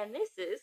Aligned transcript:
and 0.00 0.14
this 0.14 0.30
is 0.38 0.60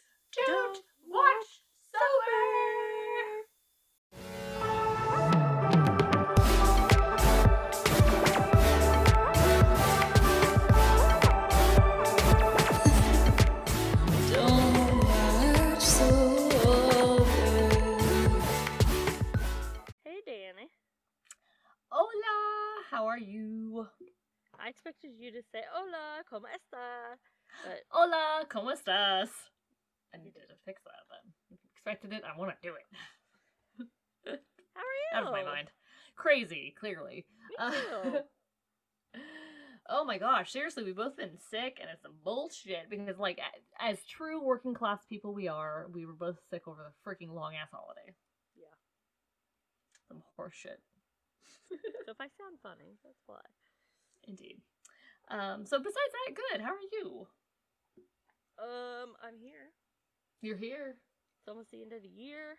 gosh, 40.47 40.53
seriously, 40.53 40.83
we've 40.83 40.95
both 40.95 41.17
been 41.17 41.37
sick 41.49 41.77
and 41.81 41.89
it's 41.91 42.01
some 42.01 42.15
bullshit 42.23 42.89
because, 42.89 43.17
like, 43.17 43.39
as 43.79 44.03
true 44.05 44.41
working 44.41 44.73
class 44.73 44.99
people 45.09 45.33
we 45.33 45.47
are, 45.47 45.87
we 45.91 46.05
were 46.05 46.13
both 46.13 46.37
sick 46.49 46.67
over 46.67 46.81
the 46.83 47.09
freaking 47.09 47.33
long 47.33 47.53
ass 47.55 47.69
holiday. 47.71 48.15
Yeah. 48.55 48.75
Some 50.07 50.21
horseshit. 50.39 50.79
so 51.71 52.11
if 52.11 52.17
I 52.19 52.25
sound 52.25 52.59
funny, 52.63 52.97
that's 53.03 53.23
why. 53.25 53.41
Indeed. 54.27 54.57
Um, 55.29 55.65
so 55.65 55.77
besides 55.77 55.95
that, 55.95 56.35
good. 56.35 56.61
How 56.61 56.71
are 56.71 56.89
you? 56.93 57.27
Um, 58.59 59.13
I'm 59.21 59.37
here. 59.39 59.73
You're 60.41 60.57
here. 60.57 60.95
It's 61.39 61.47
almost 61.47 61.71
the 61.71 61.81
end 61.81 61.93
of 61.93 62.01
the 62.01 62.09
year. 62.09 62.57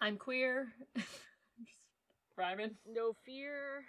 I'm 0.00 0.16
queer. 0.16 0.68
Just 0.96 2.36
rhyming. 2.36 2.72
No 2.88 3.12
fear. 3.24 3.84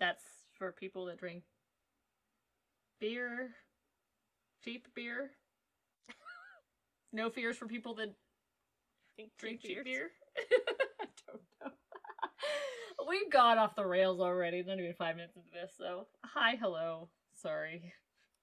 That's 0.00 0.24
for 0.58 0.72
people 0.72 1.06
that 1.06 1.18
drink 1.18 1.44
beer, 3.00 3.50
cheap 4.64 4.86
beer. 4.94 5.30
no 7.12 7.30
fears 7.30 7.56
for 7.56 7.66
people 7.66 7.94
that 7.96 8.14
Drink, 9.16 9.32
drink 9.38 9.60
cheap 9.60 9.76
cheap 9.78 9.84
beer. 9.84 10.10
I 11.00 11.06
don't 11.26 11.42
know. 11.62 11.70
we 13.08 13.28
got 13.30 13.58
off 13.58 13.74
the 13.74 13.84
rails 13.86 14.20
already. 14.20 14.62
Not 14.62 14.78
even 14.78 14.94
five 14.94 15.16
minutes 15.16 15.36
into 15.36 15.48
this. 15.52 15.72
So 15.76 16.06
hi, 16.24 16.56
hello. 16.60 17.08
Sorry 17.34 17.92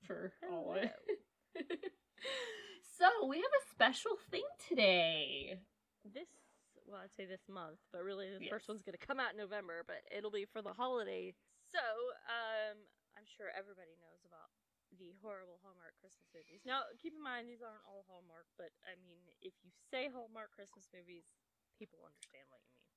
for 0.05 0.33
all 0.51 0.75
it. 0.75 0.91
so 2.99 3.27
we 3.27 3.37
have 3.37 3.45
a 3.45 3.69
special 3.71 4.11
thing 4.29 4.43
today. 4.69 5.59
This, 6.13 6.27
well, 6.87 7.01
I'd 7.03 7.13
say 7.15 7.25
this 7.25 7.41
month, 7.49 7.77
but 7.91 8.03
really 8.03 8.27
the 8.29 8.43
Yes. 8.43 8.49
first 8.51 8.67
one's 8.67 8.81
going 8.83 8.97
to 8.97 9.05
come 9.05 9.19
out 9.19 9.31
in 9.31 9.37
November, 9.37 9.83
but 9.87 10.01
it'll 10.15 10.31
be 10.31 10.45
for 10.45 10.61
the 10.61 10.73
holiday. 10.73 11.33
So, 11.71 11.79
um, 11.79 12.77
I'm 13.25 13.33
sure 13.41 13.49
everybody 13.57 13.97
knows 13.97 14.21
about 14.21 14.53
the 15.01 15.17
horrible 15.25 15.57
Hallmark 15.65 15.97
Christmas 15.97 16.29
movies. 16.29 16.61
Now, 16.61 16.85
keep 17.01 17.17
in 17.17 17.25
mind, 17.25 17.49
these 17.49 17.65
aren't 17.65 17.81
all 17.89 18.05
Hallmark, 18.05 18.45
but 18.53 18.69
I 18.85 18.93
mean, 19.01 19.17
if 19.41 19.57
you 19.65 19.73
say 19.89 20.13
Hallmark 20.13 20.53
Christmas 20.53 20.85
movies, 20.93 21.33
people 21.81 22.05
understand 22.05 22.45
what 22.53 22.61
you 22.69 22.77
mean. 22.77 22.93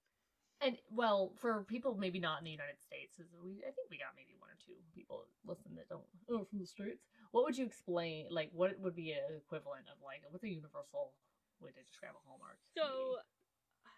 And 0.61 0.75
well, 0.93 1.33
for 1.41 1.65
people 1.65 1.97
maybe 1.97 2.21
not 2.21 2.45
in 2.45 2.45
the 2.45 2.53
United 2.53 2.77
States, 2.77 3.17
is 3.17 3.33
we 3.41 3.65
I 3.65 3.73
think 3.73 3.89
we 3.89 3.97
got 3.97 4.13
maybe 4.13 4.37
one 4.37 4.53
or 4.53 4.61
two 4.61 4.77
people 4.93 5.25
listen 5.49 5.73
that 5.81 5.89
don't 5.89 6.05
oh 6.29 6.45
from 6.45 6.61
the 6.61 6.69
streets. 6.69 7.09
What 7.33 7.49
would 7.49 7.57
you 7.57 7.65
explain? 7.65 8.29
Like, 8.29 8.53
what 8.53 8.77
would 8.85 8.93
be 8.93 9.17
an 9.17 9.33
equivalent 9.33 9.89
of 9.89 9.97
like 10.05 10.29
what's 10.29 10.45
a 10.45 10.53
universal 10.53 11.17
way 11.57 11.73
to 11.73 11.81
describe 11.81 12.13
a 12.13 12.23
Hallmark? 12.29 12.61
So, 12.77 13.17
uh, 13.17 13.97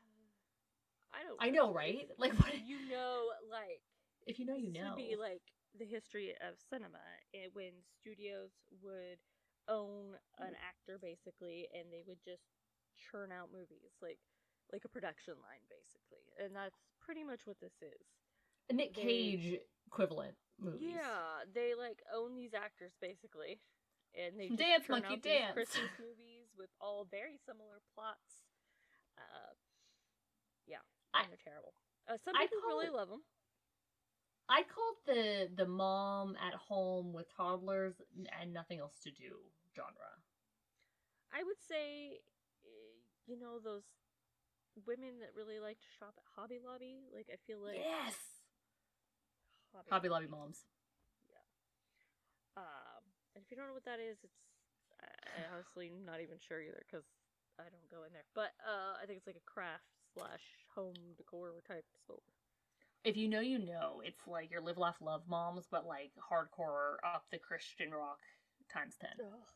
I 1.11 1.27
don't. 1.27 1.41
I 1.43 1.51
know, 1.51 1.75
right? 1.75 2.07
Like, 2.23 2.39
what 2.39 2.55
You 2.55 2.79
know, 2.87 3.35
like 3.51 3.83
if 4.29 4.39
you 4.39 4.47
know, 4.47 4.55
you 4.55 4.71
know. 4.71 4.95
be 4.95 5.17
like 5.19 5.43
the 5.79 5.87
history 5.87 6.35
of 6.43 6.59
cinema 6.69 7.01
eh, 7.35 7.47
when 7.53 7.73
studios 8.01 8.51
would 8.83 9.19
own 9.69 10.17
an 10.39 10.55
actor 10.59 10.99
basically, 11.01 11.69
and 11.75 11.93
they 11.93 12.03
would 12.07 12.19
just 12.25 12.43
churn 12.99 13.31
out 13.31 13.49
movies 13.53 13.95
like 14.03 14.19
like 14.73 14.83
a 14.85 14.91
production 14.93 15.35
line 15.43 15.63
basically, 15.71 16.23
and 16.43 16.55
that's 16.55 16.79
pretty 17.03 17.23
much 17.25 17.43
what 17.47 17.59
this 17.61 17.75
is. 17.83 18.03
a 18.71 18.75
Nick 18.75 18.95
they- 18.95 19.03
Cage 19.03 19.59
equivalent 19.87 20.35
movies. 20.61 20.95
Yeah, 20.95 21.43
they 21.55 21.75
like 21.75 22.03
own 22.15 22.35
these 22.35 22.55
actors 22.55 22.93
basically, 23.01 23.59
and 24.15 24.39
they 24.39 24.49
just 24.49 24.59
Dance, 24.59 24.87
churn 24.87 25.03
monkey, 25.03 25.15
out 25.15 25.23
these 25.23 25.33
dance. 25.39 25.55
Christmas 25.55 25.91
movies 25.99 26.51
with 26.59 26.71
all 26.81 27.07
very 27.11 27.39
similar 27.47 27.79
plots. 27.95 28.43
Uh, 29.19 29.55
yeah, 30.67 30.83
I- 31.15 31.23
and 31.27 31.31
they're 31.31 31.43
terrible. 31.47 31.75
Uh, 32.09 32.19
some 32.25 32.35
people 32.35 32.59
really 32.67 32.91
love 32.91 33.09
them. 33.11 33.23
I 34.51 34.63
called 34.67 34.99
the 35.07 35.49
the 35.55 35.67
mom 35.67 36.35
at 36.37 36.55
home 36.55 37.13
with 37.13 37.31
toddlers 37.35 37.95
and 38.41 38.53
nothing 38.53 38.81
else 38.81 38.99
to 39.05 39.11
do 39.11 39.39
genre. 39.77 40.19
I 41.31 41.47
would 41.47 41.63
say, 41.63 42.19
eh, 42.67 42.99
you 43.31 43.39
know, 43.39 43.63
those 43.63 43.87
women 44.87 45.23
that 45.23 45.31
really 45.39 45.63
like 45.63 45.79
to 45.79 45.91
shop 46.03 46.19
at 46.19 46.27
Hobby 46.35 46.59
Lobby. 46.59 47.07
Like, 47.15 47.31
I 47.31 47.39
feel 47.47 47.63
like 47.63 47.79
yes, 47.79 48.43
Hobby, 49.71 49.89
Hobby 49.91 50.09
Lobby 50.11 50.27
moms. 50.27 50.67
Um, 52.59 53.03
and 53.39 53.47
if 53.47 53.49
you 53.51 53.57
don't 53.57 53.71
know 53.71 53.79
what 53.79 53.87
that 53.87 54.03
is, 54.03 54.19
it's 54.27 54.43
I, 54.99 55.07
I 55.07 55.41
honestly 55.55 55.95
not 55.95 56.19
even 56.19 56.43
sure 56.43 56.59
either 56.59 56.83
because 56.83 57.07
I 57.63 57.71
don't 57.71 57.87
go 57.87 58.03
in 58.03 58.11
there. 58.11 58.27
But 58.35 58.59
uh, 58.67 58.99
I 58.99 59.07
think 59.07 59.23
it's 59.23 59.31
like 59.31 59.39
a 59.39 59.47
craft 59.47 59.87
slash 60.13 60.43
home 60.75 60.99
decor 61.15 61.55
type 61.63 61.87
store. 62.03 62.27
If 63.05 63.17
you 63.17 63.29
know, 63.29 63.41
you 63.41 63.59
know. 63.59 64.03
It's 64.05 64.27
like 64.27 64.51
your 64.51 64.61
live, 64.61 64.79
laugh, 64.79 64.97
love 65.01 65.23
moms, 65.29 65.67
but 65.71 65.87
like 65.87 66.13
hardcore 66.21 66.97
up 67.05 67.25
the 67.31 67.39
Christian 67.39 67.91
rock 67.93 68.19
times 68.73 68.97
ten. 69.01 69.11
Oh 69.21 69.25
gosh, 69.31 69.49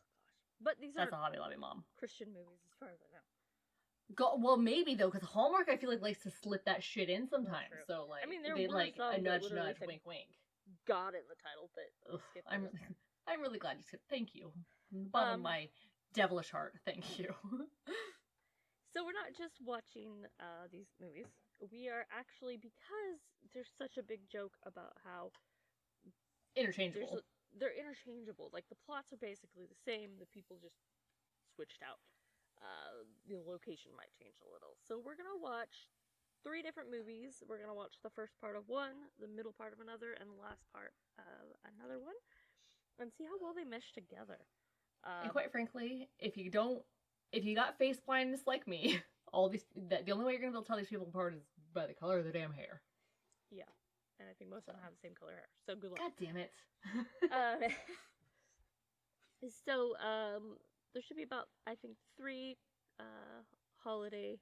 but 0.61 0.73
these 0.79 0.93
That's 0.95 1.11
a 1.11 1.15
aren't 1.15 1.25
Hobby 1.25 1.37
Lobby 1.39 1.57
mom. 1.57 1.83
Christian 1.99 2.29
movies 2.29 2.59
as 2.65 2.73
far 2.79 2.89
as 2.89 2.99
I 3.01 3.09
know. 3.13 3.23
Go, 4.15 4.37
well, 4.37 4.57
maybe 4.57 4.93
though, 4.95 5.09
because 5.09 5.27
Hallmark 5.27 5.67
I 5.69 5.77
feel 5.77 5.89
like 5.89 6.01
likes 6.01 6.21
to 6.23 6.31
slip 6.31 6.65
that 6.65 6.83
shit 6.83 7.09
in 7.09 7.27
sometimes. 7.27 7.73
So 7.87 8.05
like, 8.09 8.21
I 8.23 8.29
mean, 8.29 8.43
there 8.43 8.55
they 8.55 8.67
like 8.67 8.95
a 8.97 9.19
nudge, 9.19 9.49
nudge, 9.51 9.77
wink, 9.85 10.01
wink. 10.05 10.29
God 10.87 11.13
in 11.13 11.21
the 11.29 11.35
title, 11.41 11.69
but 11.73 12.13
Ugh, 12.13 12.21
I'm 12.49 12.61
really, 12.61 12.79
I'm 13.27 13.41
really 13.41 13.59
glad 13.59 13.77
you 13.77 13.83
said 13.89 13.99
thank 14.09 14.33
you. 14.35 14.51
From 14.89 15.03
the 15.05 15.09
bottom 15.09 15.29
of 15.29 15.35
Um, 15.35 15.41
my 15.41 15.69
devilish 16.13 16.51
heart, 16.51 16.73
thank 16.85 17.17
you. 17.19 17.33
So 18.93 19.03
we're 19.03 19.11
not 19.11 19.35
just 19.35 19.59
watching 19.59 20.23
uh, 20.39 20.71
these 20.71 20.87
movies. 21.01 21.27
We 21.59 21.89
are 21.89 22.07
actually 22.15 22.55
because 22.55 23.19
there's 23.55 23.71
such 23.79 23.95
a 23.95 24.03
big 24.03 24.27
joke 24.27 24.59
about 24.67 24.99
how 25.07 25.31
Interchangeable. 26.59 27.23
they're 27.55 27.73
interchangeable. 27.75 28.51
Like 28.51 28.67
the 28.67 28.79
plots 28.83 29.15
are 29.15 29.19
basically 29.23 29.63
the 29.63 29.79
same. 29.87 30.19
The 30.19 30.27
people 30.27 30.59
just 30.59 30.75
switched 31.55 31.79
out. 31.79 32.03
Uh, 32.59 33.07
the 33.27 33.39
location 33.39 33.95
might 33.95 34.11
change 34.19 34.35
a 34.43 34.51
little. 34.51 34.75
So 34.87 34.99
we're 34.99 35.15
gonna 35.15 35.39
watch 35.39 35.87
three 36.43 36.61
different 36.61 36.91
movies. 36.91 37.43
We're 37.47 37.59
gonna 37.59 37.75
watch 37.75 37.95
the 38.03 38.11
first 38.11 38.35
part 38.39 38.55
of 38.55 38.67
one, 38.67 39.11
the 39.19 39.27
middle 39.27 39.55
part 39.55 39.71
of 39.71 39.79
another, 39.79 40.15
and 40.19 40.29
the 40.29 40.39
last 40.39 40.63
part 40.71 40.91
of 41.19 41.55
another 41.63 41.99
one, 41.99 42.15
and 42.99 43.11
see 43.11 43.23
how 43.23 43.39
well 43.41 43.55
they 43.55 43.67
mesh 43.67 43.91
together. 43.91 44.39
Um, 45.03 45.27
and 45.27 45.31
quite 45.31 45.51
frankly, 45.51 46.09
if 46.19 46.35
you 46.37 46.49
don't, 46.51 46.83
if 47.31 47.43
you 47.43 47.55
got 47.55 47.77
face 47.77 47.99
blindness 47.99 48.47
like 48.47 48.67
me, 48.67 48.99
all 49.33 49.49
these, 49.49 49.65
that 49.91 50.05
the 50.05 50.11
only 50.11 50.23
way 50.25 50.31
you're 50.31 50.41
gonna 50.41 50.51
be 50.51 50.55
able 50.55 50.63
to 50.63 50.67
tell 50.67 50.77
these 50.77 50.87
people 50.87 51.07
apart 51.07 51.35
is 51.35 51.43
by 51.73 51.85
the 51.85 51.93
color 51.93 52.17
of 52.19 52.23
their 52.23 52.33
damn 52.33 52.53
hair. 52.53 52.81
Yeah, 53.55 53.71
and 54.19 54.27
I 54.29 54.33
think 54.33 54.49
most 54.51 54.67
of 54.67 54.75
them 54.75 54.83
have 54.83 54.93
the 54.93 54.99
same 55.01 55.15
color 55.15 55.31
hair. 55.31 55.47
So 55.65 55.75
good 55.75 55.91
luck. 55.91 55.99
God 55.99 56.11
damn 56.19 56.37
it. 56.37 56.51
um, 57.31 57.59
so 59.65 59.95
um, 60.03 60.57
there 60.93 61.01
should 61.01 61.17
be 61.17 61.23
about 61.23 61.47
I 61.67 61.75
think 61.75 61.95
three 62.17 62.57
uh, 62.99 63.43
holiday 63.83 64.37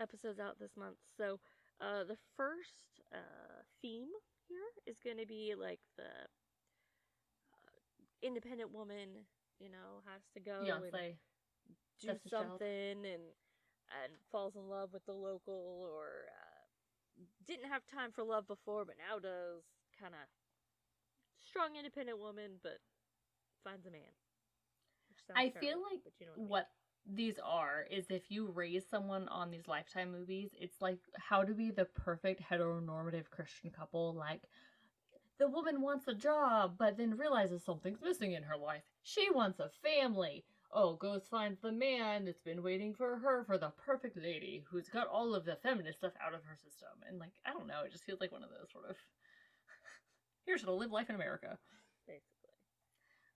episodes 0.00 0.38
out 0.38 0.58
this 0.58 0.76
month. 0.76 0.96
So 1.16 1.38
uh, 1.80 2.04
the 2.04 2.16
first 2.36 3.00
uh, 3.12 3.62
theme 3.82 4.08
here 4.48 4.70
is 4.86 4.98
going 5.04 5.18
to 5.18 5.26
be 5.26 5.54
like 5.58 5.80
the 5.96 6.08
uh, 7.54 7.78
independent 8.22 8.72
woman, 8.72 9.26
you 9.60 9.68
know, 9.70 10.02
has 10.06 10.22
to 10.34 10.40
go 10.40 10.60
and 10.82 11.14
do 12.00 12.08
something 12.28 13.04
and 13.04 13.22
and 13.90 14.12
falls 14.30 14.54
in 14.56 14.68
love 14.68 14.90
with 14.92 15.04
the 15.06 15.12
local 15.12 15.88
or 15.90 16.28
uh, 16.28 16.47
didn't 17.46 17.68
have 17.68 17.82
time 17.86 18.10
for 18.12 18.24
love 18.24 18.46
before 18.46 18.84
but 18.84 18.96
now 18.98 19.18
does. 19.18 19.62
Kind 19.98 20.14
of 20.14 20.20
strong 21.48 21.76
independent 21.76 22.18
woman 22.18 22.52
but 22.62 22.78
finds 23.64 23.86
a 23.86 23.90
man. 23.90 24.00
I 25.34 25.48
terrible, 25.48 25.60
feel 25.60 25.78
like 25.82 26.00
you 26.20 26.26
know 26.26 26.32
what, 26.36 26.38
I 26.38 26.40
mean. 26.40 26.48
what 26.48 26.68
these 27.10 27.38
are 27.44 27.86
is 27.90 28.06
if 28.10 28.30
you 28.30 28.50
raise 28.54 28.86
someone 28.88 29.28
on 29.28 29.50
these 29.50 29.66
lifetime 29.66 30.12
movies 30.12 30.50
it's 30.60 30.80
like 30.82 30.98
how 31.16 31.42
to 31.42 31.54
be 31.54 31.70
the 31.70 31.86
perfect 31.86 32.42
heteronormative 32.42 33.30
christian 33.30 33.70
couple 33.70 34.12
like 34.14 34.42
the 35.38 35.48
woman 35.48 35.80
wants 35.80 36.06
a 36.08 36.14
job 36.14 36.74
but 36.78 36.96
then 36.96 37.16
realizes 37.16 37.62
something's 37.64 38.00
missing 38.02 38.32
in 38.32 38.42
her 38.42 38.56
life. 38.56 38.82
She 39.02 39.30
wants 39.30 39.60
a 39.60 39.70
family 39.82 40.44
oh, 40.72 40.94
goes 40.96 41.26
finds 41.30 41.60
the 41.60 41.72
man 41.72 42.24
that's 42.24 42.40
been 42.42 42.62
waiting 42.62 42.94
for 42.94 43.18
her 43.18 43.44
for 43.44 43.56
the 43.58 43.70
perfect 43.84 44.16
lady 44.16 44.64
who's 44.70 44.88
got 44.88 45.06
all 45.06 45.34
of 45.34 45.44
the 45.44 45.56
feminist 45.62 45.98
stuff 45.98 46.12
out 46.24 46.34
of 46.34 46.42
her 46.44 46.56
system. 46.56 46.88
And 47.08 47.18
like, 47.18 47.32
I 47.46 47.52
don't 47.52 47.66
know, 47.66 47.82
it 47.84 47.92
just 47.92 48.04
feels 48.04 48.20
like 48.20 48.32
one 48.32 48.42
of 48.44 48.50
those 48.50 48.70
sort 48.72 48.84
of 48.90 48.96
here's 50.46 50.60
how 50.62 50.68
to 50.68 50.74
live 50.74 50.90
life 50.92 51.08
in 51.08 51.16
America. 51.16 51.58
Basically. 52.06 52.24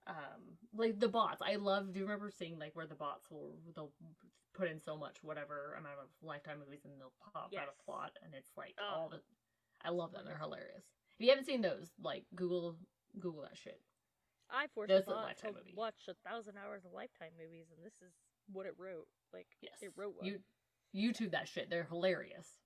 Um, 0.06 0.58
like 0.74 0.98
the 0.98 1.08
bots, 1.08 1.40
I 1.42 1.56
love. 1.56 1.92
Do 1.92 2.00
you 2.00 2.04
remember 2.06 2.30
seeing 2.30 2.58
like 2.58 2.74
where 2.74 2.86
the 2.86 2.94
bots 2.96 3.30
will 3.30 3.54
they'll 3.74 3.92
put 4.54 4.68
in 4.68 4.80
so 4.80 4.96
much 4.96 5.16
whatever 5.22 5.74
amount 5.78 6.00
of 6.02 6.08
lifetime 6.26 6.58
movies 6.58 6.80
and 6.84 6.92
they'll 7.00 7.12
pop 7.32 7.44
out 7.46 7.48
Yes. 7.52 7.68
a 7.80 7.84
plot 7.84 8.10
and 8.24 8.34
it's 8.34 8.50
like 8.56 8.74
Oh. 8.80 8.94
all 9.02 9.08
the. 9.08 9.20
I 9.84 9.90
love 9.90 10.12
them. 10.12 10.22
They're 10.26 10.38
hilarious. 10.38 10.84
If 11.18 11.24
you 11.24 11.30
haven't 11.30 11.46
seen 11.46 11.62
those, 11.62 11.90
like 12.02 12.24
Google 12.34 12.76
Google 13.18 13.42
that 13.42 13.56
shit. 13.56 13.80
I 14.52 14.66
forced 14.74 14.92
That's 14.92 15.06
the 15.06 15.12
a 15.12 15.16
bot 15.16 15.38
to 15.38 15.46
Lifetime 15.46 15.72
watch 15.74 16.08
a 16.08 16.14
thousand 16.28 16.54
hours 16.60 16.84
of 16.84 16.92
Lifetime 16.92 17.32
movies, 17.40 17.66
and 17.74 17.84
this 17.84 17.94
is 18.04 18.12
what 18.52 18.66
it 18.66 18.74
wrote. 18.76 19.08
Like, 19.32 19.46
Yes, 19.62 19.80
it 19.80 19.92
wrote 19.96 20.14
one. 20.16 20.28
you 20.28 20.40
YouTube 20.94 21.32
that 21.32 21.48
shit. 21.48 21.70
They're 21.70 21.88
hilarious. 21.88 22.60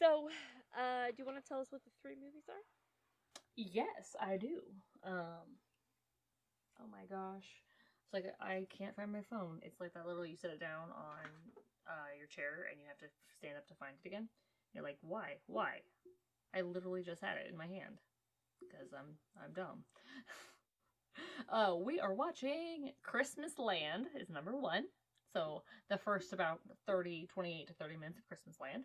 So, 0.00 0.28
uh, 0.76 1.08
do 1.08 1.14
you 1.18 1.24
want 1.24 1.36
to 1.42 1.46
tell 1.46 1.60
us 1.60 1.68
what 1.70 1.84
the 1.84 1.90
three 2.02 2.16
movies 2.16 2.48
are? 2.48 2.64
Yes, 3.56 4.16
I 4.20 4.36
do. 4.36 4.62
Um 5.04 5.60
Oh 6.80 6.88
my 6.90 7.04
gosh. 7.08 7.46
It's 8.04 8.12
like 8.12 8.26
I 8.40 8.66
can't 8.76 8.96
find 8.96 9.12
my 9.12 9.22
phone. 9.22 9.60
It's 9.62 9.80
like 9.80 9.94
that 9.94 10.06
little 10.06 10.26
you 10.26 10.36
set 10.36 10.50
it 10.50 10.60
down 10.60 10.90
on 10.90 11.24
uh 11.86 12.10
your 12.18 12.26
chair 12.26 12.66
and 12.70 12.80
you 12.80 12.86
have 12.88 12.98
to 12.98 13.06
stand 13.38 13.56
up 13.56 13.66
to 13.68 13.74
find 13.74 13.94
it 14.02 14.08
again. 14.08 14.28
You're 14.72 14.82
like, 14.82 14.98
"Why? 15.02 15.36
Why?" 15.46 15.82
I 16.52 16.62
literally 16.62 17.02
just 17.02 17.22
had 17.22 17.38
it 17.38 17.48
in 17.50 17.56
my 17.56 17.66
hand 17.66 17.98
because 18.60 18.92
I'm 18.92 19.16
I'm 19.42 19.52
dumb. 19.52 19.84
uh 21.48 21.74
we 21.76 22.00
are 22.00 22.14
watching 22.14 22.92
Christmas 23.02 23.58
Land 23.58 24.06
is 24.20 24.30
number 24.30 24.56
1. 24.56 24.84
So, 25.32 25.62
the 25.90 25.98
first 25.98 26.32
about 26.32 26.60
30 26.86 27.26
28 27.32 27.66
to 27.66 27.74
30 27.74 27.96
minutes 27.96 28.18
of 28.18 28.26
Christmas 28.26 28.56
Land. 28.60 28.84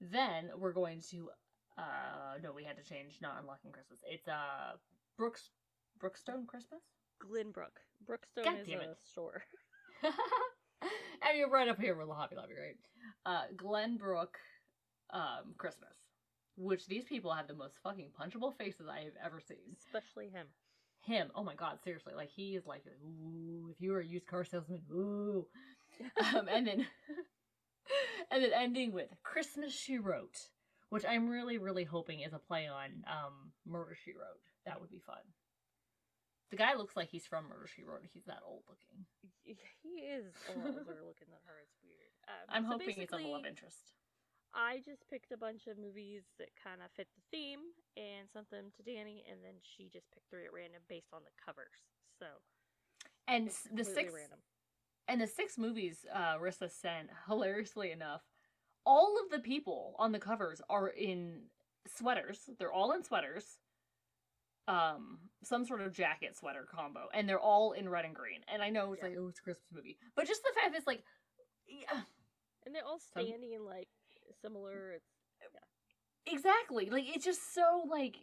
Then 0.00 0.50
we're 0.58 0.72
going 0.72 1.00
to 1.10 1.30
uh, 1.78 2.36
no, 2.42 2.52
we 2.52 2.64
had 2.64 2.76
to 2.76 2.82
change. 2.82 3.18
Not 3.20 3.36
unlocking 3.40 3.72
Christmas. 3.72 4.00
It's 4.08 4.28
uh, 4.28 4.76
Brooks, 5.16 5.50
Brookstone 5.98 6.46
Christmas. 6.46 6.82
Glenbrooke. 7.22 7.80
Brookstone 8.06 8.44
God 8.44 8.60
is 8.60 8.66
damn 8.66 8.80
a 8.80 8.92
it. 8.92 8.98
store. 9.00 9.42
and 10.02 11.38
you're 11.38 11.50
right 11.50 11.68
up 11.68 11.80
here 11.80 11.96
with 11.96 12.08
the 12.08 12.14
Hobby 12.14 12.36
Lobby, 12.36 12.54
right? 12.54 12.76
Uh, 13.24 13.44
Glenbrooke, 13.56 14.36
um, 15.12 15.54
Christmas, 15.56 15.96
which 16.56 16.86
these 16.86 17.04
people 17.04 17.32
have 17.32 17.48
the 17.48 17.54
most 17.54 17.76
fucking 17.82 18.10
punchable 18.18 18.56
faces 18.56 18.86
I 18.88 19.00
have 19.00 19.16
ever 19.24 19.40
seen. 19.40 19.76
Especially 19.86 20.28
him. 20.28 20.46
Him, 21.04 21.32
oh 21.34 21.42
my 21.42 21.54
god, 21.54 21.78
seriously, 21.82 22.14
like 22.14 22.30
he 22.30 22.54
is 22.54 22.64
like, 22.64 22.84
ooh, 22.86 23.68
if 23.70 23.80
you 23.80 23.90
were 23.90 24.00
a 24.00 24.06
used 24.06 24.26
car 24.26 24.44
salesman, 24.44 24.82
ooh. 24.92 25.46
um, 26.34 26.46
and 26.48 26.66
then, 26.66 26.86
and 28.30 28.42
then 28.42 28.52
ending 28.54 28.92
with 28.92 29.08
Christmas 29.24 29.72
She 29.74 29.98
Wrote, 29.98 30.38
which 30.90 31.04
I'm 31.04 31.28
really, 31.28 31.58
really 31.58 31.82
hoping 31.82 32.20
is 32.20 32.32
a 32.32 32.38
play 32.38 32.68
on 32.68 33.02
um, 33.08 33.50
Murder 33.66 33.96
She 34.04 34.12
Wrote. 34.12 34.46
That 34.64 34.80
would 34.80 34.90
be 34.90 35.02
fun. 35.04 35.16
The 36.52 36.56
guy 36.56 36.74
looks 36.74 36.94
like 36.94 37.08
he's 37.08 37.26
from 37.26 37.48
Murder 37.48 37.66
She 37.66 37.82
Wrote. 37.82 38.04
He's 38.12 38.26
that 38.26 38.42
old 38.46 38.62
looking. 38.68 39.04
He 39.42 39.88
is 40.06 40.26
older 40.54 41.02
looking 41.02 41.32
than 41.32 41.42
her. 41.48 41.58
It's 41.64 41.74
weird. 41.82 42.12
Um, 42.28 42.46
I'm 42.48 42.64
so 42.64 42.72
hoping 42.78 43.02
it's 43.02 43.12
a 43.12 43.16
love 43.16 43.46
interest. 43.48 43.90
I 44.54 44.80
just 44.84 45.08
picked 45.08 45.32
a 45.32 45.36
bunch 45.36 45.66
of 45.66 45.78
movies 45.78 46.22
that 46.38 46.50
kind 46.62 46.82
of 46.84 46.90
fit 46.92 47.08
the 47.16 47.22
theme 47.36 47.60
and 47.96 48.28
sent 48.30 48.50
them 48.50 48.66
to 48.76 48.82
Danny, 48.82 49.24
and 49.30 49.40
then 49.42 49.54
she 49.62 49.84
just 49.92 50.10
picked 50.12 50.28
three 50.30 50.44
at 50.44 50.52
random 50.52 50.82
based 50.88 51.12
on 51.12 51.22
the 51.24 51.30
covers. 51.42 51.80
So 52.18 52.26
And 53.28 53.48
the 53.72 53.84
six 53.84 54.12
random. 54.12 54.38
and 55.08 55.20
the 55.20 55.26
six 55.26 55.56
movies 55.58 56.04
uh, 56.12 56.36
Rissa 56.36 56.70
sent, 56.70 57.08
hilariously 57.28 57.90
enough, 57.92 58.22
all 58.84 59.16
of 59.24 59.30
the 59.30 59.38
people 59.38 59.94
on 59.98 60.12
the 60.12 60.18
covers 60.18 60.60
are 60.68 60.88
in 60.88 61.42
sweaters. 61.86 62.50
They're 62.58 62.72
all 62.72 62.92
in 62.92 63.02
sweaters. 63.02 63.58
Um, 64.68 65.18
some 65.42 65.64
sort 65.64 65.80
of 65.80 65.92
jacket 65.92 66.36
sweater 66.36 66.64
combo, 66.70 67.08
and 67.12 67.28
they're 67.28 67.40
all 67.40 67.72
in 67.72 67.88
red 67.88 68.04
and 68.04 68.14
green. 68.14 68.40
And 68.46 68.62
I 68.62 68.70
know 68.70 68.92
it's 68.92 69.02
Yeah. 69.02 69.08
like, 69.08 69.18
oh, 69.18 69.28
it's 69.28 69.40
a 69.40 69.42
Christmas 69.42 69.66
movie, 69.72 69.98
but 70.14 70.26
just 70.26 70.42
the 70.44 70.52
fact 70.54 70.70
that 70.72 70.78
it's 70.78 70.86
like, 70.86 71.02
yeah, 71.66 72.02
And 72.64 72.72
they're 72.74 72.84
all 72.86 73.00
standing 73.00 73.52
in 73.52 73.64
like 73.64 73.88
similar. 74.40 74.92
It's 74.92 75.04
exactly. 76.26 76.90
Like 76.90 77.04
it's 77.06 77.24
just 77.24 77.54
so 77.54 77.84
like, 77.88 78.16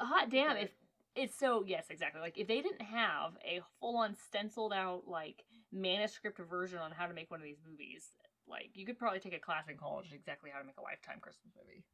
hot 0.00 0.30
damn. 0.30 0.56
If 0.56 0.70
it's 1.14 1.38
so 1.38 1.64
yes, 1.66 1.86
exactly. 1.90 2.20
Like 2.20 2.38
if 2.38 2.48
they 2.48 2.60
didn't 2.60 2.82
have 2.82 3.36
a 3.44 3.60
full 3.80 3.96
on 3.96 4.16
stenciled 4.28 4.72
out 4.72 5.02
like 5.06 5.44
manuscript 5.72 6.38
version 6.38 6.78
on 6.78 6.90
how 6.92 7.06
to 7.06 7.14
make 7.14 7.30
one 7.30 7.40
of 7.40 7.44
these 7.44 7.62
movies, 7.68 8.10
like 8.48 8.70
you 8.74 8.86
could 8.86 8.98
probably 8.98 9.20
take 9.20 9.34
a 9.34 9.38
class 9.38 9.64
in 9.68 9.76
college 9.76 10.06
on 10.10 10.16
exactly 10.16 10.50
how 10.52 10.60
to 10.60 10.66
make 10.66 10.78
a 10.78 10.82
lifetime 10.82 11.18
Christmas 11.20 11.52
movie. 11.56 11.84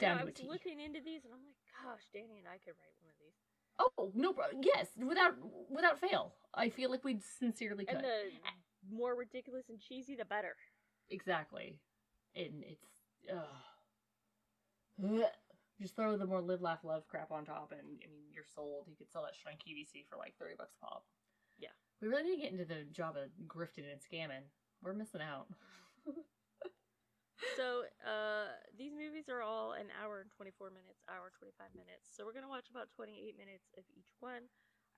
Down 0.00 0.18
I 0.18 0.24
was 0.24 0.40
looking 0.42 0.80
into 0.80 1.00
these, 1.04 1.24
and 1.24 1.34
I'm 1.34 1.44
like, 1.44 1.60
gosh, 1.68 2.02
Danny 2.12 2.38
and 2.38 2.48
I 2.48 2.56
could 2.58 2.74
write 2.80 2.96
one 2.98 3.12
of 3.12 3.18
these. 3.20 3.36
Oh 3.78 4.10
no, 4.14 4.32
problem. 4.32 4.62
yes, 4.64 4.88
without 4.96 5.34
without 5.68 5.98
fail. 6.00 6.34
I 6.54 6.68
feel 6.68 6.90
like 6.90 7.04
we'd 7.04 7.22
sincerely 7.22 7.84
could. 7.84 7.96
And 7.96 8.04
the 8.04 8.32
more 8.90 9.14
ridiculous 9.14 9.64
and 9.68 9.78
cheesy, 9.80 10.16
the 10.16 10.24
better. 10.24 10.56
Exactly, 11.10 11.78
and 12.36 12.64
it's 12.64 12.88
ugh. 13.32 13.58
just 15.80 15.96
throw 15.96 16.16
the 16.16 16.26
more 16.26 16.40
live, 16.40 16.60
laugh, 16.62 16.84
love 16.84 17.06
crap 17.08 17.30
on 17.32 17.44
top, 17.44 17.72
and 17.72 17.80
I 18.02 18.06
mean 18.10 18.30
you're 18.32 18.44
sold. 18.54 18.86
You 18.88 18.96
could 18.96 19.10
sell 19.10 19.22
that 19.22 19.34
shrink 19.34 19.60
QVC 19.60 20.06
for 20.08 20.16
like 20.16 20.34
thirty 20.38 20.54
bucks 20.56 20.74
a 20.80 20.84
pop. 20.84 21.04
Yeah. 21.58 21.74
we 22.00 22.08
really 22.08 22.22
need 22.24 22.36
to 22.36 22.42
get 22.42 22.52
into 22.52 22.64
the 22.64 22.84
job 22.92 23.16
of 23.16 23.30
grifting 23.46 23.86
and 23.90 24.00
scamming. 24.00 24.46
We're 24.82 24.94
missing 24.94 25.20
out. 25.22 25.46
So, 27.58 27.82
uh, 28.06 28.54
these 28.78 28.94
movies 28.94 29.26
are 29.26 29.42
all 29.42 29.74
an 29.74 29.90
hour 29.98 30.22
and 30.22 30.30
24 30.30 30.70
minutes, 30.70 31.02
hour 31.10 31.34
25 31.34 31.74
minutes. 31.74 32.06
So, 32.14 32.22
we're 32.22 32.32
going 32.32 32.46
to 32.46 32.52
watch 32.52 32.70
about 32.70 32.86
28 32.94 33.18
minutes 33.34 33.66
of 33.74 33.82
each 33.98 34.14
one. 34.22 34.46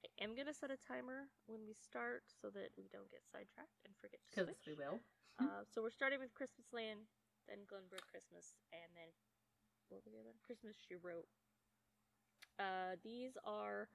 I 0.05 0.13
am 0.21 0.37
going 0.37 0.47
to 0.47 0.53
set 0.53 0.69
a 0.69 0.77
timer 0.77 1.33
when 1.49 1.65
we 1.65 1.73
start 1.73 2.29
so 2.29 2.53
that 2.53 2.77
we 2.77 2.85
don't 2.93 3.09
get 3.09 3.25
sidetracked 3.25 3.81
and 3.89 3.97
forget 3.97 4.21
to 4.21 4.29
Because 4.29 4.53
switch. 4.53 4.69
we 4.69 4.77
will. 4.77 5.01
uh, 5.41 5.65
so, 5.65 5.81
we're 5.81 5.91
starting 5.95 6.21
with 6.21 6.37
Christmas 6.37 6.69
Land, 6.69 7.09
then 7.49 7.67
Glenbrooke 7.69 8.06
Christmas, 8.11 8.55
and 8.73 8.91
then 8.96 9.11
what 9.88 10.00
was 10.00 10.08
the 10.08 10.17
other? 10.20 10.35
Christmas 10.44 10.76
She 10.76 10.96
Wrote. 10.96 11.29
Uh, 12.58 12.96
these 13.02 13.35
are 13.44 13.91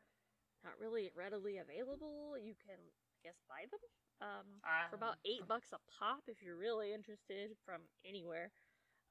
not 0.63 0.75
really 0.79 1.09
readily 1.15 1.57
available. 1.57 2.35
You 2.35 2.53
can, 2.59 2.77
I 2.79 3.19
guess, 3.23 3.39
buy 3.47 3.65
them. 3.71 3.83
Um, 4.19 4.59
for 4.91 4.99
about 4.99 5.15
eight 5.23 5.47
bucks 5.47 5.71
a 5.71 5.79
pop 5.87 6.27
if 6.27 6.43
you're 6.43 6.59
really 6.59 6.91
interested 6.91 7.55
from 7.63 7.87
anywhere. 8.03 8.51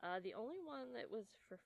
Uh, 0.04 0.20
the 0.20 0.36
only 0.36 0.60
one 0.60 0.92
that 0.92 1.08
was 1.08 1.32
for 1.48 1.56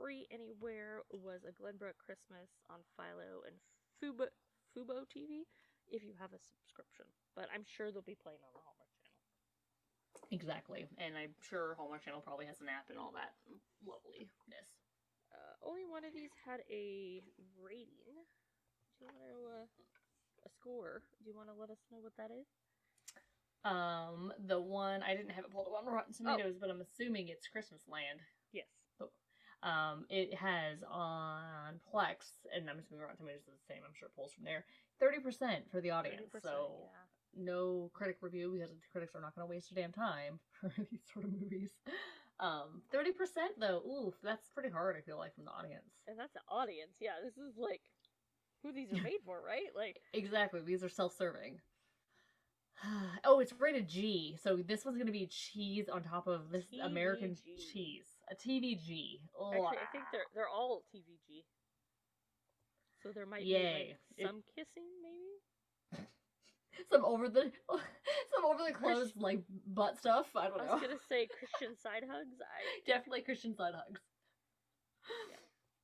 free 0.00 0.24
anywhere 0.32 1.04
was 1.12 1.44
a 1.44 1.52
Glenbrooke 1.52 2.00
Christmas 2.00 2.48
on 2.72 2.80
Philo 2.96 3.44
and 3.44 3.60
Fubo 4.00 4.32
Fubo 4.72 5.04
TV 5.04 5.44
if 5.92 6.02
you 6.02 6.14
have 6.16 6.32
a 6.32 6.40
subscription. 6.40 7.04
But 7.36 7.52
I'm 7.52 7.68
sure 7.68 7.92
they'll 7.92 8.00
be 8.00 8.16
playing 8.16 8.40
on 8.40 8.52
the 8.56 8.64
Channel. 8.64 8.79
Exactly, 10.30 10.86
and 10.98 11.16
I'm 11.16 11.34
sure 11.42 11.74
Hallmark 11.74 12.04
Channel 12.04 12.20
probably 12.20 12.46
has 12.46 12.60
an 12.60 12.68
app 12.70 12.86
and 12.90 12.98
all 12.98 13.10
that 13.18 13.34
loveliness. 13.82 14.70
Uh, 15.32 15.54
only 15.66 15.82
one 15.86 16.04
of 16.04 16.14
these 16.14 16.30
had 16.46 16.60
a 16.70 17.22
rating. 17.58 18.14
Do 18.98 19.04
you 19.04 19.06
want 19.10 19.18
to 19.26 19.34
uh, 19.62 19.66
a 20.46 20.50
score? 20.50 21.02
Do 21.22 21.30
you 21.30 21.36
want 21.36 21.48
to 21.48 21.54
let 21.58 21.70
us 21.70 21.82
know 21.90 21.98
what 21.98 22.14
that 22.16 22.30
is? 22.30 22.46
Um, 23.64 24.32
the 24.46 24.60
one 24.60 25.02
I 25.02 25.14
didn't 25.14 25.30
have 25.34 25.44
it 25.44 25.52
pulled 25.52 25.66
up 25.66 25.86
on 25.86 25.92
Rotten 25.92 26.14
Tomatoes, 26.14 26.56
but 26.60 26.70
I'm 26.70 26.80
assuming 26.80 27.28
it's 27.28 27.46
Christmas 27.46 27.82
Land. 27.90 28.20
Yes. 28.52 28.66
Um, 29.62 30.06
it 30.08 30.32
has 30.34 30.82
on 30.88 31.80
Plex, 31.92 32.40
and 32.54 32.70
I'm 32.70 32.78
assuming 32.78 33.02
Rotten 33.02 33.18
Tomatoes 33.18 33.44
is 33.44 33.60
the 33.60 33.66
same. 33.68 33.82
I'm 33.84 33.92
sure 33.92 34.08
it 34.08 34.16
pulls 34.16 34.32
from 34.32 34.44
there. 34.44 34.64
Thirty 34.98 35.20
percent 35.20 35.68
for 35.70 35.82
the 35.82 35.90
audience. 35.90 36.32
30%, 36.32 36.40
So 36.42 36.88
yeah. 36.88 37.04
No 37.36 37.90
critic 37.92 38.18
review 38.20 38.52
because 38.52 38.70
the 38.70 38.76
critics 38.92 39.14
are 39.14 39.20
not 39.20 39.34
going 39.34 39.46
to 39.46 39.50
waste 39.50 39.74
their 39.74 39.82
damn 39.84 39.92
time 39.92 40.38
for 40.60 40.72
these 40.90 41.00
sort 41.12 41.24
of 41.26 41.32
movies. 41.32 41.70
Um, 42.40 42.82
thirty 42.90 43.12
percent 43.12 43.52
though, 43.60 43.82
oof, 43.86 44.14
that's 44.22 44.48
pretty 44.48 44.70
hard. 44.70 44.96
I 44.96 45.02
feel 45.02 45.18
like 45.18 45.34
from 45.34 45.44
the 45.44 45.50
audience. 45.50 45.84
And 46.08 46.18
that's 46.18 46.32
the 46.32 46.40
audience. 46.48 46.92
Yeah, 47.00 47.20
this 47.22 47.34
is 47.36 47.56
like 47.58 47.82
who 48.62 48.72
these 48.72 48.90
are 48.92 49.02
made 49.02 49.20
for, 49.26 49.40
right? 49.46 49.68
Like 49.76 50.00
Exactly. 50.14 50.60
These 50.64 50.82
are 50.82 50.88
self-serving. 50.88 51.58
oh, 53.24 53.40
it's 53.40 53.52
rated 53.58 53.88
G. 53.88 54.36
So 54.42 54.56
this 54.56 54.84
one's 54.86 54.96
gonna 54.98 55.12
be 55.12 55.26
cheese 55.26 55.88
on 55.88 56.02
top 56.02 56.26
of 56.26 56.50
this 56.50 56.64
American 56.82 57.36
cheese. 57.72 58.06
A 58.30 58.34
TVG. 58.34 59.20
Oh, 59.38 59.52
Actually, 59.52 59.78
I 59.78 59.90
think 59.92 60.04
they're 60.12 60.24
they're 60.34 60.48
all 60.48 60.82
TVG. 60.94 61.44
So 63.02 63.10
there 63.14 63.26
might 63.26 63.40
be 63.42 63.50
Yay. 63.50 63.88
like 63.88 63.98
It- 64.16 64.26
some 64.26 64.42
kissing, 64.54 64.88
maybe. 65.02 66.06
some 66.90 67.04
over 67.04 67.28
the 67.28 67.50
some 67.70 68.44
over 68.44 68.62
the 68.66 68.72
clothes 68.72 69.12
like 69.16 69.42
butt 69.66 69.98
stuff. 69.98 70.26
I 70.36 70.48
don't 70.48 70.58
know. 70.58 70.64
I 70.70 70.74
was 70.74 70.82
gonna 70.82 70.94
say 71.08 71.26
Christian 71.38 71.76
side 71.76 72.04
hugs. 72.08 72.36
I 72.40 72.80
Definitely 72.86 73.22
Christian 73.22 73.54
side 73.54 73.74
hugs. 73.74 74.00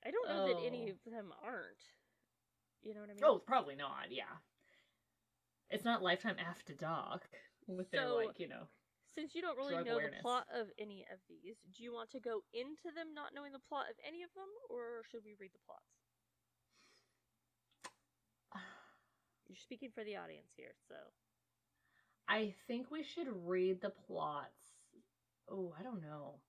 I 0.05 0.11
don't 0.11 0.29
know 0.29 0.47
that 0.47 0.63
any 0.65 0.87
Oh. 0.89 0.93
of 0.93 0.99
them 1.13 1.33
aren't. 1.43 1.83
You 2.83 2.95
know 2.95 3.01
what 3.01 3.11
I 3.11 3.15
mean? 3.15 3.25
Oh, 3.25 3.39
probably 3.43 3.75
not. 3.75 4.11
Yeah. 4.11 4.31
It's 5.71 5.85
not 5.85 6.03
Lifetime 6.03 6.37
After 6.39 6.75
Dark 6.75 7.27
with 7.67 7.91
their 7.91 8.09
like 8.09 8.39
you 8.39 8.47
know. 8.47 8.69
Since 9.17 9.35
you 9.35 9.43
don't 9.43 9.57
really 9.57 9.75
know 9.83 9.97
awareness. 9.99 10.21
the 10.21 10.23
plot 10.23 10.47
of 10.55 10.69
any 10.79 11.03
of 11.11 11.19
these, 11.27 11.57
do 11.75 11.83
you 11.83 11.93
want 11.93 12.11
to 12.13 12.21
go 12.21 12.45
into 12.53 12.95
them 12.95 13.15
not 13.17 13.35
knowing 13.35 13.51
the 13.51 13.65
plot 13.67 13.91
of 13.91 13.97
any 14.07 14.23
of 14.23 14.31
them, 14.37 14.47
or 14.71 15.03
should 15.11 15.25
we 15.25 15.35
read 15.41 15.51
the 15.57 15.65
plots? 15.67 16.06
You're 19.49 19.57
speaking 19.57 19.91
for 19.95 20.05
the 20.05 20.17
audience 20.17 20.51
here, 20.57 20.75
so 20.89 20.97
I 22.29 22.55
think 22.67 22.91
we 22.91 23.03
should 23.03 23.29
read 23.45 23.81
the 23.81 23.93
plots. 24.07 24.75
Oh, 25.49 25.73
I 25.79 25.83
don't 25.83 26.03
know. 26.03 26.41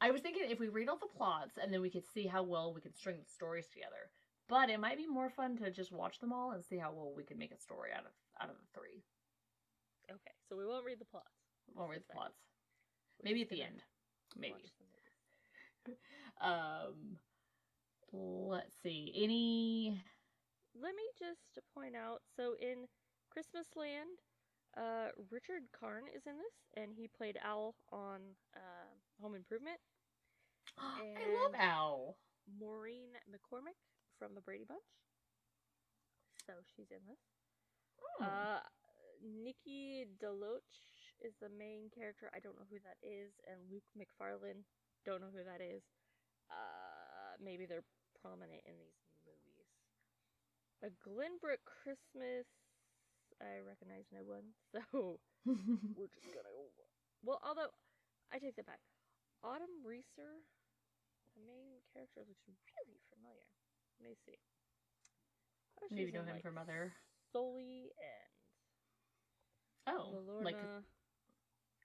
I 0.00 0.10
was 0.10 0.20
thinking 0.20 0.42
if 0.50 0.60
we 0.60 0.68
read 0.68 0.88
all 0.90 0.98
the 0.98 1.16
plots 1.16 1.56
and 1.60 1.72
then 1.72 1.80
we 1.80 1.88
could 1.88 2.04
see 2.12 2.26
how 2.26 2.42
well 2.42 2.74
we 2.74 2.82
could 2.82 2.94
string 2.94 3.16
the 3.18 3.32
stories 3.32 3.68
together. 3.68 4.10
But 4.48 4.68
it 4.68 4.78
might 4.78 4.98
be 4.98 5.06
more 5.06 5.30
fun 5.30 5.56
to 5.58 5.70
just 5.70 5.92
watch 5.92 6.20
them 6.20 6.32
all 6.32 6.50
and 6.50 6.62
see 6.62 6.76
how 6.76 6.92
well 6.92 7.14
we 7.16 7.24
can 7.24 7.38
make 7.38 7.52
a 7.52 7.58
story 7.58 7.90
out 7.96 8.04
of 8.04 8.12
out 8.42 8.50
of 8.50 8.56
the 8.56 8.78
three. 8.78 9.02
okay. 10.10 10.34
So 10.48 10.56
we 10.56 10.66
won't 10.66 10.84
read 10.84 11.00
the 11.00 11.06
plots. 11.06 11.32
We'll 11.74 11.88
read 11.88 12.02
the 12.06 12.12
plots. 12.12 12.36
Maybe 13.22 13.40
at 13.40 13.48
the 13.48 13.62
end. 13.62 13.82
Maybe. 14.36 14.72
Um 16.40 17.18
let's 18.12 18.74
see. 18.82 19.12
Any 19.16 20.02
Let 20.84 20.92
me 20.92 21.08
just 21.16 21.56
point 21.72 21.96
out. 21.96 22.20
So 22.36 22.60
in 22.60 22.84
Christmas 23.32 23.72
Land, 23.72 24.20
uh, 24.76 25.16
Richard 25.32 25.64
Karn 25.72 26.04
is 26.12 26.28
in 26.28 26.36
this, 26.36 26.56
and 26.76 26.92
he 26.92 27.08
played 27.08 27.40
Al 27.40 27.72
on 27.88 28.20
uh, 28.52 28.92
Home 29.22 29.34
Improvement. 29.34 29.80
I 30.76 31.16
love 31.40 31.56
Al. 31.56 32.16
Maureen 32.60 33.16
McCormick 33.32 33.80
from 34.20 34.36
the 34.36 34.44
Brady 34.44 34.68
Bunch. 34.68 34.84
So 36.44 36.52
she's 36.76 36.92
in 36.92 37.00
this. 37.08 37.24
Hmm. 38.20 38.24
Uh, 38.28 38.60
Nikki 39.24 40.04
DeLoach 40.20 40.68
is 41.24 41.32
the 41.40 41.48
main 41.48 41.88
character. 41.88 42.28
I 42.36 42.44
don't 42.44 42.60
know 42.60 42.68
who 42.68 42.76
that 42.84 43.00
is, 43.00 43.32
and 43.48 43.56
Luke 43.72 43.88
Macfarlane 43.96 44.68
don't 45.08 45.24
know 45.24 45.32
who 45.32 45.40
that 45.48 45.64
is. 45.64 45.80
Uh, 46.52 47.40
maybe 47.40 47.64
they're 47.64 47.88
prominent 48.20 48.60
in 48.68 48.76
these. 48.76 49.03
A 50.84 50.92
Glenbrooke 51.00 51.64
Christmas. 51.64 52.44
I 53.40 53.64
recognize 53.64 54.04
no 54.12 54.20
one, 54.20 54.52
so 54.72 55.16
we're 55.96 56.12
just 56.12 56.28
gonna. 56.28 56.52
Well, 57.24 57.40
although 57.40 57.72
I 58.32 58.38
take 58.38 58.56
that 58.56 58.66
back. 58.68 58.84
Autumn 59.42 59.80
Reeser, 59.84 60.44
the 61.36 61.40
main 61.44 61.80
character, 61.92 62.20
looks 62.28 62.44
really 62.76 63.00
familiar. 63.12 63.48
Let 64.00 64.12
me 64.12 64.16
see. 64.28 64.36
Oh, 65.80 65.88
Maybe 65.90 66.06
she's 66.06 66.14
know 66.14 66.20
in, 66.20 66.28
him 66.28 66.34
like, 66.36 66.42
from 66.44 66.58
other. 66.58 66.92
Sully 67.32 67.90
and 67.96 68.34
Oh, 69.96 70.20
Lorna. 70.26 70.44
like 70.44 70.56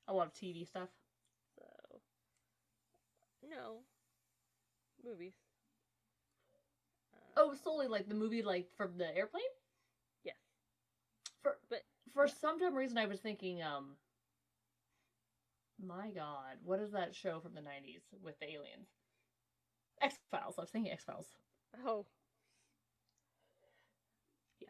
a 0.08 0.14
lot 0.14 0.28
of 0.28 0.34
TV 0.34 0.68
stuff. 0.68 0.90
So 1.56 1.64
no 3.44 3.84
movies. 5.04 5.34
Oh, 7.40 7.56
solely 7.56 7.88
like 7.88 8.08
the 8.08 8.14
movie, 8.14 8.44
like 8.44 8.70
from 8.78 9.00
the 9.00 9.16
airplane. 9.18 9.44
yes, 10.24 10.36
For 11.42 11.58
but 11.70 11.86
for 12.14 12.28
yeah. 12.28 12.30
some 12.30 12.60
dumb 12.60 12.76
reason, 12.76 12.98
I 12.98 13.06
was 13.08 13.20
thinking, 13.20 13.62
um, 13.62 13.98
my 15.80 16.12
God, 16.12 16.60
what 16.64 16.80
is 16.80 16.92
that 16.92 17.16
show 17.16 17.40
from 17.40 17.56
the 17.56 17.62
'90s 17.62 18.04
with 18.22 18.40
the 18.40 18.52
aliens? 18.52 18.90
X 20.02 20.18
Files. 20.30 20.58
I 20.58 20.62
was 20.62 20.72
thinking 20.72 20.92
X 20.92 21.06
Files. 21.06 21.38
oh 21.86 22.06
Yeah. 24.60 24.70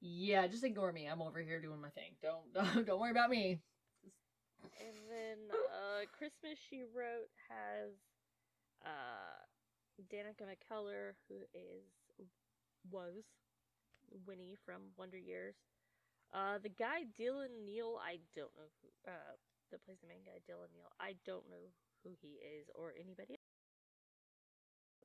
Yeah, 0.00 0.46
just 0.46 0.64
ignore 0.64 0.92
me. 0.92 1.06
I'm 1.06 1.22
over 1.22 1.40
here 1.40 1.60
doing 1.60 1.80
my 1.80 1.90
thing. 1.90 2.16
Don't 2.22 2.52
don't, 2.54 2.86
don't 2.86 3.00
worry 3.00 3.10
about 3.10 3.30
me. 3.30 3.60
And 4.80 4.96
then 5.10 5.38
uh 5.70 6.06
Christmas 6.16 6.58
She 6.58 6.84
Wrote 6.84 7.30
has 7.48 7.94
uh 8.84 9.47
Danica 10.02 10.46
McKellar 10.46 11.14
who 11.28 11.42
is 11.54 12.28
was 12.90 13.24
Winnie 14.26 14.56
from 14.64 14.92
Wonder 14.96 15.18
Years. 15.18 15.56
Uh 16.32 16.58
the 16.58 16.68
guy 16.70 17.04
Dylan 17.18 17.64
Neal, 17.64 17.98
I 18.02 18.18
don't 18.34 18.54
know 18.56 18.68
who 18.80 18.88
uh 19.10 19.36
that 19.70 19.84
plays 19.84 19.98
the 20.00 20.08
main 20.08 20.24
guy, 20.24 20.40
Dylan 20.48 20.72
Neal. 20.72 20.90
I 21.00 21.14
don't 21.26 21.48
know 21.50 21.72
who 22.04 22.16
he 22.20 22.38
is 22.40 22.70
or 22.74 22.94
anybody 22.98 23.34
else 23.34 23.52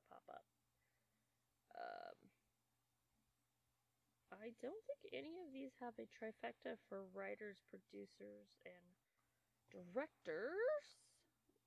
pop 0.08 0.24
up. 0.28 0.44
Um 1.74 2.16
I 4.32 4.52
don't 4.60 4.84
think 4.86 5.00
any 5.12 5.40
of 5.40 5.52
these 5.52 5.72
have 5.80 5.94
a 5.98 6.08
trifecta 6.10 6.76
for 6.88 7.04
writers, 7.14 7.62
producers, 7.70 8.52
and 8.66 8.84
directors. 9.70 11.00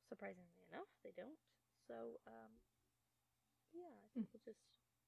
Surprisingly 0.10 0.64
enough, 0.72 0.88
they 1.04 1.12
don't. 1.16 1.40
So, 1.88 2.20
um, 2.28 2.52
yeah, 3.74 3.92
I 3.92 4.08
think 4.14 4.28
we'll 4.34 4.44
just 4.46 4.62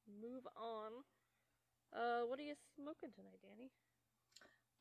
move 0.08 0.44
on. 0.58 1.04
Uh, 1.94 2.26
what 2.28 2.40
are 2.40 2.46
you 2.46 2.56
smoking 2.76 3.10
tonight, 3.16 3.40
Danny? 3.42 3.72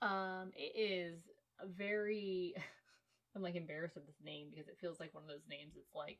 Um, 0.00 0.52
it 0.56 0.72
is 0.78 1.18
a 1.60 1.66
very. 1.66 2.54
I'm 3.36 3.42
like 3.42 3.56
embarrassed 3.56 3.96
of 3.96 4.06
this 4.06 4.18
name 4.24 4.48
because 4.50 4.68
it 4.68 4.78
feels 4.80 4.98
like 4.98 5.14
one 5.14 5.22
of 5.22 5.28
those 5.28 5.46
names. 5.48 5.74
It's 5.76 5.94
like 5.94 6.18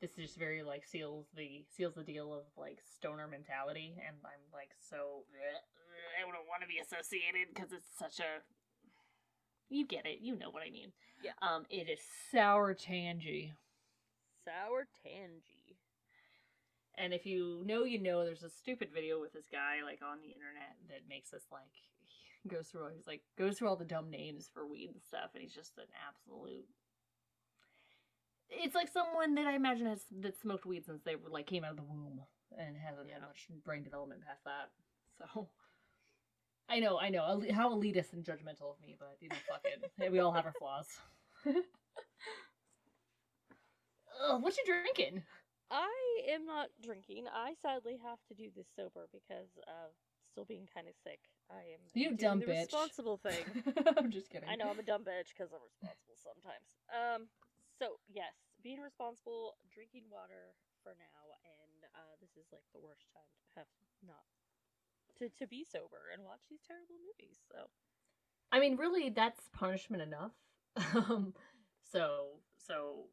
this 0.00 0.10
is 0.18 0.34
just 0.34 0.38
very 0.38 0.62
like 0.62 0.84
seals 0.84 1.26
the 1.36 1.64
seals 1.76 1.94
the 1.94 2.02
deal 2.02 2.34
of 2.34 2.44
like 2.58 2.78
stoner 2.84 3.28
mentality, 3.28 3.96
and 4.06 4.16
I'm 4.24 4.44
like 4.52 4.70
so. 4.90 5.24
I 6.16 6.20
don't 6.20 6.32
want 6.48 6.62
to 6.62 6.68
be 6.68 6.82
associated 6.82 7.54
because 7.54 7.72
it's 7.72 7.88
such 7.98 8.20
a. 8.20 8.42
You 9.68 9.86
get 9.86 10.06
it. 10.06 10.18
You 10.20 10.36
know 10.36 10.50
what 10.50 10.62
I 10.66 10.70
mean. 10.70 10.92
Yeah. 11.22 11.32
Um, 11.42 11.64
it 11.70 11.88
is 11.88 12.00
sour 12.30 12.74
tangy. 12.74 13.52
Sour 14.44 14.86
Tangie. 15.04 15.55
And 16.98 17.12
if 17.12 17.26
you 17.26 17.62
know, 17.66 17.84
you 17.84 18.00
know, 18.00 18.24
there's 18.24 18.42
a 18.42 18.50
stupid 18.50 18.88
video 18.92 19.20
with 19.20 19.32
this 19.32 19.46
guy 19.52 19.84
like 19.84 20.00
on 20.02 20.18
the 20.22 20.28
internet 20.32 20.76
that 20.88 21.08
makes 21.08 21.32
us 21.34 21.42
like 21.52 21.68
he 22.42 22.48
goes 22.48 22.68
through 22.68 22.84
all 22.84 22.90
he's 22.94 23.06
like 23.06 23.22
goes 23.38 23.58
through 23.58 23.68
all 23.68 23.76
the 23.76 23.84
dumb 23.84 24.10
names 24.10 24.48
for 24.52 24.66
weed 24.66 24.90
and 24.92 25.02
stuff, 25.02 25.30
and 25.34 25.42
he's 25.42 25.54
just 25.54 25.76
an 25.78 25.90
absolute. 26.08 26.64
It's 28.48 28.74
like 28.74 28.88
someone 28.88 29.34
that 29.34 29.46
I 29.46 29.54
imagine 29.54 29.86
has 29.86 30.04
that 30.20 30.38
smoked 30.40 30.64
weed 30.66 30.86
since 30.86 31.02
they 31.04 31.16
were 31.16 31.28
like 31.30 31.46
came 31.46 31.64
out 31.64 31.72
of 31.72 31.76
the 31.76 31.82
womb 31.82 32.20
and 32.56 32.76
hasn't 32.76 33.10
had 33.10 33.20
Yeah. 33.20 33.26
much 33.26 33.46
brain 33.64 33.82
development 33.82 34.22
past 34.26 34.44
that. 34.44 34.70
So. 35.18 35.48
I 36.68 36.80
know, 36.80 36.98
I 36.98 37.10
know. 37.10 37.42
How 37.52 37.70
elitist 37.70 38.12
and 38.12 38.24
judgmental 38.24 38.72
of 38.74 38.80
me, 38.80 38.96
but 38.98 39.16
you 39.20 39.28
know, 39.28 39.36
fuck 39.48 39.64
it. 39.64 39.90
We 40.12 40.18
all 40.18 40.32
have 40.32 40.46
our 40.46 40.54
flaws. 40.58 40.86
Ugh, 44.28 44.42
what 44.42 44.56
you 44.56 44.64
drinking? 44.64 45.22
I 45.70 45.90
am 46.30 46.46
not 46.46 46.68
drinking. 46.82 47.26
I 47.32 47.54
sadly 47.60 47.98
have 48.02 48.22
to 48.28 48.34
do 48.34 48.50
this 48.54 48.68
sober 48.76 49.08
because 49.12 49.50
of 49.66 49.94
still 50.30 50.44
being 50.46 50.68
kind 50.70 50.86
of 50.86 50.94
sick. 51.02 51.18
I 51.50 51.74
am 51.74 51.82
You 51.94 52.14
dumb 52.14 52.40
the 52.40 52.46
bitch. 52.46 52.70
responsible 52.70 53.18
thing. 53.26 53.42
I'm 53.96 54.10
just 54.10 54.30
kidding. 54.30 54.48
I 54.48 54.54
know 54.54 54.70
I'm 54.70 54.78
a 54.78 54.86
dumb 54.86 55.02
bitch 55.02 55.34
because 55.34 55.50
I'm 55.50 55.62
responsible 55.64 56.18
sometimes. 56.18 56.68
Um, 56.90 57.26
so 57.78 57.98
yes, 58.06 58.34
being 58.62 58.80
responsible, 58.80 59.58
drinking 59.72 60.06
water 60.10 60.54
for 60.82 60.94
now, 60.94 61.34
and 61.42 61.80
uh, 61.98 62.14
this 62.22 62.30
is 62.38 62.46
like 62.54 62.66
the 62.70 62.80
worst 62.82 63.10
time 63.10 63.26
to 63.54 63.66
have 63.66 63.70
not 64.06 64.22
to 65.18 65.28
to 65.40 65.46
be 65.46 65.64
sober 65.64 66.12
and 66.14 66.22
watch 66.22 66.46
these 66.50 66.62
terrible 66.62 66.96
movies. 67.02 67.38
So 67.50 67.66
I 68.52 68.60
mean, 68.60 68.76
really, 68.76 69.10
that's 69.10 69.48
punishment 69.52 70.02
enough. 70.02 70.32
um, 70.94 71.34
so, 71.82 72.38
so, 72.56 73.06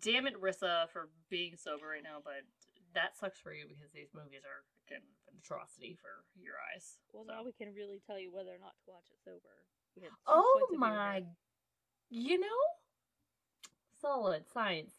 damn 0.00 0.26
it, 0.26 0.40
Rissa, 0.40 0.88
for 0.92 1.08
being 1.30 1.56
sober 1.56 1.88
right 1.88 2.02
now, 2.02 2.18
but 2.22 2.42
that 2.94 3.16
sucks 3.18 3.38
for 3.38 3.52
you 3.52 3.66
because 3.68 3.90
these 3.92 4.14
movies 4.14 4.42
are 4.46 4.62
an 4.94 5.02
atrocity 5.38 5.96
for 6.00 6.24
your 6.40 6.54
eyes. 6.72 6.98
well, 7.12 7.24
so. 7.26 7.32
now 7.32 7.42
we 7.44 7.52
can 7.52 7.74
really 7.74 8.00
tell 8.06 8.18
you 8.18 8.32
whether 8.32 8.50
or 8.50 8.60
not 8.60 8.74
to 8.84 8.90
watch 8.90 9.06
it 9.10 9.18
sober. 9.24 9.54
We 9.96 10.02
had 10.02 10.10
two 10.10 10.16
Oh 10.26 10.42
points 10.54 10.72
of 10.74 10.78
view 10.78 10.78
my, 10.78 11.22
you 12.10 12.40
know, 12.40 12.60
solid 14.00 14.44
science. 14.52 14.92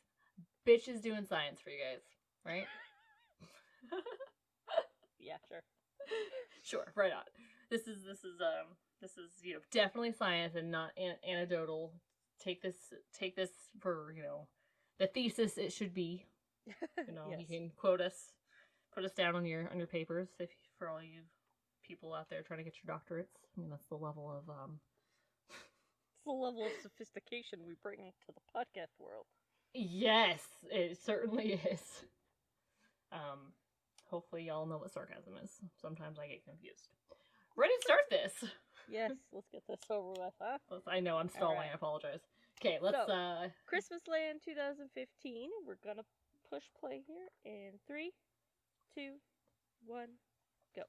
Bitch 0.67 0.87
is 0.87 1.01
doing 1.01 1.25
science 1.25 1.61
for 1.61 1.69
you 1.69 1.77
guys, 1.79 2.01
right? 2.45 2.67
Yeah, 5.25 5.37
sure. 5.49 5.63
sure, 6.63 6.91
right 6.95 7.11
on. 7.11 7.23
This 7.71 7.87
is 7.87 8.03
this 8.03 8.19
is 8.23 8.39
um 8.39 8.77
this 9.01 9.11
is 9.13 9.31
you 9.41 9.55
know 9.55 9.59
definitely 9.71 10.11
science 10.11 10.53
and 10.55 10.69
not 10.69 10.91
an- 10.97 11.17
anecdotal. 11.27 11.93
Take 12.39 12.61
this 12.61 12.75
take 13.11 13.35
this 13.35 13.49
for 13.79 14.13
you 14.15 14.21
know 14.21 14.47
the 14.99 15.07
thesis 15.07 15.57
it 15.57 15.73
should 15.73 15.93
be. 15.93 16.25
You 17.07 17.13
know 17.13 17.35
you 17.37 17.45
can 17.45 17.69
quote 17.75 18.01
us, 18.01 18.33
put 18.93 19.05
us 19.05 19.11
down 19.13 19.35
on 19.35 19.45
your 19.45 19.69
on 19.69 19.77
your 19.77 19.87
papers 19.87 20.29
if 20.39 20.49
for 20.79 20.89
all 20.89 21.03
you 21.03 21.21
people 21.83 22.13
out 22.13 22.29
there 22.29 22.41
trying 22.41 22.57
to 22.57 22.63
get 22.63 22.73
your 22.83 22.95
doctorates. 22.95 23.37
I 23.55 23.61
mean 23.61 23.69
that's 23.69 23.85
the 23.85 23.95
level 23.95 24.31
of 24.31 24.49
um 24.49 24.79
It's 25.49 26.25
the 26.25 26.31
level 26.31 26.65
of 26.65 26.71
sophistication 26.81 27.59
we 27.67 27.75
bring 27.83 27.99
to 27.99 28.33
the 28.33 28.41
podcast 28.55 28.97
world. 28.99 29.25
Yes, 29.75 30.41
it 30.71 30.97
certainly 31.03 31.53
is. 31.71 31.81
Um, 33.11 33.53
Hopefully, 34.09 34.43
y'all 34.43 34.65
know 34.65 34.77
what 34.77 34.93
sarcasm 34.93 35.33
is. 35.43 35.51
Sometimes 35.81 36.19
I 36.19 36.27
get 36.27 36.45
confused. 36.45 36.89
Ready 37.57 37.73
to 37.75 37.81
start 37.83 38.01
this? 38.09 38.33
Yes, 38.89 39.11
let's 39.33 39.47
get 39.51 39.63
this 39.67 39.79
over 39.89 40.09
with, 40.09 40.33
huh? 40.39 40.57
I 40.87 40.99
know 40.99 41.17
I'm 41.17 41.29
stalling. 41.29 41.57
Alright. 41.57 41.71
I 41.71 41.75
apologize. 41.75 42.19
Okay, 42.61 42.77
let's. 42.81 42.97
So- 42.97 43.13
uh 43.13 43.47
Christmas 43.65 44.01
Land 44.07 44.39
2015. 44.45 45.49
We're 45.67 45.75
gonna 45.83 46.03
push 46.49 46.63
play 46.79 47.01
here 47.05 47.27
in 47.43 47.71
three, 47.87 48.11
two, 48.95 49.13
one, 49.85 50.07
go. 50.75 50.83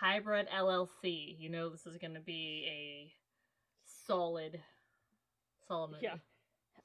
Hybrid 0.00 0.48
LLC. 0.48 1.36
You 1.38 1.48
know 1.50 1.68
this 1.68 1.86
is 1.86 1.96
going 1.96 2.14
to 2.14 2.20
be 2.20 2.64
a 2.68 3.12
solid, 4.06 4.60
solid 5.66 5.92
movie. 5.92 6.04
Yeah. 6.04 6.14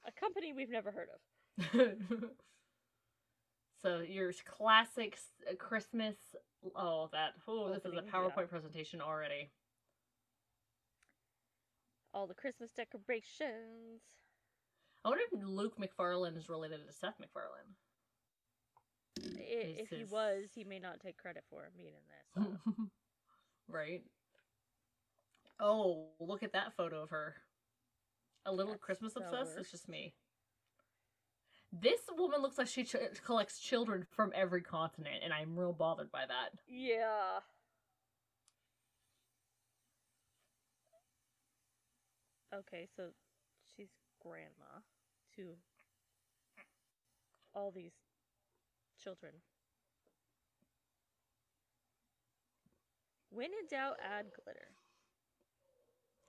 A 0.05 0.11
company 0.11 0.53
we've 0.53 0.69
never 0.69 0.91
heard 0.91 1.07
of. 1.13 1.19
so 3.81 3.99
your 3.99 4.31
classic 4.45 5.17
uh, 5.49 5.55
Christmas. 5.55 6.15
Oh, 6.75 7.09
that. 7.13 7.33
Oh, 7.47 7.69
this 7.69 7.79
is 7.79 7.85
a 7.85 7.97
Opening, 7.97 8.05
yeah. 8.05 8.19
PowerPoint 8.19 8.49
presentation 8.49 9.01
already. 9.01 9.51
All 12.13 12.27
the 12.27 12.34
Christmas 12.34 12.72
decorations. 12.72 14.01
I 15.03 15.10
wonder 15.10 15.24
if 15.32 15.39
Luke 15.43 15.77
Macfarlane 15.79 16.36
is 16.36 16.48
related 16.48 16.86
to 16.88 16.93
Seth 16.93 17.20
MacFarlane. 17.20 17.75
I- 19.38 19.82
if 19.82 19.89
he 19.89 20.03
was, 20.05 20.50
he 20.55 20.63
may 20.63 20.79
not 20.79 21.00
take 21.00 21.17
credit 21.17 21.43
for 21.50 21.70
being 21.75 21.93
in 21.96 22.46
this. 22.46 22.58
uh, 22.67 22.72
right. 23.67 24.03
Oh, 25.60 26.08
look 26.20 26.43
at 26.43 26.53
that 26.53 26.74
photo 26.75 27.01
of 27.03 27.10
her. 27.10 27.36
A 28.46 28.51
little 28.51 28.74
That's 28.74 28.84
Christmas 28.84 29.15
obsessed. 29.15 29.58
It's 29.58 29.72
just 29.72 29.88
me. 29.88 30.13
This 31.72 32.01
woman 32.15 32.41
looks 32.41 32.58
like 32.58 32.67
she 32.67 32.84
ch- 32.84 32.96
collects 33.25 33.60
children 33.60 34.05
from 34.12 34.32
every 34.36 34.62
continent, 34.62 35.22
and 35.24 35.34
I'm 35.34 35.58
real 35.58 35.74
bothered 35.74 36.12
by 36.12 36.25
that. 36.27 36.50
yeah. 36.67 37.39
Okay, 42.53 42.88
so 42.95 43.10
she's 43.75 43.89
grandma 44.22 44.81
to 45.36 45.55
all 47.55 47.72
these 47.72 47.93
children. 49.01 49.33
When 53.29 53.48
in 53.48 53.67
doubt, 53.69 53.98
add 54.03 54.25
glitter. 54.43 54.67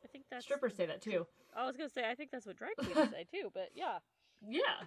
I 0.03 0.07
think 0.09 0.25
that's 0.31 0.45
Strippers 0.45 0.75
say 0.75 0.87
that 0.87 1.03
too. 1.03 1.27
I 1.55 1.67
was 1.67 1.77
gonna 1.77 1.91
say 1.91 2.09
I 2.09 2.15
think 2.15 2.31
that's 2.31 2.47
what 2.47 2.57
drag 2.57 2.77
queens 2.77 3.11
say 3.11 3.27
too, 3.31 3.51
but 3.53 3.71
yeah. 3.75 3.99
Yeah. 4.47 4.87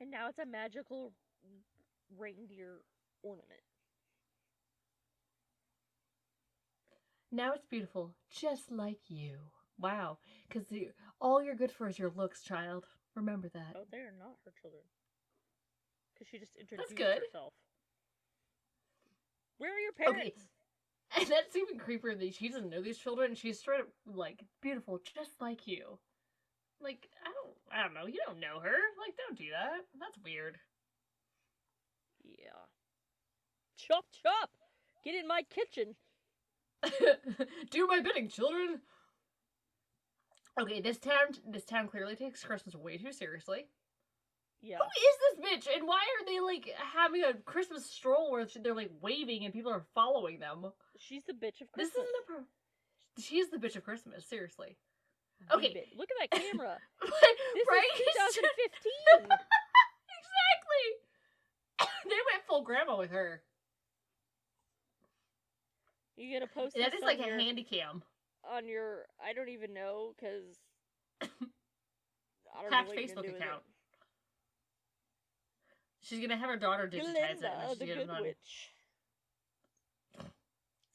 And 0.00 0.10
now 0.10 0.28
it's 0.28 0.38
a 0.38 0.46
magical 0.46 1.12
reindeer 2.16 2.82
ornament. 3.22 3.62
Now 7.36 7.52
it's 7.52 7.66
beautiful, 7.66 8.14
just 8.30 8.72
like 8.72 9.00
you. 9.08 9.36
Wow. 9.78 10.16
Because 10.48 10.64
all 11.20 11.42
you're 11.42 11.54
good 11.54 11.70
for 11.70 11.86
is 11.86 11.98
your 11.98 12.10
looks, 12.16 12.42
child. 12.42 12.86
Remember 13.14 13.50
that. 13.52 13.76
Oh, 13.76 13.84
they 13.92 13.98
are 13.98 14.14
not 14.18 14.36
her 14.46 14.52
children. 14.58 14.80
Because 16.14 16.28
she 16.28 16.38
just 16.38 16.56
introduced 16.56 16.96
That's 16.96 16.98
good. 16.98 17.20
herself. 17.26 17.52
Where 19.58 19.70
are 19.70 19.78
your 19.78 19.92
parents? 19.92 20.18
Okay. 20.18 20.32
And 21.16 21.28
that's 21.28 21.54
even 21.54 21.78
creepier 21.78 22.18
that 22.18 22.34
she 22.34 22.48
doesn't 22.48 22.68
know 22.68 22.82
these 22.82 22.98
children. 22.98 23.36
She's 23.36 23.60
straight 23.60 23.80
up 23.80 23.86
like 24.12 24.44
beautiful, 24.60 24.98
just 25.14 25.40
like 25.40 25.66
you. 25.66 25.98
Like 26.82 27.08
I 27.24 27.30
don't, 27.30 27.54
I 27.72 27.84
don't 27.84 27.94
know. 27.94 28.06
You 28.06 28.18
don't 28.26 28.40
know 28.40 28.58
her. 28.60 28.74
Like 28.98 29.14
don't 29.16 29.38
do 29.38 29.46
that. 29.52 29.86
That's 30.00 30.18
weird. 30.24 30.58
Yeah. 32.24 32.58
Chop 33.78 34.06
chop! 34.20 34.50
Get 35.04 35.14
in 35.14 35.28
my 35.28 35.42
kitchen! 35.48 35.94
do 37.70 37.86
my 37.86 38.00
bidding, 38.00 38.28
children. 38.28 38.80
Okay, 40.60 40.80
this 40.80 40.98
town, 40.98 41.34
this 41.48 41.64
town 41.64 41.88
clearly 41.88 42.16
takes 42.16 42.42
Christmas 42.44 42.74
way 42.74 42.96
too 42.96 43.12
seriously. 43.12 43.66
Yeah. 44.62 44.78
Who 44.78 44.84
is 44.84 45.16
this 45.20 45.68
bitch? 45.68 45.76
And 45.76 45.86
why 45.86 46.00
are 46.00 46.24
they 46.26 46.40
like 46.40 46.74
having 46.94 47.22
a 47.22 47.34
Christmas 47.34 47.84
stroll 47.84 48.30
where 48.30 48.46
they're 48.62 48.74
like 48.74 48.90
waving 49.02 49.44
and 49.44 49.52
people 49.52 49.70
are 49.70 49.84
following 49.94 50.38
them? 50.38 50.72
She's 50.98 51.24
the 51.24 51.34
bitch 51.34 51.60
of 51.60 51.70
Christmas. 51.72 51.92
This 51.94 52.02
isn't 52.02 52.22
a. 52.22 52.26
Pro- 52.26 52.44
She's 53.18 53.50
the 53.50 53.58
bitch 53.58 53.76
of 53.76 53.84
Christmas. 53.84 54.26
Seriously. 54.26 54.76
Okay. 55.52 55.84
Look 55.96 56.08
at 56.10 56.30
that 56.30 56.40
camera. 56.40 56.78
This 57.02 57.66
This 57.98 58.16
is 58.16 58.34
2015. 58.36 59.28
exactly. 60.16 60.86
they 62.10 62.20
went 62.32 62.44
full 62.48 62.62
grandma 62.62 62.96
with 62.96 63.10
her. 63.10 63.42
You 66.16 66.30
get 66.30 66.42
a 66.42 66.46
post 66.46 66.74
That 66.76 66.92
this 66.92 67.02
like 67.02 67.18
on 67.18 67.24
a 67.24 67.28
your, 67.28 67.38
handy 67.38 67.62
cam. 67.64 68.02
on 68.44 68.66
your 68.68 69.06
I 69.24 69.32
don't 69.32 69.48
even 69.48 69.74
know 69.74 70.14
because 70.16 70.56
I 71.22 71.26
don't 72.62 72.72
Hacked 72.72 72.88
know 72.88 72.94
what 72.94 73.00
you're 73.00 73.08
Facebook 73.08 73.36
account. 73.36 73.62
it. 73.62 73.72
She's 76.02 76.20
gonna 76.20 76.36
have 76.36 76.48
her 76.48 76.56
daughter 76.56 76.86
digitize 76.86 76.98
it. 76.98 77.02
Glinda, 77.02 77.58
And 77.60 77.70
she's 77.70 77.78
the 77.78 77.86
good 77.86 78.08
run. 78.08 78.24
Is 78.26 78.34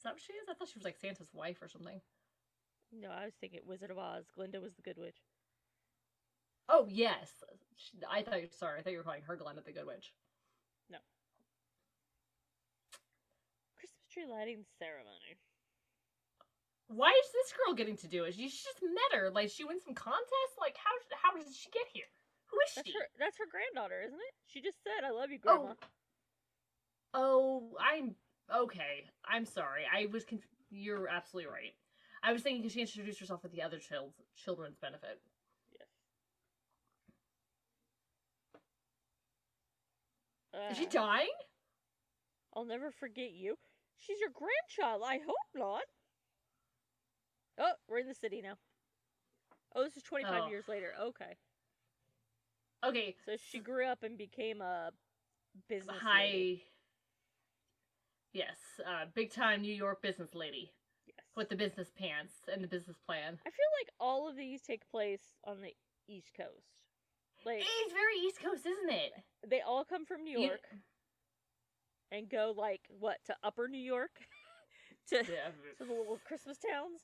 that 0.04 0.14
what 0.14 0.20
she 0.20 0.32
is? 0.32 0.48
I 0.50 0.54
thought 0.54 0.68
she 0.68 0.78
was 0.78 0.84
like 0.84 0.96
Santa's 0.98 1.28
wife 1.32 1.58
or 1.62 1.68
something. 1.68 2.00
No, 2.92 3.10
I 3.10 3.24
was 3.24 3.34
thinking 3.40 3.60
Wizard 3.66 3.90
of 3.90 3.98
Oz. 3.98 4.24
Glinda 4.34 4.60
was 4.60 4.74
the 4.74 4.82
good 4.82 4.98
witch. 4.98 5.16
Oh 6.68 6.86
yes, 6.88 7.30
I 8.10 8.22
thought. 8.22 8.40
Sorry, 8.58 8.78
I 8.78 8.82
thought 8.82 8.92
you 8.92 8.98
were 8.98 9.04
calling 9.04 9.22
her 9.26 9.36
Glinda 9.36 9.62
the 9.64 9.72
Good 9.72 9.86
Witch. 9.86 10.12
Lighting 14.20 14.64
ceremony. 14.78 15.40
Why 16.88 17.08
is 17.10 17.30
this 17.32 17.54
girl 17.56 17.74
getting 17.74 17.96
to 17.98 18.08
do 18.08 18.24
it? 18.24 18.34
She 18.34 18.48
just 18.48 18.82
met 18.82 19.18
her. 19.18 19.30
Like 19.30 19.48
she 19.50 19.64
won 19.64 19.80
some 19.80 19.94
contest. 19.94 20.54
Like 20.60 20.76
how 20.76 20.90
how 21.22 21.36
did 21.36 21.46
she 21.54 21.70
get 21.70 21.86
here? 21.92 22.04
Who 22.50 22.58
is 22.68 22.74
That's 22.76 22.88
she? 22.88 22.92
her. 22.94 23.06
That's 23.18 23.38
her 23.38 23.46
granddaughter, 23.50 24.02
isn't 24.04 24.18
it? 24.18 24.34
She 24.46 24.60
just 24.60 24.76
said, 24.84 25.04
"I 25.06 25.10
love 25.10 25.30
you, 25.30 25.38
Grandma." 25.38 25.72
Oh, 27.14 27.70
I'm 27.80 28.14
okay. 28.54 29.04
I'm 29.24 29.46
sorry. 29.46 29.82
I 29.90 30.06
was. 30.12 30.24
Conf- 30.24 30.46
You're 30.70 31.08
absolutely 31.08 31.50
right. 31.50 31.72
I 32.22 32.32
was 32.32 32.42
thinking 32.42 32.60
because 32.62 32.74
she 32.74 32.80
introduced 32.82 33.20
herself 33.20 33.40
for 33.40 33.48
the 33.48 33.62
other 33.62 33.78
child 33.78 34.12
children's 34.36 34.76
benefit. 34.76 35.18
Yes. 40.52 40.70
Is 40.72 40.76
she 40.78 40.86
Uh, 40.86 40.90
dying? 40.90 41.28
I'll 42.54 42.66
never 42.66 42.90
forget 42.90 43.32
you. 43.32 43.56
She's 44.04 44.18
your 44.20 44.30
grandchild. 44.30 45.02
I 45.06 45.18
hope 45.18 45.36
not. 45.54 45.82
Oh, 47.58 47.72
we're 47.88 47.98
in 47.98 48.08
the 48.08 48.14
city 48.14 48.40
now. 48.42 48.54
Oh, 49.74 49.84
this 49.84 49.96
is 49.96 50.02
25 50.02 50.42
Oh. 50.44 50.48
years 50.48 50.66
later. 50.68 50.92
Okay. 51.00 51.36
Okay. 52.84 53.14
So 53.24 53.36
she 53.36 53.60
grew 53.60 53.86
up 53.86 54.02
and 54.02 54.18
became 54.18 54.60
a 54.60 54.90
business 55.68 55.96
Hi. 56.00 56.24
lady. 56.24 56.66
Yes, 58.32 58.56
uh, 58.84 59.06
big 59.14 59.30
time 59.30 59.60
New 59.62 59.74
York 59.74 60.00
business 60.02 60.34
lady 60.34 60.72
Yes. 61.06 61.16
with 61.36 61.48
the 61.50 61.56
business 61.56 61.90
pants 61.90 62.48
and 62.48 62.64
the 62.64 62.68
business 62.68 62.96
plan. 62.98 63.38
I 63.46 63.50
feel 63.50 63.66
like 63.80 63.90
all 64.00 64.26
of 64.28 64.36
these 64.36 64.62
take 64.62 64.88
place 64.88 65.36
on 65.44 65.60
the 65.60 65.76
East 66.08 66.32
Coast. 66.34 66.80
Like 67.44 67.62
It's 67.64 67.92
very 67.92 68.16
East 68.16 68.40
Coast, 68.40 68.64
isn't 68.66 68.90
it? 68.90 69.12
they 69.46 69.60
all 69.60 69.84
come 69.84 70.06
from 70.06 70.24
New 70.24 70.38
You- 70.40 70.46
York 70.48 70.66
and 72.12 72.28
go 72.28 72.54
like 72.56 72.82
what 73.00 73.16
to 73.26 73.34
Upper 73.42 73.66
New 73.66 73.80
York 73.80 74.10
to 75.08 75.16
Yeah, 75.16 75.50
to 75.78 75.84
the 75.84 75.92
little 75.92 76.20
Christmas 76.24 76.58
towns. 76.58 77.00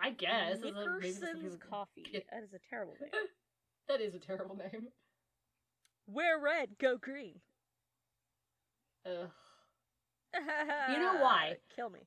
I 0.00 0.10
guess. 0.10 0.58
Is 0.58 0.62
it- 0.64 0.74
maybe 0.74 1.12
that's 1.12 1.20
Nickerson's 1.20 1.56
Coffee. 1.68 2.06
That 2.12 2.42
is 2.44 2.52
a 2.54 2.58
terrible 2.70 2.94
name. 3.00 3.10
That 3.88 4.00
is 4.00 4.14
a 4.14 4.18
terrible 4.20 4.56
name. 4.56 4.86
Wear 6.06 6.38
red, 6.38 6.78
go 6.78 6.96
green. 6.96 7.40
Ugh. 9.04 9.28
You 10.34 10.98
know 10.98 11.16
why? 11.20 11.56
Kill 11.74 11.90
me. 11.90 12.06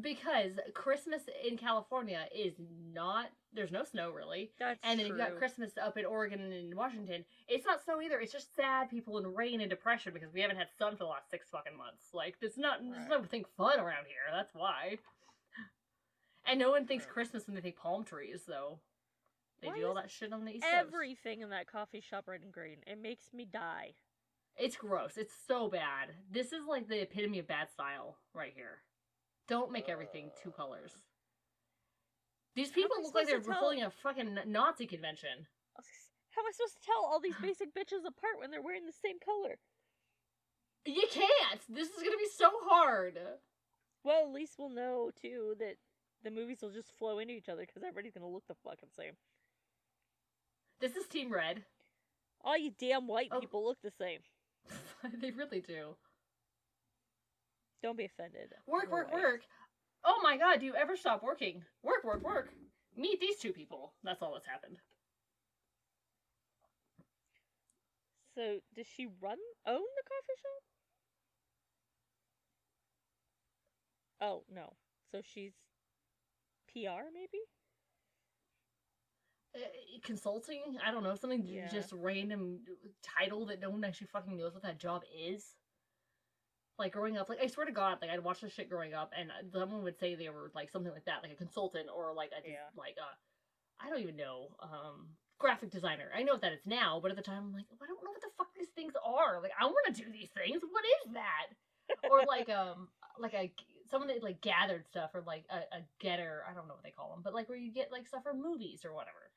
Because 0.00 0.52
Christmas 0.72 1.22
in 1.46 1.56
California 1.58 2.26
is 2.34 2.54
not. 2.92 3.26
There's 3.54 3.70
no 3.70 3.84
snow 3.84 4.10
really. 4.10 4.50
That's 4.58 4.80
And 4.82 4.98
then 4.98 5.06
true. 5.08 5.16
you've 5.16 5.26
got 5.28 5.38
Christmas 5.38 5.72
up 5.80 5.96
in 5.96 6.04
Oregon 6.04 6.40
and 6.40 6.52
in 6.52 6.76
Washington. 6.76 7.24
It's 7.48 7.64
not 7.64 7.82
snow 7.84 8.00
either. 8.00 8.18
It's 8.20 8.32
just 8.32 8.54
sad 8.56 8.90
people 8.90 9.18
in 9.18 9.32
rain 9.32 9.60
and 9.60 9.70
depression 9.70 10.12
because 10.12 10.32
we 10.32 10.40
haven't 10.40 10.56
had 10.56 10.68
sun 10.78 10.92
for 10.92 11.04
the 11.04 11.10
last 11.10 11.30
six 11.30 11.48
fucking 11.50 11.76
months. 11.76 12.06
Like, 12.12 12.36
there's 12.40 12.58
not 12.58 12.78
there's 12.82 13.08
nothing 13.08 13.44
fun 13.56 13.78
around 13.78 14.06
here. 14.06 14.32
That's 14.32 14.54
why. 14.54 14.98
And 16.46 16.58
no 16.58 16.70
one 16.70 16.86
thinks 16.86 17.04
True. 17.04 17.14
Christmas 17.14 17.46
when 17.46 17.54
they 17.54 17.62
think 17.62 17.76
palm 17.76 18.04
trees, 18.04 18.42
though. 18.46 18.80
They 19.62 19.68
Why 19.68 19.78
do 19.78 19.86
all 19.86 19.94
that 19.94 20.10
shit 20.10 20.32
on 20.32 20.44
the 20.44 20.52
East 20.52 20.64
Coast. 20.64 20.74
Everything 20.76 21.40
in 21.40 21.50
that 21.50 21.70
coffee 21.70 22.02
shop 22.02 22.24
red 22.26 22.42
and 22.42 22.52
green. 22.52 22.78
It 22.86 23.00
makes 23.00 23.32
me 23.32 23.46
die. 23.50 23.94
It's 24.56 24.76
gross. 24.76 25.16
It's 25.16 25.32
so 25.46 25.68
bad. 25.68 26.10
This 26.30 26.52
is 26.52 26.66
like 26.68 26.86
the 26.86 27.00
epitome 27.02 27.38
of 27.38 27.46
bad 27.46 27.70
style 27.70 28.18
right 28.34 28.52
here. 28.54 28.82
Don't 29.48 29.72
make 29.72 29.88
everything 29.88 30.30
two 30.42 30.50
colors. 30.50 30.92
These 32.54 32.70
people 32.70 32.96
look 33.02 33.14
like 33.14 33.26
they're 33.26 33.40
tell- 33.40 33.54
holding 33.54 33.82
a 33.82 33.90
fucking 33.90 34.38
Nazi 34.46 34.86
convention. 34.86 35.46
I 35.76 35.80
was 35.80 35.86
gonna 35.86 36.04
say, 36.06 36.12
How 36.34 36.42
am 36.42 36.46
I 36.48 36.52
supposed 36.52 36.74
to 36.80 36.86
tell 36.86 37.04
all 37.04 37.20
these 37.20 37.36
basic 37.40 37.74
bitches 37.74 38.06
apart 38.06 38.38
when 38.38 38.50
they're 38.50 38.62
wearing 38.62 38.86
the 38.86 38.92
same 38.92 39.18
color? 39.18 39.58
You 40.86 41.06
can't. 41.10 41.60
This 41.68 41.88
is 41.88 41.96
gonna 42.02 42.16
be 42.16 42.28
so 42.36 42.50
hard. 42.64 43.18
Well, 44.04 44.26
at 44.26 44.32
least 44.32 44.54
we'll 44.58 44.68
know 44.68 45.10
too 45.20 45.54
that 45.58 45.76
the 46.22 46.30
movies 46.30 46.58
will 46.62 46.70
just 46.70 46.92
flow 46.98 47.18
into 47.18 47.34
each 47.34 47.48
other 47.48 47.62
because 47.62 47.82
everybody's 47.82 48.14
gonna 48.14 48.28
look 48.28 48.46
the 48.46 48.54
fucking 48.54 48.90
same. 48.96 49.14
This 50.80 50.96
is 50.96 51.06
Team 51.06 51.32
Red. 51.32 51.64
All 52.42 52.56
you 52.58 52.70
damn 52.78 53.06
white 53.08 53.30
Oh. 53.32 53.40
people 53.40 53.64
look 53.64 53.80
the 53.82 53.90
same. 53.90 54.20
they 55.20 55.30
really 55.30 55.60
do. 55.60 55.96
Don't 57.82 57.96
be 57.98 58.04
offended. 58.04 58.52
Work, 58.66 58.90
work, 58.90 59.12
work. 59.12 59.42
Oh 60.04 60.20
my 60.22 60.36
god, 60.36 60.60
do 60.60 60.66
you 60.66 60.74
ever 60.74 60.96
stop 60.96 61.22
working? 61.22 61.62
Work, 61.82 62.04
work, 62.04 62.22
work. 62.22 62.50
Meet 62.96 63.20
these 63.20 63.36
two 63.36 63.52
people. 63.52 63.94
That's 64.02 64.22
all 64.22 64.34
that's 64.34 64.46
happened. 64.46 64.78
So, 68.34 68.58
does 68.74 68.86
she 68.86 69.06
run 69.06 69.38
own 69.66 69.80
the 69.96 70.02
coffee 70.08 70.38
shop? 70.42 70.62
Oh 74.20 74.44
no. 74.52 74.74
So 75.10 75.20
she's 75.22 75.52
PR 76.72 77.10
maybe? 77.12 77.40
Uh, 79.54 79.60
consulting? 80.02 80.78
I 80.84 80.90
don't 80.90 81.04
know, 81.04 81.14
something 81.14 81.46
Yeah. 81.46 81.68
just 81.68 81.92
random 81.92 82.60
title 83.02 83.46
that 83.46 83.60
no 83.60 83.70
one 83.70 83.84
actually 83.84 84.08
fucking 84.08 84.36
knows 84.36 84.54
what 84.54 84.62
that 84.64 84.78
job 84.78 85.04
is. 85.16 85.54
Like 86.78 86.92
growing 86.92 87.16
up, 87.16 87.28
like 87.28 87.38
I 87.40 87.46
swear 87.46 87.66
to 87.66 87.72
God, 87.72 87.98
like 88.02 88.10
I'd 88.10 88.24
watch 88.24 88.40
this 88.40 88.52
shit 88.52 88.68
growing 88.68 88.94
up, 88.94 89.12
and 89.16 89.30
someone 89.52 89.84
would 89.84 89.98
say 89.98 90.14
they 90.14 90.28
were 90.28 90.50
like 90.54 90.70
something 90.70 90.92
like 90.92 91.04
that, 91.04 91.22
like 91.22 91.32
a 91.32 91.36
consultant 91.36 91.86
or 91.94 92.12
like 92.14 92.30
a 92.32 92.48
Yeah. 92.48 92.66
like 92.76 92.96
uh, 93.00 93.14
I 93.80 93.90
don't 93.90 94.00
even 94.00 94.16
know, 94.16 94.56
um, 94.60 95.14
graphic 95.38 95.70
designer. 95.70 96.10
I 96.16 96.22
know 96.22 96.32
what 96.32 96.42
that 96.42 96.52
is 96.52 96.66
now, 96.66 96.98
but 97.00 97.10
at 97.10 97.16
the 97.16 97.22
time 97.22 97.44
I'm 97.44 97.52
like, 97.52 97.66
I 97.70 97.86
don't 97.86 98.02
know 98.02 98.10
what 98.10 98.20
the 98.22 98.30
fuck 98.36 98.48
these 98.56 98.70
things 98.74 98.94
are. 99.04 99.40
Like 99.40 99.52
I 99.60 99.66
want 99.66 99.94
to 99.94 100.02
do 100.02 100.10
these 100.10 100.30
things. 100.30 100.62
What 100.68 100.84
is 100.84 101.12
that? 101.14 101.54
or 102.10 102.24
like 102.26 102.48
um 102.48 102.88
like 103.18 103.34
a 103.34 103.52
someone 103.90 104.08
that 104.08 104.22
like 104.22 104.40
gathered 104.40 104.86
stuff 104.88 105.10
or 105.14 105.22
like 105.26 105.44
a, 105.50 105.58
a 105.76 105.80
getter. 106.00 106.42
I 106.50 106.54
don't 106.54 106.66
know 106.66 106.74
what 106.74 106.82
they 106.82 106.90
call 106.90 107.10
them, 107.10 107.20
but 107.22 107.34
like 107.34 107.48
where 107.48 107.58
you 107.58 107.72
get 107.72 107.92
like 107.92 108.06
stuff 108.06 108.22
for 108.24 108.34
movies 108.34 108.84
or 108.84 108.94
whatever 108.94 109.30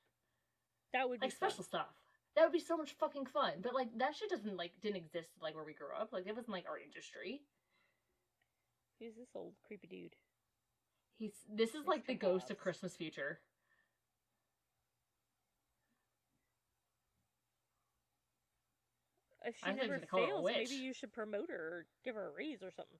That 0.94 1.10
would 1.10 1.20
be 1.20 1.28
like 1.28 1.36
special 1.36 1.64
stuff. 1.64 1.94
That 2.38 2.44
would 2.44 2.54
be 2.54 2.60
so 2.60 2.78
much 2.78 2.96
fucking 3.00 3.26
fun. 3.26 3.54
But 3.64 3.74
like 3.74 3.88
that 3.98 4.16
shit 4.16 4.30
doesn't 4.30 4.56
like 4.56 4.72
didn't 4.80 4.98
exist 4.98 5.30
like 5.42 5.56
where 5.56 5.64
we 5.64 5.74
grew 5.74 5.88
up. 6.00 6.14
Like 6.14 6.28
it 6.28 6.36
wasn't 6.36 6.54
like 6.54 6.66
our 6.70 6.78
industry. 6.78 7.42
Who's 9.00 9.16
this 9.16 9.30
old 9.34 9.54
creepy 9.66 9.88
dude? 9.88 10.16
He's 11.18 11.34
this 11.52 11.74
is 11.74 11.88
like 11.88 12.06
the 12.06 12.14
ghost 12.14 12.52
of 12.52 12.60
Christmas 12.60 12.96
future. 12.96 13.40
If 19.44 19.56
she 19.58 19.66
I 19.66 19.74
never 19.74 19.98
they 19.98 20.06
call 20.06 20.20
her 20.20 20.26
a 20.26 20.30
fails, 20.30 20.46
maybe 20.46 20.76
you 20.76 20.94
should 20.94 21.14
promote 21.14 21.50
her 21.50 21.56
or 21.56 21.86
give 22.06 22.14
her 22.14 22.28
a 22.28 22.34
raise 22.38 22.62
or 22.62 22.70
something. 22.70 23.00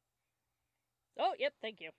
Oh, 1.20 1.34
yep, 1.38 1.54
thank 1.62 1.80
you. 1.80 1.92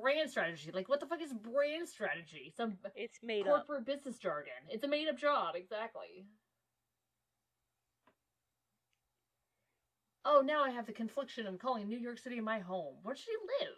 Brand 0.00 0.30
strategy. 0.30 0.70
Like 0.72 0.88
what 0.88 1.00
the 1.00 1.06
fuck 1.06 1.22
is 1.22 1.32
brand 1.32 1.88
strategy? 1.88 2.52
Some 2.56 2.78
It's 2.94 3.18
made 3.22 3.46
up. 3.46 3.66
corporate 3.66 3.86
business 3.86 4.18
jargon. 4.18 4.52
It's 4.68 4.84
a 4.84 4.88
made 4.88 5.08
up 5.08 5.16
job, 5.16 5.54
exactly. 5.56 6.26
Oh, 10.24 10.40
now 10.44 10.64
I 10.64 10.70
have 10.70 10.86
the 10.86 10.92
confliction 10.92 11.46
of 11.46 11.58
calling 11.58 11.86
New 11.86 11.98
York 11.98 12.18
City 12.18 12.40
my 12.40 12.58
home. 12.58 12.96
Where 13.02 13.14
does 13.14 13.22
she 13.22 13.30
live? 13.60 13.74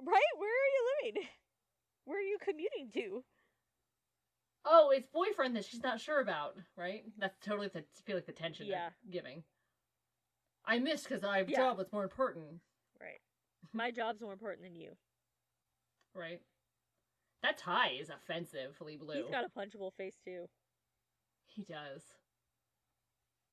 Right? 0.00 0.22
Where 0.36 0.48
are 0.48 0.72
you 0.72 1.12
living? 1.14 1.28
Where 2.04 2.18
are 2.18 2.22
you 2.22 2.38
commuting 2.42 2.90
to? 2.94 3.24
Oh, 4.64 4.90
it's 4.90 5.08
boyfriend 5.08 5.56
that 5.56 5.64
she's 5.64 5.82
not 5.82 6.00
sure 6.00 6.20
about, 6.20 6.56
right? 6.76 7.04
That's 7.18 7.36
totally 7.40 7.68
the 7.68 7.80
I 7.80 7.84
feel 8.04 8.16
like 8.16 8.26
the 8.26 8.32
tension 8.32 8.66
Yeah. 8.66 8.90
they're 9.04 9.12
giving. 9.12 9.44
I 10.64 10.78
missed 10.78 11.08
because 11.08 11.24
I 11.24 11.38
have 11.38 11.48
a 11.48 11.50
Yeah. 11.50 11.58
job 11.58 11.78
that's 11.78 11.92
more 11.92 12.04
important, 12.04 12.60
Right. 13.00 13.20
My 13.72 13.90
job's 13.90 14.20
more 14.20 14.32
important 14.32 14.62
than 14.62 14.76
you. 14.76 14.96
Right? 16.14 16.40
That 17.42 17.58
tie 17.58 17.92
is 18.00 18.10
offensively 18.10 18.96
blue. 18.96 19.14
He's 19.14 19.30
got 19.30 19.44
a 19.44 19.58
punchable 19.58 19.92
face 19.94 20.16
too. 20.24 20.46
He 21.46 21.62
does. 21.62 22.02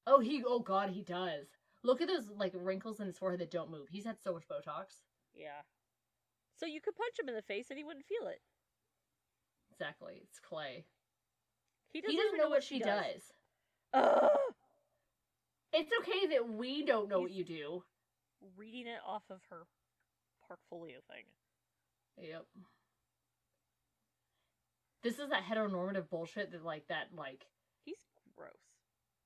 Oh, 0.06 0.19
he. 0.19 0.43
Oh 0.45 0.60
God, 0.60 0.91
he 0.91 1.02
does. 1.04 1.48
Look 1.84 2.02
at 2.02 2.08
those 2.08 2.30
like 2.36 2.54
wrinkles 2.56 3.00
in 3.00 3.08
his 3.08 3.17
forehead 3.17 3.39
that 3.41 3.52
don't 3.52 3.72
move. 3.72 3.88
He's 3.89 4.06
had 4.06 4.22
so 4.22 4.34
much 4.34 4.48
Botox. 4.48 5.02
Yeah. 5.34 5.62
So 6.58 6.65
you 6.65 6.82
could 6.82 6.95
punch 6.95 7.19
him 7.19 7.30
in 7.30 7.36
the 7.36 7.41
face 7.41 7.67
and 7.69 7.78
he 7.78 7.84
wouldn't 7.84 8.06
feel 8.06 8.28
it. 8.28 8.41
Exactly. 9.72 10.22
It's 10.24 10.39
Clay. 10.39 10.86
He 11.93 12.00
He 12.00 12.02
doesn't, 12.02 12.15
doesn't 12.17 12.36
even 12.36 12.43
know 12.43 12.50
what 12.50 12.63
she 12.63 12.80
does. 12.80 13.32
Ugh! 13.93 14.30
It's 15.74 15.91
okay 16.02 16.36
that 16.36 16.50
we 16.50 16.86
don't 16.86 17.10
know 17.10 17.22
what 17.22 17.32
you 17.32 17.43
do. 17.43 17.84
Reading 18.58 18.88
it 18.88 19.00
off 19.08 19.24
of 19.30 19.39
her 19.50 19.63
portfolio 20.48 20.98
thing. 21.10 21.24
Yep. 22.21 22.45
This 25.03 25.19
is 25.19 25.29
that 25.29 25.43
heteronormative 25.43 26.10
bullshit 26.10 26.51
that 26.51 26.65
like 26.65 26.88
that 26.89 27.08
like 27.15 27.45
He's 27.86 27.95
gross. 28.36 28.51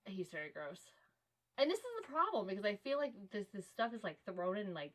he's 0.06 0.29
very 0.29 0.51
gross. 0.51 0.79
And 1.58 1.69
this 1.69 1.79
is 1.79 1.86
the 2.01 2.12
problem 2.12 2.47
because 2.47 2.65
I 2.65 2.75
feel 2.75 2.97
like 2.97 3.13
this 3.32 3.47
this 3.53 3.67
stuff 3.67 3.93
is 3.93 4.03
like 4.03 4.17
thrown 4.25 4.58
in 4.58 4.73
like 4.73 4.93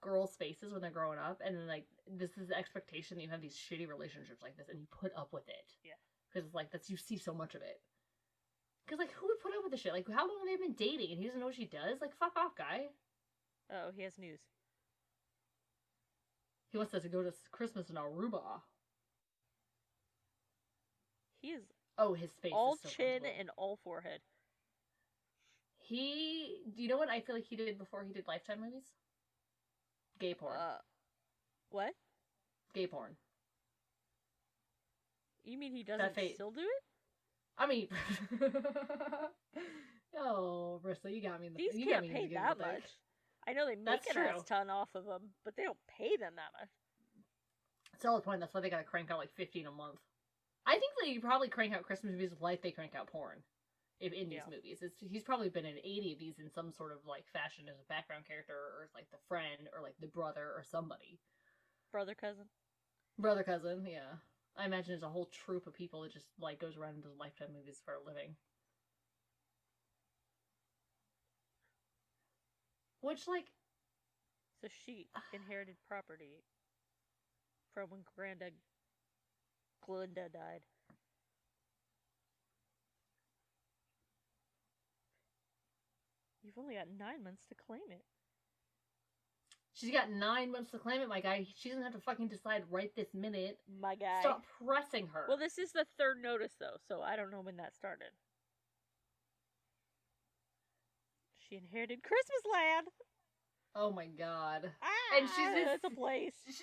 girls' 0.00 0.36
faces 0.36 0.72
when 0.72 0.82
they're 0.82 0.90
growing 0.90 1.18
up, 1.18 1.40
and 1.44 1.56
then 1.56 1.66
like 1.66 1.86
this 2.06 2.36
is 2.36 2.48
the 2.48 2.56
expectation 2.58 3.16
that 3.16 3.22
you 3.22 3.30
have 3.30 3.40
these 3.40 3.56
shitty 3.56 3.88
relationships 3.88 4.42
like 4.42 4.56
this, 4.56 4.68
and 4.68 4.80
you 4.80 4.86
put 4.90 5.12
up 5.16 5.32
with 5.32 5.48
it. 5.48 5.72
Yeah. 5.84 5.98
Because 6.32 6.46
it's 6.46 6.54
like 6.54 6.70
that's 6.70 6.90
you 6.90 6.96
see 6.96 7.18
so 7.18 7.34
much 7.34 7.54
of 7.54 7.62
it. 7.62 7.80
Because 8.86 8.98
like 8.98 9.12
who 9.12 9.26
would 9.26 9.40
put 9.40 9.52
up 9.56 9.62
with 9.62 9.72
this 9.72 9.80
shit? 9.80 9.92
Like 9.92 10.08
how 10.08 10.26
long 10.26 10.38
have 10.40 10.48
they 10.48 10.64
been 10.64 10.74
dating 10.74 11.12
and 11.12 11.18
he 11.18 11.26
doesn't 11.26 11.40
know 11.40 11.46
what 11.46 11.54
she 11.54 11.66
does? 11.66 12.00
Like 12.00 12.16
fuck 12.18 12.36
off, 12.36 12.56
guy. 12.56 12.86
Oh, 13.70 13.90
he 13.94 14.02
has 14.02 14.18
news. 14.18 14.40
He 16.72 16.78
wants 16.78 16.94
us 16.94 17.02
to 17.02 17.08
go 17.08 17.22
to 17.22 17.32
Christmas 17.50 17.90
in 17.90 17.96
Aruba. 17.96 18.62
He 21.40 21.50
is 21.50 21.62
Oh, 21.98 22.14
his 22.14 22.30
face. 22.40 22.52
all 22.54 22.74
is 22.74 22.80
so 22.80 22.88
chin 22.88 23.22
and 23.38 23.50
all 23.56 23.76
forehead. 23.84 24.20
He, 25.78 26.62
do 26.74 26.82
you 26.82 26.88
know 26.88 26.96
what 26.96 27.10
I 27.10 27.20
feel 27.20 27.34
like 27.34 27.44
he 27.44 27.56
did 27.56 27.76
before 27.76 28.02
he 28.04 28.12
did 28.14 28.26
Lifetime 28.26 28.60
movies? 28.60 28.84
Gay 30.18 30.34
porn. 30.34 30.56
Uh, 30.58 30.78
what? 31.70 31.92
Gay 32.72 32.86
porn. 32.86 33.16
You 35.44 35.58
mean 35.58 35.72
he 35.72 35.82
doesn't 35.82 36.14
still 36.34 36.52
do 36.52 36.60
it? 36.60 36.82
I 37.58 37.66
mean, 37.66 37.88
oh, 40.16 40.78
Bristol, 40.82 41.10
you 41.10 41.20
got 41.20 41.40
me. 41.40 41.48
In 41.48 41.52
the, 41.52 41.58
These 41.58 41.76
you 41.76 41.86
got 41.90 42.02
can't 42.02 42.12
pay 42.12 42.26
that 42.34 42.52
of 42.52 42.58
the 42.58 42.64
thing. 42.64 42.72
much. 42.74 42.82
I 43.46 43.52
know 43.52 43.66
they 43.66 43.74
make 43.74 43.84
That's 44.04 44.16
an 44.16 44.22
ass 44.22 44.42
ton 44.44 44.70
off 44.70 44.94
of 44.94 45.04
them, 45.04 45.30
but 45.44 45.56
they 45.56 45.64
don't 45.64 45.78
pay 45.88 46.16
them 46.16 46.34
that 46.36 46.52
much. 46.60 46.70
it's 47.92 48.02
Solid 48.02 48.22
point. 48.24 48.40
That's 48.40 48.54
why 48.54 48.60
they 48.60 48.70
gotta 48.70 48.84
crank 48.84 49.10
out 49.10 49.18
like 49.18 49.32
fifteen 49.34 49.66
a 49.66 49.72
month. 49.72 49.98
I 50.66 50.78
think 50.78 50.92
they 51.02 51.18
probably 51.18 51.48
crank 51.48 51.74
out 51.74 51.82
Christmas 51.82 52.12
movies 52.12 52.34
like 52.40 52.62
they 52.62 52.70
crank 52.70 52.94
out 52.94 53.08
porn. 53.08 53.42
If 53.98 54.12
in 54.12 54.28
these 54.28 54.40
Yeah. 54.46 54.50
movies, 54.54 54.78
it's, 54.82 54.96
he's 55.00 55.22
probably 55.22 55.48
been 55.48 55.66
in 55.66 55.78
eighty 55.78 56.12
of 56.12 56.18
these 56.18 56.38
in 56.38 56.50
some 56.50 56.72
sort 56.72 56.92
of 56.92 56.98
like 57.06 57.26
fashion 57.32 57.68
as 57.68 57.78
a 57.80 57.88
background 57.88 58.26
character, 58.26 58.54
or 58.54 58.84
as 58.84 58.94
like 58.94 59.10
the 59.10 59.18
friend, 59.28 59.68
or 59.74 59.82
like 59.82 59.94
the 60.00 60.06
brother, 60.08 60.52
or 60.56 60.62
somebody. 60.64 61.18
Brother, 61.90 62.14
cousin. 62.14 62.46
Brother, 63.18 63.42
cousin, 63.42 63.84
yeah. 63.86 64.18
I 64.56 64.66
imagine 64.66 64.88
there's 64.88 65.02
a 65.02 65.08
whole 65.08 65.26
troop 65.26 65.66
of 65.66 65.74
people 65.74 66.02
that 66.02 66.12
just 66.12 66.26
like 66.40 66.60
goes 66.60 66.76
around 66.76 66.94
and 66.94 67.02
does 67.02 67.16
lifetime 67.18 67.52
movies 67.56 67.80
for 67.84 67.94
a 67.94 68.02
living. 68.04 68.36
Which, 73.02 73.28
like, 73.28 73.46
So 74.62 74.68
she 74.86 75.08
inherited 75.34 75.76
property 75.86 76.42
from 77.74 77.90
when 77.90 78.00
Granda 78.16 78.50
Glinda 79.84 80.28
died. 80.32 80.62
You've 86.42 86.58
only 86.58 86.74
got 86.74 86.86
nine 86.98 87.22
months 87.22 87.44
to 87.48 87.54
claim 87.54 87.82
it. 87.90 88.02
she's 89.74 89.92
got 89.92 90.10
nine 90.10 90.52
months 90.52 90.70
to 90.72 90.78
claim 90.78 91.00
it, 91.00 91.08
my 91.08 91.20
guy. 91.20 91.46
She 91.56 91.68
doesn't 91.68 91.84
have 91.84 91.94
to 91.94 92.00
fucking 92.00 92.28
decide 92.28 92.64
right 92.70 92.94
this 92.94 93.14
minute. 93.14 93.58
My 93.80 93.94
guy. 93.94 94.20
Stop 94.20 94.44
pressing 94.64 95.08
her. 95.08 95.24
Well, 95.28 95.38
this 95.38 95.58
is 95.58 95.72
the 95.72 95.86
third 95.98 96.18
notice, 96.22 96.52
though, 96.60 96.76
so 96.86 97.00
I 97.00 97.16
don't 97.16 97.30
know 97.30 97.40
when 97.40 97.56
that 97.56 97.74
started. 97.74 98.08
She 101.52 101.58
inherited 101.58 102.02
Christmas 102.02 102.42
Land. 102.50 102.86
oh 103.74 103.92
my 103.92 104.06
god. 104.06 104.70
Ah, 104.82 105.16
And 105.18 105.28
she's 105.28 105.36
just- 105.64 105.74
it's 105.74 105.84
a 105.84 105.90
place. 105.90 106.32
Sh- 106.50 106.62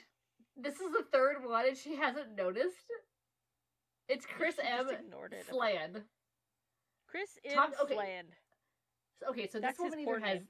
This 0.58 0.80
is 0.80 0.92
the 0.92 1.04
third 1.12 1.46
one, 1.46 1.68
and 1.68 1.78
she 1.78 1.96
hasn't 1.96 2.32
noticed. 2.36 2.92
It's 4.08 4.26
Chris 4.26 4.56
She 4.56 4.64
M. 4.68 4.90
it. 4.90 5.46
Sland. 5.48 6.04
Chris 7.08 7.38
M. 7.46 7.72
Okay. 7.84 7.94
Sland. 7.94 8.30
Okay, 9.28 9.48
so 9.48 9.60
That's 9.60 9.78
this 9.78 9.84
woman 9.92 10.00
either 10.00 10.20
has. 10.20 10.48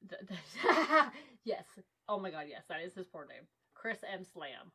Yes. 1.44 1.66
Oh 2.08 2.18
my 2.18 2.30
god, 2.30 2.46
yes, 2.48 2.64
that 2.70 2.80
is 2.80 2.94
his 2.94 3.06
poor 3.06 3.26
name. 3.26 3.46
Chris 3.74 3.98
M. 4.10 4.24
Slam. 4.24 4.72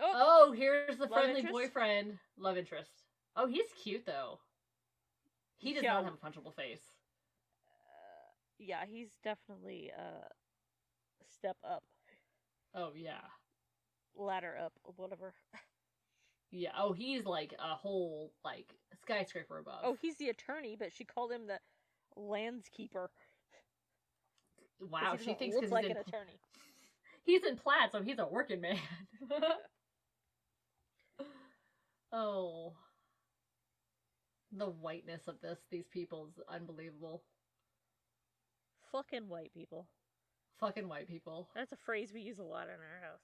Oh, 0.00 0.46
Oh, 0.48 0.52
here's 0.52 0.96
the 0.96 1.08
friendly 1.08 1.40
interest? 1.40 1.52
boyfriend. 1.52 2.18
Love 2.38 2.56
interest. 2.56 3.02
Oh, 3.34 3.46
he's 3.48 3.72
cute 3.82 4.06
though. 4.06 4.38
He 5.58 5.72
does 5.74 5.82
Yeah. 5.82 5.94
not 5.94 6.04
have 6.04 6.14
a 6.14 6.16
punchable 6.16 6.54
face. 6.54 6.92
uh, 7.68 8.32
yeah, 8.58 8.84
he's 8.86 9.08
definitely 9.22 9.92
uh 9.96 10.28
step 11.28 11.56
up, 11.64 11.82
Oh 12.74 12.92
yeah. 12.94 13.20
ladder 14.14 14.56
up, 14.58 14.72
or 14.84 14.92
whatever. 14.96 15.34
Yeah. 16.50 16.70
Oh, 16.78 16.92
he's 16.92 17.24
like 17.26 17.54
a 17.58 17.74
whole 17.74 18.32
like 18.44 18.74
skyscraper 19.02 19.58
above. 19.58 19.80
Oh, 19.84 19.96
he's 20.00 20.16
the 20.16 20.28
attorney, 20.28 20.76
but 20.78 20.92
she 20.92 21.04
called 21.04 21.32
him 21.32 21.46
the 21.46 21.58
landskeeper. 22.16 23.08
wow. 24.80 25.16
She 25.16 25.34
thinks 25.34 25.54
look 25.56 25.62
because 25.62 25.72
like 25.72 25.84
an 25.84 25.90
in, 25.92 25.96
attorney. 25.96 26.40
he's 27.24 27.44
in 27.44 27.56
plaid, 27.56 27.90
so 27.92 28.02
he's 28.02 28.18
a 28.18 28.26
working 28.26 28.60
man. 28.60 28.78
oh, 32.12 32.74
the 34.58 34.66
whiteness 34.66 35.28
of 35.28 35.40
this 35.40 35.58
these 35.70 35.86
people 35.86 36.28
is 36.28 36.42
unbelievable. 36.48 37.22
Fucking 38.92 39.28
white 39.28 39.52
people. 39.52 39.88
Fucking 40.60 40.88
white 40.88 41.08
people. 41.08 41.48
That's 41.54 41.72
a 41.72 41.76
phrase 41.76 42.12
we 42.14 42.20
use 42.20 42.38
a 42.38 42.44
lot 42.44 42.64
in 42.64 42.74
our 42.74 43.08
house. 43.10 43.20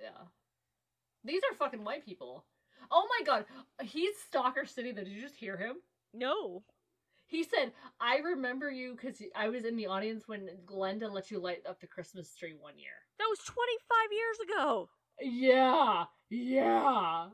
Yeah. 0.00 0.26
These 1.24 1.40
are 1.50 1.56
fucking 1.56 1.84
white 1.84 2.04
people. 2.04 2.44
Oh 2.90 3.06
my 3.18 3.24
god, 3.24 3.44
he's 3.82 4.14
Stalker 4.26 4.64
City. 4.64 4.92
Did 4.92 5.08
you 5.08 5.20
just 5.20 5.36
hear 5.36 5.56
him? 5.56 5.76
No. 6.14 6.62
He 7.26 7.44
said, 7.44 7.72
I 8.00 8.18
remember 8.18 8.70
you 8.70 8.94
because 8.94 9.20
I 9.36 9.48
was 9.48 9.64
in 9.64 9.76
the 9.76 9.86
audience 9.86 10.26
when 10.26 10.48
Glenda 10.64 11.12
let 11.12 11.30
you 11.30 11.38
light 11.38 11.62
up 11.68 11.80
the 11.80 11.86
Christmas 11.86 12.34
tree 12.34 12.54
one 12.58 12.78
year. 12.78 12.92
That 13.18 13.26
was 13.28 13.40
25 13.40 13.96
years 14.12 14.38
ago. 14.48 14.88
Yeah, 15.20 16.04
yeah. 16.30 17.26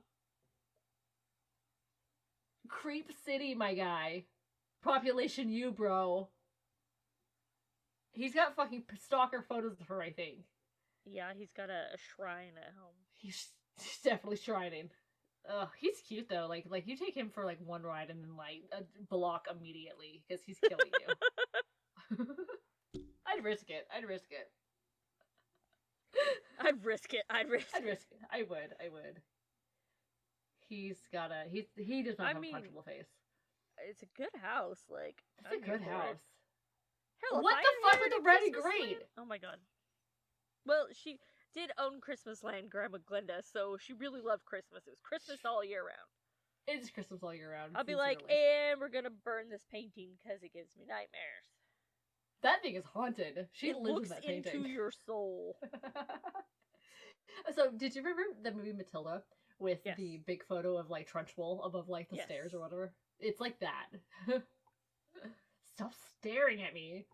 Creep 2.82 3.10
City, 3.24 3.54
my 3.54 3.74
guy. 3.74 4.24
Population 4.82 5.48
you, 5.48 5.70
bro. 5.70 6.28
He's 8.12 8.34
got 8.34 8.56
fucking 8.56 8.84
stalker 9.02 9.44
photos 9.48 9.80
of 9.80 9.88
her, 9.88 10.02
I 10.02 10.10
think. 10.10 10.38
Yeah, 11.04 11.30
he's 11.36 11.52
got 11.52 11.70
a, 11.70 11.94
a 11.94 11.98
shrine 12.14 12.52
at 12.56 12.74
home. 12.78 12.94
He's, 13.12 13.48
he's 13.80 13.98
definitely 14.02 14.36
shrining. 14.36 14.90
Oh, 15.48 15.68
he's 15.78 16.00
cute 16.06 16.28
though. 16.28 16.46
Like, 16.48 16.64
like 16.68 16.86
you 16.86 16.96
take 16.96 17.16
him 17.16 17.30
for 17.30 17.44
like 17.44 17.58
one 17.64 17.82
ride 17.82 18.10
and 18.10 18.22
then 18.22 18.36
like 18.36 18.62
a 18.72 18.82
block 19.10 19.46
immediately 19.50 20.22
because 20.26 20.42
he's 20.44 20.58
killing 20.58 20.90
you. 21.00 22.16
I'd 23.26 23.44
risk 23.44 23.70
it. 23.70 23.86
I'd 23.94 24.08
risk 24.08 24.30
it. 24.30 24.50
I'd 26.60 26.84
risk 26.84 27.12
it. 27.14 27.24
I'd 27.30 27.48
risk 27.48 27.68
I'd 27.74 27.84
risk 27.84 28.06
it. 28.10 28.20
I 28.32 28.42
would. 28.42 28.74
I 28.84 28.88
would. 28.88 29.20
He's 30.74 30.98
got 31.12 31.30
a. 31.30 31.44
He's 31.50 31.66
he 31.76 32.02
does 32.02 32.18
not 32.18 32.26
I 32.26 32.32
have 32.32 32.40
mean, 32.40 32.54
a 32.54 32.58
punchable 32.58 32.84
face. 32.84 33.06
It's 33.88 34.02
a 34.02 34.10
good 34.16 34.34
house. 34.40 34.82
Like, 34.88 35.22
it's 35.38 35.48
I'm 35.52 35.62
a 35.62 35.66
good 35.66 35.82
house. 35.86 36.16
Hell, 37.22 37.42
What 37.42 37.56
the 37.56 37.90
fuck 37.90 38.00
with 38.00 38.12
the 38.12 38.22
red 38.24 38.42
and 38.42 38.54
green? 38.54 38.96
Oh 39.18 39.24
my 39.24 39.38
god. 39.38 39.56
Well, 40.66 40.86
she 40.92 41.18
did 41.54 41.70
own 41.78 42.00
Christmas 42.00 42.42
Land, 42.42 42.70
Grandma 42.70 42.98
Glenda, 42.98 43.42
so 43.42 43.76
she 43.78 43.92
really 43.92 44.20
loved 44.20 44.44
Christmas. 44.44 44.86
It 44.86 44.90
was 44.90 45.00
Christmas 45.02 45.40
all 45.44 45.64
year 45.64 45.82
round. 45.82 46.10
It's 46.66 46.90
Christmas 46.90 47.22
all 47.22 47.34
year 47.34 47.52
round. 47.52 47.72
I'll 47.76 47.84
be 47.84 47.94
like, 47.94 48.22
and 48.30 48.80
we're 48.80 48.88
gonna 48.88 49.10
burn 49.24 49.50
this 49.50 49.64
painting 49.70 50.10
because 50.22 50.42
it 50.42 50.52
gives 50.52 50.74
me 50.76 50.84
nightmares. 50.88 51.46
that 52.42 52.62
thing 52.62 52.74
is 52.74 52.84
haunted. 52.84 53.46
She 53.52 53.70
it 53.70 53.76
lives 53.76 53.94
looks 53.94 54.10
in 54.10 54.14
that 54.16 54.24
painting. 54.24 54.54
into 54.56 54.68
your 54.68 54.90
soul. 55.06 55.56
so, 57.54 57.70
did 57.76 57.94
you 57.94 58.02
remember 58.02 58.22
the 58.42 58.52
movie 58.52 58.72
Matilda 58.72 59.22
with 59.64 59.80
Yes. 59.84 59.96
the 59.96 60.18
big 60.26 60.44
photo 60.44 60.76
of 60.76 60.90
like 60.90 61.10
Trunchbull 61.10 61.66
above 61.66 61.88
like 61.88 62.08
the 62.10 62.16
Yes. 62.16 62.26
stairs 62.26 62.54
or 62.54 62.60
whatever? 62.60 62.94
It's 63.18 63.40
like 63.40 63.58
that. 63.60 63.86
Stop 65.74 65.92
staring 66.20 66.62
at 66.62 66.72
me. 66.74 67.06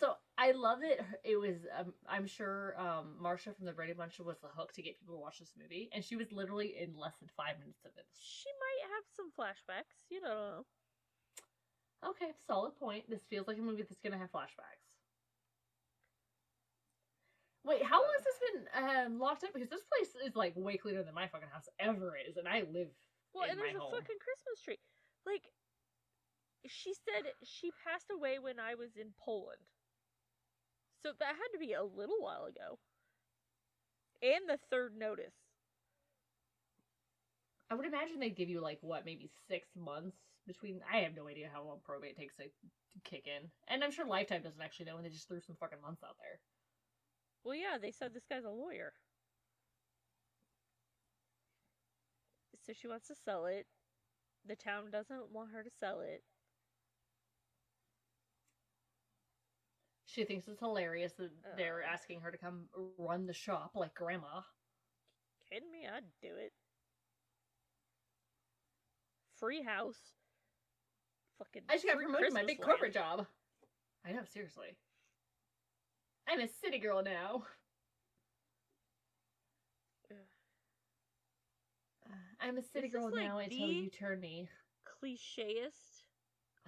So 0.00 0.14
I 0.36 0.50
love 0.52 0.80
it. 0.82 1.00
it 1.24 1.36
was. 1.36 1.56
Um, 1.78 1.94
I'm 2.08 2.26
sure 2.26 2.78
um, 2.78 3.14
Marsha 3.22 3.54
from 3.56 3.66
the 3.66 3.72
Brady 3.72 3.92
Bunch 3.92 4.18
was 4.18 4.38
the 4.40 4.48
hook 4.48 4.72
to 4.74 4.82
get 4.82 4.98
people 4.98 5.14
to 5.14 5.20
watch 5.20 5.38
this 5.38 5.52
movie, 5.58 5.88
and 5.92 6.04
she 6.04 6.16
was 6.16 6.32
literally 6.32 6.74
in 6.78 6.96
less 6.98 7.16
than 7.18 7.28
five 7.36 7.58
minutes 7.60 7.84
of 7.84 7.92
it. 7.96 8.04
She 8.18 8.48
might 8.60 8.90
have 8.94 9.04
some 9.14 9.30
flashbacks. 9.38 10.04
You 10.10 10.20
don't 10.20 10.28
know. 10.30 10.64
Okay, 12.10 12.32
solid 12.46 12.76
point. 12.76 13.08
This 13.08 13.22
feels 13.30 13.46
like 13.48 13.58
a 13.58 13.62
movie 13.62 13.82
that's 13.82 14.00
gonna 14.02 14.18
have 14.18 14.30
flashbacks. 14.32 14.85
Wait, 17.66 17.82
how 17.82 17.98
long 17.98 18.14
has 18.14 18.22
this 18.22 18.40
been 18.46 18.62
um, 18.78 19.18
locked 19.18 19.42
up? 19.42 19.50
Because 19.52 19.68
this 19.68 19.82
place 19.90 20.14
is 20.22 20.36
like 20.38 20.54
way 20.54 20.78
cleaner 20.78 21.02
than 21.02 21.14
my 21.14 21.26
fucking 21.26 21.50
house 21.50 21.66
ever 21.82 22.14
is, 22.14 22.36
and 22.36 22.46
I 22.46 22.62
live. 22.70 22.94
Well, 23.34 23.50
and 23.50 23.58
there's 23.58 23.74
a 23.74 23.82
home. 23.82 23.90
fucking 23.90 24.22
Christmas 24.22 24.62
tree. 24.62 24.78
Like, 25.26 25.42
she 26.70 26.94
said 26.94 27.26
she 27.42 27.74
passed 27.82 28.06
away 28.14 28.38
when 28.38 28.62
I 28.62 28.78
was 28.78 28.94
in 28.94 29.10
Poland. 29.18 29.66
So 31.02 31.10
that 31.18 31.34
had 31.34 31.50
to 31.52 31.58
be 31.58 31.74
a 31.74 31.82
little 31.82 32.22
while 32.22 32.46
ago. 32.46 32.78
And 34.22 34.48
the 34.48 34.58
third 34.70 34.96
notice. 34.96 35.34
I 37.68 37.74
would 37.74 37.84
imagine 37.84 38.20
they'd 38.20 38.38
give 38.38 38.48
you 38.48 38.62
like 38.62 38.78
what, 38.80 39.04
maybe 39.04 39.28
six 39.50 39.66
months 39.74 40.16
between. 40.46 40.80
I 40.86 40.98
have 40.98 41.16
no 41.16 41.26
idea 41.26 41.50
how 41.52 41.64
long 41.64 41.78
probate 41.84 42.16
takes 42.16 42.36
to 42.36 42.44
kick 43.02 43.26
in, 43.26 43.50
and 43.66 43.82
I'm 43.82 43.90
sure 43.90 44.06
Lifetime 44.06 44.42
doesn't 44.42 44.62
actually 44.62 44.86
know, 44.86 44.96
and 44.96 45.04
they 45.04 45.10
just 45.10 45.26
threw 45.26 45.40
some 45.40 45.56
fucking 45.58 45.82
months 45.82 46.02
out 46.06 46.14
there. 46.22 46.38
Well, 47.46 47.54
yeah, 47.54 47.78
they 47.80 47.92
said 47.92 48.12
this 48.12 48.26
guy's 48.28 48.42
a 48.44 48.50
lawyer. 48.50 48.92
So 52.66 52.72
she 52.72 52.88
wants 52.88 53.06
to 53.06 53.14
sell 53.24 53.46
it. 53.46 53.66
The 54.44 54.56
town 54.56 54.90
doesn't 54.90 55.30
want 55.30 55.52
her 55.52 55.62
to 55.62 55.70
sell 55.78 56.00
it. 56.00 56.24
She 60.06 60.24
thinks 60.24 60.48
it's 60.48 60.58
hilarious 60.58 61.12
that 61.18 61.30
they're 61.56 61.84
Uh. 61.84 61.86
asking 61.86 62.22
her 62.22 62.32
to 62.32 62.38
come 62.38 62.68
run 62.98 63.26
the 63.26 63.32
shop 63.32 63.76
like 63.76 63.94
grandma. 63.94 64.42
Kidding 65.48 65.70
me? 65.70 65.86
I'd 65.86 66.02
do 66.20 66.34
it. 66.34 66.52
Free 69.38 69.62
house. 69.62 70.16
Fucking. 71.38 71.62
I 71.68 71.74
just 71.74 71.86
got 71.86 71.96
promoted 71.96 72.28
to 72.30 72.34
my 72.34 72.44
big 72.44 72.60
corporate 72.60 72.92
job. 72.94 73.28
I 74.04 74.10
know, 74.10 74.24
seriously. 74.24 74.76
I'm 76.28 76.40
a 76.40 76.48
city 76.62 76.78
girl 76.78 77.02
now. 77.04 77.44
Uh, 82.06 82.14
I'm 82.40 82.58
a 82.58 82.62
city 82.62 82.88
girl 82.88 83.10
like, 83.12 83.24
now 83.24 83.38
until 83.38 83.68
you 83.68 83.88
turn 83.90 84.20
me. 84.20 84.48
Clicheist 84.84 86.02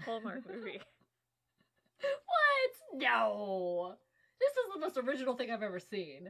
Hallmark 0.05 0.49
movie. 0.49 0.81
what? 2.01 2.73
No. 2.95 3.95
This 4.39 4.53
is 4.53 4.75
the 4.75 4.81
most 4.81 4.97
original 4.97 5.35
thing 5.35 5.51
I've 5.51 5.63
ever 5.63 5.81
seen. 5.81 6.29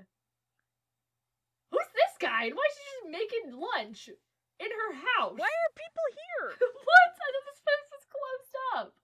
Who's 1.71 1.91
this 1.95 2.17
guy? 2.19 2.47
And 2.47 2.55
why 2.55 2.65
is 2.65 2.77
she 2.77 2.85
just 2.97 3.13
making 3.13 3.61
lunch 3.61 4.09
in 4.09 4.71
her 4.73 4.93
house? 4.95 5.37
Why 5.37 5.53
are 5.53 5.73
people 5.77 6.07
here? 6.17 6.57
what? 6.89 7.09
I 7.13 7.29
thought 7.29 7.45
this 7.45 7.61
place 7.61 7.89
was 7.93 8.05
closed 8.09 8.57
up. 8.81 8.95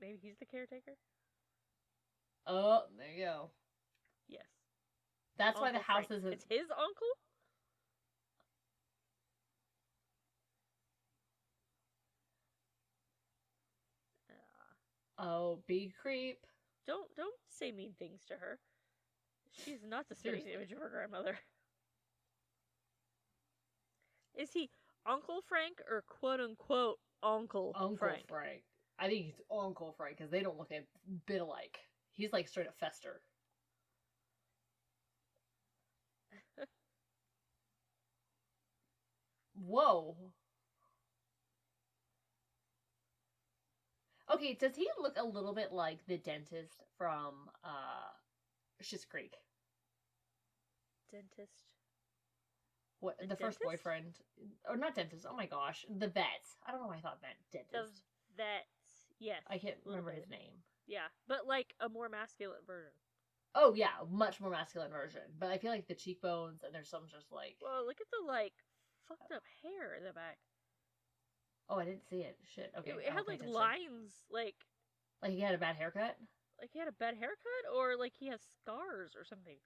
Maybe 0.00 0.18
he's 0.22 0.38
the 0.38 0.46
caretaker? 0.46 0.96
Oh, 2.52 2.82
there 2.98 3.06
you 3.16 3.24
go. 3.26 3.50
Yes. 4.28 4.42
That's 5.38 5.60
why 5.60 5.70
the 5.70 5.78
house 5.78 6.06
Frank. 6.08 6.18
isn't. 6.18 6.32
It's 6.32 6.44
his 6.48 6.68
uncle? 6.70 7.06
Uh, 15.18 15.22
Oh, 15.22 15.62
be 15.66 15.92
creep. 16.00 16.38
don't 16.86 17.14
don't 17.16 17.34
say 17.48 17.72
mean 17.72 17.92
things 17.98 18.24
to 18.26 18.34
her. 18.34 18.58
She's 19.52 19.80
not 19.86 20.08
the 20.08 20.14
Seriously. 20.14 20.52
image 20.54 20.72
of 20.72 20.78
her 20.78 20.88
grandmother. 20.88 21.38
Is 24.34 24.50
he 24.52 24.70
Uncle 25.06 25.40
Frank 25.46 25.80
or 25.90 26.02
quote 26.08 26.40
unquote 26.40 26.98
Uncle, 27.22 27.72
Uncle 27.74 27.96
Frank? 27.96 28.24
Frank. 28.28 28.62
I 28.98 29.08
think 29.08 29.24
he's 29.26 29.40
Uncle 29.50 29.94
Frank 29.96 30.16
because 30.18 30.30
they 30.30 30.42
don't 30.42 30.58
look 30.58 30.70
a 30.72 30.82
bit 31.26 31.40
alike. 31.40 31.78
He's 32.20 32.32
like 32.34 32.48
straight 32.48 32.66
up 32.68 32.78
Fester. 32.78 33.22
Whoa. 39.54 40.32
Okay, 44.30 44.54
does 44.54 44.76
he 44.76 44.88
look 44.98 45.16
a 45.18 45.24
little 45.24 45.52
bit 45.52 45.72
like 45.72 46.06
the 46.06 46.16
dentist 46.16 46.82
from 46.96 47.50
uh 47.64 48.10
Schitt's 48.82 49.04
Creek? 49.04 49.34
Dentist. 51.10 51.68
What 53.00 53.16
The 53.18 53.26
the, 53.26 53.36
first 53.36 53.58
dentist? 53.58 53.62
boyfriend 53.62 54.20
or 54.68 54.76
not 54.76 54.94
dentist, 54.94 55.26
oh 55.28 55.34
my 55.34 55.46
gosh. 55.46 55.84
The 55.88 56.08
vet. 56.08 56.46
I 56.66 56.70
don't 56.70 56.80
know 56.80 56.88
why 56.88 56.96
I 56.96 57.00
thought 57.00 57.20
vet 57.20 57.36
dentist. 57.50 58.04
The 58.36 58.42
vets. 58.42 59.14
Yes. 59.18 59.42
I 59.48 59.58
can't 59.58 59.76
remember 59.84 60.12
his 60.12 60.28
name. 60.28 60.62
Yeah, 60.90 61.06
but 61.28 61.46
like 61.46 61.74
a 61.78 61.88
more 61.88 62.08
masculine 62.08 62.66
version. 62.66 62.90
Oh 63.54 63.74
yeah, 63.74 63.94
much 64.10 64.40
more 64.40 64.50
masculine 64.50 64.90
version. 64.90 65.22
But 65.38 65.50
I 65.50 65.58
feel 65.58 65.70
like 65.70 65.86
the 65.86 65.94
cheekbones 65.94 66.62
and 66.64 66.74
there's 66.74 66.90
some 66.90 67.06
just 67.06 67.30
like 67.30 67.56
Well, 67.62 67.86
look 67.86 68.00
at 68.00 68.10
the 68.10 68.26
like 68.26 68.54
fucked 69.06 69.30
up 69.32 69.42
hair 69.62 69.94
in 69.94 70.02
the 70.04 70.12
back. 70.12 70.38
oh 71.68 71.78
I 71.78 71.84
didn't 71.84 72.08
see 72.10 72.22
it. 72.22 72.36
Shit. 72.54 72.72
Okay. 72.78 72.90
it, 72.90 73.06
it 73.06 73.12
had 73.12 73.26
like 73.28 73.38
attention. 73.38 73.54
lines, 73.54 74.12
like 74.30 74.56
Like 75.22 75.32
he 75.32 75.40
had 75.40 75.54
a 75.54 75.58
bad 75.58 75.76
haircut. 75.76 76.16
like 76.60 76.70
he 76.72 76.78
had 76.80 76.88
a 76.88 76.92
bad 76.98 77.14
haircut, 77.14 77.64
or 77.72 77.96
like 77.96 78.12
he 78.18 78.26
has 78.28 78.40
scars 78.60 79.12
or 79.16 79.24
something. 79.24 79.58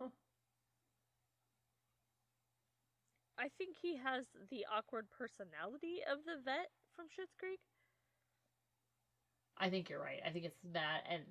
Huh. 0.00 0.08
I 3.38 3.48
think 3.58 3.76
he 3.82 3.96
has 3.96 4.24
the 4.50 4.66
awkward 4.72 5.06
personality 5.10 5.98
of 6.10 6.24
the 6.24 6.40
vet 6.44 6.70
from 6.94 7.06
Schitt's 7.06 7.34
Creek. 7.38 7.60
I 9.58 9.70
think 9.70 9.88
you're 9.88 10.00
right. 10.00 10.20
I 10.26 10.30
think 10.30 10.44
it's 10.44 10.58
that 10.72 11.02
and 11.10 11.22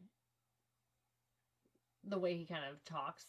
the 2.03 2.17
way 2.17 2.35
he 2.35 2.45
kind 2.45 2.63
of 2.71 2.83
talks, 2.85 3.25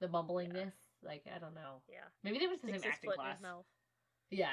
the 0.00 0.08
mumblingness. 0.08 0.72
Like 1.02 1.22
I 1.34 1.38
don't 1.38 1.54
know. 1.54 1.82
Yeah, 1.88 1.98
Maybe 2.22 2.38
they 2.38 2.46
to 2.46 2.58
the 2.62 2.78
same 2.78 2.90
acting 2.90 3.10
class. 3.12 3.38
Yeah. 4.30 4.48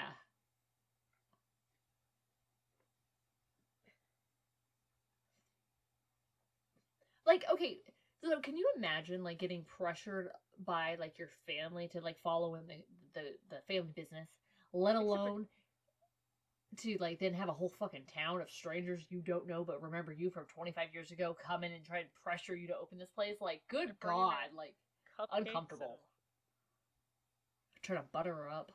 Like, 7.26 7.46
okay, 7.54 7.78
so 8.24 8.40
can 8.42 8.58
you 8.58 8.70
imagine 8.76 9.24
like 9.24 9.38
getting 9.38 9.64
pressured 9.64 10.30
by 10.66 10.96
like 11.00 11.18
your 11.18 11.30
family 11.48 11.88
to 11.90 12.02
like 12.02 12.18
follow 12.22 12.56
in 12.56 12.68
the 12.68 12.76
the, 13.14 13.22
the 13.50 13.62
family 13.68 13.92
business, 13.96 14.28
let 14.74 14.96
alone 14.96 15.48
to 16.78 16.96
like 17.00 17.20
then 17.20 17.34
have 17.34 17.50
a 17.50 17.54
whole 17.54 17.70
fucking 17.80 18.04
town 18.14 18.42
of 18.42 18.50
strangers 18.50 19.02
you 19.10 19.20
don't 19.22 19.48
know 19.48 19.64
but 19.64 19.82
remember 19.82 20.12
you 20.14 20.30
from 20.30 20.46
25 20.46 20.88
years 20.94 21.12
ago 21.12 21.36
come 21.46 21.64
in 21.64 21.72
and 21.74 21.84
try 21.86 22.00
and 22.00 22.08
pressure 22.24 22.56
you 22.56 22.68
to 22.68 22.78
open 22.78 22.98
this 22.98 23.10
place 23.10 23.36
like 23.42 23.62
good 23.70 23.94
god 24.00 24.36
like 24.56 24.74
uncomfortable 25.34 26.00
and- 27.76 27.84
trying 27.84 28.00
to 28.00 28.06
butter 28.14 28.34
her 28.34 28.50
up 28.50 28.72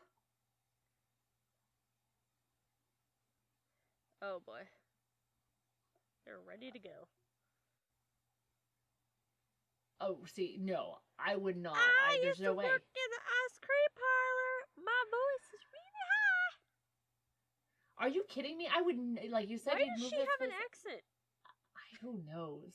Oh 4.23 4.41
boy, 4.45 4.65
they're 6.25 6.41
ready 6.49 6.71
to 6.73 6.79
go. 6.79 7.07
Oh, 10.01 10.19
see, 10.27 10.57
no, 10.61 10.97
I 11.21 11.37
would 11.37 11.57
not. 11.57 11.77
Ah, 11.77 12.11
I, 12.11 12.15
I, 12.15 12.17
there's 12.23 12.39
used 12.39 12.43
no 12.43 12.51
to 12.53 12.59
way. 12.59 12.65
work 12.65 12.83
in 12.97 13.09
the 13.13 13.23
ice 13.45 13.59
cream 13.61 13.93
parlor. 13.95 14.85
My 14.89 15.03
voice 15.13 15.49
is. 15.53 15.76
Are 17.99 18.09
you 18.09 18.25
kidding 18.29 18.57
me? 18.59 18.69
I 18.75 18.83
would 18.83 18.97
n- 18.97 19.19
like 19.31 19.49
you 19.49 19.59
said. 19.59 19.75
Why 19.75 19.87
does 19.97 20.09
she 20.09 20.17
have 20.17 20.41
an 20.41 20.49
place- 20.51 20.61
accent? 20.67 21.03
I 21.77 21.97
who 22.03 22.23
knows. 22.27 22.75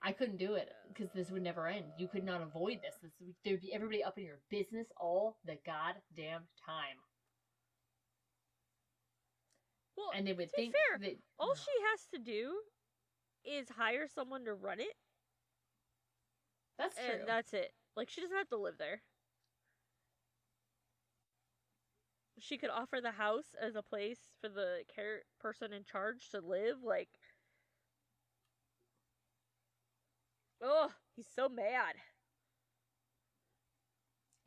I 0.00 0.12
couldn't 0.12 0.36
do 0.38 0.54
it 0.54 0.68
because 0.88 1.10
this 1.12 1.30
would 1.30 1.42
never 1.42 1.66
end. 1.66 1.86
You 1.98 2.08
could 2.08 2.24
not 2.24 2.40
avoid 2.40 2.80
this. 2.82 2.96
This 3.02 3.12
would- 3.20 3.34
there'd 3.44 3.60
be 3.60 3.72
everybody 3.74 4.02
up 4.02 4.16
in 4.16 4.24
your 4.24 4.40
business 4.48 4.90
all 4.96 5.38
the 5.44 5.56
goddamn 5.56 6.48
time, 6.64 6.98
Well, 9.96 10.10
and 10.14 10.26
they 10.26 10.32
would 10.32 10.50
think 10.52 10.72
fair, 10.74 10.98
that 10.98 11.16
all 11.38 11.54
she 11.54 11.80
has 11.90 12.06
to 12.06 12.18
do 12.18 12.62
is 13.44 13.68
hire 13.70 14.06
someone 14.06 14.44
to 14.44 14.54
run 14.54 14.78
it, 14.80 14.96
that's 16.76 16.96
true. 16.96 17.04
and 17.06 17.28
that's 17.28 17.52
it. 17.52 17.74
Like 17.96 18.08
she 18.08 18.20
doesn't 18.20 18.36
have 18.36 18.48
to 18.50 18.56
live 18.56 18.78
there. 18.78 19.02
She 22.40 22.58
could 22.58 22.70
offer 22.70 23.00
the 23.02 23.10
house 23.12 23.54
as 23.60 23.74
a 23.74 23.82
place 23.82 24.18
for 24.40 24.48
the 24.48 24.84
care 24.94 25.22
person 25.40 25.72
in 25.72 25.84
charge 25.84 26.30
to 26.30 26.40
live. 26.40 26.76
Like, 26.84 27.08
oh, 30.62 30.90
he's 31.16 31.26
so 31.34 31.48
mad. 31.48 31.94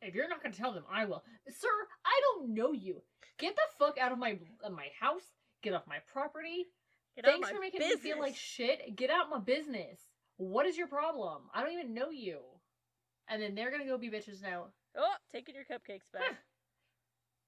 If 0.01 0.15
you're 0.15 0.27
not 0.27 0.41
going 0.41 0.53
to 0.53 0.57
tell 0.59 0.73
them, 0.73 0.85
I 0.91 1.05
will. 1.05 1.23
Sir, 1.47 1.67
I 2.05 2.19
don't 2.21 2.55
know 2.55 2.73
you. 2.73 3.01
Get 3.37 3.55
the 3.55 3.61
fuck 3.85 3.97
out 3.99 4.11
of 4.11 4.17
my 4.17 4.39
my 4.71 4.87
house. 4.99 5.23
Get 5.61 5.73
off 5.73 5.83
my 5.87 5.97
property. 6.11 6.65
Get 7.15 7.25
out 7.25 7.31
Thanks 7.31 7.49
my 7.49 7.55
for 7.55 7.61
making 7.61 7.79
business. 7.79 8.03
me 8.03 8.09
feel 8.09 8.19
like 8.19 8.35
shit. 8.35 8.95
Get 8.95 9.09
out 9.09 9.29
my 9.29 9.39
business. 9.39 9.99
What 10.37 10.65
is 10.65 10.77
your 10.77 10.87
problem? 10.87 11.43
I 11.53 11.61
don't 11.61 11.73
even 11.73 11.93
know 11.93 12.09
you. 12.09 12.39
And 13.29 13.41
then 13.41 13.53
they're 13.53 13.71
gonna 13.71 13.85
go 13.85 13.97
be 13.97 14.09
bitches 14.09 14.41
now. 14.41 14.67
Oh, 14.97 15.13
taking 15.31 15.55
your 15.55 15.65
cupcakes 15.65 16.11
back. 16.11 16.39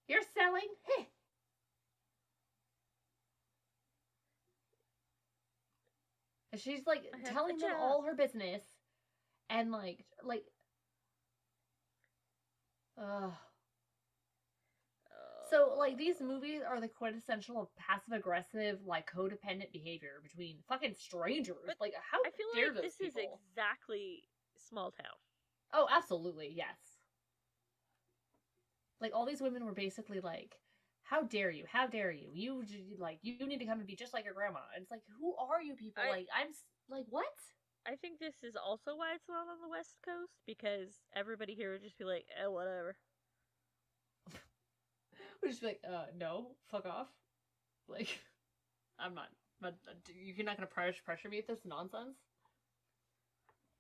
Huh. 0.10 0.14
You're 0.14 0.22
selling? 0.36 0.68
Heh. 0.88 1.04
And 6.52 6.62
she's 6.62 6.86
like 6.86 7.04
I 7.14 7.18
have 7.18 7.28
a 7.28 7.34
telling 7.34 7.58
them 7.58 7.76
all 7.80 8.04
her 8.04 8.16
business, 8.16 8.62
and 9.50 9.72
like 9.72 10.06
like. 10.24 10.44
Ugh. 12.98 13.34
So, 15.50 15.76
like, 15.78 15.98
these 15.98 16.20
movies 16.20 16.62
are 16.68 16.80
the 16.80 16.88
quintessential 16.88 17.72
passive 17.78 18.14
aggressive, 18.14 18.80
like, 18.88 19.08
codependent 19.12 19.72
behavior 19.72 20.20
between 20.24 20.58
fucking 20.68 20.96
strangers. 20.96 21.58
But 21.68 21.76
like, 21.80 21.94
how 22.12 22.20
I 22.26 22.32
feel 22.32 22.48
dare 22.56 22.68
like 22.68 22.76
those 22.76 22.84
this 22.84 22.96
people? 22.96 23.22
is 23.22 23.28
exactly 23.52 24.24
small 24.58 24.92
town. 24.92 25.14
Oh, 25.74 25.88
absolutely, 25.92 26.52
yes. 26.56 26.93
Like, 29.04 29.12
all 29.14 29.26
these 29.26 29.42
women 29.42 29.66
were 29.66 29.74
basically 29.74 30.22
like, 30.22 30.56
how 31.04 31.24
dare 31.24 31.52
you? 31.52 31.66
How 31.72 31.86
dare 31.86 32.12
you? 32.12 32.30
You, 32.34 32.64
like, 32.98 33.20
you 33.22 33.46
need 33.46 33.60
to 33.60 33.66
come 33.66 33.80
and 33.80 33.86
be 33.88 33.96
just 33.96 34.14
like 34.14 34.24
your 34.26 34.34
grandma. 34.34 34.62
And 34.74 34.82
it's 34.82 34.90
like, 34.92 35.04
who 35.20 35.36
are 35.36 35.62
you 35.62 35.76
people? 35.76 36.02
I- 36.04 36.10
like, 36.10 36.28
I'm, 36.36 36.48
like, 36.90 37.06
what? 37.10 37.26
I 37.86 37.96
think 37.98 38.20
this 38.20 38.36
is 38.44 38.56
also 38.56 38.96
why 38.96 39.14
it's 39.14 39.28
not 39.28 39.48
on 39.52 39.60
the 39.62 39.68
West 39.68 39.98
Coast 40.06 40.32
because 40.48 41.02
everybody 41.16 41.54
here 41.54 41.74
would 41.74 41.84
just 41.84 41.98
be 41.98 42.06
like, 42.06 42.26
"Eh, 42.42 42.48
whatever." 42.48 42.96
We're 45.44 45.50
just 45.50 45.60
be 45.60 45.68
like, 45.68 45.82
uh, 45.86 46.06
no, 46.18 46.56
fuck 46.72 46.86
off. 46.86 47.08
Like, 47.90 48.08
I'm 49.00 49.14
not, 49.14 49.28
but 49.60 49.76
uh, 49.86 49.96
you're 50.16 50.46
not 50.46 50.56
gonna 50.56 50.68
pressure, 50.68 51.02
pressure 51.04 51.28
me 51.28 51.38
with 51.38 51.48
this 51.48 51.66
nonsense? 51.66 52.16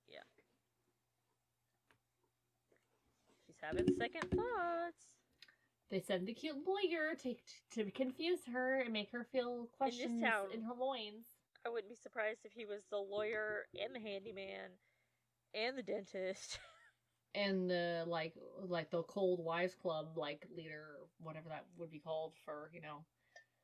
Yeah. 0.09 0.27
She's 3.47 3.55
having 3.61 3.87
second 3.97 4.29
thoughts. 4.31 5.12
They 5.89 5.99
send 5.99 6.27
a 6.29 6.33
cute 6.33 6.57
lawyer 6.65 7.15
to 7.21 7.35
to 7.75 7.91
confuse 7.91 8.39
her 8.51 8.81
and 8.81 8.91
make 8.93 9.11
her 9.11 9.25
feel 9.31 9.67
questions 9.77 10.21
town- 10.21 10.51
in 10.51 10.63
her 10.63 10.73
loins. 10.73 11.25
I 11.65 11.69
wouldn't 11.69 11.89
be 11.89 11.95
surprised 11.95 12.45
if 12.45 12.51
he 12.51 12.65
was 12.65 12.83
the 12.89 12.97
lawyer 12.97 13.65
and 13.79 13.95
the 13.95 13.99
handyman 13.99 14.71
and 15.53 15.77
the 15.77 15.83
dentist. 15.83 16.59
And 17.35 17.67
the 17.67 18.03
like, 18.05 18.35
like 18.67 18.91
the 18.91 19.01
cold 19.01 19.43
wives 19.43 19.73
club 19.73 20.15
like 20.15 20.45
leader, 20.55 20.85
whatever 21.19 21.49
that 21.49 21.65
would 21.77 21.89
be 21.89 21.97
called 21.97 22.33
for, 22.45 22.69
you 22.71 22.79
know, 22.79 23.05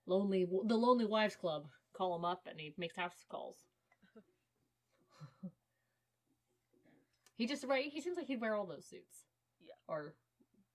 lonely 0.08 0.48
the 0.66 0.76
lonely 0.76 1.06
wives 1.06 1.36
club. 1.36 1.68
Call 1.94 2.16
him 2.16 2.26
up 2.26 2.48
and 2.50 2.60
he 2.60 2.74
makes 2.80 2.96
house 2.96 3.26
calls. 3.30 3.58
he 7.36 7.46
just 7.46 7.64
right. 7.64 7.92
He 7.92 8.02
seems 8.02 8.18
like 8.18 8.26
he'd 8.26 8.42
wear 8.42 8.56
all 8.56 8.66
those 8.66 8.88
suits. 8.88 9.26
Yeah. 9.62 9.76
Or 9.88 10.16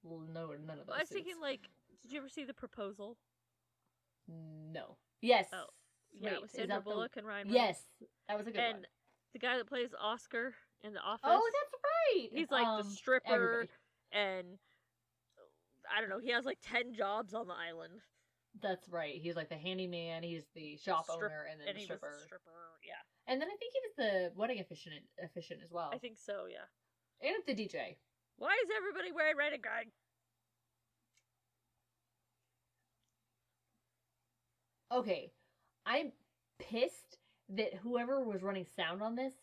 well, 0.04 0.20
no, 0.32 0.52
none 0.66 0.78
of 0.78 0.86
those. 0.86 0.94
I 0.96 1.00
was 1.00 1.08
thinking, 1.08 1.40
like, 1.40 1.62
did 2.02 2.12
you 2.12 2.18
ever 2.18 2.28
see 2.28 2.44
the 2.44 2.54
proposal? 2.54 3.16
no. 4.28 4.96
Yes. 5.20 5.46
Oh, 5.52 5.64
yeah, 6.12 6.32
Wait, 6.32 6.42
with 6.42 6.50
Sandra 6.50 6.76
that 6.76 6.84
the- 6.84 6.90
Bullock 6.90 7.16
and 7.16 7.26
Ryan. 7.26 7.48
Yes, 7.50 7.82
that 8.28 8.36
was 8.38 8.46
a 8.46 8.50
good 8.50 8.60
and 8.60 8.74
one. 8.78 8.86
the 9.32 9.38
guy 9.38 9.56
that 9.56 9.66
plays 9.66 9.90
Oscar 9.98 10.54
in 10.82 10.92
The 10.92 11.00
Office. 11.00 11.20
Oh, 11.24 11.50
that's 11.52 11.74
right. 11.82 12.28
He's 12.32 12.50
like 12.50 12.64
the 12.64 12.84
Um, 12.86 12.90
stripper, 12.90 13.24
everybody. 13.32 13.68
and 14.12 14.58
I 15.90 16.00
don't 16.00 16.10
know. 16.10 16.18
He 16.18 16.30
has 16.30 16.44
like 16.44 16.58
ten 16.62 16.92
jobs 16.94 17.32
on 17.34 17.46
the 17.48 17.54
island. 17.54 18.00
That's 18.60 18.88
right. 18.88 19.20
He's 19.20 19.34
like 19.34 19.48
the 19.48 19.56
handyman. 19.56 20.22
He's 20.22 20.44
the 20.54 20.76
shop 20.76 21.04
Strip- 21.06 21.16
owner, 21.24 21.44
and 21.50 21.60
then 21.60 21.68
and 21.68 21.78
the 21.78 21.82
stripper. 21.82 22.20
stripper. 22.24 22.50
Yeah, 22.82 23.00
And 23.26 23.40
then 23.40 23.48
I 23.48 23.56
think 23.56 23.72
he 23.72 23.80
was 23.80 23.94
the 23.96 24.32
wedding 24.38 24.60
officiant, 24.60 25.04
officiant 25.22 25.62
as 25.62 25.70
well, 25.72 25.90
I 25.92 25.98
think 25.98 26.18
so. 26.18 26.46
Yeah. 26.46 26.66
and 27.20 27.42
the 27.46 27.54
DJ. 27.54 27.96
Why 28.36 28.52
is 28.64 28.70
everybody 28.76 29.12
wearing 29.12 29.36
red 29.36 29.52
and 29.52 29.62
green? 29.62 29.92
Okay, 34.92 35.32
I'm 35.86 36.12
pissed 36.58 37.18
that 37.50 37.74
whoever 37.74 38.22
was 38.22 38.42
running 38.42 38.66
sound 38.76 39.02
on 39.02 39.16
this 39.16 39.34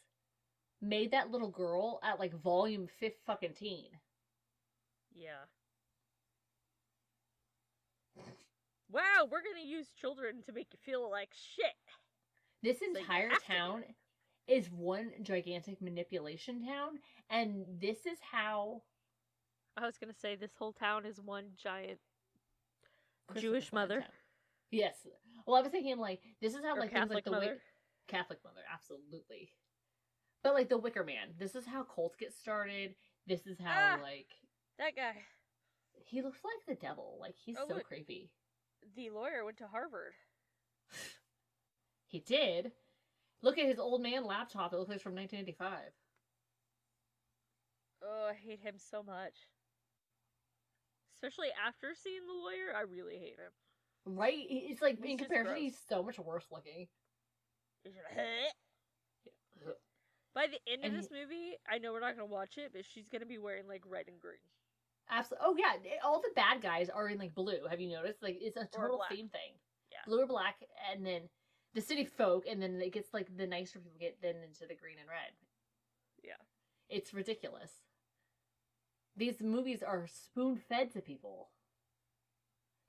made 0.82 1.12
that 1.12 1.30
little 1.30 1.50
girl 1.50 2.00
at 2.04 2.20
like 2.20 2.34
volume 2.34 2.88
fifth 3.00 3.20
fucking 3.26 3.54
teen. 3.54 3.90
Yeah. 5.14 5.46
Wow, 8.90 9.28
we're 9.30 9.44
gonna 9.44 9.66
use 9.66 9.88
children 10.00 10.42
to 10.46 10.52
make 10.52 10.68
you 10.74 10.80
feel 10.84 11.10
like 11.10 11.30
shit. 11.34 11.66
This 12.64 12.82
you 12.82 12.94
entire 12.96 13.30
to 13.30 13.40
town 13.46 13.84
it. 13.88 13.96
Is 14.48 14.70
one 14.70 15.12
gigantic 15.22 15.82
manipulation 15.82 16.66
town, 16.66 17.00
and 17.30 17.66
this 17.80 18.06
is 18.06 18.18
how 18.32 18.82
I 19.78 19.86
was 19.86 19.98
gonna 19.98 20.14
say 20.14 20.36
this 20.36 20.52
whole 20.58 20.74
town 20.74 21.06
is 21.06 21.20
one 21.22 21.46
giant 21.62 22.00
Jewish 23.38 23.72
mother. 23.72 24.02
town. 24.02 24.10
Yes. 24.72 24.96
Well, 25.46 25.56
I 25.58 25.62
was 25.62 25.72
thinking 25.72 25.98
like 25.98 26.22
this 26.42 26.54
is 26.54 26.64
how 26.64 26.76
Or 26.76 26.80
like 26.80 26.92
things 26.92 27.10
like 27.10 27.24
Catholic 27.24 27.26
the 27.26 27.32
mother. 27.32 27.46
Wick- 27.54 27.62
Catholic 28.08 28.40
mother, 28.44 28.62
absolutely. 28.74 29.54
But 30.44 30.54
like 30.54 30.70
the 30.70 30.78
Wicker 30.78 31.04
Man, 31.04 31.30
this 31.38 31.56
is 31.56 31.66
how 31.66 31.84
cults 31.84 32.16
get 32.18 32.34
started. 32.34 32.96
This 33.28 33.46
is 33.48 33.58
how 33.60 33.98
Ah. 33.98 34.02
like 34.02 34.28
That 34.80 34.96
guy, 34.96 35.14
he 36.08 36.22
looks 36.22 36.40
like 36.44 36.66
the 36.68 36.82
devil. 36.82 37.18
Like 37.22 37.36
he's 37.38 37.58
Oh, 37.60 37.68
so 37.68 37.76
look. 37.76 37.86
creepy. 37.88 38.32
the 38.96 39.12
lawyer, 39.12 39.46
went 39.46 39.58
to 39.60 39.68
Harvard. 39.68 40.14
He 42.08 42.20
did. 42.20 42.72
Look 43.42 43.58
at 43.58 43.68
his 43.68 43.80
old 43.80 44.02
man 44.02 44.26
laptop. 44.26 44.74
It 44.74 44.78
looks 44.78 44.90
like 44.90 44.96
it's 44.98 45.04
from 45.04 45.16
1985. 45.16 45.80
Oh, 48.04 48.30
I 48.30 48.34
hate 48.34 48.60
him 48.62 48.76
so 48.78 49.04
much. 49.04 49.48
Especially 51.16 51.50
after 51.66 51.94
seeing 51.94 52.26
the 52.26 52.34
lawyer, 52.34 52.76
I 52.76 52.82
really 52.82 53.18
hate 53.18 53.38
him. 53.38 53.54
Right? 54.06 54.46
It's 54.50 54.82
like 54.82 54.98
He's 54.98 55.12
in 55.12 55.18
comparison, 55.18 55.54
gross. 55.54 55.62
he's 55.62 55.78
so 55.88 56.02
much 56.02 56.18
worse 56.18 56.46
looking. 56.52 56.88
He's 57.84 57.94
just 57.94 58.06
like, 58.18 59.76
By 60.34 60.48
the 60.48 60.72
end 60.72 60.84
of 60.86 60.94
And 60.94 61.00
this 61.00 61.12
movie, 61.12 61.58
I 61.70 61.78
know 61.78 61.92
we're 61.94 62.00
not 62.00 62.16
gonna 62.16 62.26
watch 62.26 62.58
it, 62.58 62.72
but 62.74 62.86
she's 62.86 63.08
gonna 63.08 63.26
be 63.26 63.38
wearing 63.38 63.68
like 63.68 63.84
red 63.88 64.08
and 64.08 64.20
green. 64.20 64.42
Absolutely. 65.10 65.46
Oh 65.46 65.56
yeah, 65.58 65.74
all 66.04 66.22
the 66.22 66.32
bad 66.36 66.62
guys 66.62 66.90
are 66.90 67.10
in 67.10 67.20
like 67.20 67.36
blue. 67.36 67.68
Have 67.70 67.80
you 67.82 67.90
noticed? 67.90 68.24
Like 68.24 68.38
it's 68.42 68.58
a 68.58 68.66
total 68.66 69.04
theme 69.10 69.30
thing. 69.30 69.54
Yeah. 69.92 70.00
Blue 70.08 70.22
or 70.24 70.28
black, 70.28 70.56
and 70.92 71.06
then 71.06 71.22
the 71.74 71.82
city 71.82 72.06
folk, 72.06 72.46
and 72.50 72.62
then 72.62 72.82
it 72.82 72.94
gets 72.94 73.14
like 73.14 73.36
the 73.38 73.48
nicer 73.48 73.80
people 73.80 73.98
get 74.00 74.22
then 74.22 74.36
into 74.46 74.66
the 74.68 74.76
green 74.76 74.98
and 75.00 75.10
red. 75.10 75.32
Yeah. 76.24 76.34
It's 76.90 77.14
ridiculous. 77.14 77.72
These 79.16 79.42
movies 79.42 79.84
are 79.84 80.08
spoon 80.08 80.58
fed 80.58 80.92
to 80.92 81.02
people. 81.02 81.50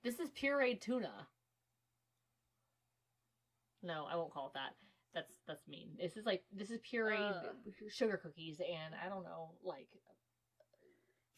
This 0.03 0.19
is 0.19 0.29
pureed 0.29 0.81
tuna. 0.81 1.27
No, 3.81 4.05
I 4.09 4.15
won't 4.15 4.33
call 4.33 4.47
it 4.47 4.53
that. 4.53 4.75
That's 5.13 5.33
that's 5.47 5.67
mean. 5.67 5.89
This 5.99 6.17
is 6.17 6.25
like 6.25 6.43
this 6.51 6.71
is 6.71 6.79
pureed 6.81 7.19
Uh. 7.19 7.87
sugar 7.89 8.17
cookies 8.17 8.59
and 8.59 8.95
I 8.95 9.09
don't 9.09 9.23
know, 9.23 9.51
like 9.63 9.87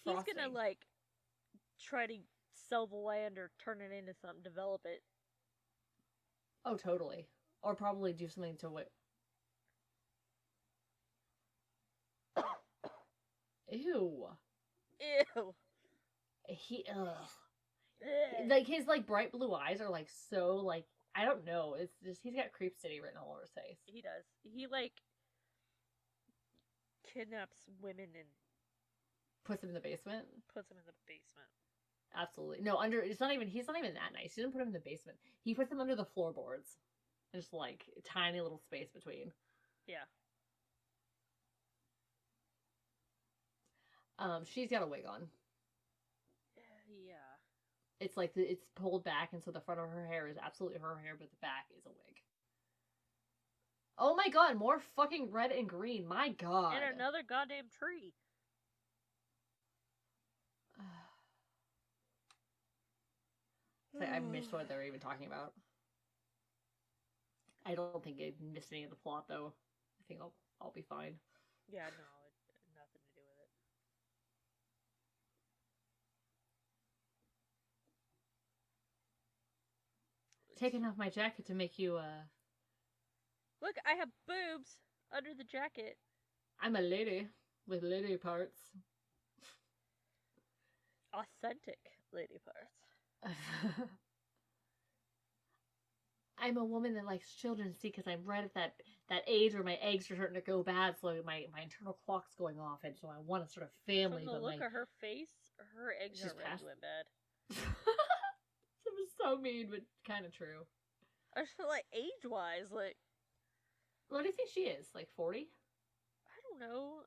He's 0.05 0.23
gonna 0.23 0.49
like 0.53 0.85
try 1.81 2.05
to 2.05 2.17
sell 2.69 2.85
the 2.85 2.95
land 2.95 3.37
or 3.37 3.51
turn 3.63 3.81
it 3.81 3.91
into 3.91 4.13
something, 4.13 4.43
develop 4.43 4.81
it. 4.85 5.01
Oh, 6.63 6.77
totally. 6.77 7.27
Or 7.65 7.75
probably 7.75 8.13
do 8.13 8.29
something 8.29 8.55
to 8.59 8.77
it. 8.77 8.91
Ew. 13.69 14.27
Ew. 15.35 15.55
He 16.47 16.85
ugh. 16.95 17.29
Like 18.47 18.67
his 18.67 18.85
like 18.87 19.07
bright 19.07 19.31
blue 19.31 19.53
eyes 19.53 19.81
are 19.81 19.89
like 19.89 20.09
so 20.29 20.57
like 20.57 20.85
I 21.15 21.25
don't 21.25 21.45
know. 21.45 21.75
It's 21.79 21.95
just 22.03 22.21
he's 22.23 22.35
got 22.35 22.51
creep 22.53 22.77
city 22.77 22.99
written 23.01 23.17
all 23.17 23.31
over 23.31 23.41
his 23.41 23.51
face. 23.51 23.79
He 23.85 24.01
does. 24.01 24.25
He 24.43 24.67
like 24.67 24.93
kidnaps 27.13 27.57
women 27.81 28.09
and 28.15 28.27
Puts 29.45 29.63
him 29.63 29.69
in 29.69 29.75
the 29.75 29.81
basement. 29.81 30.25
puts 30.53 30.69
them 30.69 30.77
in 30.77 30.85
the 30.85 30.93
basement. 31.07 31.49
Absolutely. 32.15 32.61
No, 32.61 32.77
under 32.77 32.99
it's 32.99 33.19
not 33.19 33.33
even 33.33 33.47
he's 33.47 33.67
not 33.67 33.77
even 33.77 33.93
that 33.93 34.13
nice. 34.13 34.33
He 34.35 34.41
doesn't 34.41 34.53
put 34.53 34.61
him 34.61 34.67
in 34.69 34.73
the 34.73 34.79
basement. 34.79 35.17
He 35.43 35.53
puts 35.53 35.71
him 35.71 35.79
under 35.79 35.95
the 35.95 36.05
floorboards. 36.05 36.77
Just 37.35 37.53
like 37.53 37.83
a 37.97 38.01
tiny 38.01 38.39
little 38.39 38.59
space 38.59 38.87
between. 38.93 39.33
Yeah. 39.87 40.05
Um, 44.17 44.43
she's 44.45 44.69
got 44.69 44.83
a 44.83 44.87
wig 44.87 45.03
on. 45.05 45.27
Yeah. 47.05 47.13
It's 47.99 48.15
like 48.15 48.33
the, 48.35 48.49
it's 48.49 48.63
pulled 48.77 49.03
back, 49.03 49.33
and 49.33 49.43
so 49.43 49.51
the 49.51 49.59
front 49.59 49.81
of 49.81 49.89
her 49.89 50.05
hair 50.05 50.29
is 50.29 50.37
absolutely 50.41 50.79
her 50.79 50.97
hair, 51.03 51.15
but 51.19 51.29
the 51.29 51.35
back 51.41 51.65
is 51.77 51.85
a 51.85 51.89
wig. 51.89 52.21
Oh 53.97 54.15
my 54.15 54.29
god, 54.29 54.55
more 54.55 54.79
fucking 54.95 55.29
red 55.29 55.51
and 55.51 55.67
green. 55.67 56.07
My 56.07 56.29
god. 56.29 56.75
And 56.75 56.95
another 56.95 57.19
goddamn 57.27 57.65
tree. 57.77 58.13
Like 63.97 64.11
I 64.11 64.19
missed 64.19 64.51
what 64.51 64.67
they 64.69 64.75
were 64.75 64.83
even 64.83 64.99
talking 64.99 65.25
about. 65.25 65.53
I 67.65 67.75
don't 67.75 68.03
think 68.03 68.17
I 68.21 68.33
missed 68.39 68.71
any 68.71 68.83
of 68.83 68.89
the 68.89 68.95
plot 68.95 69.27
though. 69.27 69.53
I 69.99 70.03
think 70.07 70.21
I'll 70.21 70.33
I'll 70.61 70.71
be 70.71 70.81
fine. 70.81 71.15
Yeah, 71.67 71.89
no, 71.97 72.05
it 72.47 72.55
nothing 72.75 73.01
to 73.01 73.11
do 73.15 73.21
with 73.27 73.39
it. 73.41 73.49
Taking 80.55 80.85
off 80.85 80.97
my 80.97 81.09
jacket 81.09 81.45
to 81.47 81.53
make 81.55 81.77
you 81.79 81.97
uh 81.97 82.23
Look, 83.61 83.75
I 83.85 83.93
have 83.95 84.09
boobs 84.27 84.77
under 85.11 85.33
the 85.33 85.43
jacket. 85.43 85.97
I'm 86.59 86.75
a 86.75 86.81
lady 86.81 87.29
with 87.67 87.83
lady 87.83 88.17
parts. 88.17 88.71
Authentic 91.13 91.79
lady 92.11 92.37
parts. 92.43 92.83
I'm 96.37 96.57
a 96.57 96.65
woman 96.65 96.95
that 96.95 97.05
likes 97.05 97.33
children, 97.33 97.73
see, 97.73 97.89
because 97.89 98.07
I'm 98.07 98.23
right 98.25 98.43
at 98.43 98.53
that 98.55 98.73
that 99.09 99.23
age 99.27 99.53
where 99.53 99.63
my 99.63 99.77
eggs 99.81 100.09
are 100.11 100.15
starting 100.15 100.35
to 100.35 100.41
go 100.41 100.63
bad, 100.63 100.95
so 100.99 101.07
my 101.25 101.45
my 101.53 101.61
internal 101.61 101.97
clock's 102.05 102.33
going 102.37 102.59
off, 102.59 102.79
and 102.83 102.95
so 102.99 103.07
I 103.07 103.19
want 103.25 103.45
to 103.45 103.49
start 103.49 103.69
a 103.69 103.91
family. 103.91 104.25
From 104.25 104.33
the 104.33 104.39
but 104.39 104.43
look 104.43 104.59
my... 104.59 104.65
of 104.65 104.71
her 104.71 104.87
face, 104.99 105.31
her 105.75 105.93
eggs 106.03 106.19
She's 106.19 106.31
are 106.31 106.35
past- 106.43 106.63
to 106.63 106.67
bed. 106.67 107.05
that 107.49 108.93
was 108.93 109.09
so 109.19 109.37
mean, 109.37 109.67
but 109.69 109.81
kind 110.07 110.25
of 110.25 110.33
true. 110.33 110.65
I 111.35 111.41
just 111.41 111.55
feel 111.57 111.67
like 111.67 111.85
age 111.93 112.25
wise, 112.25 112.71
like 112.71 112.95
What 114.09 114.21
do 114.21 114.27
you 114.27 114.33
think 114.33 114.49
she 114.53 114.61
is? 114.61 114.87
Like 114.93 115.07
forty? 115.15 115.49
I 116.27 116.37
don't 116.43 116.59
know. 116.59 117.01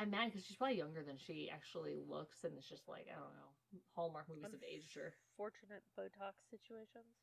I'm 0.00 0.08
mad 0.10 0.30
because 0.32 0.46
she's 0.46 0.56
probably 0.56 0.78
younger 0.78 1.02
than 1.02 1.18
she 1.18 1.50
actually 1.52 1.94
looks, 2.08 2.44
and 2.44 2.56
it's 2.56 2.68
just 2.68 2.88
like 2.88 3.06
I 3.12 3.20
don't 3.20 3.36
know. 3.36 3.80
Hallmark 3.94 4.28
movies 4.30 4.50
have 4.50 4.64
aged 4.64 4.94
her. 4.96 5.12
Fortunate 5.36 5.82
Botox 5.98 6.40
situations. 6.50 7.20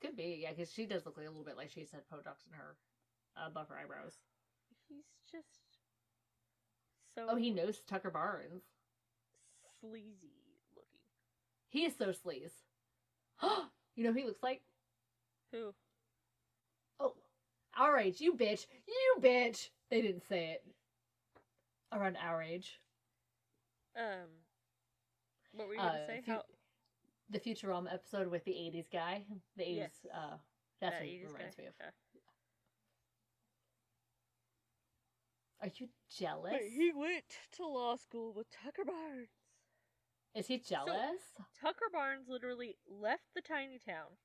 Could 0.00 0.16
be, 0.16 0.38
yeah, 0.42 0.50
because 0.50 0.72
she 0.72 0.86
does 0.86 1.04
look 1.04 1.16
like 1.16 1.26
a 1.26 1.30
little 1.30 1.44
bit 1.44 1.56
like 1.56 1.70
she's 1.70 1.90
had 1.90 2.02
Botox 2.12 2.46
in 2.46 2.56
her 2.56 2.76
uh, 3.36 3.48
above 3.48 3.68
her 3.68 3.76
eyebrows. 3.76 4.14
He's 4.88 5.10
just 5.30 5.80
so 7.16 7.26
Oh, 7.28 7.36
he 7.36 7.50
knows 7.50 7.80
Tucker 7.80 8.10
Barnes. 8.10 8.62
sleazy 9.80 10.38
looking. 10.76 11.00
He 11.68 11.84
is 11.84 11.96
so 11.98 12.12
sleaze. 12.12 12.52
you 13.96 14.04
know 14.04 14.12
who 14.12 14.20
he 14.20 14.24
looks 14.24 14.42
like? 14.42 14.62
Who? 15.50 15.74
Oh, 17.00 17.14
all 17.76 17.92
right, 17.92 18.18
you 18.20 18.34
bitch, 18.34 18.66
you 18.86 19.16
bitch. 19.20 19.70
They 19.90 20.00
didn't 20.00 20.22
say 20.28 20.50
it. 20.52 20.73
Around 21.94 22.16
our 22.16 22.42
age, 22.42 22.80
Um. 23.96 24.28
What 25.52 25.68
were 25.68 25.74
you 25.74 25.80
gonna 25.80 26.00
Uh, 26.00 26.06
say? 26.06 26.16
you- 26.26 26.32
How? 26.32 26.44
the 27.30 27.38
Futurama 27.38 27.92
episode 27.92 28.26
with 28.28 28.44
the 28.44 28.52
'80s 28.56 28.88
guy, 28.90 29.24
the 29.56 29.62
'80s. 29.64 29.76
Yes. 29.76 30.06
Uh, 30.12 30.38
that's 30.80 30.94
that 30.96 31.00
what 31.02 31.08
he 31.08 31.14
80s 31.20 31.32
reminds 31.32 31.54
guy? 31.56 31.62
me 31.62 31.68
of. 31.68 31.74
Yeah. 31.78 31.90
Are 35.60 35.68
you 35.76 35.88
jealous? 36.10 36.60
He 36.72 36.92
went 36.92 37.24
to 37.52 37.66
law 37.66 37.96
school 37.96 38.32
with 38.34 38.50
Tucker 38.50 38.84
Barnes. 38.84 39.30
Is 40.34 40.48
he 40.48 40.58
jealous? 40.58 41.22
Tucker 41.60 41.88
Barnes 41.92 42.28
literally 42.28 42.76
left 42.86 43.32
the 43.34 43.40
tiny 43.40 43.78
town, 43.78 44.18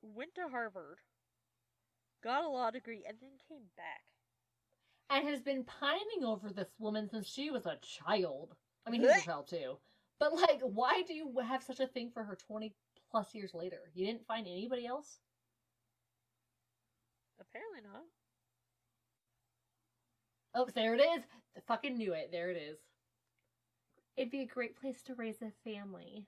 went 0.00 0.34
to 0.36 0.48
Harvard, 0.48 1.00
got 2.22 2.44
a 2.44 2.48
law 2.48 2.70
degree, 2.70 3.04
and 3.06 3.18
then 3.20 3.36
came 3.48 3.70
back. 3.76 4.04
And 5.10 5.28
has 5.28 5.40
been 5.40 5.64
pining 5.64 6.24
over 6.24 6.50
this 6.50 6.68
woman 6.78 7.08
since 7.08 7.26
she 7.26 7.50
was 7.50 7.66
a 7.66 7.78
child. 7.82 8.54
I 8.86 8.90
mean, 8.90 9.02
he's 9.02 9.10
a 9.10 9.20
child 9.24 9.48
too. 9.48 9.78
But 10.18 10.34
like, 10.34 10.60
why 10.62 11.02
do 11.06 11.14
you 11.14 11.32
have 11.46 11.62
such 11.62 11.80
a 11.80 11.86
thing 11.86 12.10
for 12.12 12.24
her 12.24 12.36
twenty 12.36 12.74
plus 13.10 13.34
years 13.34 13.54
later? 13.54 13.78
You 13.94 14.06
didn't 14.06 14.26
find 14.26 14.46
anybody 14.46 14.86
else? 14.86 15.18
Apparently 17.40 17.80
not. 17.82 18.02
Oh, 20.54 20.68
there 20.74 20.94
it 20.94 21.00
is. 21.00 21.22
I 21.56 21.60
fucking 21.66 21.96
knew 21.96 22.14
it. 22.14 22.30
There 22.32 22.50
it 22.50 22.56
is. 22.56 22.78
It'd 24.16 24.32
be 24.32 24.42
a 24.42 24.46
great 24.46 24.76
place 24.80 25.00
to 25.02 25.14
raise 25.14 25.40
a 25.42 25.52
family. 25.62 26.26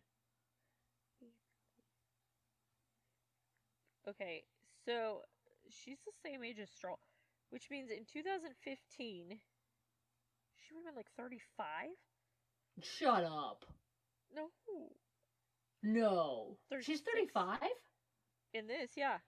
Okay, 4.09 4.45
so 4.85 5.23
she's 5.69 5.99
the 6.07 6.13
same 6.25 6.43
age 6.45 6.59
as 6.61 6.71
Stroll, 6.71 6.99
which 7.51 7.69
means 7.71 7.91
in 7.91 8.05
2015, 8.11 9.39
she 10.57 10.75
would 10.75 10.85
have 10.85 10.95
been 10.95 10.97
like 10.97 11.11
35? 11.17 11.89
Shut 12.83 13.25
up. 13.25 13.65
No. 14.35 14.49
No. 15.83 16.57
She's 16.81 17.01
35? 17.01 17.59
In 18.55 18.67
this, 18.67 18.91
yeah. 18.97 19.19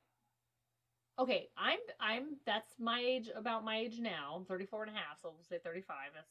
Okay, 1.19 1.49
I'm 1.57 1.79
I'm 2.01 2.37
that's 2.47 2.73
my 2.79 3.01
age 3.05 3.29
about 3.37 3.65
my 3.65 3.77
age 3.77 3.99
now. 4.01 4.35
I'm 4.35 4.45
34 4.47 4.85
and 4.85 4.93
a 4.93 4.95
half, 4.95 5.21
so 5.21 5.31
we'll 5.35 5.45
say 5.45 5.59
35. 5.63 5.97
That's 6.15 6.27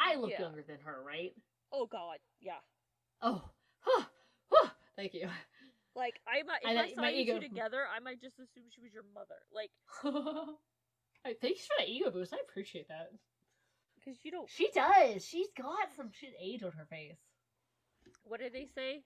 I 0.00 0.16
look 0.16 0.30
Yeah. 0.30 0.40
younger 0.40 0.62
than 0.66 0.78
her, 0.84 1.02
right? 1.06 1.32
Oh 1.72 1.86
God, 1.86 2.18
yeah. 2.40 2.60
Oh, 3.20 3.44
huh, 3.80 4.04
huh, 4.50 4.70
thank 4.96 5.12
you. 5.14 5.28
Like 5.98 6.20
I 6.28 6.42
might, 6.46 6.62
if 6.62 6.78
I 6.78 6.82
I, 6.82 6.92
saw 6.94 7.08
you 7.08 7.22
ego- 7.22 7.40
two 7.40 7.48
together, 7.48 7.82
I 7.94 7.98
might 7.98 8.20
just 8.22 8.38
assume 8.38 8.64
she 8.70 8.80
was 8.80 8.94
your 8.94 9.02
mother. 9.12 9.42
Like, 9.52 9.70
I 11.26 11.34
thanks 11.42 11.66
for 11.66 11.74
that 11.78 11.88
ego 11.88 12.10
boost. 12.12 12.32
I 12.32 12.38
appreciate 12.48 12.86
that. 12.86 13.10
because 13.98 14.20
you 14.24 14.30
don't. 14.30 14.48
She 14.48 14.70
does. 14.72 15.24
She's 15.26 15.48
got 15.56 15.92
some 15.96 16.10
shit 16.12 16.34
age 16.40 16.62
on 16.62 16.70
her 16.78 16.86
face. 16.86 17.18
What 18.22 18.38
did 18.40 18.52
they 18.52 18.68
say? 18.72 19.02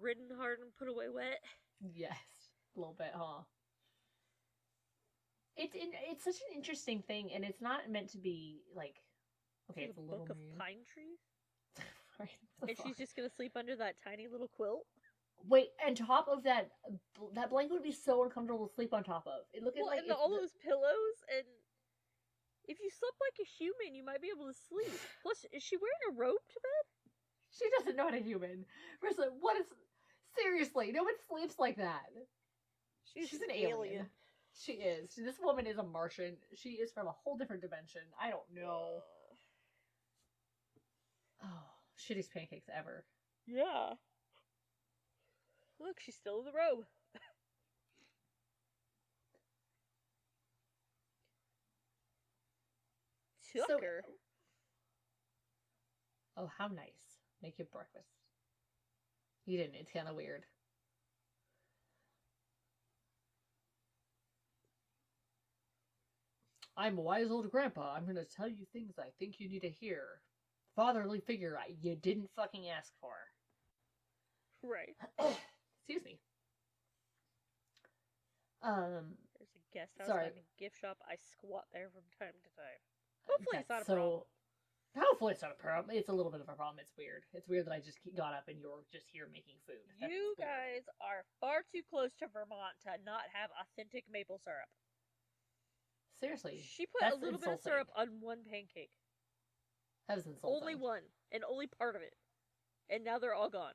Ridden 0.00 0.28
hard 0.36 0.60
and 0.60 0.74
put 0.78 0.88
away 0.88 1.06
wet. 1.14 1.40
Yes, 1.94 2.16
a 2.74 2.80
little 2.80 2.94
bit, 2.98 3.12
huh? 3.14 3.42
It's 5.56 5.74
in, 5.74 5.90
it's 6.10 6.24
such 6.24 6.36
an 6.48 6.56
interesting 6.56 7.02
thing, 7.02 7.30
and 7.34 7.44
it's 7.44 7.60
not 7.60 7.90
meant 7.90 8.08
to 8.12 8.18
be 8.18 8.62
like. 8.74 8.96
Okay, 9.70 9.82
it's 9.82 9.98
a 9.98 10.00
a 10.00 10.02
little 10.02 10.20
book 10.20 10.30
of 10.30 10.36
pine 10.58 10.82
trees, 10.92 11.18
Right, 12.18 12.28
and 12.68 12.76
she's 12.84 12.96
just 12.96 13.14
gonna 13.16 13.30
sleep 13.30 13.52
under 13.56 13.76
that 13.76 13.94
tiny 14.02 14.26
little 14.28 14.48
quilt. 14.48 14.86
Wait, 15.48 15.68
and 15.84 15.96
top 15.96 16.28
of 16.28 16.44
that, 16.44 16.70
that 17.34 17.50
blanket 17.50 17.72
would 17.72 17.82
be 17.82 17.92
so 17.92 18.22
uncomfortable 18.24 18.66
to 18.66 18.74
sleep 18.74 18.94
on 18.94 19.02
top 19.02 19.26
of. 19.26 19.42
It 19.52 19.62
looked 19.62 19.76
Well, 19.76 19.86
like 19.88 20.00
and 20.00 20.10
the, 20.10 20.16
all 20.16 20.30
the- 20.30 20.36
those 20.40 20.54
pillows, 20.62 21.16
and 21.34 21.44
if 22.68 22.78
you 22.80 22.90
slept 22.90 23.16
like 23.20 23.38
a 23.40 23.48
human, 23.48 23.94
you 23.94 24.04
might 24.04 24.22
be 24.22 24.30
able 24.34 24.46
to 24.46 24.54
sleep. 24.68 24.98
Plus, 25.22 25.44
is 25.52 25.62
she 25.62 25.76
wearing 25.76 26.14
a 26.16 26.20
robe 26.20 26.38
to 26.50 26.60
bed? 26.60 26.84
She 27.50 27.64
doesn't 27.78 27.96
know 27.96 28.04
how 28.04 28.10
to 28.10 28.22
human. 28.22 28.64
Marissa, 29.02 29.28
what 29.40 29.58
is 29.58 29.66
seriously? 30.38 30.92
No 30.92 31.02
one 31.02 31.14
sleeps 31.28 31.58
like 31.58 31.76
that. 31.76 32.06
She's, 33.04 33.32
an 33.34 33.50
alien. 33.52 34.06
She 34.58 34.72
is. 34.72 35.10
This 35.16 35.36
woman 35.42 35.66
is 35.66 35.76
a 35.76 35.82
Martian. 35.82 36.36
She 36.54 36.70
is 36.70 36.92
from 36.92 37.08
a 37.08 37.12
whole 37.12 37.36
different 37.36 37.62
dimension. 37.62 38.02
I 38.20 38.30
don't 38.30 38.48
know. 38.54 39.00
Oh, 41.42 41.46
shittiest 41.98 42.30
pancakes 42.32 42.68
ever. 42.74 43.04
Yeah. 43.46 43.94
Look, 45.82 46.00
she's 46.00 46.14
still 46.14 46.38
in 46.38 46.44
the 46.44 46.52
robe. 46.52 46.86
So- 53.54 53.66
Tucker. 53.66 54.02
Oh, 56.38 56.50
how 56.56 56.68
nice. 56.68 57.18
Make 57.42 57.58
you 57.58 57.66
breakfast. 57.70 58.08
You 59.44 59.58
didn't. 59.58 59.74
It's 59.74 59.92
kind 59.92 60.08
of 60.08 60.14
weird. 60.14 60.44
I'm 66.76 66.98
a 66.98 67.02
wise 67.02 67.30
old 67.30 67.50
grandpa. 67.50 67.94
I'm 67.94 68.04
going 68.04 68.16
to 68.16 68.24
tell 68.24 68.48
you 68.48 68.64
things 68.72 68.94
I 68.98 69.08
think 69.18 69.34
you 69.38 69.48
need 69.48 69.60
to 69.60 69.68
hear. 69.70 70.20
Fatherly 70.74 71.20
figure 71.20 71.58
I, 71.58 71.74
you 71.80 71.96
didn't 71.96 72.30
fucking 72.34 72.68
ask 72.70 72.92
for. 73.00 73.12
right. 74.62 74.96
Excuse 75.82 76.04
me. 76.06 76.18
Um, 78.62 79.18
There's 79.34 79.50
a 79.58 79.62
guest 79.74 79.98
house 79.98 80.06
Sorry. 80.06 80.30
and 80.30 80.38
a 80.38 80.46
gift 80.58 80.78
shop. 80.78 80.98
I 81.02 81.18
squat 81.18 81.66
there 81.74 81.90
from 81.90 82.06
time 82.14 82.38
to 82.38 82.50
time. 82.54 82.80
Hopefully 83.26 83.58
it's 83.58 83.66
that's 83.68 83.88
not 83.88 83.98
a 83.98 83.98
problem. 83.98 84.22
Hopefully 84.94 85.32
it's 85.34 85.42
not 85.42 85.50
a 85.56 85.58
problem. 85.58 85.90
It's 85.96 86.08
a 86.08 86.14
little 86.14 86.30
bit 86.30 86.38
of 86.44 86.46
a 86.46 86.54
problem. 86.54 86.78
It's 86.78 86.92
weird. 86.94 87.24
It's 87.34 87.48
weird 87.48 87.66
that 87.66 87.72
I 87.74 87.80
just 87.80 87.98
got 88.14 88.34
up 88.34 88.46
and 88.46 88.60
you're 88.60 88.84
just 88.92 89.08
here 89.10 89.26
making 89.32 89.58
food. 89.66 89.82
That's 89.98 90.06
You 90.12 90.34
weird. 90.38 90.46
guys 90.46 90.84
are 91.02 91.26
far 91.42 91.66
too 91.66 91.82
close 91.90 92.14
to 92.22 92.30
Vermont 92.30 92.78
to 92.86 92.94
not 93.02 93.26
have 93.34 93.50
authentic 93.58 94.04
maple 94.06 94.38
syrup. 94.44 94.68
Seriously, 96.20 96.62
She 96.62 96.86
put 96.86 97.00
that's 97.02 97.16
a 97.16 97.18
little 97.18 97.40
bit 97.40 97.58
of 97.58 97.60
syrup 97.64 97.88
on 97.98 98.20
one 98.22 98.44
pancake. 98.46 98.94
that 100.06 100.18
is 100.18 100.26
insulting. 100.26 100.60
Only 100.62 100.74
one. 100.76 101.02
And 101.32 101.42
only 101.42 101.66
part 101.66 101.96
of 101.96 102.02
it. 102.02 102.14
And 102.90 103.02
now 103.02 103.18
they're 103.18 103.34
all 103.34 103.50
gone. 103.50 103.74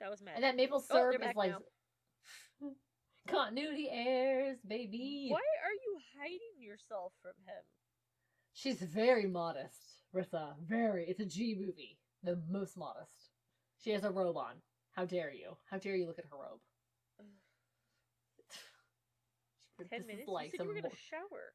That 0.00 0.10
was 0.10 0.22
mad. 0.22 0.34
And 0.36 0.44
that 0.44 0.56
maple 0.56 0.82
Oh, 0.90 0.94
syrup 0.94 1.22
is 1.22 1.36
like 1.36 1.50
now. 1.50 1.58
continuity 3.28 3.88
airs, 3.90 4.58
baby. 4.66 5.28
Why 5.30 5.38
are 5.38 5.72
you 5.72 5.98
hiding 6.18 6.40
yourself 6.58 7.12
from 7.22 7.32
him? 7.46 7.62
She's 8.52 8.80
very 8.80 9.26
modest, 9.26 9.78
Rissa. 10.14 10.54
Very. 10.66 11.06
It's 11.08 11.20
a 11.20 11.24
G 11.26 11.54
movie. 11.58 11.98
The 12.22 12.40
most 12.50 12.76
modest. 12.76 13.30
She 13.82 13.90
has 13.90 14.04
a 14.04 14.10
robe 14.10 14.36
on. 14.36 14.54
How 14.92 15.04
dare 15.04 15.32
you? 15.32 15.56
How 15.70 15.78
dare 15.78 15.96
you 15.96 16.06
look 16.06 16.18
at 16.18 16.24
her 16.26 16.36
robe? 16.36 16.60
Ten 19.90 20.00
this 20.00 20.06
minutes? 20.06 20.22
is 20.24 20.28
like 20.28 20.46
you 20.46 20.50
said 20.50 20.58
some. 20.58 20.68
you 20.68 20.74
were 20.74 20.80
gonna 20.80 20.94
shower. 21.08 21.54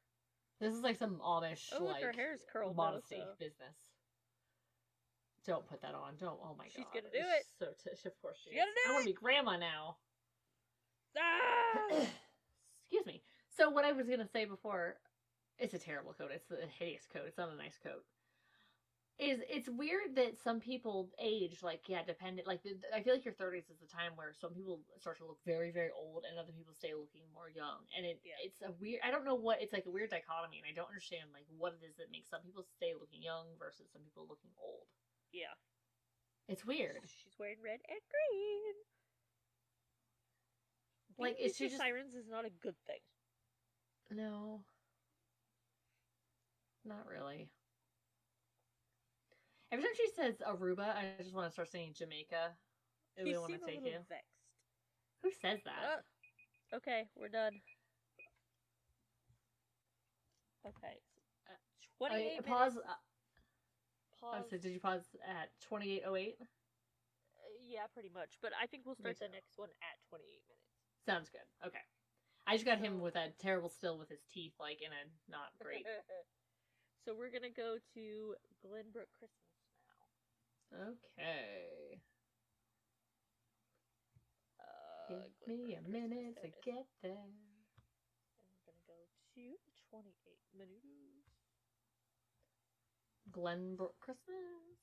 This 0.60 0.74
is 0.74 0.80
like 0.80 0.96
some 0.96 1.20
Amish 1.22 1.68
Oh, 1.72 1.84
look, 1.84 1.92
like 1.94 2.02
her 2.02 2.12
hair's 2.12 2.40
curled 2.50 2.76
modesty 2.76 3.22
business. 3.38 3.76
Don't 5.46 5.66
put 5.66 5.80
that 5.82 5.94
on. 5.94 6.16
Don't. 6.18 6.38
Oh 6.42 6.54
my 6.58 6.66
She's 6.66 6.84
god. 6.84 6.90
She's 6.92 7.02
gonna 7.02 7.12
do 7.14 7.26
it. 7.30 7.44
So 7.58 7.66
t- 7.82 8.08
of 8.08 8.20
course 8.20 8.38
she 8.42 8.50
She's 8.50 8.58
gonna 8.58 8.74
do 8.74 8.90
I 8.90 8.92
want 8.94 9.04
to 9.06 9.10
be 9.10 9.14
grandma 9.14 9.56
now. 9.56 9.96
Ah! 11.16 11.86
Excuse 12.82 13.06
me. 13.06 13.22
So 13.56 13.70
what 13.70 13.84
I 13.84 13.92
was 13.92 14.08
gonna 14.08 14.28
say 14.28 14.44
before, 14.44 14.96
it's 15.58 15.74
a 15.74 15.78
terrible 15.78 16.12
coat. 16.12 16.30
It's 16.34 16.50
a 16.50 16.66
hideous 16.78 17.06
coat. 17.06 17.24
It's 17.26 17.38
not 17.38 17.50
a 17.52 17.56
nice 17.56 17.78
coat. 17.82 18.02
Is 19.16 19.40
it's 19.48 19.64
weird 19.64 20.12
that 20.20 20.36
some 20.36 20.60
people 20.60 21.08
age 21.16 21.62
like 21.64 21.88
yeah, 21.88 22.04
dependent. 22.04 22.44
Like 22.46 22.60
I 22.92 23.00
feel 23.00 23.14
like 23.16 23.24
your 23.24 23.32
thirties 23.32 23.64
is 23.72 23.80
the 23.80 23.88
time 23.88 24.12
where 24.12 24.34
some 24.36 24.52
people 24.52 24.84
start 25.00 25.16
to 25.18 25.24
look 25.24 25.40
very 25.46 25.70
very 25.72 25.88
old 25.88 26.28
and 26.28 26.36
other 26.36 26.52
people 26.52 26.74
stay 26.76 26.92
looking 26.92 27.24
more 27.32 27.48
young. 27.48 27.88
And 27.96 28.04
it 28.04 28.20
Yeah. 28.26 28.36
it's 28.44 28.60
a 28.60 28.76
weird. 28.76 29.00
I 29.00 29.10
don't 29.10 29.24
know 29.24 29.38
what 29.38 29.62
it's 29.62 29.72
like 29.72 29.86
a 29.88 29.94
weird 29.94 30.10
dichotomy, 30.12 30.60
and 30.60 30.68
I 30.68 30.76
don't 30.76 30.90
understand 30.92 31.32
like 31.32 31.48
what 31.56 31.72
it 31.80 31.86
is 31.86 31.96
that 31.96 32.12
makes 32.12 32.28
some 32.28 32.44
people 32.44 32.66
stay 32.76 32.92
looking 32.92 33.22
young 33.24 33.46
versus 33.56 33.88
some 33.88 34.02
people 34.04 34.28
looking 34.28 34.52
old. 34.60 34.84
Yeah. 35.36 35.54
It's 36.48 36.64
weird. 36.64 37.00
She's 37.04 37.34
wearing 37.38 37.56
red 37.62 37.80
and 37.88 38.00
green. 38.10 38.74
Like, 41.18 41.36
Being 41.38 41.48
is 41.50 41.56
she 41.56 41.66
just- 41.66 41.76
sirens 41.78 42.14
is 42.14 42.28
not 42.28 42.44
a 42.44 42.50
good 42.50 42.76
thing. 42.86 43.00
No. 44.10 44.64
Not 46.84 47.06
really. 47.06 47.50
Every 49.72 49.82
time 49.84 49.94
she 49.96 50.08
says 50.14 50.36
Aruba, 50.46 50.94
I 50.94 51.14
just 51.20 51.34
want 51.34 51.48
to 51.48 51.52
start 51.52 51.68
saying 51.68 51.94
Jamaica. 51.94 52.56
I 53.18 53.22
She 53.24 53.24
really 53.30 53.38
want 53.38 53.52
to 53.54 53.56
a 53.56 53.66
take 53.66 53.76
little 53.82 53.90
you. 53.92 54.04
vexed. 54.08 54.28
Who 55.22 55.30
says 55.32 55.58
that? 55.64 56.04
Ah, 56.72 56.76
okay, 56.76 57.08
we're 57.16 57.28
done. 57.28 57.60
Okay. 60.66 61.00
Uh, 61.48 61.54
Twenty-eight 61.98 62.38
I, 62.38 62.42
pause. 62.42 62.74
minutes. 62.74 62.90
Uh, 62.90 62.94
Pause. 64.32 64.50
so 64.50 64.56
did 64.58 64.72
you 64.72 64.80
pause 64.80 65.06
at 65.22 65.50
2808? 65.68 66.36
Uh, 66.40 66.46
yeah, 67.66 67.86
pretty 67.92 68.10
much. 68.12 68.38
But 68.42 68.52
I 68.60 68.66
think 68.66 68.82
we'll 68.86 68.94
start 68.98 69.18
the 69.18 69.28
next 69.30 69.54
one 69.58 69.70
at 69.82 69.96
twenty-eight 70.08 70.42
minutes. 70.46 70.70
Sounds 71.06 71.28
good. 71.30 71.46
Okay. 71.66 71.82
I 72.46 72.54
just 72.54 72.64
got 72.66 72.78
him 72.78 73.00
with 73.00 73.14
that 73.14 73.38
terrible 73.38 73.68
still 73.70 73.98
with 73.98 74.08
his 74.08 74.22
teeth, 74.32 74.54
like 74.60 74.78
in 74.82 74.90
a 74.94 75.02
not 75.30 75.50
great. 75.60 75.86
so 77.04 77.14
we're 77.14 77.30
gonna 77.30 77.50
go 77.54 77.78
to 77.94 78.34
Glenbrooke 78.62 79.10
Christmas 79.18 79.50
now. 80.70 80.94
okay. 80.94 81.98
Uh, 84.62 85.26
Give 85.46 85.58
me 85.58 85.74
a 85.74 85.82
Glenbrooke 85.82 85.90
minute 85.90 86.36
to 86.42 86.50
Christmas. 86.50 86.64
get 86.64 86.86
there. 87.02 87.26
And 88.38 88.46
we're 88.46 88.62
gonna 88.66 88.86
go 88.86 88.98
to 89.34 89.46
twenty-eight 89.90 90.46
minutes. 90.54 90.95
Glenbrooke 93.36 94.00
Christmas. 94.00 94.80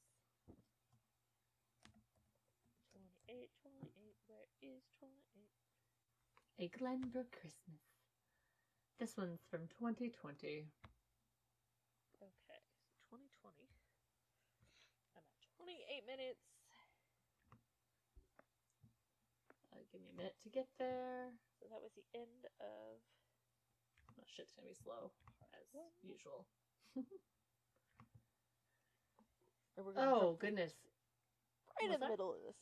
28, 2.94 3.50
28, 3.66 4.14
where 4.30 4.46
is 4.62 4.86
28? 5.02 5.50
A 6.62 6.70
Glenbrooke 6.70 7.34
Christmas. 7.34 7.82
This 9.02 9.18
one's 9.18 9.42
from 9.50 9.66
2020. 9.74 10.70
Okay, 12.22 12.30
so 12.46 12.54
2020. 13.10 13.58
I'm 15.18 15.26
at 15.26 15.42
28 15.58 16.06
minutes. 16.06 16.46
Uh, 19.74 19.82
give 19.90 19.98
me 20.06 20.14
a 20.14 20.18
minute 20.18 20.38
to 20.46 20.54
get 20.54 20.70
there. 20.78 21.34
So 21.58 21.66
that 21.74 21.82
was 21.82 21.98
the 21.98 22.06
end 22.14 22.46
of. 22.62 23.02
Oh, 24.14 24.30
shit's 24.30 24.54
gonna 24.54 24.70
be 24.70 24.78
slow, 24.78 25.10
as 25.58 25.66
One. 25.74 25.90
usual. 26.06 26.46
Gonna 29.78 29.92
Oh, 29.98 30.34
goodness. 30.40 30.74
right 31.80 31.86
in 31.86 31.92
the 31.92 31.98
that? 31.98 32.10
middle 32.12 32.32
of 32.34 32.38
this. 32.46 32.56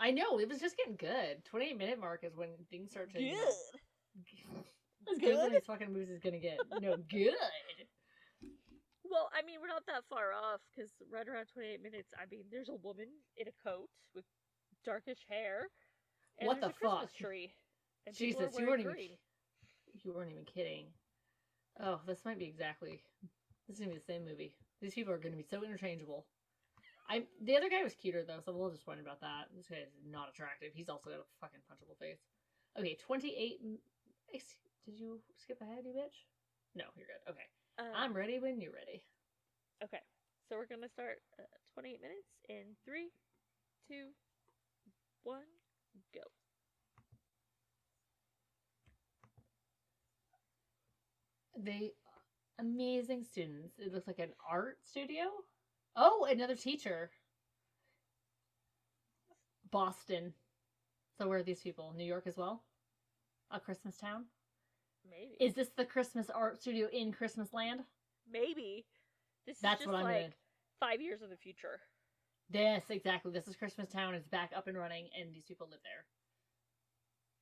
I 0.00 0.10
know, 0.10 0.38
it 0.38 0.48
was 0.48 0.60
just 0.60 0.76
getting 0.76 0.96
good. 0.96 1.44
28 1.44 1.78
minute 1.78 2.00
mark 2.00 2.24
is 2.24 2.36
when 2.36 2.50
things 2.70 2.90
start 2.90 3.10
to. 3.12 3.18
Good. 3.18 3.36
as 5.12 5.18
good 5.18 5.36
as 5.46 5.52
these 5.52 5.66
fucking 5.66 5.92
movies 5.92 6.10
is 6.10 6.20
gonna 6.20 6.38
get. 6.38 6.58
No, 6.80 6.96
good. 7.10 7.34
Well, 9.04 9.30
I 9.32 9.44
mean, 9.46 9.60
we're 9.60 9.68
not 9.68 9.86
that 9.86 10.04
far 10.10 10.32
off 10.32 10.60
because 10.74 10.90
right 11.12 11.28
around 11.28 11.46
28 11.52 11.82
minutes, 11.82 12.08
I 12.18 12.26
mean, 12.30 12.44
there's 12.50 12.68
a 12.68 12.74
woman 12.74 13.06
in 13.36 13.46
a 13.48 13.52
coat 13.62 13.88
with 14.14 14.24
darkish 14.84 15.24
hair. 15.28 15.68
And 16.40 16.48
What 16.48 16.60
the 16.60 16.68
a 16.68 16.72
Christmas 16.72 17.12
fuck? 17.12 17.14
tree. 17.14 17.54
And 18.06 18.16
Jesus, 18.16 18.58
you 18.58 18.66
weren't 18.66 18.80
even. 18.80 18.92
green. 18.92 19.10
You 20.02 20.12
weren't 20.12 20.32
even 20.32 20.44
kidding. 20.44 20.86
Oh, 21.80 22.00
this 22.06 22.24
might 22.24 22.38
be 22.38 22.46
exactly. 22.46 23.00
This 23.68 23.76
is 23.76 23.80
gonna 23.80 23.92
be 23.92 23.98
the 23.98 24.04
same 24.04 24.24
movie. 24.24 24.52
These 24.80 24.94
people 24.94 25.12
are 25.14 25.18
going 25.18 25.32
to 25.32 25.38
be 25.38 25.46
so 25.48 25.64
interchangeable. 25.64 26.26
I 27.08 27.24
the 27.42 27.56
other 27.56 27.68
guy 27.68 27.82
was 27.82 27.94
cuter 27.94 28.24
though, 28.24 28.40
so 28.40 28.50
I'm 28.50 28.54
a 28.54 28.58
little 28.58 28.70
disappointed 28.72 29.04
about 29.04 29.20
that. 29.20 29.52
This 29.56 29.68
guy 29.68 29.84
is 29.84 29.92
not 30.08 30.28
attractive. 30.30 30.72
He's 30.74 30.88
also 30.88 31.10
got 31.10 31.20
a 31.20 31.28
fucking 31.40 31.60
punchable 31.70 31.98
face. 31.98 32.20
Okay, 32.78 32.96
28. 33.06 33.60
Did 34.84 34.98
you 34.98 35.20
skip 35.36 35.60
ahead, 35.60 35.84
you 35.84 35.92
bitch? 35.92 36.24
No, 36.74 36.84
you're 36.96 37.06
good. 37.06 37.30
Okay, 37.30 37.46
Um, 37.78 37.92
I'm 37.94 38.12
ready 38.14 38.38
when 38.38 38.60
you're 38.60 38.72
ready. 38.72 39.04
Okay, 39.82 40.00
so 40.48 40.56
we're 40.56 40.66
gonna 40.66 40.88
start 40.88 41.20
uh, 41.38 41.44
28 41.74 42.00
minutes 42.00 42.28
in 42.48 42.76
three, 42.84 43.10
two, 43.88 44.08
one, 45.22 45.44
go. 46.14 46.20
They 51.56 51.92
amazing 52.58 53.24
students. 53.24 53.78
It 53.78 53.92
looks 53.92 54.06
like 54.06 54.18
an 54.18 54.32
art 54.48 54.78
studio. 54.84 55.24
Oh, 55.96 56.26
another 56.30 56.56
teacher. 56.56 57.10
Boston. 59.70 60.32
So 61.18 61.28
where 61.28 61.38
are 61.38 61.42
these 61.42 61.60
people? 61.60 61.94
New 61.96 62.04
York 62.04 62.26
as 62.26 62.36
well? 62.36 62.62
A 63.50 63.60
Christmas 63.60 63.96
town? 63.96 64.24
Maybe. 65.08 65.36
Is 65.38 65.54
this 65.54 65.68
the 65.76 65.84
Christmas 65.84 66.30
art 66.30 66.60
studio 66.60 66.88
in 66.92 67.12
Christmas 67.12 67.52
land? 67.52 67.80
maybe. 68.30 68.86
This 69.46 69.58
That's 69.58 69.82
is 69.82 69.86
what 69.86 69.96
I'm 69.96 70.04
like 70.04 70.14
gonna 70.14 70.32
five 70.80 71.00
years 71.00 71.22
in 71.22 71.30
the 71.30 71.36
future. 71.36 71.80
Yes, 72.50 72.82
exactly. 72.88 73.32
This 73.32 73.48
is 73.48 73.56
Christmas 73.56 73.88
town. 73.88 74.14
It's 74.14 74.28
back 74.28 74.52
up 74.56 74.66
and 74.66 74.76
running 74.76 75.08
and 75.18 75.34
these 75.34 75.44
people 75.46 75.68
live 75.70 75.80
there. 75.82 76.04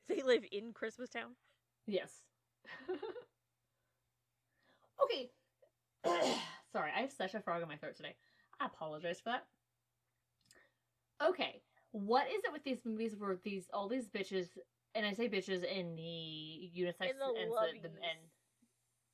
They 0.09 0.23
live 0.23 0.45
in 0.51 0.73
Christmas 0.73 1.11
Town. 1.11 1.31
Yes. 1.87 2.11
okay. 5.03 5.31
Sorry, 6.73 6.91
I 6.97 7.01
have 7.01 7.13
such 7.13 7.35
a 7.35 7.41
frog 7.41 7.63
in 7.63 7.69
my 7.69 7.77
throat 7.77 7.97
today. 7.97 8.17
I 8.61 8.67
apologize 8.67 9.21
for 9.21 9.31
that. 9.31 9.45
Okay, 11.27 11.63
what 11.93 12.27
is 12.29 12.43
it 12.45 12.53
with 12.53 12.65
these 12.65 12.85
movies 12.85 13.15
where 13.17 13.37
these 13.45 13.67
all 13.73 13.89
these 13.89 14.09
bitches, 14.09 14.49
and 14.95 15.07
I 15.07 15.13
say 15.13 15.29
bitches 15.29 15.65
in 15.65 15.95
the 15.97 16.71
unisex 16.77 17.11
in 17.11 17.19
the 17.19 17.35
and 17.41 17.51
loving 17.51 17.83
the 17.83 17.89
men. 17.89 18.01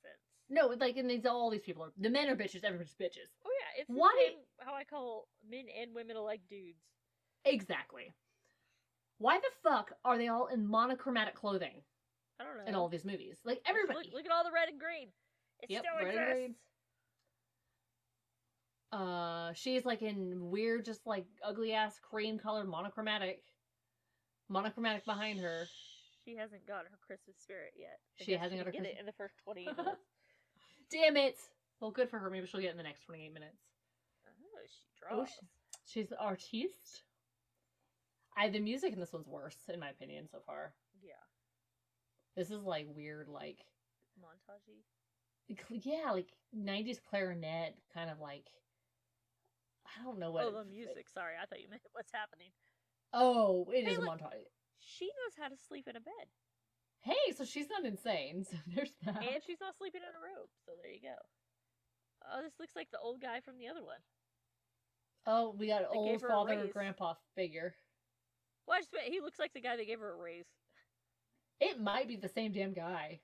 sense. 0.01 0.19
No, 0.49 0.67
like 0.79 0.97
in 0.97 1.07
these 1.07 1.25
all 1.25 1.49
these 1.51 1.61
people 1.61 1.83
are 1.83 1.91
the 1.97 2.09
men 2.09 2.27
are 2.29 2.35
bitches, 2.35 2.63
everybody's 2.63 2.95
bitches. 2.99 3.29
Oh 3.45 3.51
yeah, 3.59 3.81
it's 3.81 3.89
Why- 3.89 4.33
the 4.57 4.65
how 4.65 4.73
I 4.73 4.83
call 4.83 5.27
men 5.49 5.65
and 5.79 5.93
women 5.93 6.15
alike 6.17 6.41
dudes. 6.49 6.81
Exactly. 7.45 8.13
Why 9.19 9.37
the 9.37 9.69
fuck 9.69 9.91
are 10.05 10.17
they 10.17 10.29
all 10.29 10.47
in 10.47 10.65
monochromatic 10.67 11.35
clothing 11.35 11.83
I 12.39 12.45
don't 12.45 12.57
know. 12.57 12.63
in 12.65 12.75
all 12.75 12.89
these 12.89 13.05
movies? 13.05 13.37
Like 13.43 13.61
everybody. 13.67 13.99
Look, 13.99 14.13
look 14.13 14.25
at 14.25 14.31
all 14.31 14.43
the 14.43 14.51
red 14.51 14.69
and 14.69 14.79
green. 14.79 15.09
It 15.61 15.69
Yep, 15.69 15.83
still 15.83 16.05
red 16.05 16.15
and 16.15 16.33
green. 16.33 16.55
Uh, 18.91 19.53
she's 19.53 19.85
like 19.85 20.01
in 20.01 20.49
weird, 20.49 20.83
just 20.85 21.05
like 21.05 21.25
ugly 21.43 21.73
ass 21.73 21.99
cream 21.99 22.39
colored 22.39 22.67
monochromatic, 22.67 23.43
monochromatic 24.49 25.05
behind 25.05 25.39
her. 25.39 25.67
She 26.25 26.35
hasn't 26.35 26.65
got 26.67 26.85
her 26.85 26.97
Christmas 27.05 27.37
spirit 27.39 27.73
yet. 27.77 27.99
I 28.19 28.23
She 28.23 28.33
hasn't 28.33 28.59
got 28.59 28.65
her 28.65 28.71
get 28.71 28.81
Christmas- 28.81 28.97
it 28.97 28.99
in 28.99 29.05
the 29.05 29.11
first 29.13 29.35
twenty 29.43 29.65
minutes. 29.77 30.01
Damn 30.91 31.17
it! 31.17 31.35
Well, 31.79 31.91
good 31.91 32.09
for 32.09 32.17
her. 32.19 32.29
Maybe 32.29 32.47
she'll 32.47 32.61
get 32.61 32.69
it 32.69 32.71
in 32.71 32.77
the 32.77 32.83
next 32.83 33.03
twenty 33.05 33.25
eight 33.25 33.33
minutes. 33.33 33.61
oh, 34.27 34.31
she 34.67 35.05
Oh, 35.11 35.25
she- 35.25 35.47
She's 36.01 36.09
the 36.09 36.19
artiste. 36.19 37.03
I 38.37 38.49
the 38.49 38.59
music 38.59 38.93
in 38.93 38.99
this 38.99 39.11
one's 39.13 39.27
worse, 39.27 39.57
in 39.73 39.79
my 39.79 39.89
opinion, 39.89 40.27
so 40.31 40.39
far. 40.45 40.73
Yeah, 41.01 41.13
This 42.35 42.51
is 42.51 42.63
like 42.63 42.85
weird, 42.95 43.27
like 43.27 43.57
montagey. 44.21 44.83
yeah, 45.69 46.11
like 46.11 46.27
nineties 46.53 46.99
clarinet, 47.09 47.75
kind 47.93 48.09
of 48.09 48.19
like. 48.19 48.45
I 49.97 50.03
don't 50.03 50.19
know 50.19 50.31
what. 50.31 50.43
Oh, 50.45 50.51
the 50.51 50.65
music. 50.65 51.07
Sorry, 51.09 51.33
I 51.41 51.45
thought 51.45 51.61
you 51.61 51.69
meant 51.69 51.81
what's 51.93 52.11
happening. 52.13 52.49
Oh, 53.13 53.65
it 53.73 53.85
Hey, 53.85 53.91
is 53.93 53.97
a 53.97 54.01
montage. 54.01 54.45
She 54.79 55.05
knows 55.05 55.35
how 55.39 55.47
to 55.49 55.57
sleep 55.57 55.87
in 55.87 55.95
a 55.95 55.99
bed, 56.01 56.27
Hey, 57.01 57.31
so 57.35 57.43
she's 57.45 57.69
not 57.69 57.85
insane. 57.85 58.45
So 58.49 58.57
there's 58.75 58.91
that. 59.05 59.17
and 59.17 59.41
she's 59.45 59.59
not 59.61 59.77
sleeping 59.77 60.01
in 60.01 60.13
a 60.13 60.21
robe. 60.21 60.49
So 60.65 60.73
there 60.81 60.91
you 60.91 61.01
go. 61.01 61.15
Oh, 62.31 62.41
this 62.43 62.53
looks 62.59 62.75
like 62.75 62.91
the 62.91 62.99
old 62.99 63.21
guy 63.21 63.39
from 63.39 63.57
the 63.57 63.67
other 63.67 63.83
one. 63.83 63.99
Oh, 65.25 65.55
we 65.57 65.67
got 65.67 65.81
an 65.81 65.87
old 65.93 66.09
gave 66.09 66.21
her 66.21 66.27
a 66.27 66.31
father 66.31 66.57
raise. 66.63 66.73
grandpa 66.73 67.13
figure. 67.35 67.73
Well, 68.67 68.77
I 68.77 68.81
just 68.81 68.93
meant 68.93 69.07
he 69.07 69.21
looks 69.21 69.39
like 69.39 69.53
the 69.53 69.61
guy 69.61 69.75
that 69.77 69.87
gave 69.87 69.99
her 69.99 70.13
a 70.13 70.17
raise. 70.21 70.45
It 71.59 71.79
might 71.81 72.07
be 72.07 72.15
the 72.15 72.29
same 72.29 72.51
damn 72.51 72.73
guy. 72.73 73.19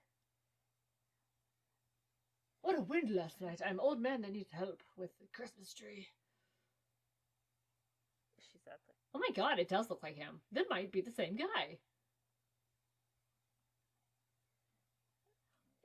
What 2.62 2.78
a 2.78 2.82
wind 2.82 3.12
last 3.14 3.42
night. 3.42 3.62
I'm 3.66 3.80
old 3.80 4.02
man 4.02 4.22
that 4.22 4.32
needs 4.32 4.52
help 4.52 4.82
with 4.98 5.12
the 5.20 5.28
Christmas 5.34 5.74
tree. 5.74 6.08
She's 9.16 9.28
at 9.28 9.36
the. 9.36 9.42
Oh 9.42 9.44
my 9.44 9.50
god, 9.50 9.60
it 9.60 9.70
does 9.70 9.90
look 9.90 10.04
like 10.04 10.16
him. 10.16 10.42
That 10.52 10.66
might 10.70 10.92
be 10.92 11.02
the 11.02 11.12
same 11.12 11.36
guy. 11.36 11.80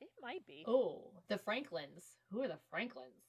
It 0.01 0.09
might 0.23 0.47
be. 0.47 0.65
Oh, 0.67 1.13
the 1.29 1.39
Franklins. 1.39 2.19
Who 2.33 2.43
are 2.43 2.49
the 2.49 2.59
Franklins? 2.71 3.27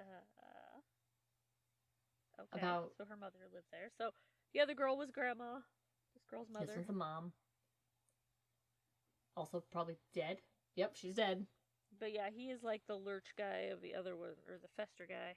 Uh, 0.00 0.80
okay. 2.40 2.58
About- 2.58 2.96
So 2.96 3.04
her 3.04 3.16
mother 3.16 3.38
lived 3.52 3.66
there. 3.70 3.90
So 3.98 4.10
the 4.52 4.60
other 4.60 4.74
girl 4.74 4.96
was 4.96 5.10
grandma. 5.10 5.60
This 6.14 6.24
girl's 6.26 6.48
This 6.48 6.54
mother. 6.60 6.74
one's 6.76 6.88
a 6.88 6.92
mom. 6.92 7.32
Also 9.36 9.60
probably 9.72 9.98
dead. 10.12 10.42
Yep, 10.76 10.96
she's 10.96 11.14
dead. 11.14 11.46
But 11.98 12.12
yeah, 12.12 12.30
he 12.30 12.50
is 12.50 12.62
like 12.62 12.86
the 12.86 12.96
lurch 12.96 13.34
guy 13.36 13.70
of 13.72 13.80
the 13.80 13.94
other 13.94 14.16
one, 14.16 14.34
or 14.48 14.58
the 14.58 14.68
fester 14.76 15.06
guy. 15.06 15.36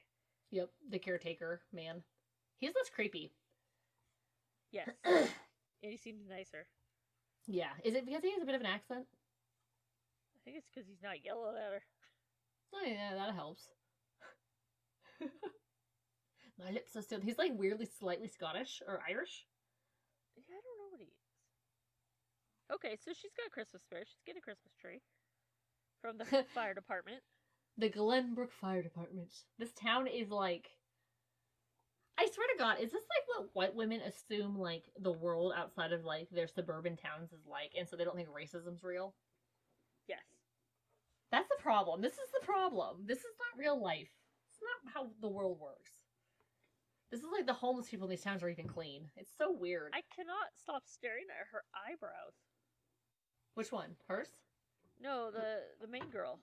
Yep, 0.51 0.69
the 0.89 0.99
caretaker 0.99 1.61
man. 1.73 2.03
He's 2.59 2.73
less 2.75 2.89
creepy. 2.89 3.31
Yes. 4.71 4.89
and 5.05 5.27
he 5.81 5.97
seems 5.97 6.27
nicer. 6.27 6.67
Yeah. 7.47 7.71
Is 7.83 7.95
it 7.95 8.05
because 8.05 8.23
he 8.23 8.31
has 8.31 8.41
a 8.41 8.45
bit 8.45 8.55
of 8.55 8.61
an 8.61 8.67
accent? 8.67 9.05
I 10.35 10.39
think 10.43 10.57
it's 10.57 10.69
because 10.73 10.87
he's 10.87 11.03
not 11.03 11.23
yellow 11.23 11.49
at 11.49 11.73
her. 11.73 11.83
Oh 12.73 12.85
yeah, 12.85 13.15
that 13.15 13.33
helps. 13.33 13.69
My 16.59 16.71
lips 16.71 16.95
are 16.95 17.01
still. 17.01 17.21
He's 17.21 17.37
like 17.37 17.51
weirdly, 17.55 17.87
slightly 17.99 18.27
Scottish 18.27 18.81
or 18.87 19.01
Irish. 19.07 19.45
Yeah, 20.35 20.55
I 20.55 20.61
don't 20.61 20.77
know 20.79 20.89
what 20.91 20.99
he 20.99 21.07
is. 21.07 21.23
Okay, 22.73 22.97
so 23.03 23.11
she's 23.13 23.31
got 23.37 23.47
a 23.47 23.51
Christmas 23.53 23.83
spirit. 23.83 24.07
She's 24.09 24.23
getting 24.25 24.41
a 24.41 24.47
Christmas 24.47 24.73
tree 24.79 25.01
from 26.01 26.17
the 26.17 26.25
fire 26.53 26.73
department. 26.73 27.21
The 27.78 27.89
Glenbrooke 27.89 28.51
Fire 28.59 28.82
Department. 28.82 29.30
This 29.59 29.73
town 29.73 30.07
is 30.07 30.30
like. 30.30 30.69
I 32.19 32.25
swear 32.34 32.47
to 32.51 32.57
God, 32.57 32.78
is 32.80 32.91
this 32.91 33.03
like 33.03 33.28
what 33.28 33.49
white 33.53 33.75
women 33.75 34.01
assume 34.01 34.57
like 34.57 34.86
the 34.99 35.11
world 35.11 35.53
outside 35.55 35.93
of 35.93 36.03
like 36.03 36.28
their 36.32 36.47
suburban 36.47 36.97
towns 36.97 37.32
is 37.32 37.45
like, 37.47 37.73
and 37.78 37.88
so 37.88 37.95
they 37.95 38.03
don't 38.03 38.15
think 38.15 38.30
racism's 38.30 38.84
real? 38.84 39.13
Yes. 40.07 40.23
That's 41.32 41.47
the 41.47 41.61
problem. 41.61 42.01
This 42.01 42.13
is 42.13 42.32
the 42.34 42.45
problem. 42.45 43.03
This 43.05 43.19
is 43.19 43.36
not 43.38 43.59
real 43.59 43.80
life. 43.80 44.09
It's 44.49 44.61
not 44.63 44.93
how 44.93 45.09
the 45.21 45.28
world 45.28 45.59
works. 45.61 45.91
This 47.11 47.19
is 47.19 47.28
like 47.32 47.45
the 47.45 47.53
homeless 47.53 47.89
people 47.89 48.07
in 48.07 48.09
these 48.09 48.23
towns 48.23 48.41
are 48.41 48.49
even 48.49 48.67
clean. 48.67 49.03
It's 49.15 49.32
so 49.38 49.51
weird. 49.51 49.91
I 49.93 50.01
cannot 50.15 50.57
stop 50.59 50.84
staring 50.86 51.25
at 51.30 51.47
her 51.51 51.61
eyebrows. 51.88 52.34
Which 53.53 53.71
one? 53.71 53.95
Hers? 54.07 54.30
No, 54.99 55.30
the 55.32 55.61
the 55.80 55.88
main 55.88 56.09
girl. 56.09 56.39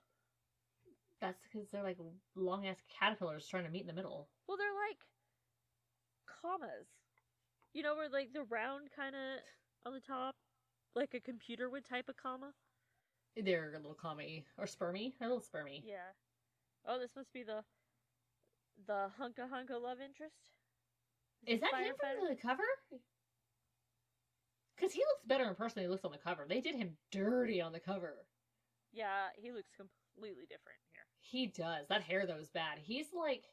That's 1.24 1.40
because 1.40 1.70
they're 1.70 1.82
like 1.82 1.96
long 2.36 2.66
ass 2.66 2.76
caterpillars 3.00 3.48
trying 3.48 3.64
to 3.64 3.70
meet 3.70 3.80
in 3.80 3.86
the 3.86 3.94
middle. 3.94 4.28
Well, 4.46 4.58
they're 4.58 4.76
like 4.76 5.00
commas. 6.28 6.86
You 7.72 7.82
know, 7.82 7.96
where 7.96 8.10
like 8.10 8.34
the 8.34 8.42
round 8.42 8.90
kind 8.94 9.14
of 9.14 9.40
on 9.86 9.94
the 9.94 10.00
top, 10.00 10.34
like 10.94 11.14
a 11.14 11.20
computer 11.20 11.70
would 11.70 11.86
type 11.86 12.10
a 12.10 12.12
comma. 12.12 12.52
They're 13.42 13.72
a 13.72 13.78
little 13.78 13.94
comedy 13.94 14.44
or 14.58 14.66
spermy. 14.66 15.14
A 15.22 15.24
little 15.24 15.40
spermy. 15.40 15.80
Yeah. 15.82 16.12
Oh, 16.86 16.98
this 17.00 17.16
must 17.16 17.32
be 17.32 17.42
the 17.42 17.64
the 18.86 19.08
hunka 19.18 19.48
hunka 19.48 19.80
love 19.80 19.98
interest. 20.04 20.52
Is 21.46 21.60
the 21.60 21.68
that 21.72 21.82
him 21.82 21.94
from 21.98 22.28
the 22.28 22.36
cover? 22.36 22.68
Because 24.76 24.92
he 24.92 25.00
looks 25.00 25.24
better 25.26 25.48
in 25.48 25.54
person 25.54 25.76
than 25.76 25.84
he 25.84 25.90
looks 25.90 26.04
on 26.04 26.12
the 26.12 26.18
cover. 26.18 26.44
They 26.46 26.60
did 26.60 26.74
him 26.74 26.98
dirty 27.10 27.62
on 27.62 27.72
the 27.72 27.80
cover. 27.80 28.26
Yeah, 28.92 29.28
he 29.36 29.52
looks 29.52 29.72
completely 29.74 30.44
different. 30.50 30.78
He 31.30 31.46
does. 31.46 31.86
That 31.88 32.02
hair 32.02 32.26
though 32.26 32.38
is 32.38 32.48
bad. 32.48 32.78
He's 32.82 33.06
like. 33.16 33.44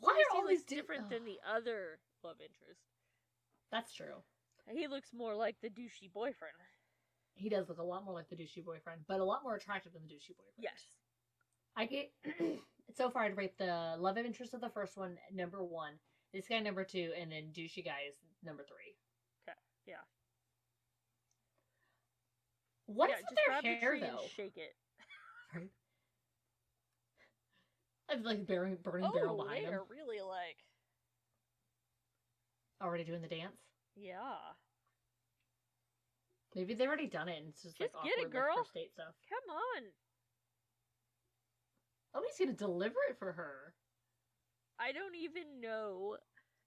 Why 0.00 0.12
are 0.12 0.16
he 0.16 0.24
all 0.34 0.48
these 0.48 0.64
different 0.64 1.10
than 1.10 1.24
the 1.24 1.38
other 1.48 1.98
love 2.24 2.36
interest? 2.40 2.80
That's 3.70 3.94
true. 3.94 4.22
He 4.68 4.86
looks 4.88 5.10
more 5.12 5.34
like 5.34 5.56
the 5.60 5.68
douchey 5.68 6.12
boyfriend. 6.12 6.54
He 7.34 7.48
does 7.48 7.68
look 7.68 7.78
a 7.78 7.82
lot 7.84 8.04
more 8.04 8.14
like 8.14 8.28
the 8.28 8.36
douchey 8.36 8.64
boyfriend, 8.64 9.02
but 9.08 9.20
a 9.20 9.24
lot 9.24 9.42
more 9.42 9.54
attractive 9.54 9.92
than 9.92 10.02
the 10.02 10.08
douchey 10.08 10.36
boyfriend. 10.36 10.58
Yes. 10.58 10.82
I 11.76 11.86
get 11.86 12.12
so 12.96 13.10
far. 13.10 13.24
I'd 13.24 13.36
rate 13.36 13.56
the 13.58 13.96
love 13.98 14.18
interest 14.18 14.54
of 14.54 14.60
the 14.60 14.68
first 14.68 14.96
one 14.96 15.16
number 15.32 15.62
one, 15.62 15.92
this 16.34 16.46
guy 16.48 16.60
number 16.60 16.84
two, 16.84 17.12
and 17.18 17.30
then 17.32 17.52
douchey 17.54 17.84
guy 17.84 18.00
is 18.08 18.16
number 18.44 18.64
three. 18.64 18.81
Okay, 22.92 23.08
yeah. 23.08 23.08
What 23.08 23.10
is 23.10 23.24
with 23.30 23.62
their 23.62 23.78
hair 23.78 23.98
though? 24.00 24.20
shake 24.36 24.56
it. 24.56 24.74
I'm 28.10 28.22
like 28.22 28.46
burning, 28.46 28.76
burning 28.82 29.10
barrel 29.12 29.40
oh, 29.40 29.44
behind 29.44 29.64
they're 29.64 29.78
them. 29.78 29.86
really 29.90 30.20
like, 30.20 30.58
Already 32.82 33.04
doing 33.04 33.22
the 33.22 33.28
dance. 33.28 33.56
yeah. 33.96 34.36
Maybe 36.54 36.74
they've 36.74 36.88
already 36.88 37.06
done 37.06 37.28
it. 37.30 37.38
And 37.38 37.48
it's 37.48 37.62
just, 37.62 37.80
like 37.80 37.92
Just 37.92 38.04
get 38.04 38.18
it, 38.26 38.30
girl. 38.30 38.56
Like, 38.56 38.66
first 38.66 38.74
date 38.74 38.92
stuff. 38.92 39.14
Come 39.30 39.56
on. 39.56 39.82
Oh, 42.14 42.22
he's 42.28 42.36
gonna 42.44 42.56
deliver 42.56 42.96
it 43.08 43.16
for 43.18 43.32
her. 43.32 43.72
I 44.78 44.92
don't 44.92 45.14
even 45.14 45.62
know 45.62 46.18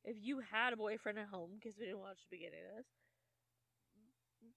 if 0.04 0.16
you 0.20 0.40
had 0.40 0.74
a 0.74 0.78
boyfriend 0.78 1.20
at 1.20 1.28
home 1.28 1.52
because 1.54 1.78
we 1.78 1.86
didn't 1.86 2.00
watch 2.00 2.18
the 2.18 2.36
beginning 2.36 2.62
of 2.72 2.78
this. 2.78 2.88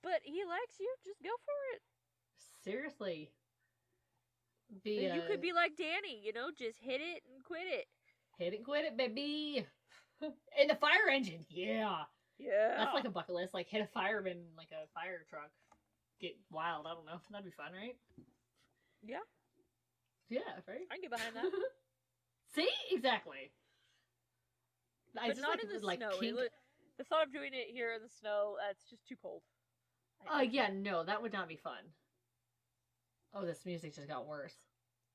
But 0.03 0.21
he 0.23 0.45
likes 0.45 0.79
you. 0.79 0.89
Just 1.05 1.23
go 1.23 1.31
for 1.45 1.59
it. 1.75 1.83
Seriously. 2.63 3.31
The, 4.85 4.91
you 4.91 5.23
uh, 5.23 5.27
could 5.27 5.41
be 5.41 5.53
like 5.53 5.77
Danny, 5.77 6.21
you 6.23 6.33
know, 6.33 6.51
just 6.57 6.79
hit 6.81 7.01
it 7.01 7.23
and 7.33 7.43
quit 7.43 7.67
it. 7.67 7.87
hit 8.39 8.53
it, 8.53 8.65
quit 8.65 8.85
it, 8.85 8.97
baby. 8.97 9.65
In 10.61 10.69
the 10.69 10.75
fire 10.75 11.09
engine, 11.11 11.47
yeah. 11.49 12.03
Yeah. 12.39 12.75
That's 12.77 12.95
like 12.95 13.05
a 13.05 13.11
bucket 13.11 13.35
list. 13.35 13.55
Like 13.55 13.67
hit 13.69 13.81
a 13.81 13.87
fireman, 13.87 14.45
like 14.57 14.69
a 14.73 14.87
fire 14.93 15.25
truck. 15.31 15.51
Get 16.21 16.37
wild. 16.51 16.87
I 16.87 16.95
don't 16.95 17.07
know. 17.07 17.21
That'd 17.31 17.47
be 17.47 17.51
fun, 17.51 17.73
right? 17.73 17.97
Yeah. 19.03 19.25
Yeah, 20.29 20.41
right. 20.67 20.85
I 20.91 20.95
can 20.95 21.03
get 21.03 21.11
behind 21.11 21.35
that. 21.37 21.45
See, 22.55 22.69
exactly. 22.91 23.51
I 25.17 25.29
but 25.29 25.37
just 25.37 25.41
not 25.41 25.51
like, 25.51 25.65
in 25.65 25.69
the 25.69 25.87
like 25.87 25.99
snow. 25.99 26.11
Kink- 26.21 26.39
the 26.99 27.05
thought 27.05 27.27
of 27.27 27.33
doing 27.33 27.55
it 27.55 27.73
here 27.73 27.95
in 27.95 28.03
the 28.03 28.11
snow, 28.21 28.57
that's 28.59 28.85
just 28.91 29.07
too 29.07 29.17
cold. 29.23 29.43
Oh 30.27 30.35
I 30.35 30.41
uh, 30.41 30.43
yeah, 30.43 30.69
no, 30.73 31.05
that 31.05 31.23
would 31.23 31.33
not 31.33 31.49
be 31.49 31.57
fun. 31.57 31.93
Oh, 33.35 33.45
this 33.45 33.64
music 33.66 33.95
just 33.95 34.09
got 34.09 34.27
worse. 34.27 34.55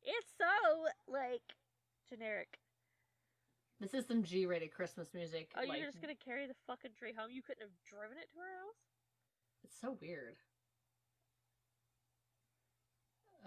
It's 0.03 0.31
so, 0.37 1.11
like, 1.11 1.41
generic. 2.09 2.59
This 3.79 3.93
is 3.93 4.07
some 4.07 4.23
G-rated 4.23 4.71
Christmas 4.71 5.13
music. 5.13 5.49
Oh, 5.57 5.67
like, 5.67 5.79
you're 5.79 5.89
just 5.89 6.01
gonna 6.01 6.13
carry 6.15 6.47
the 6.47 6.55
fucking 6.67 6.91
tree 6.97 7.13
home? 7.17 7.31
You 7.31 7.41
couldn't 7.41 7.63
have 7.63 7.75
driven 7.83 8.17
it 8.17 8.29
to 8.33 8.39
our 8.39 8.53
house? 8.63 8.81
It's 9.63 9.79
so 9.79 9.97
weird. 9.99 10.35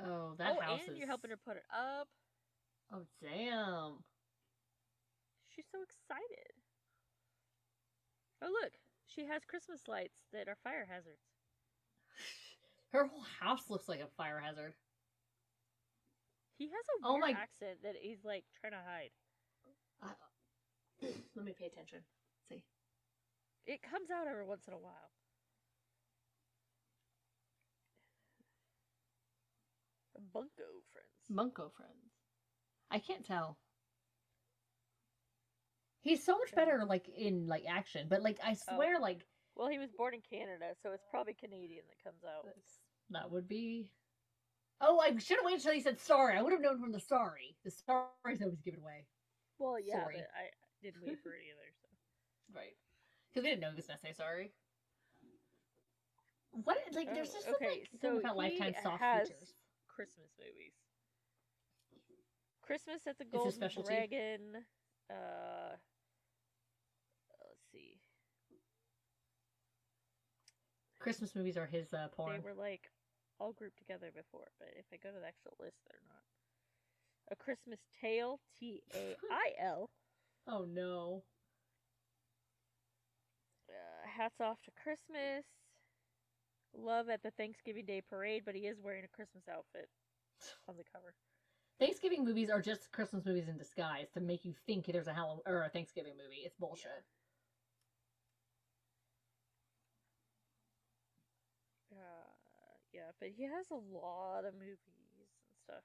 Oh, 0.02 0.34
that 0.36 0.57
oh, 0.59 0.61
house 0.61 0.80
and 0.86 0.96
is. 0.96 0.98
you're 0.98 1.09
helping 1.09 1.30
her 1.30 1.38
put 1.38 1.57
it 1.57 1.64
up. 1.72 2.09
Oh 2.92 3.07
damn! 3.22 4.04
She's 5.48 5.64
so 5.72 5.78
excited. 5.80 6.52
Oh, 8.42 8.52
look. 8.62 8.72
She 9.07 9.24
has 9.24 9.44
Christmas 9.48 9.88
lights 9.88 10.26
that 10.32 10.48
are 10.48 10.59
fire 10.62 10.86
hazards. 10.90 11.36
Her 12.92 13.06
whole 13.06 13.24
house 13.40 13.68
looks 13.68 13.88
like 13.88 14.00
a 14.00 14.08
fire 14.16 14.40
hazard. 14.40 14.74
He 16.58 16.66
has 16.66 16.72
a 16.72 17.06
Oh 17.06 17.12
weird 17.14 17.20
my- 17.22 17.30
accent 17.32 17.82
that 17.82 17.94
he's, 18.00 18.24
like, 18.24 18.44
trying 18.60 18.72
to 18.72 18.78
hide. 18.86 19.10
Uh, 20.02 21.06
let 21.36 21.44
me 21.44 21.52
pay 21.58 21.66
attention. 21.66 22.00
see. 22.48 22.62
It 23.66 23.82
comes 23.82 24.10
out 24.10 24.26
every 24.28 24.44
once 24.46 24.66
in 24.66 24.72
a 24.74 24.78
while. 24.78 25.10
Bunko 30.32 30.62
friends. 30.92 31.08
Bunko 31.28 31.70
friends. 31.76 32.12
I 32.90 32.98
can't 32.98 33.24
tell. 33.24 33.58
He's 36.00 36.24
so 36.24 36.38
much 36.38 36.54
better 36.54 36.84
like 36.86 37.08
in 37.08 37.46
like 37.46 37.64
action, 37.68 38.06
but 38.08 38.22
like 38.22 38.38
I 38.42 38.52
Oh. 38.68 38.74
swear 38.74 39.00
like 39.00 39.26
Well, 39.57 39.68
he 39.68 39.78
was 39.78 39.90
born 39.90 40.12
in 40.14 40.20
Canada, 40.20 40.74
so 40.82 40.92
it's 40.92 41.07
probably 41.11 41.32
Canadian 41.34 41.84
that 41.88 42.02
comes 42.04 42.22
out. 42.24 42.44
that's- 42.44 42.80
that 43.11 43.30
would 43.30 43.48
be 43.48 43.90
Oh, 44.78 44.98
I 45.00 45.16
should 45.16 45.38
have 45.38 45.44
waited 45.46 45.61
until 45.61 45.72
he 45.72 45.80
said 45.80 45.98
sorry. 45.98 46.36
I 46.36 46.42
would 46.42 46.52
have 46.52 46.61
known 46.61 46.78
from 46.78 46.92
the 46.92 47.00
sorry. 47.00 47.57
The 47.64 47.70
sorry's 47.70 48.42
always 48.42 48.61
given 48.61 48.80
away. 48.80 49.07
Well, 49.59 49.80
yeah, 49.80 50.02
Sorry. 50.02 50.16
but 50.16 50.30
I 50.34 50.50
didn't 50.82 51.02
wait 51.02 51.18
for 51.22 51.32
it 51.32 51.42
either. 51.48 51.72
So 51.80 51.88
Right. 52.54 52.76
Because 53.30 53.44
we 53.44 53.50
didn't 53.50 53.62
know 53.62 53.70
he 53.70 53.76
was 53.76 53.86
gonna 53.86 53.98
say 53.98 54.12
sorry. 54.12 54.52
What 56.50 56.76
like 56.92 57.12
there's 57.14 57.30
Oh, 57.30 57.34
just 57.34 57.48
okay, 57.48 57.66
okay, 57.66 57.80
like 57.80 58.00
so 58.00 58.18
about 58.18 58.36
lifetime 58.36 58.74
soft 58.82 59.02
features. 59.02 59.54
Christmas 59.88 60.28
movies. 60.38 60.74
Christmas 62.61 63.07
at 63.07 63.16
the 63.16 63.24
Golden? 63.24 63.70
Dragon. 63.84 64.66
Uh, 65.09 65.76
let's 67.48 67.64
see. 67.72 68.02
Christmas 71.07 71.36
movies 71.36 71.57
are 71.57 71.66
his 71.66 71.94
uh, 71.94 72.09
They 72.18 72.40
were 72.42 72.52
like 72.52 72.90
all 73.38 73.52
grouped 73.52 73.78
together 73.78 74.11
before, 74.12 74.48
but 74.59 74.66
if 74.76 74.86
I 74.92 74.96
go 74.96 75.14
to 75.14 75.20
the 75.20 75.24
actual 75.28 75.54
list, 75.61 75.76
they're 75.86 76.02
not. 76.02 76.18
A 77.30 77.36
Christmas 77.36 77.78
Tale, 78.00 78.40
T 78.59 78.82
A 78.92 79.14
I 79.30 79.52
L. 79.64 79.88
Oh 80.48 80.64
no. 80.64 81.22
Uh, 83.68 84.09
Hats 84.09 84.40
off 84.40 84.61
to 84.62 84.72
Christmas. 84.82 85.44
Love 86.76 87.09
at 87.09 87.22
the 87.22 87.30
Thanksgiving 87.30 87.84
Day 87.84 88.02
parade, 88.11 88.42
but 88.44 88.57
he 88.57 88.62
is 88.62 88.80
wearing 88.82 89.04
a 89.04 89.16
Christmas 89.16 89.44
outfit 89.48 89.88
on 90.68 90.76
the 90.76 90.84
cover. 90.92 91.14
Thanksgiving 91.78 92.24
movies 92.24 92.50
are 92.50 92.61
just 92.61 92.90
Christmas 92.90 93.24
movies 93.24 93.46
in 93.48 93.57
disguise 93.57 94.09
to 94.14 94.20
make 94.20 94.44
you 94.44 94.54
think 94.66 94.86
there's 94.86 95.07
a 95.07 95.14
Halloween 95.14 95.42
or 95.46 95.62
a 95.62 95.68
Thanksgiving 95.68 96.14
movie. 96.16 96.42
It's 96.44 96.57
bullshit. 96.57 97.04
Uh, 101.92 102.76
yeah, 102.92 103.05
but 103.20 103.28
he 103.36 103.44
has 103.44 103.66
a 103.70 103.74
lot 103.74 104.44
of 104.44 104.54
movies 104.54 104.78
and 104.86 105.58
stuff. 105.64 105.84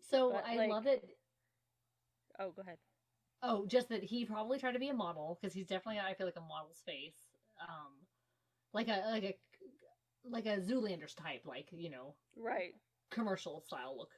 So 0.00 0.32
But, 0.32 0.44
I 0.46 0.56
like- 0.56 0.70
love 0.70 0.86
it. 0.86 1.18
Oh, 2.38 2.50
go 2.52 2.62
ahead. 2.62 2.78
Oh, 3.42 3.66
just 3.66 3.88
that 3.88 4.02
he 4.04 4.24
probably 4.24 4.58
tried 4.58 4.72
to 4.72 4.78
be 4.78 4.88
a 4.88 4.94
model 4.94 5.36
because 5.40 5.52
he's 5.52 5.66
definitely 5.66 6.00
I 6.00 6.14
feel 6.14 6.26
like 6.26 6.36
a 6.36 6.40
model's 6.40 6.80
face, 6.86 7.18
um, 7.60 8.06
like 8.72 8.88
a 8.88 9.02
like 9.10 9.24
a 9.24 9.38
like 10.24 10.46
a 10.46 10.58
Zoolander's 10.60 11.14
type, 11.14 11.42
like 11.44 11.68
you 11.72 11.90
know 11.90 12.14
Right. 12.36 12.74
commercial 13.10 13.60
style 13.60 13.96
look 13.96 14.12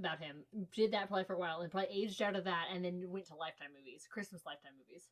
about 0.00 0.18
him. 0.18 0.44
Did 0.72 0.90
that 0.92 1.06
probably 1.06 1.24
for 1.24 1.34
a 1.34 1.38
while 1.38 1.60
and 1.60 1.70
probably 1.70 1.90
aged 1.90 2.20
out 2.20 2.34
of 2.36 2.44
that 2.44 2.66
and 2.72 2.84
then 2.84 3.08
went 3.10 3.26
to 3.26 3.36
Lifetime 3.36 3.72
movies, 3.76 4.08
Christmas 4.10 4.44
Lifetime 4.44 4.72
movies. 4.76 5.08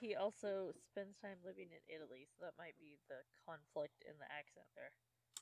He 0.00 0.14
also 0.14 0.70
spends 0.90 1.16
time 1.18 1.38
living 1.44 1.68
in 1.72 1.82
Italy, 1.90 2.28
so 2.30 2.44
that 2.44 2.54
might 2.58 2.78
be 2.78 2.98
the 3.08 3.26
conflict 3.42 4.04
in 4.06 4.14
the 4.18 4.28
accent 4.30 4.66
there. 4.76 4.92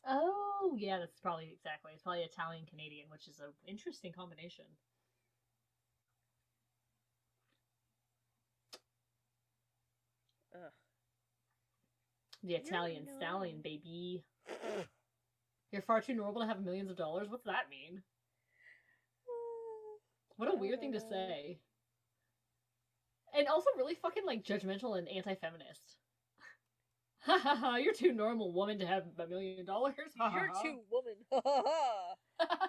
Oh 0.07 0.77
yeah, 0.79 0.99
that's 0.99 1.21
probably 1.21 1.51
exactly. 1.53 1.93
It's 1.93 2.03
probably 2.03 2.23
Italian 2.23 2.65
Canadian, 2.67 3.07
which 3.11 3.29
is 3.29 3.41
an 3.41 3.53
interesting 3.67 4.13
combination. 4.13 4.65
Ugh. 10.55 10.73
The 12.43 12.55
Italian 12.55 13.07
no. 13.07 13.13
stallion, 13.17 13.61
baby. 13.63 14.23
You're 15.73 15.83
far 15.83 16.01
too 16.01 16.15
normal 16.15 16.43
to 16.43 16.49
have 16.49 16.63
millions 16.63 16.91
of 16.91 16.97
dollars. 16.97 17.29
What's 17.29 17.45
that 17.45 17.71
mean? 17.71 18.03
What 20.37 20.53
a 20.53 20.57
weird 20.57 20.81
thing 20.81 20.93
to 20.93 21.01
say. 21.01 21.59
And 23.37 23.49
also 23.49 23.67
really 23.77 23.95
fucking 23.95 24.25
like 24.27 24.45
judgmental 24.45 24.97
and 24.99 25.09
anti-feminist. 25.09 25.97
Ha 27.23 27.39
ha 27.43 27.57
ha! 27.57 27.77
You're 27.77 27.95
too 27.95 28.13
normal 28.13 28.53
woman 28.53 28.79
to 28.81 28.87
have 28.87 29.05
a 29.19 29.27
million 29.27 29.65
dollars. 29.65 29.95
You're 29.97 30.51
too 30.63 30.81
woman. 30.91 31.15
Ha 31.33 31.41
ha 31.45 31.63
ha. 31.67 32.69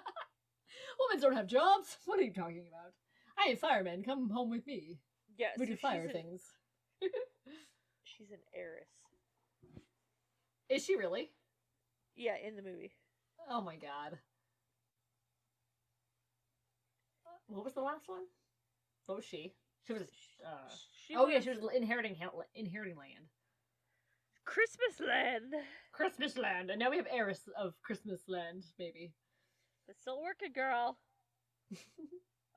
Women 0.98 1.20
don't 1.22 1.36
have 1.36 1.46
jobs. 1.46 1.98
What 2.06 2.18
are 2.18 2.22
you 2.22 2.32
talking 2.32 2.64
about? 2.68 2.92
I 3.38 3.50
am 3.50 3.56
fireman. 3.58 4.02
Come 4.02 4.30
home 4.30 4.50
with 4.50 4.66
me. 4.66 4.98
Yeah, 5.36 5.48
We 5.58 5.66
do 5.66 5.76
fire 5.76 6.06
an- 6.06 6.12
things. 6.12 6.42
She's 8.04 8.30
an 8.30 8.38
heiress. 8.54 8.88
Is 10.70 10.82
she 10.84 10.96
really? 10.96 11.30
Yeah, 12.16 12.36
in 12.42 12.56
the 12.56 12.62
movie. 12.62 12.92
Oh 13.50 13.60
my 13.60 13.76
god. 13.76 14.18
Uh, 17.26 17.36
what 17.48 17.64
was 17.64 17.74
the 17.74 17.82
last 17.82 18.08
one? 18.08 18.22
What 19.04 19.16
was 19.16 19.24
she? 19.26 19.52
She 19.86 19.92
was. 19.92 20.02
Uh... 20.44 20.68
She 21.06 21.14
oh 21.14 21.28
yeah, 21.28 21.40
she 21.40 21.50
was 21.50 21.58
inheriting 21.74 22.16
inheriting 22.54 22.96
land. 22.96 23.26
Christmas 24.44 25.00
Land. 25.00 25.54
Christmas 25.92 26.36
land, 26.36 26.70
and 26.70 26.78
now 26.78 26.90
we 26.90 26.96
have 26.96 27.06
heiress 27.10 27.48
of 27.58 27.74
Christmas 27.82 28.22
land, 28.28 28.64
maybe. 28.78 29.12
It's 29.88 30.00
still 30.00 30.22
working, 30.22 30.52
girl. 30.52 30.98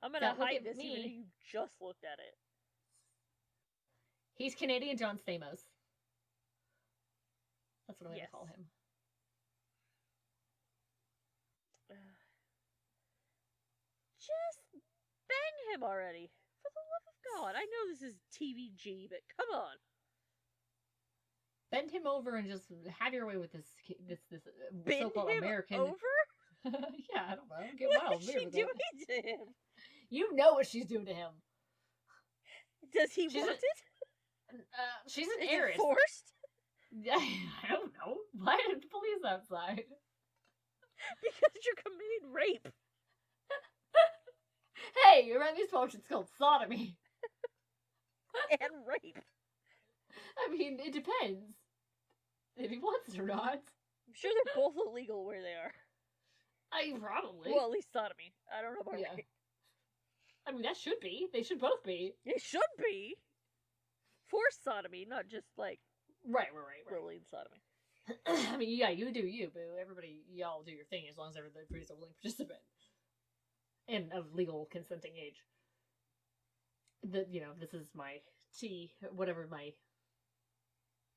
I'm 0.03 0.11
gonna 0.11 0.33
hide 0.33 0.57
at 0.57 0.63
this 0.63 0.79
even 0.79 1.01
though 1.01 1.07
you 1.07 1.23
just 1.51 1.73
looked 1.81 2.03
at 2.03 2.19
it. 2.19 2.37
He's 4.35 4.55
Canadian 4.55 4.97
John 4.97 5.17
Stamos. 5.17 5.65
That's 7.87 7.99
what 7.99 8.11
I'm 8.11 8.15
Yes. 8.15 8.29
gonna 8.31 8.45
call 8.45 8.45
him. 8.45 8.69
Just 14.19 14.59
bang 15.27 15.73
him 15.73 15.83
already. 15.83 16.31
For 16.61 16.69
the 16.71 16.79
love 16.79 17.03
of 17.07 17.18
God. 17.37 17.53
I 17.55 17.61
know 17.65 17.83
this 17.91 18.01
is 18.01 18.15
TVG, 18.35 19.09
but 19.09 19.19
come 19.37 19.59
on. 19.59 19.75
Bend 21.71 21.91
him 21.91 22.07
over 22.07 22.35
and 22.35 22.47
just 22.49 22.65
have 22.97 23.13
your 23.13 23.27
way 23.27 23.37
with 23.37 23.51
this 23.51 23.65
this 24.07 24.19
this 24.31 24.41
uh, 24.47 24.73
Bend 24.85 25.01
so-called 25.03 25.29
him 25.29 25.37
American. 25.43 25.79
over? 25.79 25.95
yeah, 26.65 27.23
I 27.29 27.35
don't 27.35 27.47
know. 27.49 27.67
Get 27.77 27.89
What 27.89 28.03
wild 28.09 28.21
is 28.23 28.27
she 28.27 28.45
doing 28.45 28.67
to 29.07 29.13
him? 29.15 29.37
You 30.09 30.35
know 30.35 30.53
what 30.53 30.65
she's 30.67 30.85
doing 30.87 31.05
to 31.05 31.13
him. 31.13 31.29
Does 32.93 33.11
he 33.11 33.29
She's 33.29 33.41
want 33.41 33.51
a- 33.51 33.53
it? 33.53 34.61
Uh, 34.73 35.09
she's 35.09 35.27
an 35.27 35.43
Is 35.43 35.49
heiress. 35.51 35.77
forced? 35.77 36.33
I 37.13 37.67
don't 37.69 37.93
know. 37.93 38.17
Why 38.33 38.57
did 38.67 38.81
the 38.81 38.87
police 38.87 39.23
outside? 39.27 39.83
Because 41.21 41.63
you're 41.65 41.75
committing 41.83 42.33
rape. 42.33 42.67
Hey, 45.05 45.25
you're 45.25 45.39
around 45.39 45.55
these 45.55 45.67
it's 45.71 46.07
called 46.07 46.27
sodomy. 46.39 46.97
and 48.61 48.71
rape. 48.87 49.19
I 50.37 50.51
mean, 50.51 50.79
it 50.79 50.93
depends 50.93 51.55
if 52.57 52.71
he 52.71 52.77
wants 52.79 53.13
it 53.13 53.19
or 53.19 53.25
not. 53.25 53.53
I'm 54.07 54.13
sure 54.13 54.31
they're 54.33 54.55
both 54.55 54.75
illegal 54.87 55.25
where 55.25 55.41
they 55.41 55.53
are. 55.53 55.73
I 56.71 56.93
probably. 56.99 57.51
Well, 57.51 57.65
at 57.65 57.71
least 57.71 57.91
sodomy. 57.91 58.33
I 58.55 58.61
don't 58.61 58.73
know 58.73 58.81
about 58.81 58.99
Yeah. 58.99 59.13
rape. 59.15 59.27
I 60.47 60.51
mean, 60.51 60.63
that 60.63 60.77
should 60.77 60.99
be. 60.99 61.27
They 61.31 61.43
should 61.43 61.59
both 61.59 61.83
be. 61.83 62.13
It 62.25 62.41
should 62.41 62.61
be 62.77 63.15
forced 64.27 64.63
sodomy, 64.63 65.05
not 65.07 65.27
just 65.27 65.47
like 65.57 65.79
Right, 66.25 66.47
right, 66.53 66.63
right, 66.63 66.91
right. 66.91 67.01
willing 67.01 67.21
sodomy. 67.29 67.61
I 68.53 68.57
mean, 68.57 68.75
yeah, 68.77 68.89
you 68.89 69.11
do 69.11 69.19
you, 69.19 69.49
boo. 69.49 69.77
Everybody, 69.79 70.23
y'all 70.31 70.63
do 70.63 70.71
your 70.71 70.85
thing 70.85 71.05
as 71.09 71.17
long 71.17 71.29
as 71.29 71.37
everybody's 71.37 71.89
a 71.91 71.95
willing 71.95 72.13
participant 72.21 72.59
and 73.87 74.11
of 74.13 74.33
legal 74.33 74.67
consenting 74.71 75.13
age. 75.17 75.43
The 77.03 77.25
you 77.29 77.41
know, 77.41 77.51
this 77.59 77.73
is 77.73 77.89
my 77.95 78.19
tea 78.57 78.91
whatever 79.15 79.47
my 79.49 79.71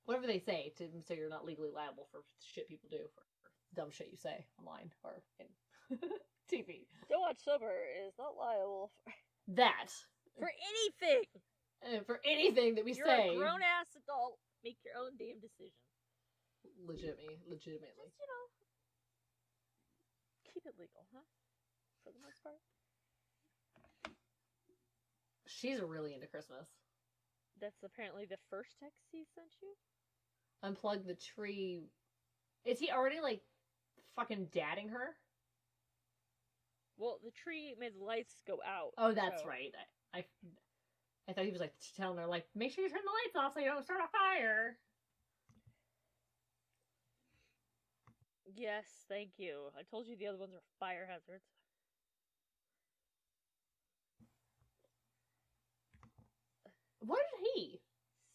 whatever 0.05 0.27
they 0.27 0.39
say 0.39 0.73
to 0.79 0.89
so 1.07 1.15
you're 1.15 1.31
not 1.31 1.45
legally 1.45 1.71
liable 1.75 2.07
for 2.11 2.21
shit 2.45 2.69
people 2.69 2.89
do 2.91 2.99
for 3.15 3.23
dumb 3.75 3.91
shit 3.91 4.09
you 4.11 4.17
say 4.19 4.45
online 4.59 4.91
or 5.03 5.23
in 5.41 5.49
TV. 6.53 6.85
Don't 7.09 7.21
watch 7.23 7.39
sober 7.43 7.73
is 8.07 8.13
not 8.19 8.37
liable 8.37 8.93
for, 9.05 9.13
That 9.57 9.89
for 10.39 10.51
anything. 10.51 11.25
uh, 11.83 12.05
for 12.07 12.21
anything 12.25 12.75
that 12.77 12.85
we 12.85 12.93
You're 12.93 13.07
say, 13.07 13.33
a 13.33 13.37
grown 13.39 13.63
ass 13.63 13.89
adult. 13.97 14.39
Make 14.63 14.79
your 14.85 14.95
own 15.03 15.17
damn 15.19 15.41
decision. 15.41 15.75
legitimately, 16.87 17.41
legitimately. 17.49 18.07
Just 18.13 18.21
you 18.21 18.29
know, 18.31 18.45
keep 20.53 20.63
it 20.69 20.75
legal, 20.79 21.03
huh? 21.11 21.25
For 22.05 22.13
the 22.13 22.23
most 22.23 22.39
part. 22.45 22.61
She's 25.59 25.81
really 25.81 26.15
into 26.15 26.27
Christmas. 26.27 26.67
That's 27.61 27.83
apparently 27.85 28.25
the 28.25 28.39
first 28.51 28.71
text 28.81 28.99
he 29.11 29.25
sent 29.35 29.49
you. 29.63 29.75
unplug 30.65 31.07
the 31.07 31.15
tree. 31.15 31.81
Is 32.65 32.79
he 32.79 32.91
already 32.91 33.21
like 33.21 33.43
fucking 34.17 34.49
dadding 34.53 34.89
her? 34.89 35.17
Well, 36.99 37.19
the 37.25 37.31
tree 37.31 37.75
made 37.79 37.95
the 37.99 38.05
lights 38.05 38.43
go 38.47 38.59
out. 38.67 38.93
Oh, 38.99 39.13
that's 39.13 39.43
so- 39.43 39.49
right. 39.49 39.73
I, 40.15 40.19
I, 40.19 40.25
I 41.29 41.33
thought 41.33 41.45
he 41.45 41.51
was 41.53 41.61
like 41.61 41.75
telling 41.97 42.19
her 42.19 42.27
like, 42.27 42.47
make 42.55 42.73
sure 42.73 42.85
you 42.85 42.91
turn 42.91 43.01
the 43.05 43.11
lights 43.11 43.37
off 43.47 43.55
so 43.55 43.61
you 43.61 43.67
don't 43.67 43.85
start 43.85 44.01
a 44.01 44.09
fire. 44.11 44.77
Yes, 48.55 48.85
thank 49.09 49.31
you. 49.39 49.71
I 49.79 49.83
told 49.83 50.07
you 50.07 50.17
the 50.17 50.27
other 50.27 50.39
ones 50.39 50.53
are 50.55 50.63
fire 50.79 51.07
hazards. 51.09 51.45
What 57.05 57.19
did 57.19 57.47
he? 57.55 57.81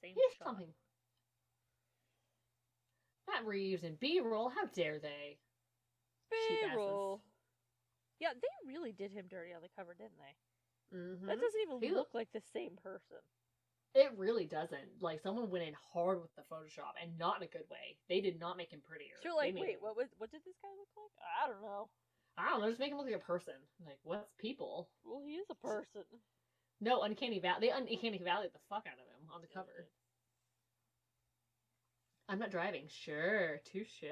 Same 0.02 0.14
He's 0.16 0.38
shot. 0.38 0.48
something. 0.48 0.74
Matt 3.28 3.46
Reeves 3.46 3.84
and 3.84 4.00
B 4.00 4.22
roll. 4.24 4.50
How 4.50 4.66
dare 4.74 5.00
they? 5.00 5.38
B-roll. 6.32 7.22
Yeah, 8.20 8.34
they 8.34 8.72
really 8.72 8.92
did 8.92 9.12
him 9.12 9.26
dirty 9.30 9.54
on 9.54 9.62
the 9.62 9.70
cover, 9.78 9.94
didn't 9.94 10.18
they? 10.18 10.98
Mm-hmm. 10.98 11.28
That 11.28 11.40
doesn't 11.40 11.62
even 11.62 11.82
He 11.82 11.94
look 11.94 12.10
like 12.14 12.30
the 12.34 12.42
same 12.54 12.72
person. 12.82 13.22
It 13.94 14.12
really 14.18 14.46
doesn't. 14.46 15.02
Like 15.02 15.22
someone 15.22 15.50
went 15.50 15.66
in 15.66 15.74
hard 15.94 16.22
with 16.22 16.34
the 16.36 16.44
Photoshop 16.52 16.96
and 17.02 17.18
not 17.18 17.38
in 17.38 17.44
a 17.44 17.52
good 17.52 17.68
way. 17.72 17.98
They 18.10 18.22
did 18.22 18.40
not 18.40 18.58
make 18.58 18.72
him 18.72 18.82
prettier. 18.88 19.16
So 19.24 19.36
like, 19.36 19.56
wait, 19.56 19.80
him- 19.80 19.82
what 19.82 19.96
was 19.96 20.08
what 20.18 20.32
did 20.32 20.42
this 20.46 20.56
guy 20.62 20.70
look 20.78 20.90
like? 20.96 21.12
I 21.24 21.48
don't 21.48 21.62
know. 21.62 21.90
I 22.38 22.50
don't 22.50 22.62
know. 22.62 22.70
Just 22.70 22.80
make 22.80 22.92
him 22.92 22.98
look 22.98 23.08
like 23.08 23.16
a 23.16 23.26
person. 23.26 23.56
Like 23.86 23.98
what's 24.04 24.32
people? 24.40 24.90
Well, 25.04 25.22
he 25.26 25.34
is 25.36 25.48
a 25.50 25.56
person. 25.56 26.04
No, 26.80 27.02
Uncanny 27.02 27.40
Valley. 27.40 27.58
They 27.62 27.70
Uncanny 27.70 28.22
Valley 28.24 28.48
the 28.54 28.60
fuck 28.70 28.86
out 28.88 28.94
of 29.00 29.08
him 29.08 29.30
on 29.34 29.42
the 29.42 29.48
cover. 29.48 29.88
I'm 32.30 32.40
not 32.40 32.52
driving. 32.52 32.84
Sure, 32.90 33.60
touche. 33.72 34.04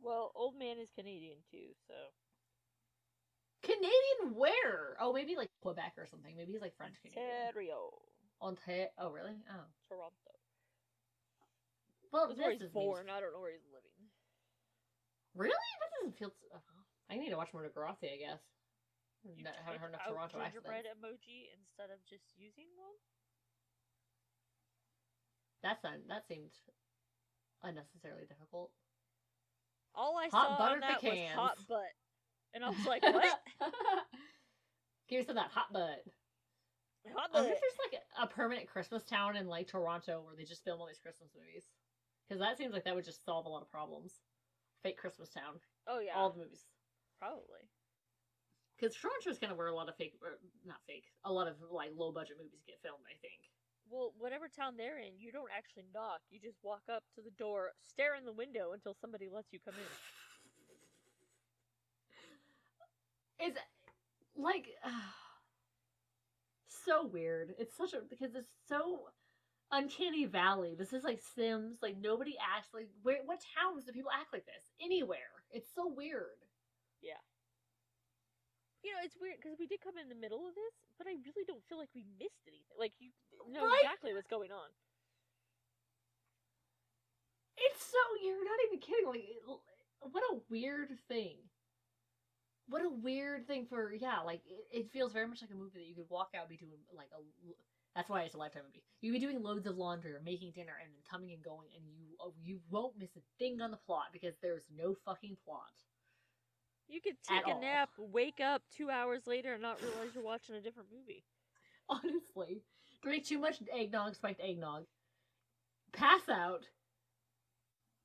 Well, 0.00 0.32
old 0.34 0.58
man 0.58 0.78
is 0.78 0.90
Canadian 0.96 1.36
too, 1.50 1.74
so 1.86 1.94
Canadian 3.62 4.34
where? 4.34 4.96
Oh, 5.00 5.12
maybe 5.12 5.36
like 5.36 5.50
Quebec 5.60 5.94
or 5.98 6.06
something. 6.06 6.34
Maybe 6.36 6.52
he's 6.52 6.60
like 6.62 6.76
French 6.76 6.94
Canadian. 7.02 7.26
Ontario, 7.46 7.90
Ontario. 8.40 8.88
Oh, 8.98 9.10
really? 9.10 9.36
Oh. 9.50 9.66
Toronto. 9.88 10.32
Well, 12.12 12.26
where 12.28 12.36
this 12.36 12.46
he's 12.46 12.68
is 12.68 12.74
means- 12.74 12.86
born. 12.86 13.06
I 13.10 13.20
don't 13.20 13.32
know 13.32 13.40
where 13.40 13.52
he's 13.52 13.66
living. 13.72 13.90
Really? 15.34 15.54
That 15.80 15.90
doesn't 16.02 16.18
feel. 16.18 16.32
uh, 16.54 16.58
I 17.10 17.16
need 17.16 17.30
to 17.30 17.36
watch 17.36 17.52
more 17.54 17.62
Degrassi, 17.64 18.12
I 18.12 18.18
guess. 18.18 18.40
You 19.24 19.44
No, 19.44 19.50
haven't 19.64 19.80
heard 19.80 19.94
out 19.94 20.08
Toronto 20.08 20.38
gingerbread 20.42 20.86
accents. 20.86 20.98
emoji 20.98 21.46
instead 21.54 21.90
of 21.94 22.02
just 22.04 22.26
using 22.36 22.66
one. 22.76 22.98
That's 25.62 25.82
not, 25.84 25.94
that 26.08 26.26
seemed 26.26 26.50
unnecessarily 27.62 28.26
difficult. 28.26 28.70
All 29.94 30.18
I 30.18 30.28
Hot 30.28 30.32
saw 30.32 30.58
butter 30.58 30.74
on 30.74 30.80
that 30.80 31.02
was 31.02 31.18
hot 31.34 31.58
butt, 31.68 31.92
and 32.54 32.64
I 32.64 32.70
was 32.70 32.86
like, 32.86 33.02
"What? 33.02 33.40
Give 35.08 35.20
me 35.20 35.24
some 35.26 35.36
that 35.36 35.50
hot 35.52 35.72
butt. 35.72 36.02
hot 37.14 37.30
I 37.34 37.36
wonder 37.38 37.52
if 37.52 37.60
there's 37.60 37.78
like 37.92 38.00
a, 38.18 38.22
a 38.22 38.26
permanent 38.26 38.66
Christmas 38.68 39.04
town 39.04 39.36
in 39.36 39.46
like 39.46 39.68
Toronto 39.68 40.22
where 40.24 40.34
they 40.34 40.44
just 40.44 40.64
film 40.64 40.80
all 40.80 40.86
these 40.88 40.98
Christmas 40.98 41.30
movies. 41.36 41.64
Because 42.26 42.40
that 42.40 42.56
seems 42.56 42.72
like 42.72 42.84
that 42.84 42.94
would 42.94 43.04
just 43.04 43.24
solve 43.24 43.46
a 43.46 43.48
lot 43.48 43.62
of 43.62 43.70
problems. 43.70 44.14
Fake 44.82 44.96
Christmas 44.96 45.28
town. 45.28 45.60
Oh 45.86 46.00
yeah, 46.00 46.12
All 46.16 46.30
the 46.30 46.38
movies. 46.38 46.64
probably. 47.18 47.68
Because 48.82 48.98
Toronto 48.98 49.30
is 49.30 49.38
kind 49.38 49.52
of 49.52 49.58
where 49.58 49.68
a 49.68 49.74
lot 49.74 49.88
of 49.88 49.94
fake, 49.94 50.14
or 50.20 50.42
not 50.66 50.78
fake, 50.88 51.04
a 51.24 51.32
lot 51.32 51.46
of 51.46 51.54
like 51.70 51.90
low 51.96 52.10
budget 52.10 52.34
movies 52.36 52.66
get 52.66 52.82
filmed, 52.82 53.06
I 53.06 53.14
think. 53.22 53.38
Well, 53.88 54.12
whatever 54.18 54.50
town 54.50 54.74
they're 54.76 54.98
in, 54.98 55.22
you 55.22 55.30
don't 55.30 55.54
actually 55.56 55.86
knock. 55.94 56.18
You 56.30 56.40
just 56.42 56.58
walk 56.64 56.82
up 56.90 57.04
to 57.14 57.22
the 57.22 57.30
door, 57.38 57.70
stare 57.78 58.16
in 58.16 58.24
the 58.24 58.32
window 58.32 58.72
until 58.74 58.96
somebody 59.00 59.28
lets 59.30 59.52
you 59.52 59.60
come 59.64 59.74
in. 59.78 59.86
It's 63.44 63.58
like 64.36 64.68
so 66.86 67.06
weird. 67.06 67.54
It's 67.58 67.76
such 67.76 67.92
a 67.92 68.00
because 68.08 68.34
it's 68.34 68.52
so 68.68 69.10
uncanny 69.70 70.26
valley. 70.26 70.74
This 70.76 70.92
is 70.92 71.04
like 71.04 71.20
Sims. 71.36 71.78
Like 71.82 71.96
nobody 72.00 72.34
acts 72.38 72.68
like 72.74 72.88
where. 73.02 73.18
What 73.24 73.42
towns 73.54 73.84
do 73.84 73.92
people 73.92 74.10
act 74.10 74.32
like 74.32 74.46
this? 74.46 74.64
Anywhere. 74.80 75.30
It's 75.52 75.68
so 75.74 75.88
weird. 75.88 76.42
Yeah. 77.00 77.22
You 78.82 78.90
know, 78.92 79.00
it's 79.06 79.14
weird 79.20 79.38
because 79.38 79.54
we 79.58 79.66
did 79.70 79.78
come 79.80 79.94
in 79.96 80.10
the 80.10 80.18
middle 80.18 80.42
of 80.46 80.54
this, 80.58 80.74
but 80.98 81.06
I 81.06 81.14
really 81.22 81.46
don't 81.46 81.62
feel 81.70 81.78
like 81.78 81.90
we 81.94 82.02
missed 82.18 82.42
anything. 82.50 82.74
Like 82.78 82.92
you 82.98 83.10
know 83.50 83.62
Right? 83.66 83.78
exactly 83.82 84.10
what's 84.14 84.26
going 84.30 84.50
on. 84.50 84.68
It's 87.56 87.84
so 87.84 87.98
you're 88.24 88.44
not 88.44 88.58
even 88.66 88.78
kidding. 88.80 89.06
Like 89.06 89.24
what 90.00 90.22
a 90.32 90.40
weird 90.50 90.90
thing. 91.08 91.36
What 92.68 92.82
a 92.82 92.88
weird 92.90 93.46
thing 93.46 93.66
for 93.66 93.92
yeah. 93.94 94.20
Like 94.20 94.42
it, 94.46 94.66
it 94.86 94.92
feels 94.92 95.12
very 95.12 95.26
much 95.28 95.42
like 95.42 95.50
a 95.50 95.58
movie 95.58 95.78
that 95.78 95.86
you 95.88 95.94
could 95.94 96.10
walk 96.10 96.30
out 96.34 96.48
and 96.48 96.50
be 96.50 96.56
doing 96.56 96.80
like 96.96 97.10
a. 97.14 97.22
That's 97.94 98.08
why 98.08 98.22
it's 98.22 98.34
a 98.34 98.38
lifetime 98.38 98.62
movie. 98.66 98.82
You'd 99.02 99.12
be 99.12 99.18
doing 99.20 99.42
loads 99.42 99.66
of 99.66 99.76
laundry 99.76 100.14
or 100.14 100.22
making 100.24 100.52
dinner 100.52 100.72
and 100.80 100.88
then 100.90 101.02
coming 101.10 101.32
and 101.32 101.42
going, 101.44 101.68
and 101.76 101.84
you 101.86 102.16
oh, 102.20 102.32
you 102.42 102.58
won't 102.70 102.98
miss 102.98 103.14
a 103.16 103.22
thing 103.38 103.60
on 103.60 103.70
the 103.70 103.76
plot 103.76 104.06
because 104.12 104.34
there's 104.42 104.64
no 104.74 104.96
fucking 105.04 105.36
plot. 105.44 105.76
You 106.92 107.00
could 107.00 107.16
take 107.26 107.46
a 107.46 107.54
all. 107.54 107.60
nap, 107.62 107.88
wake 107.96 108.40
up 108.44 108.60
two 108.76 108.90
hours 108.90 109.22
later, 109.26 109.54
and 109.54 109.62
not 109.62 109.80
realize 109.80 110.14
you're 110.14 110.22
watching 110.22 110.56
a 110.56 110.60
different 110.60 110.90
movie. 110.92 111.24
Honestly, 111.88 112.60
drink 113.02 113.26
too 113.26 113.38
much 113.38 113.56
eggnog, 113.74 114.14
spiked 114.14 114.42
eggnog, 114.42 114.84
pass 115.94 116.28
out, 116.30 116.66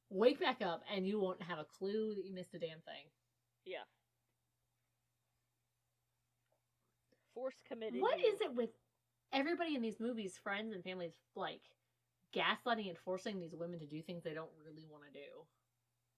wake 0.10 0.40
back 0.40 0.62
up, 0.62 0.84
and 0.96 1.06
you 1.06 1.20
won't 1.20 1.42
have 1.42 1.60
a 1.60 1.66
clue 1.66 2.16
that 2.16 2.24
you 2.24 2.34
missed 2.34 2.54
a 2.54 2.60
damn 2.60 2.80
thing. 2.80 3.12
Yeah. 3.66 3.84
Force 7.34 7.62
committed. 7.68 8.00
What 8.00 8.20
you. 8.20 8.32
is 8.32 8.40
it 8.40 8.56
with 8.56 8.70
everybody 9.34 9.76
in 9.76 9.82
these 9.82 10.00
movies, 10.00 10.40
friends 10.42 10.74
and 10.74 10.82
families, 10.82 11.12
like 11.36 11.62
gaslighting 12.34 12.88
and 12.88 12.98
forcing 13.04 13.38
these 13.38 13.54
women 13.54 13.80
to 13.82 13.86
do 13.86 14.02
things 14.02 14.24
they 14.24 14.34
don't 14.34 14.50
really 14.66 14.86
want 14.90 15.04
to 15.04 15.12
do? 15.12 15.46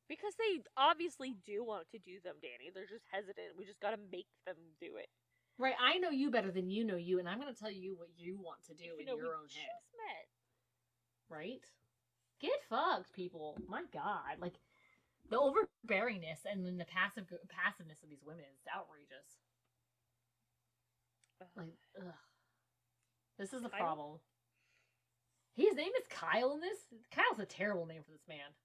Because 0.10 0.34
they 0.36 0.66
obviously 0.76 1.38
do 1.46 1.64
want 1.64 1.86
to 1.94 2.00
do 2.00 2.18
them, 2.24 2.42
Danny. 2.42 2.74
They're 2.74 2.90
just 2.90 3.06
hesitant. 3.14 3.54
We 3.56 3.64
just 3.64 3.80
gotta 3.80 4.02
make 4.12 4.28
them 4.46 4.58
do 4.82 4.98
it. 4.98 5.08
Right? 5.60 5.76
I 5.76 6.00
know 6.00 6.10
you 6.10 6.32
better 6.32 6.52
than 6.52 6.72
you 6.72 6.86
know 6.86 6.96
you, 6.96 7.20
and 7.20 7.28
I'm 7.28 7.40
going 7.40 7.54
to 7.54 7.60
tell 7.60 7.70
you 7.70 7.94
what 7.98 8.08
you 8.16 8.40
want 8.40 8.64
to 8.68 8.74
do 8.74 8.86
you 8.86 8.96
in 8.98 9.06
know, 9.06 9.18
your 9.18 9.36
own 9.36 9.52
head. 9.52 9.84
met. 10.00 10.28
Right? 11.28 11.68
Get 12.40 12.64
fucked, 12.70 13.12
people. 13.12 13.60
My 13.68 13.84
God, 13.94 14.40
like 14.40 14.56
the 15.30 15.36
overbearingness 15.36 16.48
and 16.50 16.66
then 16.66 16.78
the 16.78 16.86
passive 16.86 17.28
passiveness 17.50 18.02
of 18.02 18.10
these 18.10 18.24
women 18.26 18.46
is 18.56 18.66
outrageous. 18.74 19.44
Like, 21.58 21.76
ugh. 22.00 22.14
This 23.38 23.54
is 23.54 23.62
the 23.62 23.70
problem. 23.70 24.20
His 25.56 25.76
name 25.76 25.92
is 26.00 26.08
Kyle 26.10 26.54
in 26.54 26.62
this. 26.62 26.80
Kyle's 27.12 27.40
a 27.40 27.46
terrible 27.46 27.86
name 27.86 28.02
for 28.04 28.12
this 28.12 28.28
man. 28.30 28.56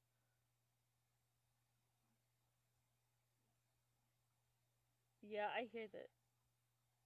Yeah, 5.29 5.47
I 5.57 5.67
hear 5.73 5.87
that. 5.93 6.09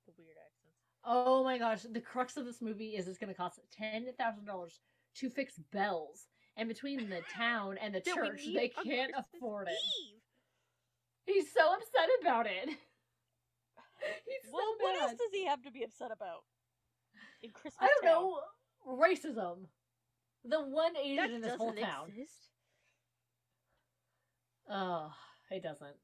The 0.06 0.12
weird 0.18 0.36
accents. 0.36 0.78
Oh 1.04 1.44
my 1.44 1.58
gosh, 1.58 1.82
the 1.82 2.00
crux 2.00 2.36
of 2.36 2.44
this 2.44 2.60
movie 2.60 2.96
is 2.96 3.06
it's 3.08 3.18
going 3.18 3.32
to 3.32 3.36
cost 3.36 3.60
ten 3.72 4.06
thousand 4.18 4.46
dollars 4.46 4.80
to 5.16 5.30
fix 5.30 5.54
bells, 5.72 6.26
and 6.56 6.68
between 6.68 7.08
the 7.08 7.20
town 7.36 7.76
and 7.80 7.94
the 7.94 8.00
church, 8.00 8.42
they 8.54 8.68
can't 8.84 9.12
afford 9.16 9.68
it. 9.68 9.72
Eve. 9.72 10.20
He's 11.26 11.52
so 11.52 11.60
upset 11.72 12.08
about 12.22 12.46
it. 12.46 12.68
He's 12.68 14.52
Well, 14.52 14.62
so 14.78 14.84
what 14.84 15.00
else 15.02 15.12
does 15.12 15.30
he 15.32 15.44
have 15.46 15.62
to 15.62 15.70
be 15.70 15.82
upset 15.84 16.10
about? 16.12 16.44
In 17.42 17.50
Christmas 17.50 17.74
I 17.80 17.86
don't 17.86 18.02
Town? 18.12 18.22
know. 18.22 18.96
Racism. 18.96 19.56
The 20.44 20.60
one 20.60 20.96
Asian 20.96 21.16
That 21.16 21.30
in 21.30 21.40
this 21.42 21.56
whole 21.56 21.74
town. 21.74 22.08
exist. 22.08 22.48
Oh, 24.70 25.12
it 25.50 25.62
doesn't. 25.62 25.96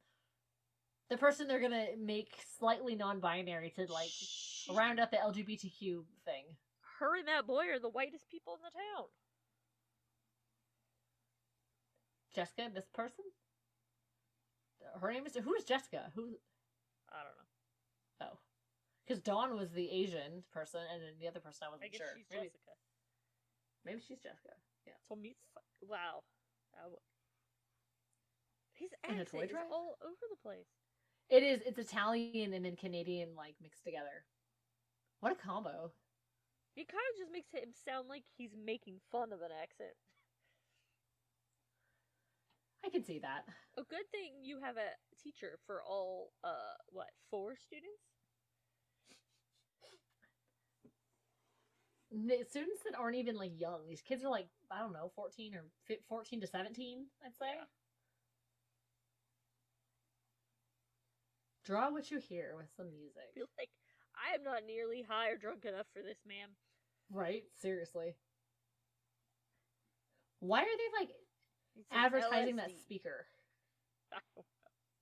The 1.11 1.16
person 1.18 1.46
they're 1.46 1.61
gonna 1.61 1.96
make 1.98 2.32
slightly 2.59 2.94
non-binary 2.94 3.70
to 3.76 3.86
like 3.92 4.09
Shh. 4.09 4.68
round 4.70 4.98
out 4.98 5.11
the 5.11 5.18
LGBTQ 5.18 6.05
thing. 6.24 6.44
Her 6.98 7.16
and 7.18 7.28
that 7.28 7.46
boy 7.46 7.66
are 7.68 7.78
the 7.78 7.90
whitest 7.90 8.28
people 8.30 8.55
in 8.55 8.61
the 8.62 8.70
town. 8.70 9.09
Jessica, 12.34 12.70
this 12.74 12.88
person. 12.94 13.24
Her 15.00 15.12
name 15.12 15.26
is 15.26 15.36
who 15.36 15.55
is 15.55 15.64
Jessica? 15.64 16.11
Who? 16.14 16.38
I 17.11 17.22
don't 17.22 17.36
know. 17.38 18.32
Oh, 18.32 18.38
because 19.07 19.20
Dawn 19.22 19.57
was 19.57 19.70
the 19.72 19.90
Asian 19.90 20.42
person, 20.52 20.80
and 20.92 21.02
then 21.02 21.14
the 21.20 21.28
other 21.28 21.40
person 21.40 21.66
I 21.66 21.70
wasn't 21.70 21.90
I 21.92 21.96
sure. 21.96 22.07
she's 22.16 22.26
maybe, 22.30 22.48
Jessica. 22.48 22.72
maybe 23.84 24.00
she's 24.00 24.18
Jessica. 24.18 24.55
Yeah. 24.86 24.94
So 25.09 25.16
meet. 25.16 25.36
fu- 25.52 25.86
Wow. 25.86 26.24
That 26.74 26.90
His 28.74 28.90
accent 29.05 29.50
is 29.50 29.57
all 29.70 29.96
over 30.02 30.24
the 30.30 30.40
place. 30.42 30.66
It 31.30 31.42
is. 31.42 31.60
It's 31.66 31.78
Italian 31.78 32.52
and 32.52 32.64
then 32.64 32.76
Canadian 32.76 33.34
like 33.36 33.56
mixed 33.62 33.84
together. 33.84 34.24
What 35.20 35.32
a 35.32 35.34
combo! 35.34 35.92
It 36.76 36.88
kind 36.88 37.02
of 37.14 37.20
just 37.20 37.32
makes 37.32 37.50
him 37.52 37.72
sound 37.72 38.08
like 38.08 38.24
he's 38.36 38.54
making 38.54 39.00
fun 39.10 39.32
of 39.32 39.40
an 39.40 39.50
accent. 39.62 39.94
I 42.84 42.90
can 42.90 43.04
see 43.04 43.18
that. 43.20 43.44
A 43.78 43.82
good 43.82 44.04
thing 44.10 44.42
you 44.42 44.58
have 44.62 44.76
a 44.76 44.92
teacher 45.22 45.58
for 45.66 45.80
all, 45.82 46.32
uh, 46.44 46.76
what, 46.90 47.08
four 47.30 47.54
students? 47.56 48.02
N- 52.12 52.44
Students 52.48 52.82
that 52.84 52.98
aren't 52.98 53.16
even 53.16 53.36
like 53.36 53.58
young. 53.58 53.88
These 53.88 54.02
kids 54.02 54.22
are 54.22 54.30
like 54.30 54.48
I 54.70 54.80
don't 54.80 54.92
know, 54.92 55.10
fourteen 55.16 55.54
or 55.54 55.64
fourteen 56.08 56.40
to 56.42 56.46
seventeen. 56.46 57.06
I'd 57.24 57.34
say. 57.36 57.46
Yeah. 57.56 57.64
Draw 61.64 61.90
what 61.90 62.10
you 62.10 62.18
hear 62.18 62.54
with 62.56 62.66
some 62.76 62.90
music. 62.92 63.32
feel 63.34 63.46
like 63.58 63.70
I 64.14 64.34
am 64.34 64.44
not 64.44 64.64
nearly 64.66 65.02
high 65.02 65.30
or 65.30 65.36
drunk 65.36 65.64
enough 65.64 65.86
for 65.92 66.02
this, 66.02 66.18
ma'am. 66.26 66.50
Right? 67.10 67.44
Seriously. 67.60 68.16
Why 70.40 70.60
are 70.60 70.64
they 70.64 71.00
like 71.00 71.10
It's 71.76 71.88
advertising 71.90 72.56
that 72.56 72.70
speaker? 72.80 73.26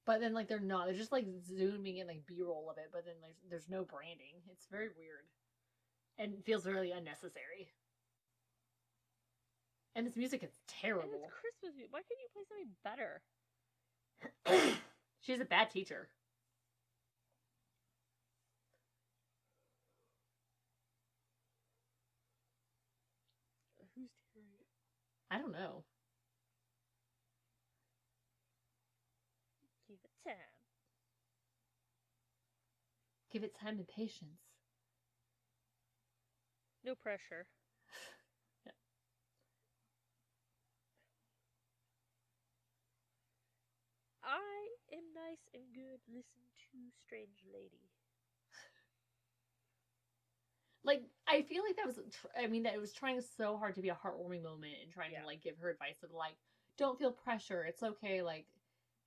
But 0.04 0.18
then 0.20 0.34
like 0.34 0.48
they're 0.48 0.58
not. 0.58 0.86
They're 0.86 0.96
just 0.96 1.12
like 1.12 1.26
zooming 1.46 1.98
in 1.98 2.08
like 2.08 2.26
B 2.26 2.42
roll 2.42 2.68
of 2.68 2.76
it, 2.76 2.90
but 2.92 3.04
then 3.04 3.14
like 3.22 3.36
there's 3.48 3.68
no 3.68 3.84
branding. 3.84 4.34
It's 4.50 4.66
very 4.68 4.88
weird. 4.98 5.22
And 6.18 6.44
feels 6.44 6.66
really 6.66 6.90
unnecessary. 6.90 7.70
And 9.94 10.04
this 10.04 10.16
music 10.16 10.42
is 10.42 10.50
And 10.50 10.80
terrible. 10.82 11.20
it's 11.22 11.32
Christmas 11.40 11.76
music. 11.76 11.92
Why 11.92 12.00
couldn't 12.02 12.18
you 12.20 12.30
play 12.34 12.42
something 12.48 12.74
better? 12.82 13.22
She's 15.20 15.40
a 15.40 15.44
bad 15.44 15.70
teacher. 15.70 16.08
I 25.32 25.38
don't 25.38 25.52
know. 25.52 25.84
Give 29.88 29.96
it 30.04 30.10
time. 30.28 30.34
Give 33.30 33.42
it 33.42 33.54
time 33.54 33.78
and 33.78 33.88
patience. 33.88 34.42
No 36.84 36.94
pressure. 36.94 37.46
Yeah. 38.66 38.72
I 44.24 44.74
am 44.92 45.04
nice 45.14 45.46
and 45.54 45.62
good. 45.72 46.00
Listen 46.08 46.42
to 46.72 46.90
strange 47.06 47.44
lady. 47.52 47.91
Like 50.84 51.02
I 51.28 51.42
feel 51.42 51.62
like 51.62 51.76
that 51.76 51.86
was. 51.86 52.00
Tr- 52.10 52.26
I 52.38 52.46
mean, 52.46 52.64
that 52.64 52.74
it 52.74 52.80
was 52.80 52.92
trying 52.92 53.20
so 53.20 53.56
hard 53.56 53.74
to 53.76 53.82
be 53.82 53.88
a 53.90 53.94
heartwarming 53.94 54.42
moment 54.42 54.74
and 54.82 54.90
trying 54.90 55.12
Yeah. 55.12 55.20
to 55.20 55.26
like 55.26 55.40
give 55.42 55.58
her 55.58 55.70
advice 55.70 56.02
of 56.02 56.10
like, 56.12 56.36
don't 56.76 56.98
feel 56.98 57.12
pressure. 57.12 57.64
It's 57.64 57.82
okay. 57.82 58.22
Like, 58.22 58.46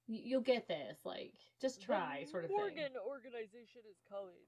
y- 0.08 0.22
you'll 0.24 0.42
get 0.42 0.68
this. 0.68 1.00
Like, 1.04 1.34
just 1.60 1.82
try, 1.82 2.22
the 2.24 2.32
sort 2.32 2.46
of 2.46 2.52
Morgan 2.52 2.94
thing. 2.94 3.02
organization 3.06 3.82
is 3.90 3.98
coming. 4.10 4.46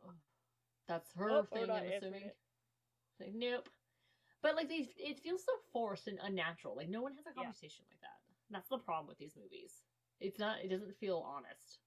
That's 0.88 1.12
her 1.16 1.30
Oh, 1.30 1.44
thing. 1.44 1.70
Oh, 1.70 1.74
I'm 1.74 1.92
assuming. 1.92 2.32
Like, 3.20 3.34
nope. 3.34 3.70
But 4.42 4.56
like 4.56 4.70
they, 4.70 4.88
it 4.96 5.20
feels 5.20 5.44
so 5.44 5.52
forced 5.74 6.08
and 6.08 6.20
unnatural. 6.24 6.76
Like 6.78 6.88
no 6.90 7.02
one 7.02 7.14
has 7.16 7.26
a 7.26 7.32
Yeah. 7.36 7.44
conversation 7.44 7.84
like 7.90 8.00
that. 8.02 8.22
That's 8.50 8.70
the 8.70 8.78
problem 8.78 9.08
with 9.08 9.18
these 9.18 9.36
movies. 9.36 9.84
It's 10.22 10.40
not. 10.40 10.60
It 10.64 10.70
doesn't 10.70 10.96
feel 10.98 11.20
honest. 11.20 11.80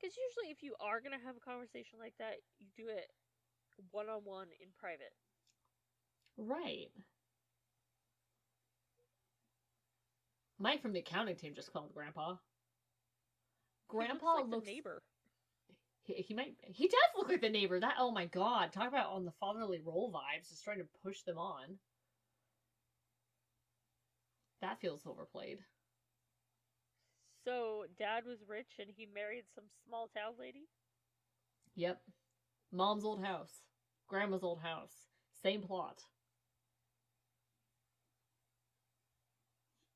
Because 0.00 0.16
usually, 0.16 0.50
if 0.52 0.62
you 0.62 0.74
are 0.80 1.00
gonna 1.00 1.18
have 1.18 1.36
a 1.36 1.40
conversation 1.40 1.98
like 1.98 2.14
that, 2.18 2.36
you 2.58 2.68
do 2.76 2.88
it 2.88 3.10
one 3.90 4.08
on 4.08 4.20
one 4.24 4.48
in 4.60 4.68
private. 4.78 5.12
Right. 6.36 6.90
Mike 10.58 10.82
from 10.82 10.92
the 10.92 11.00
accounting 11.00 11.36
team 11.36 11.54
just 11.54 11.72
called 11.72 11.94
Grandpa. 11.94 12.36
He 13.90 14.06
looks 14.06 14.20
Grandpa 14.20 14.34
like 14.34 14.46
looks. 14.48 14.66
the 14.66 14.72
neighbor. 14.72 15.02
He, 16.02 16.14
he 16.14 16.34
might. 16.34 16.56
He 16.62 16.88
does 16.88 16.98
look 17.16 17.28
like 17.28 17.40
the 17.40 17.48
neighbor. 17.48 17.78
That. 17.78 17.94
Oh 17.98 18.10
my 18.10 18.26
god! 18.26 18.72
Talk 18.72 18.88
about 18.88 19.10
on 19.12 19.24
the 19.24 19.32
fatherly 19.40 19.80
role 19.84 20.12
vibes. 20.12 20.48
Just 20.48 20.64
trying 20.64 20.78
to 20.78 20.88
push 21.02 21.22
them 21.22 21.38
on. 21.38 21.78
That 24.60 24.80
feels 24.80 25.06
overplayed. 25.06 25.58
So 27.44 27.84
dad 27.98 28.24
was 28.26 28.38
rich 28.48 28.72
and 28.78 28.88
he 28.94 29.06
married 29.14 29.44
some 29.54 29.64
small 29.86 30.08
town 30.14 30.34
lady. 30.38 30.68
Yep. 31.76 32.00
Mom's 32.72 33.04
old 33.04 33.22
house. 33.24 33.62
Grandma's 34.08 34.42
old 34.42 34.60
house. 34.60 34.94
Same 35.42 35.60
plot. 35.60 36.02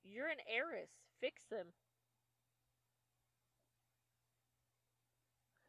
You're 0.05 0.29
an 0.29 0.37
heiress. 0.49 0.91
Fix 1.21 1.41
them. 1.51 1.67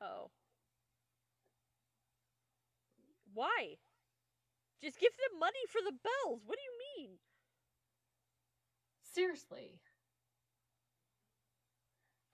Oh. 0.01 0.29
Why? 3.33 3.77
Just 4.83 4.99
give 4.99 5.11
them 5.13 5.39
money 5.39 5.63
for 5.69 5.79
the 5.81 5.97
bells. 6.03 6.41
What 6.45 6.57
do 6.57 6.61
you 6.61 7.07
mean? 7.07 7.11
Seriously. 9.13 9.79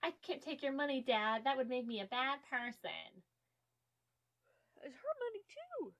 I 0.02 0.12
can't 0.26 0.42
take 0.42 0.62
your 0.62 0.72
money, 0.72 1.04
Dad. 1.06 1.42
That 1.44 1.56
would 1.56 1.68
make 1.68 1.86
me 1.86 2.00
a 2.00 2.06
bad 2.06 2.38
person. 2.50 3.22
It's 4.82 4.96
her 4.96 5.14
money 5.20 5.42
too. 5.46 5.92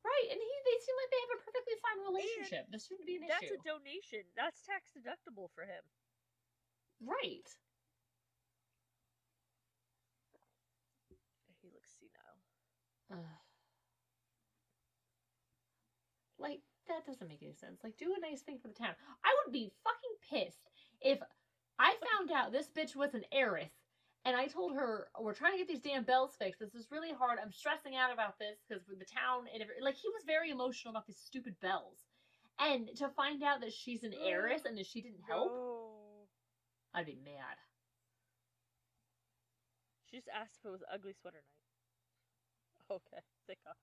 Right, 0.00 0.28
and 0.32 0.40
he 0.40 0.50
they 0.64 0.78
seem 0.80 0.96
like 0.96 1.10
they 1.12 1.22
have 1.28 1.34
a 1.36 1.44
perfectly 1.44 1.76
fine 1.84 2.00
relationship. 2.08 2.64
This 2.72 2.86
shouldn't 2.86 3.06
be 3.06 3.16
an 3.20 3.28
That's 3.28 3.44
issue. 3.44 3.60
a 3.60 3.68
donation. 3.68 4.24
That's 4.36 4.62
tax 4.64 4.92
deductible 4.96 5.52
for 5.52 5.64
him. 5.64 5.84
right. 7.04 7.48
He 11.60 11.68
looks 11.72 11.92
senile. 11.98 12.40
Ugh. 13.12 13.26
Like, 16.38 16.62
that 16.88 17.04
doesn't 17.04 17.28
make 17.28 17.42
any 17.42 17.52
sense. 17.52 17.84
Like, 17.84 17.98
do 17.98 18.14
a 18.16 18.20
nice 18.20 18.40
thing 18.40 18.58
for 18.58 18.68
the 18.68 18.74
town. 18.74 18.94
I 19.22 19.36
would 19.44 19.52
be 19.52 19.70
fucking 19.84 20.16
pissed 20.46 20.70
if 21.02 21.18
I 21.78 21.94
found 22.16 22.30
out 22.30 22.50
this 22.50 22.70
bitch 22.70 22.96
was 22.96 23.12
an 23.12 23.24
heiress 23.30 23.72
and 24.30 24.38
I 24.38 24.46
told 24.46 24.76
her, 24.76 25.08
we're 25.18 25.34
trying 25.34 25.52
to 25.52 25.58
get 25.58 25.66
these 25.66 25.80
damn 25.82 26.04
bells 26.04 26.36
fixed. 26.38 26.60
This 26.60 26.74
is 26.74 26.86
really 26.90 27.10
hard. 27.12 27.38
I'm 27.42 27.50
stressing 27.50 27.96
out 27.96 28.12
about 28.14 28.38
this 28.38 28.62
because 28.62 28.86
with 28.88 29.00
the 29.00 29.04
town 29.04 29.50
and 29.52 29.60
every, 29.60 29.74
like, 29.82 29.96
he 29.98 30.06
was 30.08 30.22
very 30.24 30.50
emotional 30.50 30.92
about 30.94 31.06
these 31.06 31.18
stupid 31.18 31.58
bells. 31.60 31.98
And 32.60 32.88
to 33.02 33.08
find 33.08 33.42
out 33.42 33.60
that 33.62 33.72
she's 33.72 34.04
an 34.04 34.14
heiress 34.14 34.66
and 34.66 34.78
that 34.78 34.86
she 34.86 35.02
didn't 35.02 35.26
help, 35.26 35.50
No. 35.50 36.28
I'd 36.94 37.06
be 37.06 37.18
mad. 37.24 37.58
She 40.06 40.16
just 40.18 40.28
asked 40.30 40.58
if 40.62 40.68
it 40.68 40.70
was 40.70 40.82
ugly 40.92 41.12
sweater 41.20 41.38
night. 41.42 41.58
Okay, 42.96 43.22
sick 43.46 43.58
off. 43.68 43.76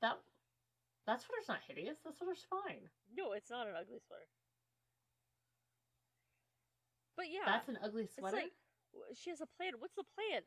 That 0.00 0.16
that 1.06 1.20
sweater's 1.20 1.48
not 1.48 1.60
hideous. 1.68 1.98
That 2.04 2.16
sweater's 2.16 2.44
fine. 2.48 2.88
No, 3.16 3.32
it's 3.32 3.50
not 3.50 3.66
an 3.66 3.74
ugly 3.76 4.00
sweater. 4.06 4.28
But 7.16 7.26
yeah, 7.30 7.44
That's 7.44 7.68
an 7.68 7.78
ugly 7.84 8.04
it's 8.04 8.14
sweater. 8.16 8.36
like 8.36 8.52
w- 8.52 8.67
she 9.14 9.30
has 9.30 9.40
a 9.40 9.46
plan. 9.46 9.72
What's 9.78 9.94
the 9.94 10.04
plan? 10.04 10.42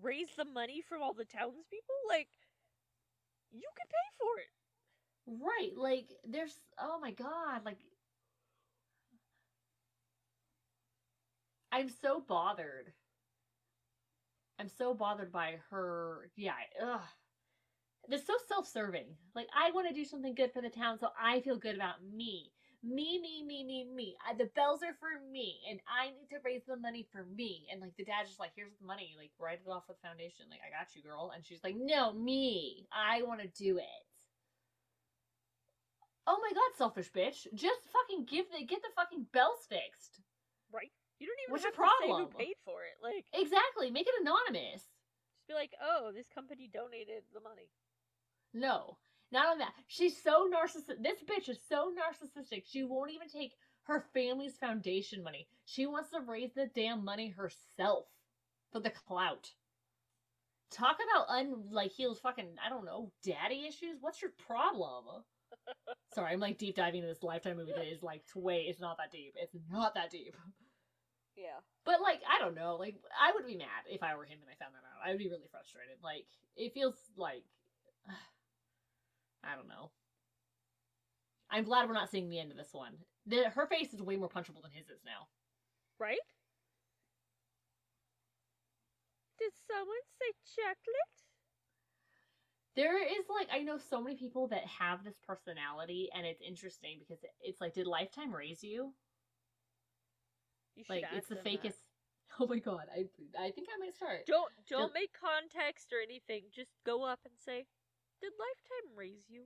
Raise 0.00 0.28
the 0.36 0.44
money 0.44 0.82
from 0.82 1.02
all 1.02 1.14
the 1.14 1.24
townspeople? 1.24 1.96
Like, 2.08 2.28
you 3.52 3.68
can 3.76 3.86
pay 3.88 4.08
for 4.18 4.38
it. 4.40 4.52
Right, 5.26 5.76
like 5.76 6.12
there's 6.24 6.60
oh 6.78 6.98
my 7.00 7.10
god, 7.10 7.64
like 7.64 7.78
I'm 11.70 11.88
so 11.88 12.20
bothered. 12.20 12.92
I'm 14.58 14.68
so 14.68 14.94
bothered 14.94 15.32
by 15.32 15.60
her. 15.70 16.30
Yeah, 16.36 16.54
ugh. 16.82 17.00
They're 18.08 18.18
so 18.18 18.34
self-serving. 18.48 19.16
Like 19.34 19.48
I 19.54 19.70
want 19.72 19.88
to 19.88 19.94
do 19.94 20.04
something 20.04 20.34
good 20.34 20.52
for 20.52 20.62
the 20.62 20.70
town, 20.70 20.98
so 20.98 21.08
I 21.20 21.40
feel 21.40 21.56
good 21.56 21.76
about 21.76 22.02
me. 22.04 22.52
Me, 22.86 23.18
me, 23.18 23.42
me, 23.42 23.64
me, 23.64 23.82
me. 23.84 24.16
I, 24.22 24.34
the 24.34 24.46
bells 24.54 24.82
are 24.86 24.94
for 25.00 25.10
me, 25.32 25.58
and 25.68 25.80
I 25.90 26.14
need 26.14 26.30
to 26.30 26.38
raise 26.44 26.62
the 26.68 26.76
money 26.76 27.06
for 27.10 27.24
me. 27.34 27.66
And 27.72 27.80
like 27.80 27.96
the 27.96 28.04
dad's 28.04 28.28
just 28.28 28.38
like, 28.38 28.52
"Here's 28.54 28.76
the 28.78 28.86
money. 28.86 29.16
Like 29.18 29.32
write 29.40 29.58
it 29.66 29.68
off 29.70 29.88
with 29.88 29.98
foundation. 30.02 30.46
Like 30.48 30.60
I 30.62 30.70
got 30.70 30.94
you, 30.94 31.02
girl." 31.02 31.32
And 31.34 31.44
she's 31.44 31.64
like, 31.64 31.74
"No, 31.76 32.12
me. 32.12 32.86
I 32.94 33.22
want 33.22 33.40
to 33.42 33.48
do 33.48 33.78
it." 33.78 34.06
Oh 36.28 36.38
my 36.42 36.50
god, 36.54 36.76
selfish 36.78 37.10
bitch! 37.10 37.46
Just 37.54 37.86
fucking 37.90 38.26
give 38.26 38.46
the 38.50 38.64
get 38.64 38.82
the 38.82 38.94
fucking 38.94 39.26
bells 39.32 39.66
fixed. 39.68 40.20
Right? 40.72 40.90
You 41.18 41.26
don't 41.26 41.38
even 41.42 41.52
What's 41.52 41.64
your 41.64 41.72
have 41.72 41.80
to 41.80 41.90
say 42.02 42.08
problem? 42.10 42.28
who 42.30 42.38
paid 42.38 42.58
for 42.64 42.82
it. 42.84 42.98
Like, 43.02 43.24
Exactly. 43.32 43.90
Make 43.90 44.06
it 44.06 44.14
anonymous. 44.20 44.82
just 45.38 45.48
be 45.48 45.54
like, 45.54 45.72
oh, 45.80 46.12
this 46.14 46.28
company 46.28 46.68
donated 46.68 47.22
the 47.32 47.40
money. 47.40 47.70
No, 48.52 48.98
not 49.32 49.48
on 49.48 49.58
that. 49.58 49.72
She's 49.88 50.20
so 50.20 50.48
narcissistic. 50.48 51.02
This 51.02 51.18
bitch 51.24 51.48
is 51.48 51.58
so 51.68 51.92
narcissistic. 51.92 52.62
She 52.66 52.84
won't 52.84 53.10
even 53.10 53.28
take 53.28 53.52
her 53.84 54.04
family's 54.14 54.56
foundation 54.56 55.22
money. 55.22 55.46
She 55.64 55.86
wants 55.86 56.10
to 56.10 56.20
raise 56.20 56.52
the 56.54 56.70
damn 56.74 57.04
money 57.04 57.28
herself 57.28 58.06
for 58.72 58.80
the 58.80 58.90
clout. 58.90 59.50
Talk 60.70 60.96
about 60.96 61.28
un 61.28 61.64
like 61.70 61.92
heels 61.92 62.18
fucking 62.18 62.56
I 62.64 62.68
don't 62.68 62.84
know 62.84 63.12
daddy 63.24 63.66
issues. 63.68 63.98
What's 64.00 64.20
your 64.20 64.32
problem? 64.46 65.04
Sorry, 66.14 66.32
I'm 66.32 66.40
like 66.40 66.58
deep 66.58 66.76
diving 66.76 67.02
into 67.02 67.12
this 67.12 67.22
lifetime 67.22 67.56
movie 67.56 67.72
that 67.76 67.92
is 67.92 68.02
like 68.02 68.22
way. 68.34 68.66
It's 68.68 68.80
not 68.80 68.96
that 68.98 69.12
deep. 69.12 69.34
It's 69.36 69.54
not 69.70 69.94
that 69.94 70.10
deep. 70.10 70.34
Yeah. 71.36 71.60
But 71.84 72.00
like, 72.00 72.20
I 72.26 72.42
don't 72.42 72.56
know. 72.56 72.76
Like, 72.76 72.96
I 73.12 73.30
would 73.34 73.46
be 73.46 73.56
mad 73.56 73.86
if 73.88 74.02
I 74.02 74.16
were 74.16 74.24
him 74.24 74.38
and 74.40 74.50
I 74.50 74.56
found 74.58 74.74
that 74.74 74.82
out. 74.88 75.06
I 75.06 75.10
would 75.10 75.18
be 75.18 75.28
really 75.28 75.48
frustrated. 75.50 75.96
Like, 76.02 76.24
it 76.56 76.72
feels 76.72 76.96
like 77.16 77.44
I 79.46 79.54
don't 79.54 79.68
know. 79.68 79.90
I'm 81.50 81.64
glad 81.64 81.86
we're 81.86 81.94
not 81.94 82.10
seeing 82.10 82.28
the 82.28 82.40
end 82.40 82.50
of 82.50 82.56
this 82.56 82.72
one. 82.72 82.92
The, 83.26 83.44
her 83.50 83.66
face 83.66 83.94
is 83.94 84.02
way 84.02 84.16
more 84.16 84.28
punchable 84.28 84.62
than 84.62 84.72
his 84.72 84.88
is 84.88 85.02
now. 85.04 85.28
Right? 85.98 86.18
Did 89.38 89.52
someone 89.70 90.04
say 90.18 90.32
chocolate? 90.56 91.16
There 92.74 93.02
is 93.02 93.24
like 93.30 93.48
I 93.52 93.62
know 93.62 93.78
so 93.78 94.02
many 94.02 94.16
people 94.16 94.48
that 94.48 94.64
have 94.66 95.02
this 95.02 95.16
personality, 95.26 96.10
and 96.14 96.26
it's 96.26 96.42
interesting 96.46 96.98
because 96.98 97.22
it's 97.40 97.60
like, 97.60 97.72
did 97.72 97.86
Lifetime 97.86 98.34
raise 98.34 98.62
you? 98.62 98.92
You 100.76 100.84
Like, 100.90 101.04
it's 101.14 101.28
the 101.28 101.36
them 101.36 101.44
that. 101.44 101.62
fakest. 101.62 101.74
Oh 102.38 102.46
my 102.46 102.58
god, 102.58 102.82
I 102.92 103.06
I 103.40 103.50
think 103.52 103.68
I 103.72 103.78
might 103.78 103.94
start. 103.94 104.26
Don't 104.26 104.52
don't 104.68 104.92
make 104.92 105.10
context 105.14 105.92
or 105.92 106.02
anything. 106.02 106.42
Just 106.52 106.72
go 106.84 107.04
up 107.04 107.20
and 107.24 107.32
say, 107.38 107.64
"Did 108.20 108.32
Lifetime 108.38 108.96
raise 108.96 109.28
you?" 109.28 109.44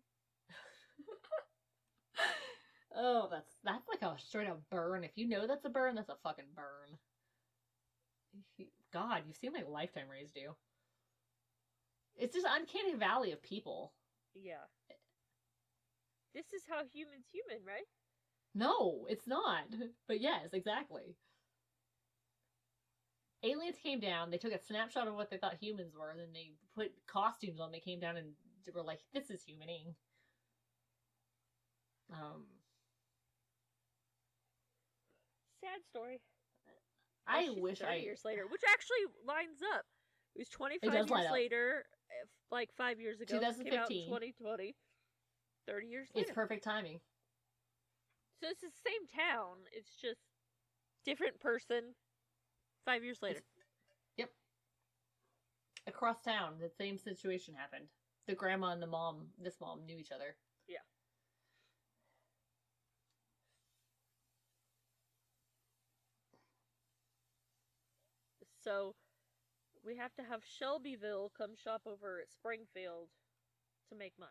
oh, 2.97 3.29
that's 3.31 3.57
that's 3.65 3.89
like 3.89 4.03
a 4.03 4.19
straight 4.19 4.49
up 4.49 4.63
burn. 4.71 5.05
If 5.05 5.13
you 5.17 5.29
know 5.29 5.47
that's 5.47 5.65
a 5.65 5.71
burn, 5.71 5.95
that's 5.95 6.09
a 6.11 6.17
fucking 6.23 6.53
burn. 6.55 6.99
God, 8.93 9.23
you 9.27 9.35
seem 9.35 9.53
like 9.53 9.69
Lifetime 9.69 10.09
raised 10.11 10.37
you. 10.37 10.55
It's 12.17 12.35
just 12.35 12.47
uncanny 12.49 12.95
valley 12.95 13.33
of 13.33 13.43
people. 13.43 13.93
Yeah. 14.35 14.67
This 16.35 16.53
is 16.53 16.63
how 16.69 16.83
humans 16.93 17.27
human, 17.33 17.65
right? 17.67 17.87
No, 18.55 19.07
it's 19.09 19.27
not. 19.27 19.65
But 20.09 20.21
yes, 20.21 20.53
exactly. 20.53 21.17
Aliens 23.43 23.79
came 23.83 24.01
down, 24.01 24.31
they 24.31 24.37
took 24.37 24.53
a 24.53 24.59
snapshot 24.59 25.09
of 25.09 25.15
what 25.15 25.31
they 25.31 25.39
thought 25.39 25.57
humans 25.61 25.95
were, 25.97 26.11
and 26.11 26.21
then 26.21 26.33
they 26.35 26.51
put 26.75 26.93
costumes 27.07 27.59
on. 27.59 27.73
They 27.73 27.81
came 27.81 27.99
down 28.01 28.17
and 28.17 28.33
were 28.71 28.83
like, 28.83 29.01
this 29.13 29.31
is 29.31 29.43
humaning. 29.43 29.95
Um, 32.13 32.45
Sad 35.61 35.85
story. 35.89 36.21
I 37.27 37.45
She's 37.45 37.63
wish 37.63 37.79
30 37.79 37.93
I. 37.93 37.97
years 37.97 38.23
later, 38.25 38.43
which 38.51 38.63
actually 38.69 39.05
lines 39.27 39.61
up. 39.77 39.85
It 40.35 40.41
was 40.41 40.49
25 40.49 40.91
does 40.93 41.11
line 41.11 41.23
years 41.23 41.33
later, 41.33 41.85
if, 42.23 42.29
like 42.51 42.71
five 42.77 43.01
years 43.01 43.21
ago. 43.21 43.39
Came 43.39 43.45
out 43.45 43.59
in 43.59 43.65
2015. 43.67 44.09
2020. 44.09 44.75
30 45.69 45.87
years 45.87 46.09
later. 46.15 46.27
It's 46.27 46.35
perfect 46.35 46.65
timing. 46.65 46.99
so 48.41 48.49
it's 48.49 48.61
the 48.63 48.73
same 48.85 49.07
town. 49.07 49.59
It's 49.73 49.95
just 50.01 50.21
different 51.05 51.39
person. 51.41 51.95
Five 52.85 53.05
years 53.05 53.19
later. 53.23 53.41
Yep. 54.17 54.31
Across 55.87 56.23
town, 56.23 56.55
the 56.61 56.71
same 56.79 56.99
situation 56.99 57.55
happened. 57.55 57.87
The 58.27 58.35
grandma 58.35 58.73
and 58.73 58.83
the 58.83 58.87
mom, 58.87 59.29
this 59.43 59.57
mom, 59.61 59.85
knew 59.87 59.99
each 59.99 60.13
other. 60.13 60.37
Yeah. 60.69 60.79
So 68.63 68.95
we 69.85 69.97
have 69.97 70.15
to 70.15 70.23
have 70.23 70.43
Shelbyville 70.45 71.33
come 71.37 71.57
shop 71.57 71.83
over 71.87 72.21
at 72.21 72.31
Springfield 72.31 73.09
to 73.89 73.97
make 73.97 74.13
money. 74.19 74.31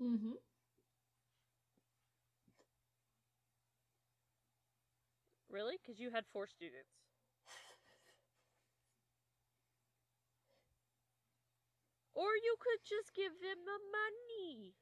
Mm-hmm. 0.00 0.32
Really? 5.50 5.76
Because 5.82 6.00
you 6.00 6.10
had 6.10 6.24
four 6.32 6.46
students. 6.46 6.99
Or 12.20 12.36
you 12.44 12.54
could 12.60 12.80
just 12.84 13.16
give 13.16 13.32
them 13.40 13.64
the 13.64 13.80
money. 13.96 14.74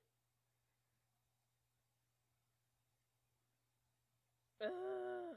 Ugh. 4.65 5.36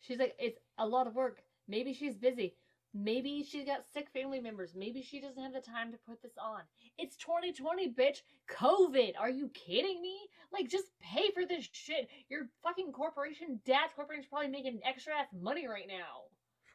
She's 0.00 0.18
like, 0.18 0.34
it's 0.40 0.58
a 0.78 0.86
lot 0.86 1.06
of 1.06 1.14
work. 1.14 1.44
Maybe 1.68 1.92
she's 1.94 2.16
busy. 2.16 2.56
Maybe 2.92 3.44
she's 3.48 3.64
got 3.64 3.84
sick 3.94 4.08
family 4.12 4.40
members. 4.40 4.74
Maybe 4.74 5.00
she 5.00 5.20
doesn't 5.20 5.40
have 5.40 5.52
the 5.52 5.60
time 5.60 5.92
to 5.92 5.98
put 6.08 6.20
this 6.20 6.36
on. 6.42 6.62
It's 6.98 7.16
2020, 7.18 7.94
bitch. 7.94 8.22
COVID. 8.50 9.12
Are 9.20 9.30
you 9.30 9.48
kidding 9.50 10.02
me? 10.02 10.18
Like, 10.52 10.68
just 10.68 10.86
pay 11.00 11.30
for 11.32 11.46
this 11.46 11.68
shit. 11.70 12.08
Your 12.28 12.48
fucking 12.64 12.90
corporation, 12.90 13.60
dad's 13.64 13.92
corporation's 13.94 14.26
probably 14.26 14.48
making 14.48 14.80
extra 14.84 15.14
ass 15.14 15.28
money 15.32 15.68
right 15.68 15.86
now. 15.86 16.26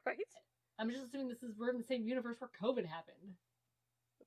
Right? 0.05 0.15
I'm 0.79 0.89
just 0.89 1.03
assuming 1.03 1.27
this 1.27 1.43
is 1.43 1.53
we're 1.57 1.71
in 1.71 1.77
the 1.77 1.83
same 1.83 2.07
universe 2.07 2.37
where 2.39 2.49
COVID 2.63 2.85
happened. 2.85 3.35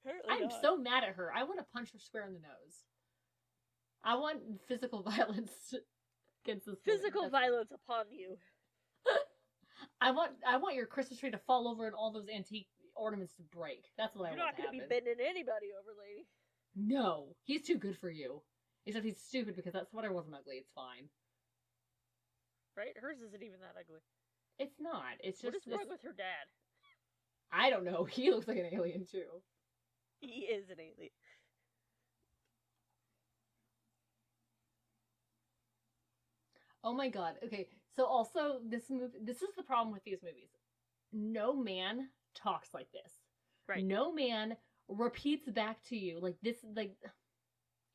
Apparently 0.04 0.30
I'm 0.32 0.48
not. 0.48 0.62
so 0.62 0.76
mad 0.76 1.04
at 1.04 1.14
her. 1.16 1.30
I 1.34 1.42
want 1.44 1.58
to 1.58 1.66
punch 1.74 1.92
her 1.92 1.98
square 1.98 2.24
in 2.26 2.32
the 2.32 2.40
nose. 2.40 2.84
I 4.02 4.14
want 4.16 4.38
physical 4.66 5.02
violence 5.16 5.74
against 6.44 6.66
this. 6.66 6.76
Physical 6.84 7.22
That's- 7.22 7.32
violence 7.42 7.70
upon 7.72 8.06
you. 8.10 8.36
I 10.00 10.10
want 10.12 10.32
I 10.46 10.56
want 10.56 10.74
your 10.76 10.86
Christmas 10.86 11.18
tree 11.18 11.30
to 11.30 11.38
fall 11.46 11.68
over 11.68 11.86
and 11.86 11.94
all 11.94 12.12
those 12.12 12.28
antique 12.34 12.68
ornaments 12.96 13.34
to 13.34 13.42
break. 13.42 13.84
That's 13.98 14.14
what 14.14 14.26
I 14.26 14.28
want. 14.28 14.36
You're 14.38 14.46
not 14.46 14.56
going 14.56 14.68
to 14.68 14.72
be 14.72 14.88
bending 14.88 15.20
anybody 15.20 15.68
over, 15.78 15.92
lady. 15.98 16.26
no, 16.76 17.34
he's 17.44 17.62
too 17.62 17.76
good 17.78 17.96
for 17.98 18.10
you. 18.10 18.42
Except 18.86 19.04
he's 19.04 19.20
stupid 19.20 19.56
because 19.56 19.74
that 19.74 19.90
sweater 19.90 20.12
wasn't 20.12 20.34
ugly. 20.36 20.56
It's 20.56 20.70
fine. 20.74 21.08
Right? 22.76 22.96
Hers 23.00 23.18
isn't 23.26 23.42
even 23.42 23.60
that 23.60 23.76
ugly. 23.78 24.00
It's 24.58 24.76
not. 24.80 25.20
It's 25.20 25.42
What 25.42 25.52
just 25.54 25.66
is 25.66 25.72
wrong 25.74 25.86
with 25.88 26.02
her 26.02 26.12
dad? 26.16 26.48
I 27.52 27.68
don't 27.70 27.84
know. 27.84 28.04
He 28.10 28.30
looks 28.30 28.48
like 28.48 28.56
an 28.58 28.70
alien 28.72 29.04
too. 29.10 29.42
He 30.20 30.44
is 30.46 30.70
an 30.70 30.80
alien. 30.80 31.10
Oh 36.82 36.94
my 36.94 37.08
god. 37.08 37.34
Okay. 37.44 37.68
So 37.96 38.04
also 38.04 38.60
this 38.66 38.90
movie 38.90 39.18
this 39.22 39.42
is 39.42 39.50
the 39.56 39.62
problem 39.62 39.92
with 39.92 40.04
these 40.04 40.22
movies. 40.22 40.50
No 41.12 41.54
man 41.54 42.08
talks 42.34 42.68
like 42.72 42.90
this. 42.92 43.12
Right. 43.68 43.84
No 43.84 44.12
man 44.12 44.56
repeats 44.88 45.48
back 45.48 45.82
to 45.88 45.96
you 45.96 46.18
like 46.20 46.36
this 46.42 46.56
like 46.74 46.96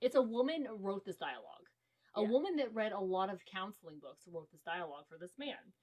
it's 0.01 0.15
a 0.15 0.21
woman 0.21 0.67
wrote 0.79 1.05
this 1.05 1.17
dialogue. 1.17 1.67
A 2.15 2.21
Yeah. 2.21 2.29
woman 2.29 2.55
that 2.57 2.73
read 2.73 2.91
a 2.93 2.99
lot 2.99 3.29
of 3.29 3.43
counseling 3.45 3.99
books 3.99 4.27
wrote 4.27 4.49
this 4.51 4.61
dialogue 4.61 5.05
for 5.09 5.17
this 5.17 5.37
man. 5.37 5.73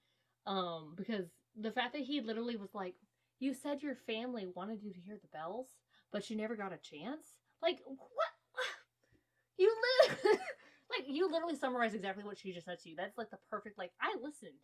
Um, 0.47 0.95
because 0.97 1.27
the 1.57 1.73
fact 1.73 1.93
that 1.93 2.03
he 2.03 2.21
literally 2.21 2.57
was 2.57 2.75
like, 2.75 2.97
"You 3.39 3.55
said 3.55 3.83
your 3.83 3.97
family 3.97 4.47
wanted 4.47 4.83
you 4.83 4.93
to 4.93 5.01
hear 5.01 5.19
the 5.19 5.29
bells, 5.29 5.69
but 6.13 6.29
you 6.31 6.37
never 6.37 6.57
got 6.57 6.73
a 6.73 6.79
chance." 6.79 7.27
Like 7.63 7.79
what? 7.87 8.33
You 9.59 9.69
li- 9.71 10.17
like 10.91 11.07
you 11.09 11.31
literally 11.31 11.55
summarized 11.57 11.95
exactly 11.95 12.25
what 12.25 12.39
she 12.39 12.53
just 12.53 12.67
said 12.67 12.79
to 12.81 12.89
you. 12.89 12.97
That's 12.97 13.17
like 13.19 13.31
the 13.31 13.39
perfect 13.51 13.79
like 13.79 13.93
I 14.01 14.15
listened. 14.21 14.59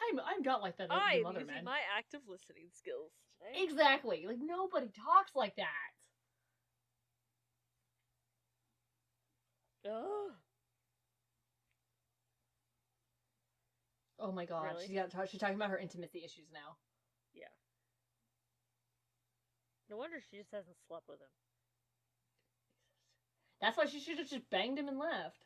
I'm 0.00 0.18
I'm 0.18 0.42
not 0.42 0.62
like 0.62 0.76
that 0.78 0.84
as 0.84 0.90
I 0.90 1.14
a 1.14 1.16
am 1.18 1.22
mother 1.24 1.40
using 1.40 1.54
man. 1.54 1.64
my 1.64 1.78
active 1.96 2.20
listening 2.26 2.68
skills. 2.72 3.12
Exactly. 3.54 4.24
Like 4.26 4.38
nobody 4.40 4.88
talks 4.88 5.36
like 5.36 5.56
that. 5.56 5.90
Ugh. 9.84 10.32
Oh 14.18 14.32
my 14.32 14.44
god, 14.44 14.64
Really? 14.72 14.86
she's 14.86 14.94
got 14.94 15.10
to 15.10 15.16
talk, 15.16 15.28
she's 15.28 15.40
talking 15.40 15.56
about 15.56 15.70
her 15.70 15.78
intimacy 15.78 16.22
issues 16.24 16.48
now. 16.52 16.76
No 19.90 19.96
wonder 19.96 20.18
she 20.30 20.38
just 20.38 20.52
hasn't 20.52 20.76
slept 20.86 21.08
with 21.08 21.20
him. 21.20 21.26
That's 23.60 23.76
why 23.76 23.86
she 23.86 23.98
should 23.98 24.18
have 24.18 24.30
just 24.30 24.48
banged 24.48 24.78
him 24.78 24.88
and 24.88 24.98
left. 24.98 25.44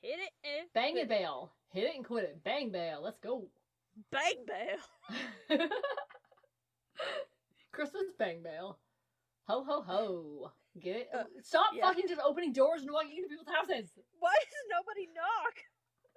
Hit 0.00 0.18
it 0.18 0.32
and 0.42 0.72
Bang 0.72 0.92
quit 0.92 1.04
it, 1.04 1.08
bail. 1.08 1.52
Hit 1.70 1.84
it 1.84 1.94
and 1.94 2.04
quit 2.04 2.24
it. 2.24 2.42
Bang 2.42 2.70
bail. 2.70 3.02
Let's 3.02 3.18
go. 3.18 3.46
Bang 4.10 4.46
bail. 4.46 5.58
Christmas 7.72 8.04
bang 8.18 8.42
bail. 8.42 8.78
Ho 9.46 9.62
ho 9.62 9.82
ho. 9.82 10.50
Get 10.80 10.96
it? 10.96 11.08
Uh, 11.14 11.24
Stop 11.42 11.66
yeah. 11.74 11.86
fucking 11.86 12.08
just 12.08 12.20
opening 12.24 12.52
doors 12.52 12.82
and 12.82 12.90
walking 12.90 13.16
into 13.16 13.28
people's 13.28 13.54
houses. 13.54 13.90
Why 14.18 14.32
does 14.32 14.66
nobody 14.70 15.08
knock? 15.14 15.54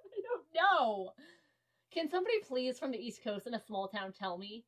I 0.02 0.20
don't 0.22 0.46
know. 0.54 1.12
Can 1.92 2.08
somebody 2.08 2.40
please 2.46 2.78
from 2.78 2.90
the 2.90 2.98
East 2.98 3.22
Coast 3.22 3.46
in 3.46 3.54
a 3.54 3.60
small 3.64 3.86
town 3.88 4.12
tell 4.12 4.38
me? 4.38 4.64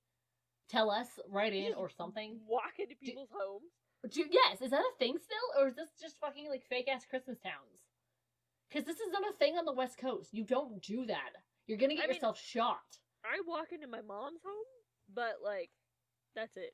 Tell 0.71 0.91
us, 0.91 1.09
write 1.29 1.53
in 1.53 1.75
or 1.75 1.91
something. 1.91 2.39
Walk 2.47 2.79
into 2.79 2.95
people's 2.95 3.31
homes. 3.33 3.73
Do, 4.15 4.25
yes, 4.31 4.63
is 4.63 4.71
that 4.71 4.81
a 4.81 4.99
thing 4.99 5.19
still, 5.19 5.61
or 5.63 5.69
is 5.69 5.75
this 5.75 5.89
just 6.01 6.19
fucking 6.21 6.49
like 6.49 6.63
fake 6.69 6.89
ass 6.89 7.05
Christmas 7.09 7.39
towns? 7.41 7.83
Because 8.69 8.87
this 8.87 8.97
is 9.01 9.11
not 9.13 9.29
a 9.29 9.37
thing 9.37 9.59
on 9.59 9.65
the 9.65 9.73
West 9.75 9.99
Coast. 9.99 10.31
You 10.33 10.45
don't 10.45 10.81
do 10.81 11.05
that. 11.07 11.31
You're 11.67 11.77
gonna 11.79 11.97
get 11.97 12.05
I 12.05 12.07
mean- 12.07 12.15
yourself 12.15 12.41
shot. 12.41 12.79
I 13.25 13.41
walk 13.47 13.73
into 13.73 13.87
my 13.87 14.01
mom's 14.01 14.41
home, 14.43 14.65
but 15.13 15.45
like, 15.45 15.71
that's 16.35 16.57
it. 16.57 16.73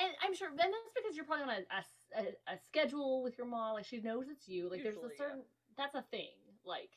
And 0.00 0.12
I'm 0.24 0.34
sure, 0.34 0.48
and 0.48 0.58
that's 0.58 0.90
because 0.94 1.14
you're 1.16 1.26
probably 1.26 1.44
on 1.44 1.50
a, 1.50 2.18
a, 2.18 2.22
a, 2.22 2.54
a 2.54 2.58
schedule 2.66 3.22
with 3.22 3.36
your 3.36 3.46
mom. 3.46 3.74
Like 3.74 3.84
she 3.84 4.00
knows 4.00 4.26
it's 4.30 4.48
you. 4.48 4.70
Like 4.70 4.82
there's 4.82 4.94
Usually, 4.94 5.12
a 5.12 5.16
yeah. 5.18 5.24
certain 5.28 5.42
that's 5.76 5.94
a 5.94 6.02
thing. 6.10 6.34
Like 6.64 6.90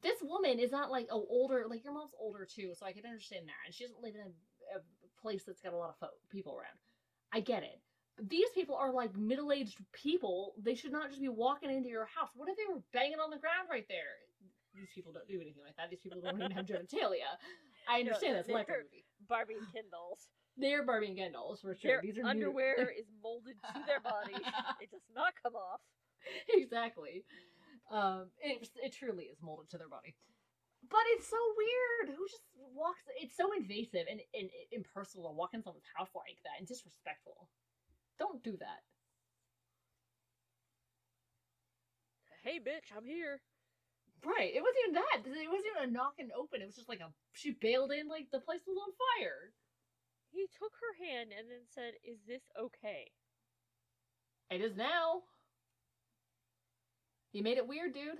this 0.00 0.18
woman 0.22 0.58
is 0.58 0.70
not 0.72 0.90
like 0.90 1.08
oh 1.10 1.26
older. 1.28 1.64
Like 1.68 1.84
your 1.84 1.92
mom's 1.92 2.14
older 2.18 2.46
too, 2.46 2.72
so 2.74 2.86
I 2.86 2.92
can 2.92 3.04
understand 3.04 3.46
that. 3.46 3.60
And 3.66 3.74
she 3.74 3.84
doesn't 3.84 4.02
live 4.02 4.14
in 4.14 4.22
a, 4.22 4.78
a 4.78 4.80
place 5.20 5.44
that's 5.44 5.60
got 5.60 5.72
a 5.72 5.76
lot 5.76 5.90
of 5.90 5.96
fo- 5.98 6.16
people 6.30 6.54
around. 6.56 6.78
I 7.32 7.40
get 7.40 7.62
it. 7.62 7.80
But 8.16 8.28
these 8.28 8.48
people 8.54 8.76
are 8.76 8.92
like 8.92 9.16
middle 9.16 9.52
aged 9.52 9.78
people. 9.92 10.54
They 10.62 10.74
should 10.74 10.92
not 10.92 11.10
just 11.10 11.20
be 11.20 11.28
walking 11.28 11.70
into 11.70 11.88
your 11.88 12.06
house. 12.06 12.30
What 12.34 12.48
if 12.48 12.56
they 12.56 12.64
were 12.72 12.80
banging 12.92 13.18
on 13.20 13.30
the 13.30 13.38
ground 13.38 13.68
right 13.70 13.86
there? 13.88 14.16
These 14.74 14.88
people 14.94 15.12
don't 15.12 15.28
do 15.28 15.36
anything 15.40 15.62
like 15.64 15.76
that. 15.76 15.90
These 15.90 16.00
people 16.00 16.20
don't 16.22 16.36
even 16.40 16.50
have 16.52 16.64
genitalia. 16.64 17.28
I 17.88 18.00
No, 18.02 18.08
understand 18.08 18.36
that's 18.36 18.48
a 18.48 18.52
they're- 18.52 18.58
movie. 18.84 19.04
Barbie 19.28 19.54
and 19.54 19.68
Kindles. 19.72 20.28
They're 20.56 20.84
Barbie 20.84 21.06
and 21.08 21.16
Ken 21.16 21.32
dolls 21.32 21.60
for 21.60 21.74
sure. 21.74 21.92
Their 21.92 22.00
These 22.02 22.18
are 22.18 22.22
new- 22.24 22.28
underwear 22.28 22.90
is 22.98 23.06
molded 23.22 23.56
to 23.74 23.80
their 23.86 24.00
body. 24.00 24.34
It 24.80 24.90
does 24.90 25.00
not 25.14 25.32
come 25.42 25.54
off. 25.54 25.80
exactly. 26.48 27.24
Um, 27.92 28.32
it 28.40 28.70
it 28.82 28.96
truly 28.96 29.24
is 29.28 29.36
molded 29.42 29.68
to 29.70 29.78
their 29.78 29.88
body, 29.88 30.16
but 30.88 31.04
it's 31.12 31.28
so 31.28 31.36
weird. 31.60 32.16
Who 32.16 32.24
just 32.26 32.40
walks? 32.74 33.04
It's 33.20 33.36
so 33.36 33.52
invasive 33.52 34.08
and, 34.08 34.20
and 34.32 34.48
impersonal 34.72 35.28
to 35.28 35.36
walk 35.36 35.52
in 35.52 35.62
someone's 35.62 35.84
house 35.94 36.08
like 36.16 36.40
that 36.44 36.56
and 36.58 36.66
disrespectful. 36.66 37.50
Don't 38.18 38.42
do 38.42 38.56
that. 38.64 38.80
Hey, 42.42 42.58
bitch, 42.58 42.90
I'm 42.96 43.04
here. 43.04 43.42
Right. 44.24 44.54
It 44.54 44.62
wasn't 44.62 44.82
even 44.88 44.94
that. 44.94 45.18
It 45.26 45.50
wasn't 45.52 45.70
even 45.76 45.88
a 45.90 45.92
knock 45.92 46.14
and 46.18 46.32
open. 46.32 46.62
It 46.62 46.66
was 46.66 46.76
just 46.76 46.88
like 46.88 47.00
a 47.00 47.12
she 47.32 47.52
bailed 47.52 47.92
in 47.92 48.08
like 48.08 48.30
the 48.32 48.40
place 48.40 48.62
was 48.66 48.78
on 48.80 48.92
fire. 49.20 49.52
He 50.30 50.48
took 50.58 50.72
her 50.80 51.04
hand 51.04 51.30
and 51.36 51.50
then 51.50 51.68
said, 51.68 51.94
"Is 52.02 52.24
this 52.26 52.42
okay?" 52.58 53.12
It 54.50 54.62
is 54.62 54.76
now. 54.76 55.22
You 57.32 57.42
made 57.42 57.56
it 57.56 57.66
weird, 57.66 57.94
dude. 57.94 58.18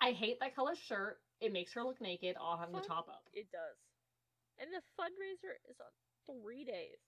I 0.00 0.10
hate 0.12 0.40
that 0.40 0.54
color 0.56 0.74
shirt. 0.74 1.18
It 1.40 1.52
makes 1.52 1.72
her 1.74 1.82
look 1.84 2.00
naked, 2.00 2.36
all 2.40 2.56
having 2.56 2.74
the 2.74 2.80
top 2.80 3.08
up. 3.08 3.22
It 3.32 3.46
does. 3.52 3.78
And 4.58 4.70
the 4.72 4.82
fundraiser 5.00 5.54
is 5.70 5.76
on 5.80 5.92
three 6.26 6.64
days. 6.64 6.98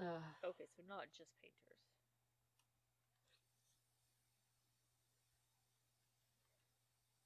Okay, 0.00 0.66
so 0.76 0.82
not 0.88 1.06
just 1.16 1.30
painters. 1.42 1.82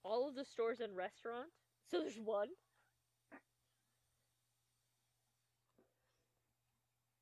All 0.05 0.29
of 0.29 0.35
the 0.35 0.45
stores 0.45 0.81
and 0.81 0.97
restaurants. 0.97 1.53
So 1.91 2.01
there's 2.01 2.19
one. 2.19 2.49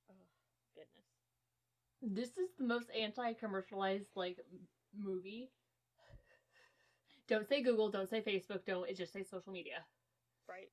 Oh, 0.09 0.15
goodness. 0.75 1.07
This 2.03 2.39
is 2.39 2.49
the 2.59 2.65
most 2.65 2.91
anti-commercialized 2.99 4.09
like 4.17 4.39
movie. 4.97 5.51
Don't 7.29 7.47
say 7.47 7.63
Google, 7.63 7.91
don't 7.91 8.09
say 8.09 8.21
Facebook, 8.21 8.65
don't 8.67 8.89
it 8.89 8.97
just 8.97 9.13
say 9.13 9.23
social 9.23 9.53
media. 9.53 9.85
Right. 10.49 10.71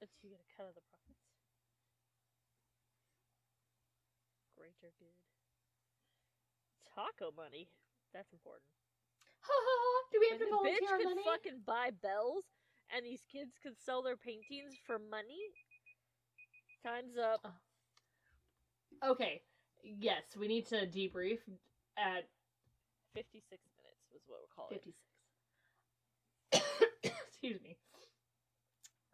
Let's 0.00 0.12
you 0.22 0.30
get 0.30 0.38
a 0.38 0.50
cut 0.56 0.68
of 0.68 0.74
the 0.76 0.84
profits. 0.86 1.24
Greater 4.56 4.92
good. 5.00 5.16
Taco 6.94 7.34
money. 7.34 7.68
That's 8.12 8.32
important. 8.32 8.70
Ha 9.40 9.54
ha 9.54 9.74
ha! 9.82 10.02
Do 10.12 10.18
we 10.20 10.28
have 10.30 10.38
When 10.38 10.48
to 10.48 10.50
the 10.50 10.58
bitch 10.66 10.82
volunteer 10.82 10.98
could 10.98 11.04
money? 11.04 11.24
fucking 11.24 11.60
buy 11.66 11.90
bells 12.02 12.44
and 12.94 13.04
these 13.04 13.22
kids 13.30 13.52
could 13.62 13.78
sell 13.78 14.02
their 14.02 14.16
paintings 14.16 14.74
for 14.86 14.98
money. 14.98 15.40
Time's 16.84 17.16
up. 17.16 17.46
Okay, 19.06 19.42
yes, 19.82 20.22
we 20.38 20.48
need 20.48 20.66
to 20.66 20.86
debrief 20.86 21.38
at 21.96 22.28
56 23.14 23.50
minutes 23.50 23.88
was 24.12 24.22
what 24.26 24.40
we're 24.40 24.54
calling 24.54 24.78
56. 26.52 27.12
Excuse 27.28 27.60
me. 27.62 27.76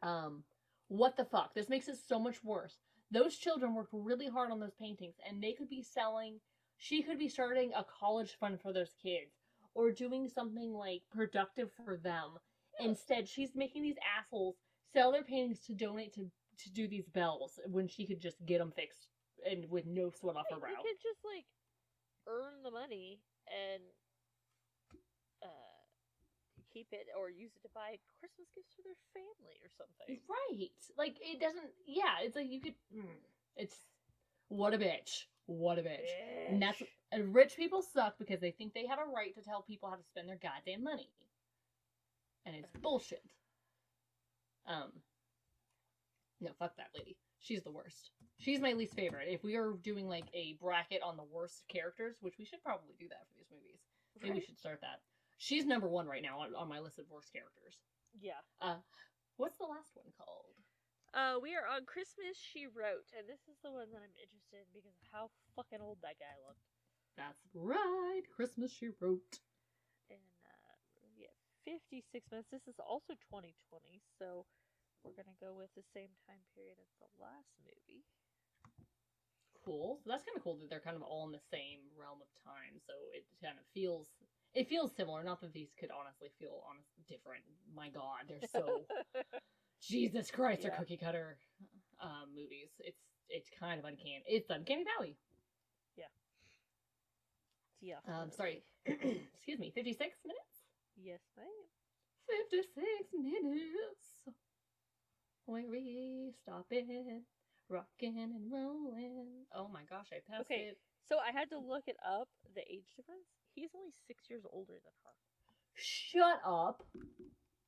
Um, 0.03 0.45
what 0.89 1.17
the 1.17 1.25
fuck? 1.25 1.55
This 1.55 1.69
makes 1.69 1.89
it 1.89 1.97
so 2.07 2.19
much 2.19 2.43
worse. 2.45 2.79
Those 3.11 3.37
children 3.37 3.75
worked 3.75 3.93
really 3.93 4.29
hard 4.29 4.51
on 4.51 4.61
those 4.61 4.75
paintings, 4.79 5.15
and 5.29 5.43
they 5.43 5.53
could 5.53 5.69
be 5.69 5.83
selling. 5.83 6.41
She 6.77 7.03
could 7.03 7.19
be 7.19 7.29
starting 7.29 7.73
a 7.75 7.85
college 7.85 8.37
fund 8.39 8.61
for 8.61 8.73
those 8.73 8.95
kids, 9.03 9.33
or 9.75 9.91
doing 9.91 10.29
something 10.29 10.73
like 10.73 11.03
productive 11.11 11.71
for 11.85 11.97
them. 11.97 12.39
Instead, 12.81 13.29
she's 13.29 13.55
making 13.55 13.83
these 13.83 13.97
assholes 14.19 14.57
sell 14.93 15.13
their 15.13 15.23
paintings 15.25 15.61
to 15.67 15.75
donate 15.75 16.13
to 16.15 16.31
to 16.59 16.71
do 16.71 16.87
these 16.87 17.09
bells 17.09 17.59
when 17.67 17.89
she 17.89 18.07
could 18.07 18.21
just 18.21 18.37
get 18.47 18.59
them 18.59 18.73
fixed 18.77 19.09
and 19.51 19.69
with 19.69 19.87
no 19.87 20.11
sweat 20.11 20.37
off 20.37 20.47
her 20.51 20.59
brow. 20.61 20.71
You 20.71 20.77
could 20.77 21.03
just 21.03 21.19
like 21.25 21.45
earn 22.29 22.63
the 22.63 22.71
money 22.71 23.21
and 23.51 23.83
uh 25.43 25.75
keep 26.73 26.89
it 26.93 27.07
or 27.19 27.31
use 27.31 27.51
it 27.55 27.63
to 27.63 27.69
buy 27.75 27.99
Christmas 28.21 28.49
gifts 28.55 28.75
for 28.75 28.83
their 28.83 28.99
family 29.15 29.59
or 29.63 29.71
something. 29.79 30.19
Right. 30.29 30.71
Like 30.99 31.17
it 31.21 31.41
doesn't. 31.41 31.71
Yeah, 31.87 32.23
it's 32.23 32.37
like 32.37 32.51
you 32.51 32.61
could. 32.61 32.75
mm, 32.95 33.19
It's 33.57 33.77
what 34.49 34.75
a 34.75 34.79
bitch. 34.79 35.25
What 35.47 35.79
a 35.79 35.83
bitch. 35.83 36.09
And 36.49 36.63
that's 36.63 36.83
and 37.13 37.35
rich 37.35 37.57
people 37.57 37.83
suck 37.83 38.19
because 38.19 38.41
they 38.41 38.51
think 38.51 38.75
they 38.75 38.87
have 38.87 38.99
a 38.99 39.11
right 39.15 39.35
to 39.35 39.43
tell 39.43 39.63
people 39.63 39.89
how 39.91 39.97
to 39.97 40.03
spend 40.03 40.29
their 40.29 40.39
goddamn 40.41 40.83
money, 40.85 41.11
and 42.47 42.57
it's 42.57 42.71
bullshit. 42.83 43.23
Um. 44.67 44.93
No, 46.41 46.51
fuck 46.59 46.77
that 46.77 46.91
lady. 46.97 47.17
She's 47.41 47.63
the 47.63 47.71
worst. 47.71 48.11
She's 48.39 48.61
my 48.61 48.73
least 48.73 48.95
favorite. 48.95 49.29
If 49.29 49.45
we 49.45 49.57
are 49.57 49.73
doing 49.83 50.09
like 50.09 50.27
a 50.35 50.57
bracket 50.61 51.03
on 51.05 51.17
the 51.17 51.25
worst 51.25 51.65
characters, 51.69 52.17
which 52.21 52.35
we 52.39 52.45
should 52.45 52.63
probably 52.63 52.97
do 52.99 53.09
that 53.09 53.25
for 53.29 53.37
these 53.37 53.53
movies, 53.53 53.81
maybe 54.21 54.41
we 54.41 54.45
should 54.45 54.59
start 54.59 54.81
that. 54.81 55.01
She's 55.39 55.65
number 55.65 55.89
one 55.89 56.07
right 56.07 56.23
now 56.23 56.41
on, 56.41 56.55
on 56.55 56.69
my 56.69 56.81
list 56.81 56.99
of 56.99 57.05
worst 57.11 57.33
characters. 57.33 57.77
Yeah. 58.21 58.41
Uh, 58.61 58.81
what's 59.37 59.59
the 59.59 59.69
last 59.69 59.93
one 59.95 60.09
called? 60.17 60.57
Uh, 61.15 61.39
we 61.39 61.55
are 61.55 61.69
on 61.69 61.87
Christmas 61.87 62.35
She 62.35 62.67
Wrote, 62.67 63.07
and 63.15 63.29
this 63.29 63.47
is 63.47 63.61
the 63.63 63.71
one 63.71 63.87
that 63.93 64.03
I'm 64.03 64.17
interested 64.19 64.59
in 64.59 64.67
because 64.75 64.89
of 64.89 64.97
how 65.13 65.31
fucking 65.55 65.79
old 65.81 65.99
that 66.03 66.19
guy 66.19 66.35
looked. 66.43 66.67
That's 67.17 67.47
right. 67.55 68.27
Christmas 68.35 68.73
she 68.73 68.91
wrote. 69.01 69.39
And 71.67 71.77
uh, 71.77 71.81
yeah, 71.91 72.01
56 72.01 72.31
minutes. 72.31 72.51
This 72.51 72.67
is 72.69 72.79
also 72.81 73.15
2020, 73.31 74.03
so 74.19 74.47
we're 75.05 75.17
gonna 75.17 75.37
go 75.41 75.55
with 75.57 75.73
the 75.77 75.87
same 75.95 76.13
time 76.27 76.43
period 76.55 76.77
as 76.81 76.93
the 77.01 77.11
last 77.21 77.51
movie. 77.65 78.05
Cool. 79.65 79.99
So 80.05 80.11
that's 80.11 80.25
kind 80.25 80.37
of 80.37 80.45
cool 80.45 80.57
that 80.61 80.69
they're 80.69 80.85
kind 80.85 80.97
of 80.97 81.03
all 81.03 81.25
in 81.27 81.33
the 81.33 81.45
same 81.51 81.81
realm 81.97 82.21
of 82.21 82.29
time. 82.45 82.81
So 82.87 82.93
it 83.15 83.25
kind 83.43 83.57
of 83.59 83.65
feels 83.75 84.09
it 84.55 84.69
feels 84.69 84.95
similar. 84.97 85.25
Not 85.25 85.41
that 85.41 85.53
these 85.53 85.73
could 85.79 85.91
honestly 85.91 86.29
feel 86.39 86.63
honest 86.69 86.89
different. 87.09 87.45
My 87.75 87.89
God, 87.89 88.29
they're 88.29 88.45
so 88.49 88.87
Jesus 89.83 90.31
Christ, 90.31 90.63
they're 90.63 90.73
Yeah. 90.73 90.79
cookie 90.79 90.97
cutter 91.01 91.39
um, 92.01 92.35
movies. 92.35 92.71
It's 92.81 93.01
it's 93.29 93.51
kind 93.59 93.79
of 93.81 93.87
uncanny. 93.87 94.23
It's 94.27 94.51
uncanny 94.51 94.85
valley. 94.85 95.17
yeah. 97.81 98.01
Um, 98.09 98.31
sorry. 98.31 98.65
Excuse 98.87 99.59
me. 99.59 99.73
Fifty 99.75 99.93
six 99.93 100.19
minutes. 100.25 100.54
Yes, 100.97 101.21
ma'am. 101.37 101.47
56 102.51 103.13
minutes. 103.13 104.29
Where 105.47 105.65
we 105.69 106.33
stopping, 106.43 107.23
rocking 107.69 108.19
and 108.19 108.51
rolling. 108.51 109.45
Oh 109.55 109.69
my 109.69 109.83
gosh, 109.89 110.09
I 110.13 110.21
passed 110.31 110.47
Okay. 110.49 110.73
it. 110.73 110.79
So 111.07 111.17
I 111.19 111.33
had 111.37 111.51
to 111.51 111.59
look 111.59 111.85
it 111.87 111.97
up. 112.07 112.29
The 112.55 112.63
age 112.63 112.89
difference. 112.97 113.29
He's 113.55 113.71
only 113.77 113.93
six 114.07 114.25
years 114.31 114.43
older 114.51 114.73
than 114.73 114.93
her. 115.05 115.13
Shut 115.75 116.41
up. 116.47 116.83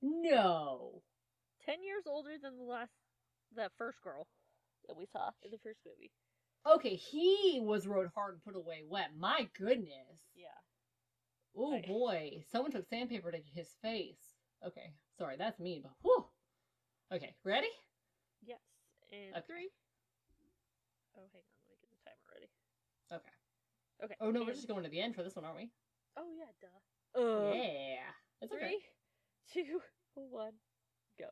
No. 0.00 1.02
Ten 1.64 1.82
years 1.84 2.04
older 2.06 2.36
than 2.40 2.56
the 2.56 2.62
last, 2.64 2.92
that 3.56 3.72
first 3.76 4.00
girl 4.02 4.26
that 4.88 4.96
we 4.96 5.06
saw 5.12 5.30
in 5.44 5.50
the 5.50 5.58
first 5.62 5.80
movie. 5.84 6.12
Okay, 6.66 6.94
he 6.96 7.60
was 7.62 7.86
rode 7.86 8.10
hard 8.14 8.34
and 8.34 8.42
put 8.44 8.56
away 8.56 8.82
wet. 8.88 9.10
My 9.18 9.48
goodness. 9.58 10.18
Yeah. 10.34 10.48
Oh 11.56 11.72
Right. 11.72 11.86
boy. 11.86 12.44
Someone 12.50 12.70
took 12.70 12.86
sandpaper 12.86 13.30
to 13.30 13.40
his 13.54 13.68
face. 13.82 14.36
Okay, 14.64 14.92
sorry, 15.18 15.36
that's 15.36 15.58
mean, 15.58 15.82
but 15.82 15.92
whew. 16.02 16.24
Okay, 17.12 17.34
ready? 17.44 17.70
Yes. 18.42 18.60
And 19.12 19.36
Okay. 19.36 19.46
three. 19.46 19.68
Oh, 21.16 21.22
hang 21.32 21.42
on. 21.42 21.50
Let 21.68 21.70
me 21.70 21.76
get 21.80 21.90
the 21.90 22.10
timer 22.10 22.26
ready. 22.34 22.50
Okay. 23.12 23.30
Okay. 24.04 24.16
Oh 24.20 24.30
no, 24.30 24.44
we're 24.44 24.52
just 24.52 24.68
going 24.68 24.84
to 24.84 24.90
the 24.90 25.00
end 25.00 25.14
for 25.14 25.22
this 25.22 25.36
one, 25.36 25.44
aren't 25.44 25.56
we? 25.56 25.70
Oh 26.16 26.28
yeah, 26.30 26.50
duh. 26.60 27.20
Uh, 27.20 27.52
yeah. 27.54 28.12
It's 28.42 28.52
okay. 28.52 28.78
Three, 29.52 29.64
two, 29.64 29.80
one, 30.14 30.52
go. 31.18 31.26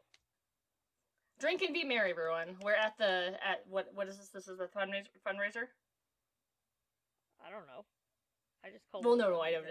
Drink 1.39 1.61
and 1.63 1.75
be 1.75 1.85
merry, 1.85 2.11
everyone. 2.11 2.57
We're 2.63 2.75
at 2.75 2.97
the 2.97 3.33
at 3.45 3.67
what 3.69 3.93
what 3.95 4.09
is 4.09 4.17
this? 4.17 4.29
This 4.31 4.49
is 4.49 4.57
the 4.59 4.69
fundraiser. 4.69 5.09
Fundraiser. 5.27 5.67
I 7.45 7.51
don't 7.51 7.67
know. 7.67 7.85
I 8.65 8.71
just 8.71 8.85
called. 8.91 9.05
Well, 9.05 9.17
no, 9.17 9.31
no, 9.31 9.41
I 9.41 9.53
don't. 9.53 9.67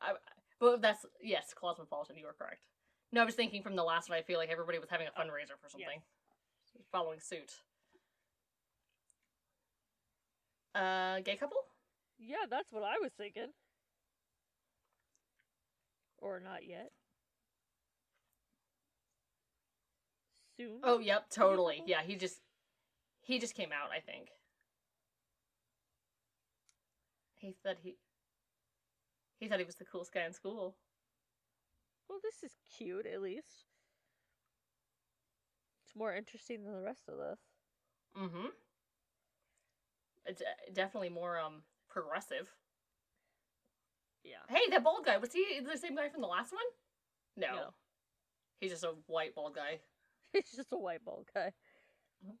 I, 0.00 0.12
but 0.58 0.82
that's 0.82 1.06
yes, 1.22 1.54
Cosmopolitan. 1.54 2.16
You 2.16 2.26
are 2.26 2.34
correct. 2.38 2.66
No, 3.12 3.22
I 3.22 3.24
was 3.24 3.34
thinking 3.34 3.62
from 3.62 3.76
the 3.76 3.82
last 3.82 4.08
one. 4.08 4.18
I 4.18 4.22
feel 4.22 4.38
like 4.38 4.50
everybody 4.50 4.78
was 4.78 4.88
having 4.90 5.06
a 5.06 5.10
fundraiser 5.10 5.58
for 5.60 5.68
something, 5.68 6.00
following 6.92 7.20
suit. 7.20 7.52
Uh, 10.74 11.20
gay 11.20 11.36
couple. 11.36 11.58
Yeah, 12.18 12.46
that's 12.48 12.72
what 12.72 12.84
I 12.84 12.98
was 13.00 13.10
thinking. 13.16 13.48
Or 16.18 16.38
not 16.38 16.66
yet. 16.68 16.90
Soon. 20.56 20.80
Oh, 20.84 20.98
yep, 20.98 21.30
totally. 21.30 21.82
Yeah, 21.86 22.02
he 22.02 22.16
just 22.16 22.40
he 23.22 23.38
just 23.38 23.54
came 23.54 23.70
out. 23.72 23.90
I 23.90 24.00
think 24.00 24.28
he 27.38 27.54
said 27.62 27.78
he 27.82 27.96
he 29.40 29.48
thought 29.48 29.58
he 29.58 29.64
was 29.64 29.74
the 29.76 29.84
coolest 29.84 30.12
guy 30.14 30.24
in 30.24 30.32
school. 30.32 30.76
Well, 32.08 32.20
this 32.22 32.42
is 32.42 32.56
cute, 32.76 33.06
at 33.06 33.20
least. 33.22 33.64
It's 35.84 35.96
more 35.96 36.14
interesting 36.14 36.62
than 36.64 36.74
the 36.74 36.82
rest 36.82 37.02
of 37.08 37.16
this. 37.18 37.38
Mm-hmm. 38.16 38.46
It's 40.26 40.42
uh, 40.42 40.72
definitely 40.72 41.08
more 41.08 41.38
um 41.38 41.62
progressive. 41.88 42.48
Yeah. 44.22 44.36
Hey, 44.48 44.60
that 44.70 44.84
bald 44.84 45.04
guy 45.06 45.16
was 45.16 45.32
he 45.32 45.60
the 45.60 45.78
same 45.78 45.96
guy 45.96 46.08
from 46.10 46.20
the 46.20 46.26
last 46.28 46.52
one? 46.52 46.62
No, 47.36 47.54
No. 47.56 47.74
he's 48.60 48.70
just 48.72 48.84
a 48.84 48.92
white 49.06 49.34
bald 49.34 49.54
guy. 49.54 49.80
He's 50.32 50.52
just 50.54 50.72
a 50.72 50.78
white 50.78 51.04
bald 51.04 51.26
guy. 51.34 51.52
Mhm. 52.24 52.36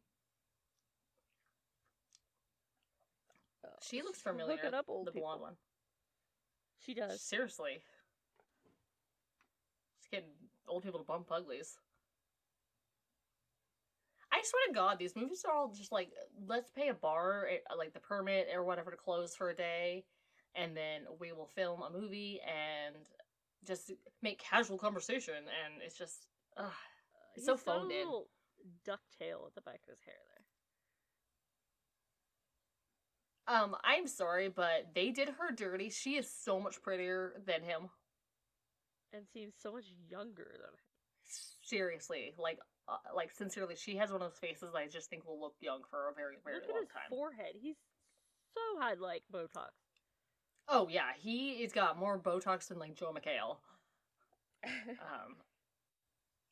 Oh, 3.64 3.68
She 3.82 4.02
looks 4.02 4.20
familiar. 4.20 4.56
Hooking 4.56 4.74
up 4.74 4.84
old 4.88 5.06
the 5.08 5.12
blonde 5.12 5.38
people. 5.38 5.40
one. 5.40 5.56
She 6.84 6.94
does. 6.94 7.20
Seriously, 7.20 7.82
She's 10.00 10.08
getting 10.10 10.30
old 10.68 10.82
people 10.82 10.98
to 11.00 11.06
bump 11.06 11.30
uglies. 11.30 11.76
I 14.32 14.40
swear 14.42 14.62
to 14.68 14.72
God, 14.74 14.98
these 14.98 15.16
movies 15.16 15.44
are 15.46 15.52
all 15.54 15.72
just 15.74 15.92
like, 15.92 16.10
let's 16.46 16.70
pay 16.70 16.88
a 16.88 16.94
bar, 16.94 17.48
eh, 17.50 17.58
like 17.76 17.92
the 17.92 18.00
permit 18.00 18.48
or 18.54 18.64
whatever, 18.64 18.90
to 18.90 18.96
close 18.96 19.34
for 19.34 19.50
a 19.50 19.54
day, 19.56 20.04
and 20.54 20.76
then 20.76 21.02
we 21.18 21.32
will 21.32 21.46
film 21.48 21.82
a 21.82 21.90
movie 21.90 22.40
and 22.46 22.94
just 23.66 23.92
make 24.22 24.38
casual 24.38 24.78
conversation. 24.78 25.34
And 25.34 25.82
it's 25.84 25.98
just, 25.98 26.28
ugh. 26.56 26.70
It's 27.34 27.44
so 27.44 27.54
He's 27.54 27.62
a 27.62 27.64
phoned 27.64 27.92
in. 27.92 28.06
ducktail 28.86 29.46
at 29.46 29.54
the 29.54 29.60
back 29.62 29.80
of 29.82 29.90
his 29.90 30.00
hair 30.04 30.14
there. 30.28 30.44
Um, 33.50 33.74
I'm 33.82 34.06
sorry, 34.06 34.48
but 34.48 34.90
they 34.94 35.10
did 35.10 35.28
her 35.40 35.52
dirty. 35.54 35.90
She 35.90 36.16
is 36.16 36.30
so 36.30 36.60
much 36.60 36.80
prettier 36.82 37.32
than 37.44 37.62
him. 37.62 37.90
And 39.12 39.24
seems 39.32 39.54
so 39.60 39.72
much 39.72 39.86
younger 40.08 40.46
than 40.52 40.70
him. 40.70 40.78
Seriously, 41.62 42.32
like, 42.38 42.58
uh, 42.88 42.96
like 43.14 43.32
sincerely, 43.32 43.74
she 43.76 43.96
has 43.96 44.12
one 44.12 44.22
of 44.22 44.30
those 44.30 44.38
faces 44.38 44.74
I 44.76 44.86
just 44.86 45.10
think 45.10 45.26
will 45.26 45.40
look 45.40 45.54
young 45.60 45.80
for 45.90 46.08
a 46.08 46.14
very, 46.14 46.36
very 46.44 46.56
Look 46.56 46.64
at 46.64 46.70
long 46.70 46.82
his 46.82 46.88
time. 46.92 47.02
forehead. 47.10 47.54
He's 47.60 47.76
so 48.54 48.80
high 48.80 48.94
like 48.94 49.22
Botox. 49.32 49.70
Oh 50.68 50.86
yeah, 50.88 51.10
he 51.18 51.62
has 51.62 51.72
got 51.72 51.98
more 51.98 52.18
Botox 52.18 52.68
than 52.68 52.78
like 52.78 52.94
Joel 52.94 53.14
McHale. 53.14 53.56
Um, 55.00 55.36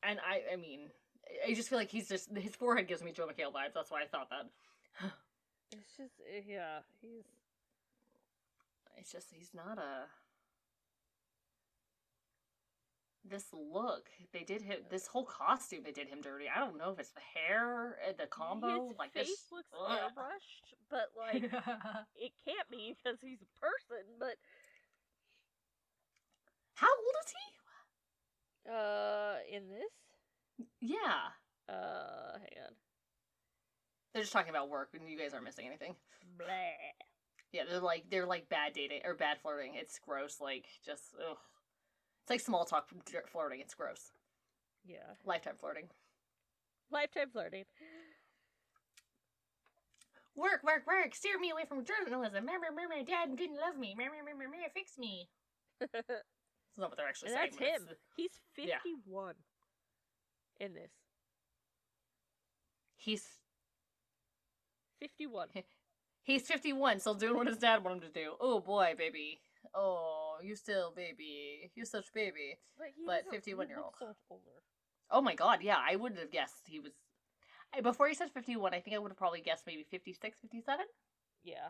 and 0.02 0.18
I, 0.20 0.54
I 0.54 0.56
mean, 0.56 0.88
I 1.46 1.52
just 1.52 1.68
feel 1.68 1.78
like 1.78 1.90
he's 1.90 2.08
just 2.08 2.34
his 2.36 2.54
forehead 2.54 2.88
gives 2.88 3.02
me 3.02 3.12
Joel 3.12 3.26
McHale 3.28 3.52
vibes. 3.52 3.74
That's 3.74 3.90
why 3.90 4.02
I 4.02 4.06
thought 4.06 4.30
that. 4.30 5.10
it's 5.72 5.96
just 5.96 6.20
eh, 6.34 6.42
yeah, 6.46 6.80
he's 7.00 7.24
It's 8.96 9.12
just 9.12 9.28
he's 9.32 9.54
not 9.54 9.78
a. 9.78 10.08
This 13.24 13.44
look, 13.52 14.08
they 14.32 14.42
did 14.42 14.62
him. 14.62 14.78
This 14.90 15.06
whole 15.06 15.24
costume, 15.24 15.82
they 15.84 15.92
did 15.92 16.08
him 16.08 16.20
dirty. 16.22 16.46
I 16.48 16.60
don't 16.60 16.78
know 16.78 16.90
if 16.92 16.98
it's 16.98 17.10
the 17.12 17.20
hair, 17.20 17.98
uh, 18.08 18.12
the 18.18 18.26
combo, 18.26 18.88
his 18.88 18.98
like 18.98 19.12
face 19.12 19.28
this. 19.28 19.52
looks 19.52 19.68
Ugh. 19.78 19.98
airbrushed, 19.98 20.72
but 20.88 21.08
like 21.16 21.42
it 22.16 22.32
can't 22.46 22.68
be 22.70 22.96
because 22.96 23.20
he's 23.20 23.42
a 23.42 23.60
person. 23.60 24.04
But 24.18 24.36
How 26.74 26.88
old 26.88 27.16
is 27.26 27.32
he? 27.32 28.72
uh, 28.72 29.36
in 29.50 29.68
this, 29.68 30.66
Yeah, 30.80 31.32
uh, 31.68 32.38
hang 32.38 32.64
on, 32.64 32.74
they're 34.18 34.24
just 34.24 34.32
talking 34.32 34.50
about 34.50 34.68
work, 34.68 34.88
and 34.94 35.08
you 35.08 35.16
guys 35.16 35.32
aren't 35.32 35.44
missing 35.44 35.66
anything. 35.66 35.94
Yeah, 37.52 37.62
they're 37.70 37.78
like 37.80 38.04
they're 38.10 38.26
like 38.26 38.48
bad 38.48 38.72
dating 38.74 39.02
or 39.04 39.14
bad 39.14 39.38
flirting. 39.40 39.74
It's 39.76 39.98
gross. 40.00 40.38
Like 40.40 40.66
just 40.84 41.14
ugh. 41.18 41.36
It's 42.24 42.30
like 42.30 42.40
small 42.40 42.64
talk 42.64 42.88
flirting. 43.30 43.60
It's 43.60 43.74
gross. 43.74 44.10
Yeah, 44.84 44.98
Lifetime 45.24 45.54
flirting. 45.58 45.88
lifetime 46.90 47.28
flirting. 47.32 47.64
Work, 50.34 50.62
work, 50.64 50.86
work. 50.86 51.14
Steer 51.14 51.38
me 51.38 51.50
away 51.50 51.64
from 51.68 51.84
journalism. 51.84 52.34
Remember, 52.46 52.66
remember, 52.70 52.94
my 52.96 53.02
dad 53.02 53.36
didn't 53.36 53.56
love 53.56 53.76
me. 53.78 53.94
Remember, 53.96 54.16
remember, 54.18 54.44
remember, 54.44 54.66
fix 54.74 54.96
me. 54.98 55.28
That's 55.80 55.94
not 56.78 56.90
what 56.90 56.96
they're 56.96 57.08
actually 57.08 57.32
that's 57.32 57.56
saying. 57.56 57.70
but 57.76 57.82
him. 57.82 57.82
it's- 58.18 58.40
He's 58.56 58.68
yeah. 58.68 58.76
fifty-one 58.82 59.34
in 60.60 60.74
this. 60.74 60.90
He's 62.96 63.24
Fifty-one. 65.00 65.48
he's 66.22 66.42
fifty 66.46 66.72
one, 66.72 66.98
still 67.00 67.14
doing 67.14 67.36
what 67.36 67.46
his 67.46 67.58
dad 67.58 67.84
wanted 67.84 68.04
him 68.04 68.12
to 68.12 68.20
do. 68.24 68.32
Oh 68.40 68.60
boy, 68.60 68.94
baby. 68.96 69.40
Oh, 69.74 70.36
you 70.42 70.56
still 70.56 70.92
baby. 70.94 71.70
You 71.74 71.84
such 71.84 72.12
baby. 72.14 72.58
But, 73.06 73.24
But 73.30 73.44
51-year-old. 73.44 73.94
so. 73.98 74.14
Oh 75.10 75.20
my 75.20 75.34
god, 75.34 75.60
yeah, 75.62 75.76
I 75.78 75.96
wouldn't 75.96 76.20
have 76.20 76.30
guessed 76.30 76.62
he 76.66 76.80
was. 76.80 76.92
I- 77.74 77.80
Before 77.80 78.08
he 78.08 78.14
said 78.14 78.30
51, 78.30 78.72
I 78.74 78.80
think 78.80 78.96
I 78.96 78.98
would 78.98 79.10
have 79.10 79.18
probably 79.18 79.40
guessed 79.40 79.64
maybe 79.66 79.84
56, 79.90 80.38
57. 80.40 80.86
Yeah, 81.44 81.68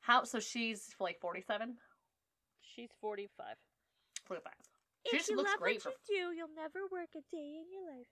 How? 0.00 0.24
So 0.24 0.40
she's 0.40 0.94
like 0.98 1.20
47? 1.20 1.76
she's 2.62 2.90
forty-five. 3.00 3.56
45. 4.26 4.52
She 5.10 5.32
you 5.32 5.36
looks 5.36 5.54
great 5.58 5.82
for. 5.82 5.90
you 5.90 5.96
do, 6.30 6.36
you'll 6.36 6.54
never 6.54 6.80
work 6.92 7.08
a 7.16 7.20
day 7.34 7.58
in 7.60 7.64
your 7.72 7.96
life. 7.96 8.06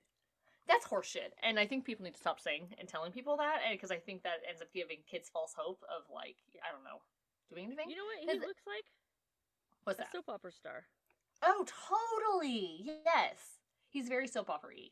That's 0.68 0.86
horseshit. 0.86 1.32
And 1.42 1.58
I 1.58 1.66
think 1.66 1.84
people 1.86 2.04
need 2.04 2.14
to 2.14 2.20
stop 2.20 2.38
saying 2.40 2.74
and 2.78 2.86
telling 2.86 3.10
people 3.10 3.36
that 3.38 3.60
because 3.72 3.90
I 3.90 3.96
think 3.96 4.22
that 4.22 4.44
ends 4.48 4.60
up 4.60 4.68
giving 4.72 4.98
kids 5.10 5.28
false 5.32 5.54
hope 5.56 5.82
of 5.88 6.02
like, 6.14 6.36
I 6.62 6.70
don't 6.70 6.84
know, 6.84 7.00
doing 7.50 7.64
anything. 7.66 7.88
You 7.90 7.96
know 7.96 8.04
what 8.04 8.20
he 8.20 8.38
looks 8.46 8.62
like? 8.66 8.84
What's 9.84 9.98
a 9.98 10.02
that? 10.02 10.12
soap 10.12 10.28
opera 10.28 10.52
star. 10.52 10.84
Oh, 11.42 11.64
totally. 11.64 12.82
Yes. 13.06 13.36
He's 13.88 14.08
very 14.08 14.28
soap 14.28 14.50
opera 14.50 14.70
y. 14.76 14.90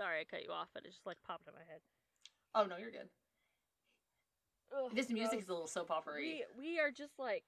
Sorry, 0.00 0.20
I 0.20 0.24
cut 0.24 0.42
you 0.44 0.50
off, 0.50 0.68
but 0.72 0.84
it 0.86 0.88
just 0.90 1.04
like 1.04 1.18
popped 1.26 1.46
in 1.46 1.52
my 1.54 1.60
head. 1.70 1.80
Oh 2.54 2.64
no, 2.64 2.78
you're 2.78 2.90
good. 2.90 3.08
Ugh, 4.74 4.90
This 4.94 5.10
music 5.10 5.32
gross. 5.32 5.42
is 5.42 5.48
a 5.50 5.52
little 5.52 5.66
soap 5.68 5.90
opera 5.90 6.14
We 6.16 6.44
we 6.58 6.78
are 6.80 6.90
just 6.90 7.18
like. 7.18 7.44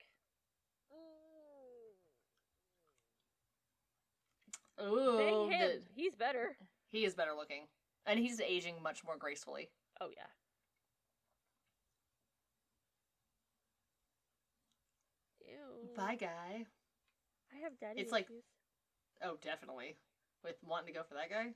Ooh, 4.82 5.16
Bang 5.18 5.50
him. 5.58 5.68
the- 5.70 5.82
He's 5.94 6.14
better. 6.14 6.56
He 6.94 7.04
is 7.04 7.14
better 7.14 7.32
looking, 7.36 7.66
and 8.06 8.18
he's 8.20 8.40
aging 8.40 8.76
much 8.82 9.04
more 9.04 9.16
gracefully. 9.18 9.70
Oh 10.00 10.08
yeah. 10.16 10.26
Ew. 15.40 15.88
Bye, 15.96 16.16
guy. 16.16 16.66
I 17.52 17.56
have 17.62 17.78
daddy 17.80 18.00
It's 18.00 18.12
like- 18.12 18.26
issues. 18.26 18.44
Oh, 19.22 19.36
definitely. 19.42 19.96
With 20.44 20.56
wanting 20.64 20.88
to 20.88 20.92
go 21.00 21.04
for 21.04 21.14
that 21.14 21.30
guy. 21.30 21.54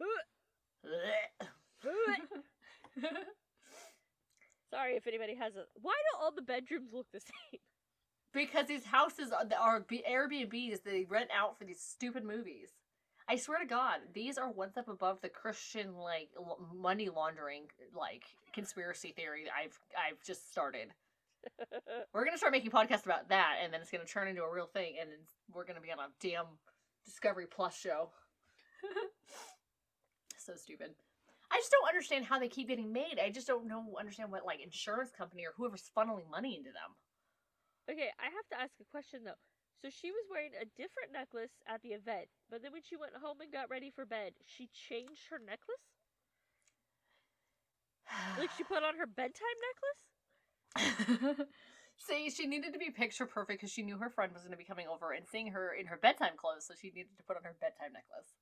Sorry 4.72 4.94
if 4.94 5.06
anybody 5.06 5.34
has 5.34 5.56
a. 5.56 5.64
Why 5.82 5.92
do 5.92 6.18
all 6.22 6.32
the 6.32 6.42
bedrooms 6.42 6.92
look 6.92 7.06
the 7.12 7.20
same? 7.20 7.60
because 8.32 8.66
these 8.68 8.84
houses 8.84 9.32
are, 9.32 9.44
are 9.58 9.80
Airbnbs 9.80 10.84
they 10.84 11.04
rent 11.08 11.30
out 11.36 11.58
for 11.58 11.64
these 11.64 11.80
stupid 11.80 12.22
movies. 12.24 12.70
I 13.30 13.36
swear 13.36 13.60
to 13.60 13.64
God, 13.64 14.00
these 14.12 14.38
are 14.38 14.50
one 14.50 14.72
step 14.72 14.88
above 14.88 15.20
the 15.20 15.28
Christian 15.28 15.94
like 15.96 16.30
l- 16.36 16.58
money 16.74 17.08
laundering 17.08 17.66
like 17.96 18.24
conspiracy 18.52 19.12
theory 19.12 19.44
that 19.44 19.52
I've 19.56 19.78
I've 19.96 20.20
just 20.26 20.50
started. 20.50 20.88
We're 22.12 22.24
gonna 22.24 22.38
start 22.38 22.52
making 22.52 22.72
podcasts 22.72 23.04
about 23.04 23.28
that, 23.28 23.58
and 23.62 23.72
then 23.72 23.80
it's 23.82 23.90
gonna 23.92 24.04
turn 24.04 24.26
into 24.26 24.42
a 24.42 24.52
real 24.52 24.66
thing, 24.66 24.96
and 25.00 25.10
we're 25.54 25.64
gonna 25.64 25.80
be 25.80 25.92
on 25.92 26.00
a 26.00 26.08
damn 26.20 26.46
Discovery 27.06 27.46
Plus 27.46 27.78
show. 27.78 28.10
so 30.36 30.54
stupid. 30.56 30.90
I 31.52 31.58
just 31.58 31.70
don't 31.70 31.88
understand 31.88 32.24
how 32.24 32.40
they 32.40 32.48
keep 32.48 32.66
getting 32.66 32.92
made. 32.92 33.20
I 33.22 33.30
just 33.30 33.46
don't 33.46 33.68
know 33.68 33.94
understand 33.98 34.32
what 34.32 34.44
like 34.44 34.60
insurance 34.60 35.12
company 35.16 35.44
or 35.44 35.52
whoever's 35.56 35.88
funneling 35.96 36.28
money 36.28 36.56
into 36.56 36.70
them. 36.70 36.98
okay, 37.88 38.10
I 38.18 38.24
have 38.24 38.48
to 38.50 38.60
ask 38.60 38.72
a 38.80 38.90
question 38.90 39.20
though. 39.24 39.38
So 39.82 39.88
she 39.88 40.10
was 40.10 40.28
wearing 40.30 40.52
a 40.60 40.68
different 40.76 41.12
necklace 41.12 41.56
at 41.66 41.80
the 41.82 41.96
event, 41.96 42.28
but 42.50 42.62
then 42.62 42.72
when 42.72 42.82
she 42.82 42.96
went 42.96 43.16
home 43.16 43.40
and 43.40 43.50
got 43.50 43.70
ready 43.70 43.90
for 43.90 44.04
bed, 44.04 44.32
she 44.44 44.68
changed 44.68 45.28
her 45.30 45.40
necklace. 45.40 45.88
Like 48.38 48.50
she 48.56 48.64
put 48.64 48.82
on 48.82 48.96
her 48.98 49.06
bedtime 49.06 49.60
necklace. 50.76 51.46
See, 51.96 52.30
she 52.30 52.46
needed 52.46 52.72
to 52.72 52.78
be 52.78 52.90
picture 52.90 53.26
perfect 53.26 53.60
because 53.60 53.72
she 53.72 53.82
knew 53.82 53.98
her 53.98 54.10
friend 54.10 54.32
was 54.32 54.42
going 54.42 54.52
to 54.52 54.58
be 54.58 54.64
coming 54.64 54.86
over 54.88 55.12
and 55.12 55.26
seeing 55.30 55.48
her 55.48 55.72
in 55.72 55.86
her 55.86 55.96
bedtime 55.96 56.36
clothes, 56.36 56.66
so 56.66 56.74
she 56.80 56.88
needed 56.90 57.16
to 57.18 57.24
put 57.24 57.36
on 57.36 57.44
her 57.44 57.56
bedtime 57.60 57.92
necklace. 57.92 58.34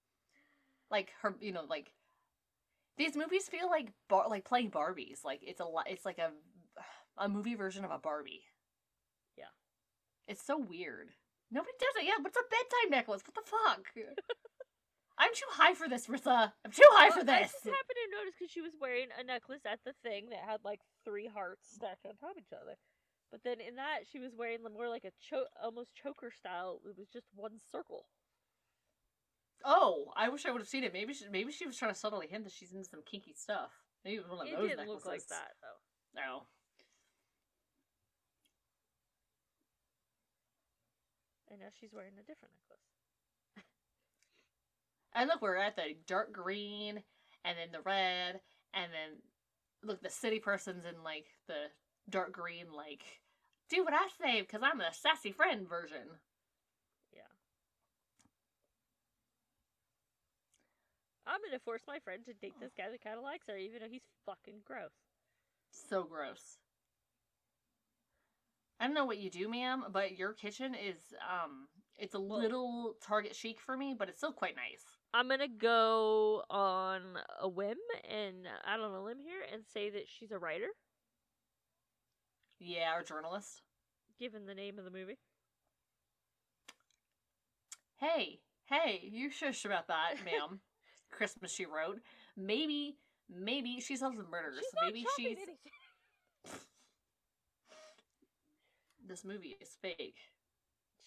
Like 0.91 1.11
her, 1.23 1.35
you 1.41 1.53
know, 1.53 1.65
like 1.69 1.93
these 2.97 3.17
movies 3.17 3.49
feel 3.49 3.69
like 3.69 3.93
bar- 4.09 4.29
like 4.29 4.45
playing 4.45 4.71
Barbies. 4.71 5.25
Like 5.25 5.41
it's 5.43 5.61
a 5.61 5.65
lot. 5.65 5.87
It's 5.89 6.05
like 6.05 6.19
a 6.19 6.31
a 7.17 7.29
movie 7.29 7.57
version 7.57 7.85
of 7.85 7.91
a 7.91 7.99
Barbie. 7.99 8.43
Yeah. 9.37 9.45
it's 10.27 10.45
so 10.45 10.59
weird. 10.59 11.11
Nobody 11.51 11.73
does 11.81 11.97
it. 12.03 12.07
Yeah, 12.07 12.21
what's 12.21 12.37
a 12.37 12.45
bedtime 12.51 12.91
necklace? 12.91 13.23
What 13.25 13.35
the 13.35 13.49
fuck? 13.49 13.85
I'm 15.19 15.35
too 15.35 15.51
high 15.51 15.75
for 15.75 15.89
this, 15.89 16.07
Risa. 16.07 16.53
I'm 16.65 16.71
too 16.71 16.87
high 16.95 17.11
for 17.11 17.25
this. 17.25 17.35
I 17.35 17.43
just 17.51 17.65
happened 17.67 17.99
to 17.99 18.15
notice 18.15 18.35
because 18.39 18.53
she 18.53 18.61
was 18.61 18.73
wearing 18.81 19.09
a 19.19 19.25
necklace 19.25 19.67
at 19.67 19.81
the 19.85 19.93
thing 20.05 20.31
that 20.31 20.47
had 20.47 20.61
like 20.65 20.81
three 21.05 21.27
hearts 21.27 21.67
stacked 21.75 22.07
on 22.07 22.15
top 22.17 22.37
of 22.37 22.39
each 22.39 22.53
other. 22.55 22.77
But 23.33 23.43
then 23.45 23.59
in 23.61 23.77
that, 23.77 24.07
she 24.11 24.21
was 24.21 24.33
wearing 24.39 24.63
the 24.63 24.71
more 24.71 24.89
like 24.89 25.05
a 25.05 25.11
cho- 25.19 25.51
almost 25.63 25.91
choker 25.97 26.31
style. 26.31 26.81
It 26.87 26.97
was 26.97 27.09
just 27.13 27.27
one 27.35 27.59
circle. 27.73 28.07
Oh, 29.65 30.13
I 30.17 30.29
wish 30.29 30.47
I 30.47 30.53
would 30.53 30.61
have 30.63 30.69
seen 30.69 30.85
it. 30.85 30.93
Maybe 30.93 31.13
she, 31.15 31.25
maybe 31.31 31.51
she 31.53 31.67
was 31.67 31.77
trying 31.77 31.93
to 31.93 31.99
subtly 31.99 32.29
hint 32.29 32.45
that 32.45 32.53
she's 32.53 32.73
into 32.73 32.89
some 32.89 33.03
kinky 33.05 33.35
stuff. 33.35 33.73
Maybe 34.05 34.17
it 34.17 34.23
was 34.23 34.31
one 34.31 34.47
of 34.47 34.53
It 34.53 34.57
those 34.57 34.69
didn't 34.71 34.87
necklaces. 34.87 35.05
look 35.05 35.13
like 35.13 35.27
that 35.29 35.51
though. 35.61 36.21
No. 36.21 36.47
And 41.51 41.61
now 41.61 41.67
she's 41.81 41.93
wearing 41.93 42.13
a 42.19 42.27
different 42.27 42.55
necklace. 42.55 43.65
And 45.15 45.29
look, 45.29 45.41
we're 45.43 45.57
at 45.57 45.77
the 45.77 45.97
dark 46.07 46.33
green, 46.33 47.03
and 47.45 47.57
then 47.59 47.73
the 47.73 47.81
red, 47.81 48.41
and 48.75 48.93
then 48.93 49.19
look, 49.83 50.03
the 50.03 50.11
city 50.11 50.39
person's 50.39 50.85
in 50.85 51.03
like 51.03 51.27
the 51.47 51.73
dark 52.11 52.33
green, 52.33 52.67
like 52.75 53.03
do 53.69 53.85
what 53.85 53.95
I 53.95 54.07
say 54.21 54.41
because 54.41 54.61
I'm 54.63 54.79
the 54.79 54.93
sassy 54.93 55.33
friend 55.33 55.69
version. 55.69 56.21
Yeah. 57.13 57.21
I'm 61.27 61.41
gonna 61.45 61.59
force 61.59 61.83
my 61.87 61.99
friend 61.99 62.25
to 62.27 62.33
date 62.35 62.55
this 62.61 62.73
guy 62.77 62.91
that 62.91 63.03
kind 63.03 63.17
of 63.17 63.25
likes 63.25 63.47
her, 63.49 63.57
even 63.57 63.81
though 63.81 63.91
he's 63.91 64.07
fucking 64.27 64.61
gross. 64.65 64.93
So 65.71 66.05
gross. 66.05 66.59
I 68.81 68.87
don't 68.87 68.95
know 68.95 69.05
what 69.07 69.19
you 69.19 69.31
do, 69.31 69.49
ma'am, 69.49 69.85
but 69.93 70.17
your 70.17 70.33
kitchen 70.33 70.75
is 70.75 70.97
um, 71.29 71.67
it's 71.99 72.15
a 72.15 72.19
little 72.19 72.95
Target 73.05 73.35
chic 73.35 73.61
for 73.61 73.77
me, 73.77 73.95
but 73.99 74.09
it's 74.09 74.19
still 74.19 74.33
quite 74.33 74.55
nice. 74.55 74.85
I'm 75.13 75.29
gonna 75.29 75.49
go 75.49 76.43
on 76.51 77.01
a 77.41 77.49
whim 77.49 77.79
and 78.09 78.47
out 78.67 78.81
on 78.81 78.93
a 78.93 79.03
limb 79.03 79.19
here 79.25 79.41
and 79.53 79.63
say 79.67 79.91
that 79.91 80.05
she's 80.07 80.31
a 80.31 80.39
writer, 80.39 80.69
Yeah, 82.61 82.91
our 82.93 83.03
journalist. 83.03 83.63
given 84.19 84.47
the 84.47 84.55
name 84.55 84.79
of 84.79 84.85
the 84.85 84.91
movie. 84.91 85.19
Hey, 87.97 88.41
hey, 88.67 89.09
you 89.11 89.31
shush 89.31 89.65
about 89.65 89.89
that, 89.89 90.15
ma'am. 90.25 90.61
Christmas 91.11 91.51
she 91.53 91.65
wrote. 91.67 91.99
Maybe, 92.37 92.99
maybe 93.29 93.81
she 93.81 93.97
sells 93.97 94.15
murders. 94.31 94.57
She's 94.61 94.73
maybe 94.85 95.07
she's 95.17 95.27
anything. 95.27 95.57
This 99.09 99.25
movie 99.25 99.57
is 99.61 99.77
fake. 99.81 100.17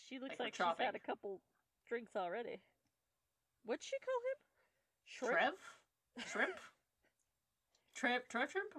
She 0.07 0.15
looks 0.19 0.31
Like 0.39 0.39
like, 0.39 0.55
she's 0.55 0.85
had 0.85 0.95
a 0.95 0.99
couple 0.99 1.41
drinks 1.87 2.15
already. 2.15 2.59
What'd 3.65 3.83
she 3.83 3.95
call 4.03 4.19
him? 4.31 4.37
Shrimp? 5.05 5.57
Trev, 6.17 6.27
shrimp, 6.27 6.57
Trev, 7.95 8.27
Trev, 8.27 8.51
shrimp. 8.51 8.73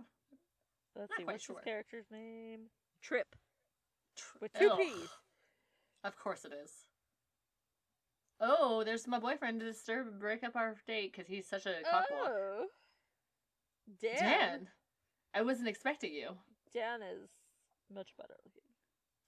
Let's 0.96 1.10
Not 1.10 1.18
see, 1.18 1.24
quite 1.24 1.32
what's 1.34 1.44
sure. 1.44 1.56
his 1.56 1.64
character's 1.64 2.06
name? 2.10 2.60
Trip. 3.02 3.34
Tr- 4.16 4.38
With 4.40 4.52
two 4.54 4.70
Ugh, 4.70 4.78
P's. 4.78 5.08
Of 6.04 6.18
course 6.18 6.44
it 6.44 6.52
is. 6.52 6.70
Oh, 8.40 8.82
there's 8.84 9.06
my 9.06 9.18
boyfriend 9.20 9.60
to 9.60 9.66
disturb 9.66 10.08
and 10.08 10.18
break 10.18 10.42
up 10.42 10.56
our 10.56 10.74
date 10.86 11.12
because 11.12 11.28
he's 11.28 11.46
such 11.48 11.64
a 11.66 11.70
cockwalk. 11.86 12.28
Oh. 12.28 12.66
Dan. 14.00 14.18
Dan, 14.18 14.68
I 15.34 15.42
wasn't 15.42 15.68
expecting 15.68 16.12
you. 16.12 16.30
Dan 16.74 17.02
is 17.02 17.28
much 17.94 18.10
better 18.16 18.34
looking. 18.44 18.61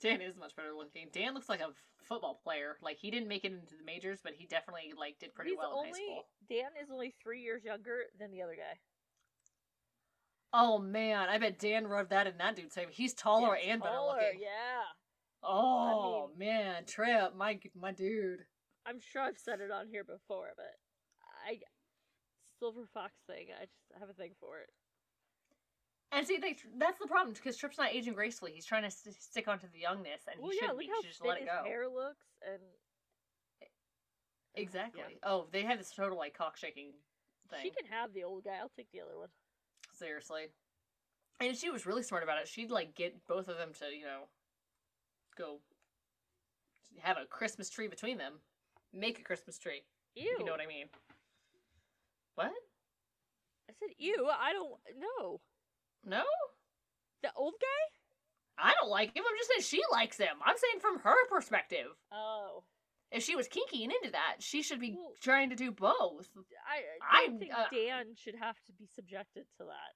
Dan 0.04 0.20
is 0.20 0.36
much 0.36 0.54
better 0.54 0.72
looking. 0.76 1.08
Dan 1.12 1.32
looks 1.32 1.48
like 1.48 1.60
a 1.60 1.70
football 1.96 2.38
player. 2.44 2.76
Like 2.82 2.98
he 2.98 3.10
didn't 3.10 3.28
make 3.28 3.44
it 3.44 3.52
into 3.52 3.76
the 3.76 3.84
majors, 3.84 4.20
but 4.22 4.34
he 4.36 4.46
definitely 4.46 4.92
like 4.98 5.18
did 5.18 5.34
pretty 5.34 5.52
He's 5.52 5.58
well 5.58 5.72
only 5.74 5.88
in 5.88 5.94
high 5.94 6.00
school. 6.00 6.26
Dan 6.48 6.70
is 6.82 6.90
only 6.92 7.14
three 7.22 7.40
years 7.40 7.64
younger 7.64 8.02
than 8.18 8.30
the 8.30 8.42
other 8.42 8.54
guy. 8.54 8.78
Oh 10.52 10.78
man, 10.78 11.28
I 11.28 11.38
bet 11.38 11.58
Dan 11.58 11.86
rubbed 11.86 12.10
that 12.10 12.26
in 12.26 12.36
that 12.38 12.54
dude's 12.54 12.74
face. 12.74 12.86
He's 12.90 13.14
taller 13.14 13.56
Dan's 13.56 13.68
and 13.68 13.82
better 13.82 14.00
looking. 14.06 14.40
Yeah. 14.40 14.84
Oh 15.42 16.30
man, 16.38 16.84
Trip, 16.84 17.34
my 17.34 17.58
my 17.74 17.92
dude. 17.92 18.44
I'm 18.86 19.00
sure 19.00 19.22
I've 19.22 19.38
said 19.38 19.60
it 19.60 19.70
on 19.70 19.88
here 19.88 20.04
before, 20.04 20.52
but 20.56 20.74
I 21.48 21.58
Silver 22.58 22.86
Fox 22.92 23.12
thing, 23.26 23.48
I 23.50 23.64
just 23.64 24.00
have 24.00 24.08
a 24.08 24.12
thing 24.12 24.32
for 24.38 24.60
it. 24.60 24.70
And 26.14 26.26
see, 26.26 26.38
they, 26.38 26.56
that's 26.78 26.98
the 27.00 27.08
problem 27.08 27.34
because 27.34 27.56
Trip's 27.56 27.78
not 27.78 27.92
aging 27.92 28.14
gracefully. 28.14 28.52
He's 28.54 28.64
trying 28.64 28.84
to 28.84 28.90
st- 28.90 29.20
stick 29.20 29.48
onto 29.48 29.66
the 29.72 29.80
youngness, 29.80 30.22
and 30.30 30.40
well, 30.40 30.50
he 30.50 30.56
yeah, 30.56 30.68
shouldn't 30.68 30.78
look 30.78 30.86
be. 30.86 30.90
how 30.92 31.00
should 31.02 31.10
just 31.10 31.24
let 31.24 31.38
it 31.38 31.48
his 31.48 31.66
hair 31.66 31.88
looks, 31.88 32.26
and 32.46 32.60
Exactly. 34.54 35.02
Yeah. 35.08 35.28
Oh, 35.28 35.46
they 35.50 35.62
have 35.62 35.78
this 35.78 35.90
total 35.90 36.16
like 36.18 36.36
cock 36.36 36.56
shaking 36.56 36.92
thing. 37.50 37.60
she 37.62 37.70
can 37.70 37.86
have 37.90 38.14
the 38.14 38.24
old 38.24 38.44
guy. 38.44 38.56
I'll 38.60 38.70
take 38.76 38.90
the 38.92 39.00
other 39.00 39.18
one. 39.18 39.28
Seriously. 39.92 40.46
And 41.40 41.56
she 41.56 41.70
was 41.70 41.86
really 41.86 42.02
smart 42.02 42.22
about 42.22 42.38
it. 42.40 42.48
She'd 42.48 42.70
like 42.70 42.94
get 42.94 43.26
both 43.26 43.48
of 43.48 43.58
them 43.58 43.70
to, 43.80 43.86
you 43.86 44.04
know, 44.04 44.22
go 45.36 45.58
have 47.00 47.16
a 47.16 47.26
Christmas 47.26 47.68
tree 47.68 47.88
between 47.88 48.18
them. 48.18 48.34
Make 48.92 49.18
a 49.18 49.22
Christmas 49.22 49.58
tree. 49.58 49.82
Ew. 50.14 50.36
You 50.38 50.44
know 50.44 50.52
what 50.52 50.60
I 50.60 50.66
mean. 50.66 50.86
What? 52.36 52.52
I 53.68 53.72
said, 53.78 53.88
ew. 53.98 54.28
I 54.40 54.52
don't 54.52 54.78
know. 54.98 55.40
No? 56.06 56.22
The 57.22 57.30
old 57.36 57.54
guy? 57.60 58.66
I 58.68 58.74
don't 58.80 58.90
like 58.90 59.16
him. 59.16 59.24
I'm 59.28 59.36
just 59.38 59.50
saying 59.50 59.80
she 59.80 59.82
likes 59.92 60.16
him. 60.18 60.36
I'm 60.44 60.56
saying 60.56 60.80
from 60.80 61.00
her 61.00 61.26
perspective. 61.28 61.86
Oh, 62.12 62.62
If 63.10 63.22
she 63.24 63.34
was 63.36 63.48
kinky 63.48 63.82
and 63.84 63.92
into 63.92 64.12
that, 64.12 64.36
she 64.40 64.62
should 64.62 64.80
be 64.80 64.92
Well- 64.96 65.12
trying 65.20 65.50
to 65.50 65.56
do 65.56 65.70
both. 65.72 66.28
I, 66.68 66.82
I 67.16 67.22
don't 67.26 67.34
I'm, 67.34 67.38
think 67.40 67.52
uh, 67.54 67.64
Dan 67.72 68.14
should 68.16 68.36
have 68.36 68.56
to 68.66 68.72
be 68.72 68.86
subjected 68.94 69.44
to 69.58 69.64
that. 69.64 69.94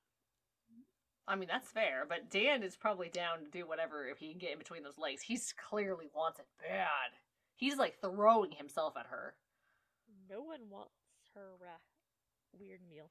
I 1.26 1.36
mean, 1.36 1.48
that's 1.48 1.70
fair, 1.70 2.06
but 2.08 2.30
Dan 2.30 2.62
is 2.62 2.74
probably 2.76 3.10
down 3.10 3.44
to 3.44 3.50
do 3.50 3.66
whatever 3.68 4.06
if 4.06 4.16
he 4.18 4.30
can 4.30 4.38
get 4.38 4.52
in 4.52 4.58
between 4.58 4.82
those 4.82 4.96
legs. 4.96 5.20
He's 5.20 5.52
clearly 5.68 6.06
wants 6.14 6.38
it 6.38 6.46
bad. 6.58 7.12
He's 7.56 7.76
like 7.76 8.00
throwing 8.00 8.52
himself 8.52 8.94
at 8.98 9.06
her. 9.10 9.34
No 10.30 10.40
one 10.40 10.70
wants 10.70 10.94
her 11.34 11.50
wrath. 11.60 11.82
weird 12.58 12.80
meal. 12.88 13.10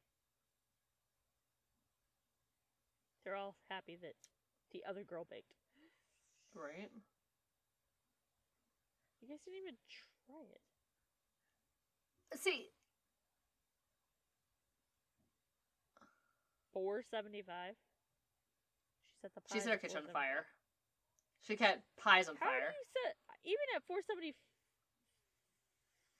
They're 3.27 3.35
all 3.35 3.57
happy 3.69 3.97
that 4.01 4.15
the 4.71 4.87
other 4.87 5.03
girl 5.03 5.27
baked. 5.29 5.51
Right. 6.55 6.87
You 9.19 9.27
guys 9.27 9.43
didn't 9.43 9.59
even 9.59 9.75
try 9.91 10.39
it. 10.47 10.63
See, 12.39 12.71
Four 16.71 17.03
seventy 17.11 17.41
five. 17.41 17.75
She 19.11 19.19
set 19.19 19.35
the 19.35 19.41
she 19.51 19.59
set 19.59 19.71
her 19.73 19.77
kitchen 19.77 19.97
on 20.07 20.13
fire. 20.13 20.45
She 21.45 21.57
kept 21.57 21.81
pies 21.99 22.29
on 22.29 22.37
fire. 22.37 22.47
How 22.47 22.55
fire. 22.55 22.71
do 22.71 22.77
you 22.79 22.87
set 22.95 23.15
even 23.43 23.75
at 23.75 23.83
four 23.87 23.97
seventy 24.07 24.35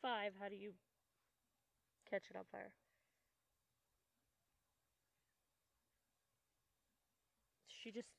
five? 0.02 0.34
How 0.42 0.50
do 0.50 0.58
you 0.58 0.74
catch 2.10 2.24
it 2.30 2.36
on 2.36 2.44
fire? 2.52 2.74
She 7.88 7.94
just 7.94 8.10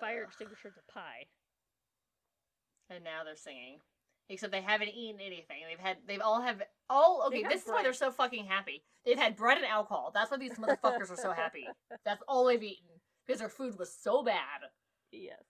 fire 0.00 0.20
Ugh. 0.20 0.28
extinguisher 0.28 0.68
the 0.68 0.92
pie. 0.92 1.24
and 2.90 3.02
now 3.02 3.24
they're 3.24 3.36
singing. 3.36 3.78
Except 4.28 4.52
they 4.52 4.60
haven't 4.60 4.88
eaten 4.88 5.18
anything. 5.18 5.62
They've 5.66 5.78
had. 5.78 5.96
They've 6.06 6.20
all 6.20 6.42
have. 6.42 6.62
all 6.90 7.24
okay. 7.28 7.42
This 7.42 7.62
is 7.62 7.68
why 7.68 7.82
they're 7.82 7.94
so 7.94 8.10
fucking 8.10 8.44
happy. 8.44 8.82
They've 9.06 9.18
had 9.18 9.34
bread 9.34 9.56
and 9.56 9.66
alcohol. 9.66 10.10
That's 10.14 10.30
why 10.30 10.36
these 10.36 10.52
motherfuckers 10.58 11.10
are 11.10 11.16
so 11.16 11.32
happy. 11.32 11.66
That's 12.04 12.22
all 12.28 12.44
they've 12.44 12.62
eaten 12.62 13.00
because 13.26 13.40
their 13.40 13.48
food 13.48 13.78
was 13.78 13.96
so 13.98 14.22
bad. 14.22 14.60
Yes. 15.10 15.40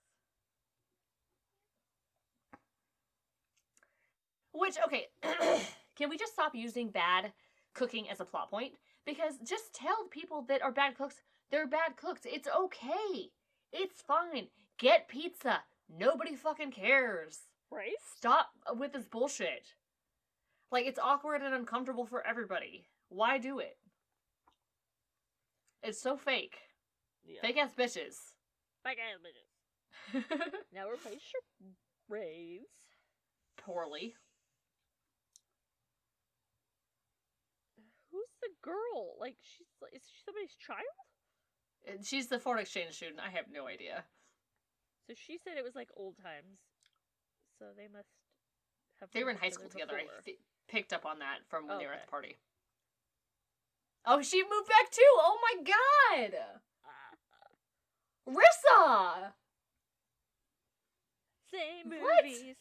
Which 4.52 4.76
okay, 4.86 5.08
can 5.96 6.10
we 6.10 6.16
just 6.16 6.34
stop 6.34 6.54
using 6.54 6.90
bad 6.90 7.32
cooking 7.74 8.08
as 8.08 8.20
a 8.20 8.24
plot 8.24 8.50
point? 8.50 8.74
Because 9.04 9.34
just 9.44 9.74
tell 9.74 10.06
people 10.10 10.42
that 10.48 10.62
are 10.62 10.70
bad 10.70 10.96
cooks 10.96 11.16
they're 11.54 11.68
bad 11.68 11.96
cooks. 11.96 12.22
It's 12.24 12.48
okay. 12.48 13.30
It's 13.72 14.02
fine. 14.02 14.48
Get 14.76 15.06
pizza. 15.06 15.60
Nobody 15.88 16.34
fucking 16.34 16.72
cares. 16.72 17.42
Right? 17.70 17.92
Stop 18.16 18.48
with 18.76 18.92
this 18.92 19.04
bullshit. 19.04 19.68
Like 20.72 20.86
it's 20.86 20.98
awkward 20.98 21.42
and 21.42 21.54
uncomfortable 21.54 22.06
for 22.06 22.26
everybody. 22.26 22.88
Why 23.08 23.38
do 23.38 23.60
it? 23.60 23.76
It's 25.84 26.00
so 26.02 26.16
fake. 26.16 26.56
Yeah. 27.24 27.40
Fake 27.40 27.58
ass 27.58 27.70
bitches. 27.78 28.16
Fake 28.82 28.98
ass 28.98 29.20
bitches. 29.22 30.24
Now 30.74 30.88
we're 30.88 30.96
playing 30.96 31.20
charades. 32.10 32.66
Poorly. 33.58 34.16
Who's 38.10 38.34
the 38.42 38.48
girl? 38.60 39.14
Like 39.20 39.36
she's 39.40 39.68
is 39.92 40.02
she 40.02 40.24
somebody's 40.24 40.56
child? 40.56 41.13
And 41.86 42.04
She's 42.04 42.28
the 42.28 42.38
foreign 42.38 42.60
exchange 42.60 42.94
student. 42.94 43.20
I 43.20 43.30
have 43.30 43.46
no 43.52 43.66
idea. 43.68 44.04
So 45.06 45.14
she 45.14 45.36
said 45.38 45.58
it 45.58 45.64
was 45.64 45.74
like 45.74 45.90
old 45.96 46.16
times. 46.16 46.58
So 47.58 47.66
they 47.76 47.88
must 47.92 48.08
have. 49.00 49.10
They 49.12 49.22
were 49.24 49.30
in 49.30 49.36
high 49.36 49.50
school 49.50 49.68
together. 49.68 49.96
I 49.96 50.06
th- 50.24 50.38
picked 50.68 50.92
up 50.92 51.04
on 51.04 51.18
that 51.20 51.40
from 51.48 51.66
when 51.68 51.78
they 51.78 51.86
were 51.86 51.92
at 51.92 52.06
the 52.06 52.10
party. 52.10 52.36
Oh, 54.06 54.20
she 54.22 54.42
moved 54.42 54.68
back 54.68 54.90
too. 54.90 55.12
Oh 55.16 55.38
my 55.40 55.62
god, 55.64 56.36
Risa. 58.28 59.32
same 61.50 61.88
What? 62.00 62.24
movies. 62.24 62.56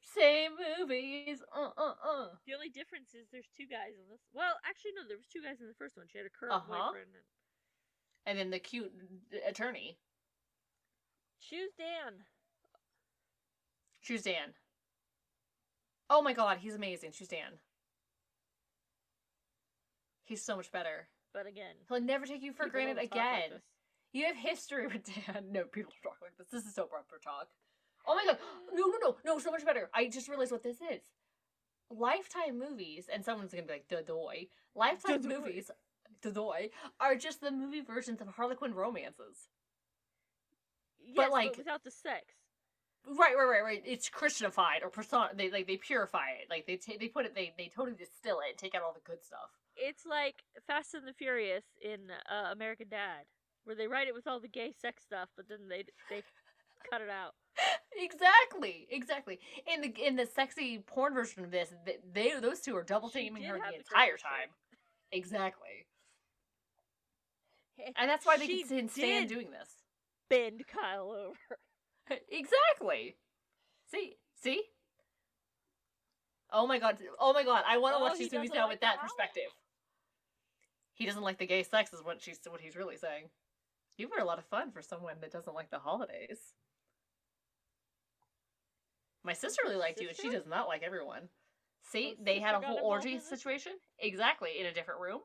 Same 0.00 0.52
movies. 0.78 1.42
Uh 1.50 1.70
uh 1.76 1.94
uh. 1.98 2.26
The 2.46 2.54
only 2.54 2.68
difference 2.68 3.14
is 3.14 3.26
there's 3.32 3.48
two 3.56 3.66
guys 3.66 3.98
in 3.98 4.06
this. 4.10 4.20
Well, 4.32 4.54
actually, 4.68 4.92
no. 4.94 5.02
There 5.08 5.16
was 5.16 5.26
two 5.26 5.42
guys 5.42 5.58
in 5.60 5.66
the 5.66 5.74
first 5.74 5.96
one. 5.96 6.06
She 6.06 6.18
had 6.18 6.26
a 6.26 6.30
current 6.30 6.54
Uh-huh. 6.54 6.70
boyfriend. 6.92 7.10
And... 7.18 7.26
And 8.26 8.38
then 8.38 8.50
the 8.50 8.58
cute 8.58 8.92
attorney. 9.46 9.98
Choose 11.40 11.70
Dan. 11.76 12.14
Choose 14.02 14.22
Dan. 14.22 14.54
Oh 16.08 16.22
my 16.22 16.32
god, 16.32 16.58
he's 16.58 16.74
amazing. 16.74 17.12
Choose 17.12 17.28
Dan. 17.28 17.58
He's 20.24 20.42
so 20.42 20.56
much 20.56 20.72
better. 20.72 21.08
But 21.32 21.46
again, 21.46 21.74
He'll 21.88 22.00
never 22.00 22.26
take 22.26 22.42
you 22.42 22.52
for 22.52 22.68
granted 22.68 22.94
don't 22.94 23.02
like 23.02 23.12
again. 23.12 23.60
You 24.12 24.26
have 24.26 24.36
history 24.36 24.86
with 24.92 25.04
Dan. 25.04 25.46
No, 25.50 25.64
people 25.64 25.92
don't 26.02 26.12
talk 26.12 26.22
like 26.22 26.36
this. 26.38 26.48
This 26.50 26.64
is 26.64 26.74
so 26.74 26.84
proper 26.84 27.18
talk. 27.22 27.48
Oh 28.06 28.14
my 28.14 28.24
god. 28.24 28.38
No, 28.74 28.86
no, 28.86 28.98
no, 29.00 29.16
no, 29.24 29.38
so 29.38 29.50
much 29.50 29.64
better. 29.64 29.88
I 29.94 30.08
just 30.08 30.28
realized 30.28 30.50
what 30.52 30.62
this 30.62 30.76
is. 30.76 31.02
Lifetime 31.90 32.58
movies, 32.58 33.08
and 33.12 33.24
someone's 33.24 33.52
gonna 33.52 33.66
be 33.66 33.74
like, 33.74 33.88
the 33.88 34.02
doy. 34.02 34.48
Lifetime 34.74 35.22
movies, 35.22 35.70
the 36.22 36.30
doy, 36.30 36.70
are 37.00 37.16
just 37.16 37.40
the 37.40 37.50
movie 37.50 37.80
versions 37.80 38.20
of 38.20 38.28
Harlequin 38.28 38.74
romances. 38.74 39.48
Yes, 41.04 41.16
But, 41.16 41.30
like- 41.30 41.56
without 41.56 41.84
the 41.84 41.90
sex. 41.90 42.24
Right, 43.06 43.36
right, 43.36 43.44
right, 43.44 43.62
right. 43.62 43.82
It's 43.84 44.08
Christianified 44.08 44.82
or 44.82 44.88
person. 44.88 45.20
They 45.34 45.50
like 45.50 45.66
they 45.66 45.76
purify 45.76 46.30
it. 46.40 46.48
Like 46.48 46.66
they 46.66 46.76
ta- 46.78 46.96
they 46.98 47.08
put 47.08 47.26
it. 47.26 47.34
They 47.34 47.52
they 47.58 47.68
totally 47.68 47.94
distill 47.94 48.40
it 48.40 48.48
and 48.50 48.56
take 48.58 48.74
out 48.74 48.82
all 48.82 48.94
the 48.94 49.00
good 49.04 49.22
stuff. 49.22 49.50
It's 49.76 50.06
like 50.06 50.36
Fast 50.66 50.94
and 50.94 51.06
the 51.06 51.12
Furious 51.12 51.64
in 51.82 52.10
uh, 52.30 52.50
American 52.50 52.88
Dad, 52.88 53.24
where 53.64 53.76
they 53.76 53.88
write 53.88 54.08
it 54.08 54.14
with 54.14 54.26
all 54.26 54.40
the 54.40 54.48
gay 54.48 54.72
sex 54.80 55.02
stuff, 55.02 55.28
but 55.36 55.50
then 55.50 55.68
they 55.68 55.84
they 56.08 56.22
cut 56.90 57.02
it 57.02 57.10
out. 57.10 57.34
exactly, 57.96 58.86
exactly. 58.90 59.38
In 59.72 59.82
the 59.82 59.94
in 60.02 60.16
the 60.16 60.24
sexy 60.26 60.78
porn 60.78 61.12
version 61.12 61.44
of 61.44 61.50
this, 61.50 61.74
th- 61.84 62.00
they 62.10 62.32
those 62.40 62.60
two 62.60 62.74
are 62.74 62.82
double 62.82 63.10
teaming 63.10 63.42
her 63.42 63.58
the 63.58 63.76
entire 63.76 64.16
time. 64.16 64.48
Exactly, 65.12 65.86
and 67.96 68.08
that's 68.10 68.24
why 68.26 68.36
they 68.36 68.46
can 68.62 68.88
stand 68.88 69.28
doing 69.28 69.50
this. 69.50 69.68
bend 70.28 70.62
Kyle 70.66 71.10
over. 71.12 71.58
exactly. 72.30 73.16
See, 73.90 74.14
see. 74.40 74.62
Oh 76.52 76.66
my 76.66 76.78
god! 76.78 76.98
Oh 77.18 77.32
my 77.32 77.42
god! 77.42 77.64
I 77.66 77.78
want 77.78 77.94
to 77.94 77.98
Oh, 77.98 78.02
watch 78.02 78.18
these 78.18 78.32
movies 78.32 78.50
now 78.54 78.62
like 78.62 78.74
with 78.74 78.80
that 78.82 78.96
Kyle? 78.96 79.02
perspective. 79.04 79.50
He 80.92 81.06
doesn't 81.06 81.22
like 81.22 81.38
the 81.38 81.46
gay 81.46 81.64
sex, 81.64 81.92
is 81.92 82.04
what 82.04 82.22
she's 82.22 82.38
what 82.48 82.60
he's 82.60 82.76
really 82.76 82.96
saying. 82.96 83.24
You 83.96 84.08
were 84.08 84.20
a 84.22 84.24
lot 84.24 84.38
of 84.38 84.44
fun 84.46 84.70
for 84.70 84.82
someone 84.82 85.16
that 85.20 85.32
doesn't 85.32 85.54
like 85.54 85.70
the 85.70 85.78
holidays. 85.78 86.38
My 89.24 89.32
sister 89.32 89.62
really 89.64 89.76
liked 89.76 90.00
you, 90.00 90.08
and 90.08 90.16
she 90.16 90.30
does 90.30 90.46
not 90.46 90.68
like 90.68 90.82
everyone. 90.82 91.28
See, 91.90 92.14
So 92.16 92.22
they 92.24 92.40
had 92.40 92.54
a 92.54 92.60
whole 92.60 92.80
orgy 92.82 93.18
situation. 93.18 93.72
Exactly, 93.98 94.50
in 94.60 94.66
a 94.66 94.72
different 94.72 95.00
room. 95.00 95.20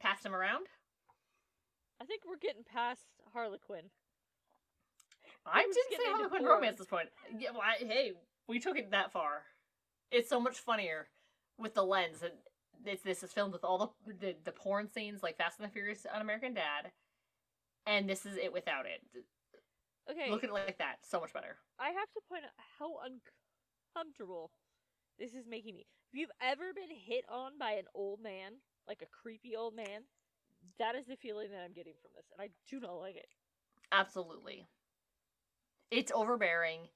Passed 0.00 0.24
him 0.24 0.34
around. 0.34 0.66
I 2.00 2.04
think 2.04 2.22
we're 2.26 2.38
getting 2.38 2.64
past 2.64 3.02
Harlequin. 3.32 3.90
I 5.46 5.62
didn't 5.62 6.00
say 6.00 6.10
Harlequin 6.10 6.44
romance 6.44 6.74
at 6.74 6.78
this 6.78 6.86
point. 6.86 7.08
Yeah, 7.38 7.50
well, 7.52 7.62
I, 7.62 7.84
hey, 7.84 8.12
we 8.48 8.58
took 8.58 8.78
it 8.78 8.90
that 8.90 9.12
far. 9.12 9.42
It's 10.10 10.28
so 10.28 10.40
much 10.40 10.58
funnier 10.58 11.08
with 11.58 11.74
the 11.74 11.84
lens. 11.84 12.22
And 12.22 12.32
it's, 12.86 13.02
this 13.02 13.22
is 13.22 13.32
filmed 13.32 13.52
with 13.52 13.64
all 13.64 13.96
the, 14.06 14.12
the 14.12 14.36
the 14.44 14.52
porn 14.52 14.88
scenes 14.90 15.22
like 15.22 15.36
Fast 15.36 15.58
and 15.58 15.68
the 15.68 15.72
Furious 15.72 16.06
on 16.12 16.20
American 16.20 16.54
Dad, 16.54 16.92
and 17.86 18.08
this 18.08 18.26
is 18.26 18.36
it 18.36 18.52
without 18.52 18.86
it. 18.86 19.00
Okay, 20.10 20.30
Look 20.30 20.44
at 20.44 20.50
it 20.50 20.52
like 20.52 20.78
that. 20.78 20.96
So 21.02 21.20
much 21.20 21.32
better. 21.32 21.56
I 21.78 21.86
have 21.88 22.10
to 22.12 22.20
point 22.28 22.44
out 22.44 22.50
how 22.78 22.96
uncomfortable 23.96 24.50
this 25.18 25.32
is 25.32 25.46
making 25.48 25.74
me. 25.74 25.86
If 26.12 26.18
you've 26.18 26.36
ever 26.42 26.72
been 26.74 26.90
hit 26.90 27.24
on 27.30 27.52
by 27.58 27.72
an 27.72 27.84
old 27.94 28.20
man, 28.22 28.52
like 28.86 29.00
a 29.02 29.06
creepy 29.06 29.56
old 29.56 29.74
man, 29.74 30.04
that 30.78 30.94
is 30.94 31.06
the 31.06 31.16
feeling 31.16 31.50
that 31.50 31.62
I'm 31.64 31.72
getting 31.72 31.94
from 32.02 32.10
this, 32.16 32.26
and 32.32 32.42
I 32.42 32.50
do 32.68 32.80
not 32.80 32.94
like 32.94 33.16
it. 33.16 33.28
Absolutely. 33.92 34.66
It's 35.90 36.12
overbearing. 36.14 36.88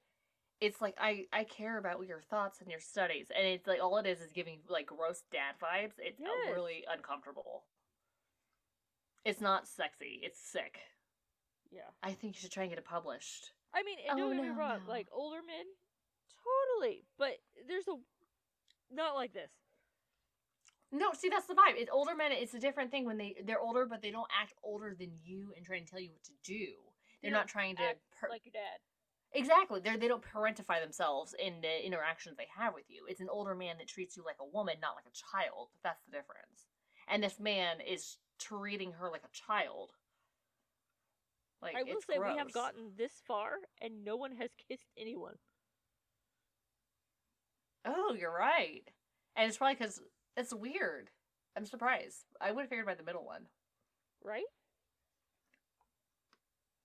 It's 0.61 0.81
like 0.81 0.95
I 0.99 1.25
I 1.31 1.45
care 1.45 1.77
about 1.77 2.05
your 2.05 2.21
thoughts 2.29 2.59
and 2.61 2.69
your 2.69 2.81
studies, 2.81 3.27
and 3.35 3.45
it's 3.47 3.65
like 3.67 3.79
all 3.81 3.97
it 3.97 4.05
is 4.05 4.19
is 4.19 4.33
giving 4.33 4.59
like 4.67 4.87
gross 4.87 5.23
dad 5.31 5.55
vibes. 5.61 5.93
It's 5.99 6.19
uh, 6.19 6.25
Yes. 6.45 6.53
really 6.53 6.83
uncomfortable. 6.91 7.63
It's 9.25 9.41
not 9.41 9.67
sexy. 9.67 10.19
It's 10.23 10.39
sick. 10.39 10.79
Yeah. 11.71 11.81
I 12.03 12.11
think 12.13 12.35
you 12.35 12.41
should 12.41 12.51
try 12.51 12.63
and 12.63 12.71
get 12.71 12.79
it 12.79 12.85
published. 12.85 13.51
I 13.73 13.83
mean, 13.83 13.97
and 14.09 14.19
Oh, 14.19 14.23
don't 14.29 14.35
get 14.35 14.43
me 14.43 14.49
wrong, 14.49 14.79
no. 14.85 14.91
like 14.91 15.07
older 15.11 15.41
men, 15.45 15.65
totally, 16.43 17.05
but 17.17 17.37
there's 17.67 17.87
a 17.87 17.95
not 18.93 19.13
like 19.15 19.33
this. 19.33 19.51
No, 20.91 21.11
see 21.13 21.29
that's 21.29 21.47
the 21.47 21.53
vibe. 21.53 21.75
It's 21.77 21.91
older 21.91 22.15
men. 22.15 22.31
It's 22.31 22.53
a 22.53 22.59
different 22.59 22.91
thing 22.91 23.05
when 23.05 23.17
they 23.17 23.35
they're 23.45 23.59
older, 23.59 23.85
but 23.85 24.01
they 24.01 24.11
don't 24.11 24.29
act 24.39 24.53
older 24.63 24.95
than 24.97 25.11
you 25.23 25.53
and 25.55 25.65
try 25.65 25.79
to 25.79 25.85
tell 25.85 25.99
you 25.99 26.11
what 26.11 26.23
to 26.23 26.31
do. 26.43 26.75
They're 27.21 27.31
They 27.31 27.31
not 27.31 27.47
trying 27.47 27.75
to 27.77 27.83
act 27.83 27.99
per- 28.19 28.29
like 28.29 28.45
your 28.45 28.53
dad. 28.53 28.79
exactly. 29.33 29.79
They 29.81 29.95
they 29.97 30.07
don't 30.07 30.23
parentify 30.23 30.81
themselves 30.81 31.35
in 31.37 31.61
the 31.61 31.85
interactions 31.85 32.37
they 32.37 32.47
have 32.57 32.73
with 32.73 32.85
you. 32.89 33.05
It's 33.07 33.21
an 33.21 33.29
older 33.29 33.55
man 33.55 33.77
that 33.77 33.87
treats 33.87 34.17
you 34.17 34.23
like 34.25 34.37
a 34.39 34.45
woman, 34.45 34.75
not 34.81 34.95
like 34.95 35.05
a 35.05 35.11
child. 35.13 35.69
That's 35.83 36.01
the 36.05 36.11
difference. 36.11 36.67
And 37.07 37.23
this 37.23 37.39
man 37.39 37.81
is 37.81 38.17
treating 38.39 38.93
her 38.93 39.09
like 39.09 39.23
a 39.23 39.31
child. 39.31 39.91
Like 41.61 41.75
I 41.75 41.83
will 41.83 41.97
it's 41.97 42.05
say 42.05 42.17
we 42.19 42.37
have 42.37 42.51
gotten 42.53 42.93
this 42.97 43.21
far, 43.27 43.51
and 43.81 44.03
no 44.03 44.15
one 44.15 44.35
has 44.37 44.49
kissed 44.69 44.91
anyone. 44.97 45.35
Oh, 47.85 48.13
you're 48.17 48.33
right. 48.33 48.83
And 49.35 49.47
it's 49.47 49.57
probably 49.57 49.75
because 49.75 50.01
it's 50.39 50.53
weird. 50.53 51.09
I'm 51.57 51.65
surprised. 51.65 52.25
I 52.39 52.51
would 52.51 52.61
have 52.61 52.69
figured 52.69 52.87
by 52.87 52.95
the 52.95 53.03
middle 53.03 53.25
one. 53.25 53.47
right? 54.23 54.47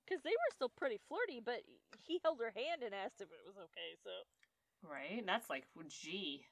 Because 0.04 0.22
they 0.22 0.30
were 0.30 0.52
still 0.52 0.72
pretty 0.76 1.00
flirty, 1.08 1.40
but 1.40 1.62
he 2.02 2.20
held 2.22 2.40
her 2.40 2.52
hand 2.54 2.82
and 2.84 2.94
asked 2.94 3.20
if 3.20 3.28
it 3.32 3.46
was 3.46 3.56
okay. 3.56 3.96
So 4.02 4.10
Right? 4.84 5.18
And 5.18 5.28
that's 5.28 5.48
like, 5.48 5.64
gee. 5.88 6.44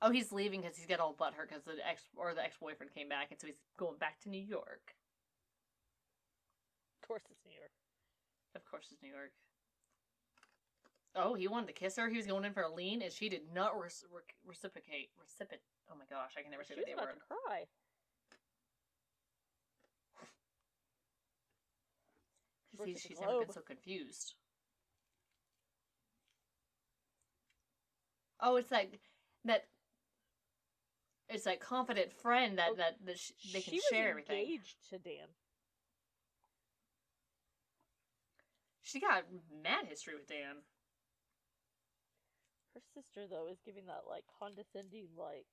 Oh, 0.00 0.10
he's 0.10 0.32
leaving 0.32 0.62
because 0.62 0.76
he's 0.76 0.86
got 0.86 0.98
all 0.98 1.14
butthurt 1.14 1.48
because 1.48 1.62
the 1.62 1.78
ex 1.86 2.02
or 2.16 2.34
the 2.34 2.42
ex 2.42 2.56
boyfriend 2.58 2.92
came 2.92 3.08
back, 3.08 3.28
and 3.30 3.40
so 3.40 3.46
he's 3.46 3.62
going 3.78 3.98
back 3.98 4.18
to 4.22 4.28
New 4.28 4.42
York. 4.42 4.98
of 7.00 7.06
course 7.06 7.22
it's 7.30 7.44
New 7.46 7.54
York. 7.54 7.70
Of 8.54 8.64
course, 8.64 8.88
it's 8.90 9.02
New 9.02 9.10
York. 9.10 9.32
Oh, 11.14 11.34
he 11.34 11.46
wanted 11.46 11.66
to 11.66 11.72
kiss 11.74 11.96
her. 11.96 12.08
He 12.08 12.16
was 12.16 12.26
going 12.26 12.44
in 12.44 12.52
for 12.54 12.62
a 12.62 12.72
lean, 12.72 13.02
and 13.02 13.12
she 13.12 13.28
did 13.28 13.42
not 13.52 13.78
res- 13.78 14.04
re- 14.10 14.22
reciprocate. 14.46 15.10
Recipit. 15.20 15.60
Oh 15.90 15.94
my 15.98 16.04
gosh, 16.08 16.32
I 16.38 16.42
can 16.42 16.50
never 16.50 16.64
say 16.64 16.74
She 16.74 16.80
the 16.80 16.80
was 16.80 16.86
damn 16.88 16.98
about 16.98 17.08
word. 17.08 17.20
to 17.20 17.26
cry. 17.28 17.64
See, 22.84 22.96
she's 23.08 23.20
never 23.20 23.40
been 23.40 23.52
so 23.52 23.60
confused. 23.60 24.34
Oh, 28.40 28.56
it's 28.56 28.70
like 28.70 28.98
that. 29.44 29.66
It's 31.28 31.44
that 31.44 31.60
confident 31.60 32.12
friend 32.12 32.58
that 32.58 32.70
Oh, 32.72 32.74
that, 32.76 32.96
that 33.06 33.18
sh- 33.18 33.32
they 33.52 33.60
can 33.60 33.72
she 33.72 33.76
was 33.76 33.84
share 33.90 34.10
everything. 34.10 34.38
engaged 34.40 34.76
to 34.90 34.98
Dan. 34.98 35.28
She 38.82 39.00
got 39.00 39.24
mad 39.62 39.86
history 39.86 40.14
with 40.14 40.26
Dan. 40.26 40.56
Her 42.74 42.80
sister 42.94 43.26
though 43.28 43.48
is 43.48 43.58
giving 43.64 43.86
that 43.86 44.04
like 44.08 44.24
condescending 44.38 45.08
like, 45.16 45.46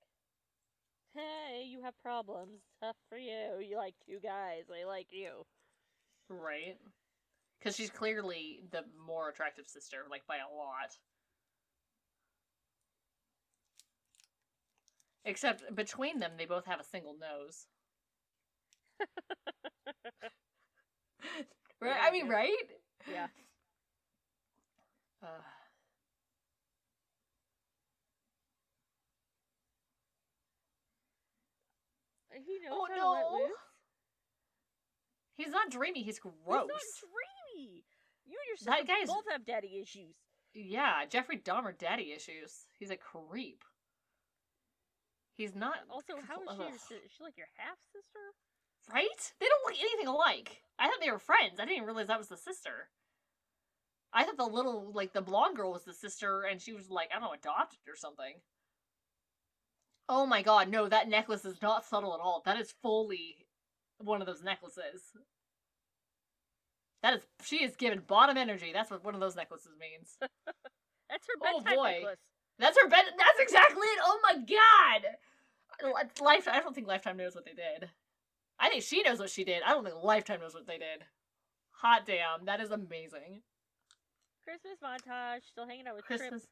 "Hey, 1.13 1.63
you 1.65 1.81
have 1.83 1.97
problems. 2.01 2.61
Tough 2.81 2.95
for 3.09 3.17
you. 3.17 3.59
You 3.61 3.77
like 3.77 3.95
two 4.05 4.19
guys. 4.19 4.65
I 4.69 4.85
like 4.85 5.07
you." 5.11 5.45
Right. 6.29 6.77
Because 7.59 7.75
she's 7.75 7.89
clearly 7.89 8.63
the 8.71 8.85
more 9.05 9.29
attractive 9.29 9.67
sister, 9.67 10.05
like 10.09 10.25
by 10.27 10.37
a 10.37 10.47
lot. 10.55 10.97
Except 15.25 15.75
between 15.75 16.19
them, 16.19 16.31
they 16.37 16.45
both 16.45 16.65
have 16.65 16.79
a 16.79 16.83
single 16.83 17.15
nose. 17.19 17.67
right? 21.81 21.97
I 22.01 22.11
mean, 22.11 22.27
right? 22.27 22.55
yeah. 23.11 23.27
Uh, 25.21 25.27
He 32.45 32.59
knows 32.59 32.71
Oh, 32.73 32.87
how 32.89 32.95
to 32.95 33.09
let 33.11 33.21
no. 33.21 33.37
loose. 33.37 33.51
he's 35.37 35.49
not 35.49 35.69
dreamy. 35.71 36.03
He's 36.03 36.19
gross. 36.19 36.33
He's 36.35 36.47
not 36.47 36.67
dreamy. 37.55 37.85
You 38.25 38.37
and 38.37 38.47
your 38.47 38.57
sister 38.57 38.71
That 38.71 38.87
guy's- 38.87 39.07
both 39.07 39.25
have 39.31 39.45
daddy 39.45 39.79
issues. 39.79 40.15
yeah, 40.53 41.05
Jeffrey 41.05 41.37
Dahmer, 41.39 41.77
daddy 41.77 42.11
issues. 42.13 42.67
He's 42.77 42.89
a 42.91 42.97
creep. 42.97 43.63
He's 45.35 45.55
not. 45.55 45.77
Uh, 45.89 45.93
also, 45.93 46.19
how 46.21 46.41
is 46.43 46.49
she? 46.87 46.95
Your, 46.95 47.03
is 47.05 47.11
she 47.11 47.23
like 47.23 47.37
your 47.37 47.47
half 47.57 47.77
sister? 47.93 48.19
Right? 48.93 49.33
They 49.39 49.45
don't 49.47 49.63
look 49.65 49.79
anything 49.79 50.07
alike. 50.07 50.61
I 50.77 50.87
thought 50.87 50.99
they 51.01 51.11
were 51.11 51.19
friends. 51.19 51.59
I 51.59 51.65
didn't 51.65 51.85
realize 51.85 52.07
that 52.07 52.17
was 52.19 52.27
the 52.29 52.37
sister. 52.37 52.89
I 54.11 54.23
thought 54.25 54.37
the 54.37 54.45
little, 54.47 54.91
like, 54.91 55.13
the 55.13 55.21
blonde 55.21 55.55
girl 55.55 55.71
was 55.71 55.83
the 55.83 55.93
sister, 55.93 56.41
and 56.41 56.59
she 56.59 56.73
was, 56.73 56.89
like, 56.89 57.09
I 57.11 57.19
don't 57.19 57.25
know, 57.25 57.33
adopted 57.33 57.79
or 57.87 57.95
something. 57.95 58.41
Oh 60.11 60.25
my 60.25 60.41
god, 60.41 60.69
no, 60.69 60.89
that 60.89 61.07
necklace 61.07 61.45
is 61.45 61.61
not 61.61 61.85
subtle 61.85 62.13
at 62.15 62.19
all. 62.19 62.41
That 62.45 62.59
is 62.59 62.73
fully 62.81 63.45
one 63.99 64.21
of 64.21 64.27
those 64.27 64.41
necklaces. 64.43 65.03
That 67.03 67.13
is, 67.13 67.21
she 67.43 67.63
is 67.63 67.75
given 67.75 68.01
bottom 68.07 68.35
energy. 68.35 68.71
That's 68.73 68.89
what 68.91 69.03
one 69.05 69.13
of 69.13 69.21
those 69.21 69.35
necklaces 69.35 69.71
means. 69.79 70.17
That's 70.19 71.25
her 71.27 71.33
Oh, 71.43 71.61
boy. 71.61 71.91
necklace. 72.01 72.17
That's 72.57 72.77
her 72.81 72.89
bed. 72.89 73.05
That's 73.17 73.39
exactly 73.39 73.85
it. 73.87 73.99
Oh 74.03 74.19
my 74.23 74.33
god. 74.35 75.93
Lifetime. 76.21 76.55
I 76.55 76.59
don't 76.59 76.75
think 76.75 76.87
Lifetime 76.87 77.15
knows 77.17 77.35
what 77.35 77.45
they 77.45 77.53
did. 77.53 77.89
I 78.59 78.69
think 78.69 78.83
she 78.83 79.01
knows 79.03 79.19
what 79.19 79.29
she 79.29 79.45
did. 79.45 79.61
I 79.65 79.69
don't 79.71 79.83
think 79.85 79.95
Lifetime 80.03 80.41
knows 80.41 80.53
what 80.53 80.67
they 80.67 80.77
did. 80.77 81.05
Hot 81.81 82.05
damn, 82.05 82.45
that 82.45 82.59
is 82.59 82.71
amazing. 82.71 83.41
Christmas 84.43 84.77
montage. 84.83 85.45
Still 85.47 85.67
hanging 85.67 85.87
out 85.87 85.95
with 85.95 86.03
Christmas. 86.05 86.29
Trip. 86.41 86.49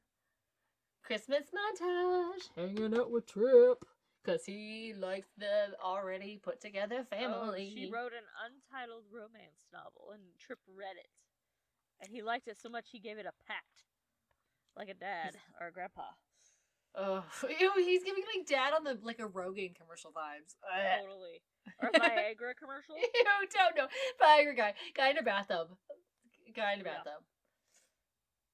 Christmas 1.07 1.47
montage. 1.55 2.49
Hanging 2.57 2.99
out 2.99 3.09
with 3.09 3.25
Trip. 3.31 3.79
Cause 4.25 4.43
he 4.45 4.93
likes 4.93 5.29
the 5.37 5.71
already 5.81 6.37
put 6.43 6.59
together 6.59 7.07
oh, 7.09 7.15
family. 7.15 7.71
Oh, 7.71 7.79
she 7.79 7.89
wrote 7.89 8.11
an 8.11 8.27
untitled 8.43 9.03
romance 9.09 9.63
novel, 9.71 10.11
and 10.11 10.21
Trip 10.37 10.59
read 10.67 10.97
it, 10.99 11.07
and 12.01 12.11
he 12.11 12.21
liked 12.21 12.49
it 12.49 12.59
so 12.61 12.67
much 12.67 12.87
he 12.91 12.99
gave 12.99 13.17
it 13.17 13.25
a 13.25 13.31
pat, 13.47 13.63
like 14.75 14.89
a 14.89 14.93
dad 14.93 15.37
or 15.61 15.67
a 15.67 15.71
grandpa. 15.71 16.11
Oh, 16.93 17.23
ew, 17.57 17.71
he's 17.77 18.03
giving 18.03 18.23
like 18.35 18.45
dad 18.45 18.73
on 18.73 18.83
the 18.83 18.99
like 19.01 19.19
a 19.19 19.29
Rogaine 19.29 19.77
commercial 19.77 20.11
vibes. 20.11 20.55
Totally. 20.99 21.39
Or 21.81 21.87
a 21.87 21.91
Viagra 21.93 22.51
commercial. 22.59 22.95
Ew, 22.97 23.47
don't 23.53 23.77
know. 23.77 23.87
Viagra 24.21 24.57
guy. 24.57 24.73
Guy 24.93 25.11
in 25.11 25.17
a 25.19 25.23
bathtub. 25.23 25.69
Guy 26.53 26.73
in 26.73 26.81
a 26.81 26.83
Yeah. 26.83 26.89
bathtub. 26.95 27.23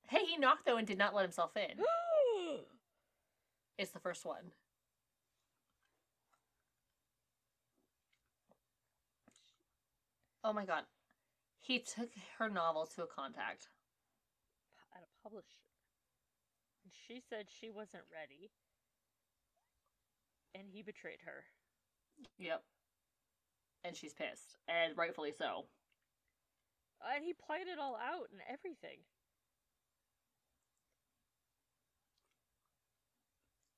Hey, 0.07 0.25
he 0.25 0.37
knocked 0.37 0.67
though 0.67 0.77
and 0.77 0.85
did 0.85 0.99
not 0.99 1.15
let 1.15 1.23
himself 1.23 1.57
in. 1.57 1.79
It's 3.77 3.91
the 3.91 3.99
first 3.99 4.25
one. 4.25 4.51
Oh 10.43 10.53
my 10.53 10.65
god. 10.65 10.83
He 11.59 11.79
took 11.79 12.09
her 12.37 12.49
novel 12.49 12.85
to 12.95 13.03
a 13.03 13.07
contact. 13.07 13.69
At 14.93 15.01
a 15.01 15.23
publisher. 15.23 15.47
And 16.83 16.91
she 17.07 17.21
said 17.29 17.45
she 17.47 17.69
wasn't 17.69 18.03
ready. 18.11 18.51
And 20.53 20.65
he 20.69 20.83
betrayed 20.83 21.19
her. 21.25 21.45
Yep. 22.37 22.61
And 23.85 23.95
she's 23.95 24.13
pissed. 24.13 24.57
And 24.67 24.97
rightfully 24.97 25.31
so. 25.35 25.65
And 27.15 27.23
he 27.23 27.33
played 27.33 27.67
it 27.67 27.79
all 27.79 27.95
out 27.95 28.27
and 28.31 28.41
everything. 28.47 28.99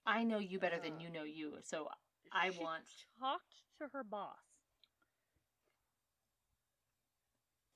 I 0.05 0.23
know 0.23 0.39
you 0.39 0.59
better 0.59 0.79
than 0.79 0.99
you 0.99 1.09
know 1.09 1.23
you, 1.23 1.59
so 1.63 1.89
I 2.31 2.49
she 2.51 2.59
want 2.59 2.83
talked 3.19 3.61
to 3.79 3.87
her 3.93 4.03
boss 4.03 4.37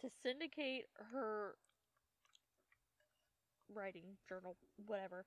to 0.01 0.09
syndicate 0.23 0.87
her 1.11 1.55
writing 3.73 4.17
journal, 4.27 4.57
whatever, 4.85 5.25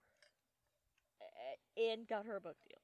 and 1.76 2.06
got 2.08 2.26
her 2.26 2.36
a 2.36 2.40
book 2.40 2.56
deal. 2.68 2.78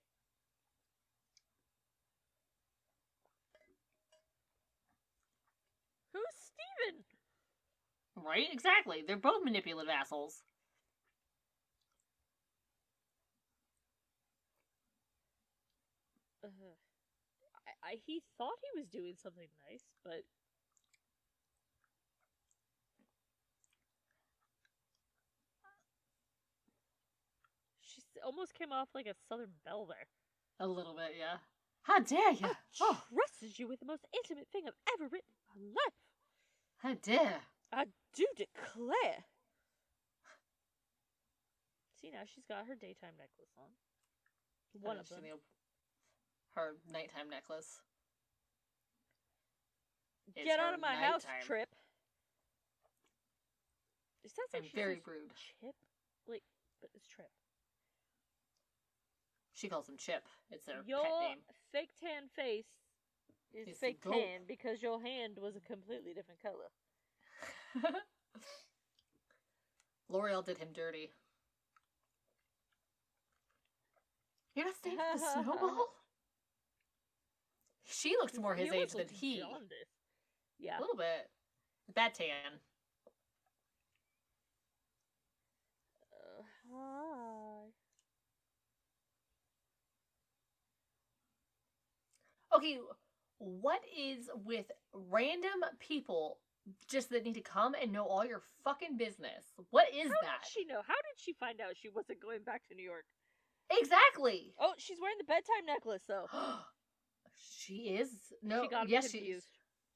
Who's 6.13 6.35
Steven? 6.37 7.05
Right? 8.17 8.47
Exactly. 8.53 9.03
They're 9.07 9.17
both 9.17 9.43
manipulative 9.45 9.89
assholes. 9.91 10.43
Ugh. 16.45 16.77
I, 17.83 17.97
he 18.07 18.23
thought 18.37 18.59
he 18.61 18.79
was 18.81 18.89
doing 18.89 19.15
something 19.17 19.49
nice, 19.71 19.85
but 20.05 20.23
she 27.81 28.03
almost 28.25 28.55
came 28.55 28.73
off 28.73 28.89
like 28.95 29.07
a 29.07 29.15
Southern 29.29 29.53
belle 29.65 29.87
there. 29.87 30.07
A 30.61 30.67
little 30.67 30.95
bit, 30.95 31.15
yeah. 31.19 31.39
How 31.83 32.01
dare 32.01 32.33
you? 32.33 32.51
Oh, 32.83 33.01
trusted 33.15 33.59
you 33.59 33.69
with 33.69 33.81
the 33.81 33.87
most 33.87 34.05
intimate 34.15 34.49
thing 34.53 34.65
I've 34.67 34.75
ever 34.95 35.09
written 35.09 35.31
in 35.57 35.63
my 35.63 35.69
life. 35.73 35.99
how 36.79 36.95
dare. 37.01 37.41
I 37.73 37.85
do 38.15 38.27
declare. 38.37 39.25
See 42.01 42.11
now 42.11 42.23
she's 42.27 42.45
got 42.47 42.67
her 42.67 42.75
daytime 42.75 43.17
necklace 43.19 43.55
on. 43.59 43.71
One 44.81 44.99
of 44.99 45.09
them. 45.09 45.23
Her 46.59 46.75
nighttime 46.93 47.31
necklace. 47.31 47.79
It's 50.35 50.45
Get 50.45 50.59
out 50.59 50.75
of 50.75 50.81
my 50.81 50.93
house. 50.93 51.25
Trip. 51.47 51.69
It 54.25 54.31
sounds 54.33 54.49
like 54.53 54.65
I'm 54.65 54.69
very 54.75 55.01
rude. 55.07 55.31
Chip, 55.37 55.77
like, 56.27 56.43
but 56.81 56.91
it's 56.95 57.07
Trip. 57.07 57.29
She 59.55 59.69
calls 59.69 59.89
him 59.89 59.97
Chip. 59.97 60.27
It's 60.51 60.65
their 60.65 60.83
Your 60.85 61.03
pet 61.05 61.13
name. 61.21 61.39
fake 61.71 61.91
tan 62.01 62.29
face 62.35 62.67
is 63.55 63.69
It's 63.69 63.79
fake 63.79 64.03
tan 64.03 64.41
because 64.49 64.83
your 64.83 65.01
hand 65.01 65.39
was 65.41 65.55
a 65.55 65.61
completely 65.61 66.13
different 66.13 66.43
color. 66.43 66.73
L'Oreal 70.09 70.45
did 70.45 70.59
him 70.59 70.69
dirty. 70.75 71.13
You're 74.57 74.67
not 74.67 74.75
staying 74.77 74.97
for 74.97 75.19
the 75.19 75.43
snowball? 75.45 75.87
She 77.91 78.11
looks 78.21 78.39
more 78.39 78.55
his 78.55 78.71
age 78.71 78.93
than 78.93 79.09
he. 79.09 79.39
jaundiced. 79.39 79.73
Yeah. 80.59 80.79
A 80.79 80.81
little 80.81 80.97
bit. 80.97 81.31
Bad 81.95 82.15
tan. 82.15 82.61
Uh, 86.13 86.43
hi. 86.71 87.69
Okay, 92.57 92.79
what 93.39 93.81
is 93.97 94.29
with 94.45 94.71
random 94.93 95.65
people 95.79 96.41
just 96.91 97.09
that 97.11 97.25
need 97.25 97.35
to 97.35 97.41
come 97.41 97.75
and 97.81 97.91
know 97.91 98.05
all 98.05 98.25
your 98.25 98.43
fucking 98.65 98.99
business? 98.99 99.45
What 99.71 99.87
is 99.95 100.09
How 100.09 100.21
that? 100.23 100.43
did 100.43 100.51
she 100.53 100.65
know? 100.67 100.83
How 100.87 100.95
did 100.95 101.17
she 101.17 101.33
find 101.33 101.59
out 101.63 101.71
she 101.75 101.89
wasn't 101.89 102.21
going 102.21 102.43
back 102.45 102.67
to 102.69 102.75
New 102.75 102.85
York? 102.85 103.05
Exactly. 103.71 104.53
Oh, 104.61 104.75
she's 104.77 104.99
wearing 105.01 105.17
the 105.19 105.25
bedtime 105.25 105.65
necklace 105.67 106.03
though. 106.07 106.27
she 107.39 107.97
is 107.99 108.11
no. 108.43 108.63
she 108.63 108.69
got 108.69 108.89
yes, 108.89 109.11
she 109.11 109.19
confused. 109.19 109.47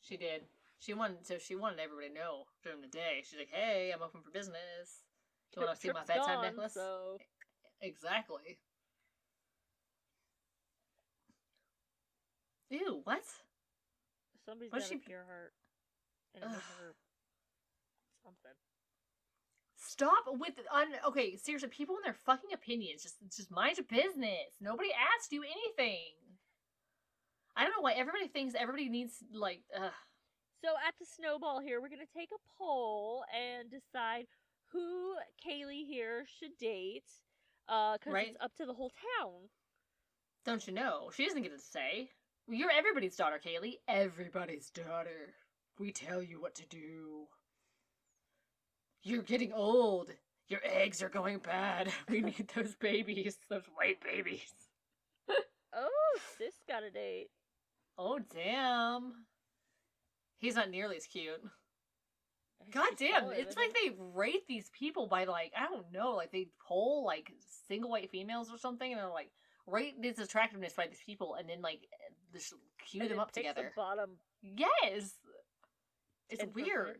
she 0.00 0.16
did. 0.16 0.42
She 0.78 0.94
wanted 0.94 1.26
so 1.26 1.38
she 1.38 1.54
wanted 1.54 1.78
everybody 1.80 2.08
to 2.08 2.14
know 2.14 2.44
during 2.62 2.80
the 2.80 2.88
day. 2.88 3.22
She's 3.24 3.38
like, 3.38 3.50
"Hey, 3.52 3.92
I'm 3.94 4.02
open 4.02 4.20
for 4.22 4.30
business. 4.30 5.02
Do 5.52 5.60
You 5.60 5.66
want 5.66 5.78
to 5.78 5.82
see 5.82 5.92
my 5.92 6.04
bedtime 6.04 6.36
gone, 6.36 6.42
necklace?" 6.44 6.74
So 6.74 7.18
Exactly. 7.80 8.58
Ew, 12.70 13.00
what? 13.04 13.22
somebody's 14.46 14.72
What's 14.72 14.88
got 14.88 14.96
a 14.96 15.00
she- 15.00 15.06
pure 15.06 15.24
heart. 15.24 15.52
And 16.34 16.44
it 16.44 16.48
her 16.50 16.94
something. 18.24 18.56
Stop 19.76 20.24
with 20.28 20.54
un. 20.72 20.88
Okay, 21.06 21.36
seriously, 21.36 21.68
people 21.68 21.96
and 21.96 22.04
their 22.04 22.14
fucking 22.24 22.50
opinions. 22.54 23.02
Just, 23.02 23.16
just 23.36 23.50
mind 23.50 23.76
your 23.76 23.86
business. 23.86 24.56
Nobody 24.60 24.88
asked 24.94 25.32
you 25.32 25.42
anything. 25.42 26.14
I 27.56 27.64
don't 27.64 27.72
know 27.76 27.82
why 27.82 27.92
everybody 27.92 28.28
thinks 28.28 28.54
everybody 28.54 28.88
needs 28.88 29.22
like. 29.32 29.62
Ugh. 29.76 29.90
So 30.64 30.68
at 30.86 30.94
the 30.98 31.06
snowball 31.06 31.60
here, 31.60 31.80
we're 31.80 31.88
gonna 31.88 32.02
take 32.16 32.30
a 32.32 32.40
poll 32.58 33.24
and 33.34 33.70
decide 33.70 34.26
who 34.68 35.14
Kaylee 35.46 35.86
here 35.86 36.24
should 36.38 36.56
date. 36.58 37.04
Uh, 37.68 37.98
cause 37.98 38.12
Right. 38.12 38.28
it's 38.28 38.36
up 38.40 38.54
to 38.56 38.66
the 38.66 38.72
whole 38.74 38.90
town. 39.20 39.48
Don't 40.44 40.66
you 40.66 40.72
know? 40.72 41.10
She 41.14 41.24
doesn't 41.26 41.42
get 41.42 41.52
to 41.52 41.58
say. 41.58 42.10
You're 42.48 42.70
everybody's 42.70 43.16
daughter, 43.16 43.38
Kaylee. 43.38 43.78
Everybody's 43.86 44.70
daughter. 44.70 45.34
We 45.78 45.92
tell 45.92 46.22
you 46.22 46.40
what 46.40 46.54
to 46.56 46.66
do. 46.66 47.28
You're 49.02 49.22
getting 49.22 49.52
old. 49.52 50.10
Your 50.48 50.60
eggs 50.64 51.02
are 51.02 51.08
going 51.08 51.38
bad. 51.38 51.92
We 52.08 52.20
need 52.20 52.48
those 52.54 52.74
babies, 52.76 53.38
those 53.48 53.66
white 53.74 54.00
babies. 54.02 54.52
Oh, 55.74 56.18
sis 56.36 56.52
got 56.68 56.82
a 56.82 56.90
date. 56.90 57.30
Oh, 57.98 58.18
damn. 58.18 59.26
He's 60.38 60.56
not 60.56 60.70
nearly 60.70 60.96
as 60.96 61.06
cute. 61.06 61.40
God 62.70 62.90
damn, 62.96 63.30
it's 63.32 63.56
like 63.56 63.74
they 63.74 63.90
rate 64.14 64.46
these 64.46 64.70
people 64.70 65.06
by 65.06 65.24
like, 65.24 65.52
I 65.56 65.66
don't 65.66 65.90
know, 65.92 66.12
like 66.12 66.30
they 66.30 66.48
poll 66.66 67.04
like 67.04 67.32
single 67.66 67.90
white 67.90 68.10
females 68.10 68.50
or 68.52 68.58
something 68.58 68.92
and 68.92 69.00
they're 69.00 69.08
like, 69.10 69.30
rate 69.66 70.00
this 70.00 70.18
attractiveness 70.18 70.72
by 70.74 70.86
these 70.86 71.02
people 71.04 71.34
and 71.38 71.48
then 71.48 71.60
like 71.60 71.80
just 72.32 72.54
cue 72.86 73.02
And 73.02 73.10
them 73.10 73.18
up 73.18 73.32
picks 73.32 73.46
the 73.46 73.52
together. 73.54 73.72
bottom. 73.76 74.10
Yes. 74.42 75.14
It's 76.30 76.42
10%. 76.44 76.54
weird. 76.54 76.98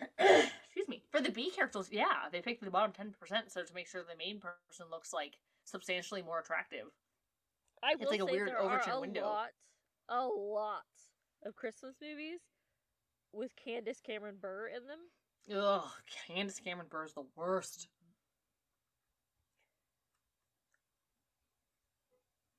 Excuse 0.18 0.88
me. 0.88 1.02
For 1.10 1.20
the 1.20 1.30
B 1.32 1.50
characters, 1.50 1.88
yeah, 1.90 2.28
they 2.30 2.40
picked 2.40 2.64
the 2.64 2.70
bottom 2.70 2.92
10% 2.92 3.12
so 3.48 3.62
to 3.62 3.74
make 3.74 3.88
sure 3.88 4.02
the 4.02 4.16
main 4.16 4.40
person 4.40 4.86
looks 4.90 5.12
like 5.12 5.38
substantially 5.64 6.22
more 6.22 6.38
attractive. 6.38 6.86
I 7.82 7.92
It's 7.92 8.00
will 8.02 8.10
like 8.10 8.20
a 8.22 8.26
say 8.26 8.32
weird 8.32 8.48
there 8.48 8.60
Overton 8.60 8.90
are 8.92 8.96
a 8.96 9.00
window. 9.00 9.22
lot, 9.22 9.48
a 10.08 10.26
lot 10.26 10.82
of 11.44 11.54
Christmas 11.56 11.94
movies 12.02 12.40
with 13.32 13.50
Candace 13.62 14.00
Cameron 14.00 14.36
Bure 14.40 14.68
in 14.68 14.86
them. 14.86 14.98
Ugh, 15.62 15.88
Candace 16.26 16.60
Cameron 16.60 16.88
Bure 16.90 17.04
is 17.04 17.14
the 17.14 17.24
worst. 17.36 17.88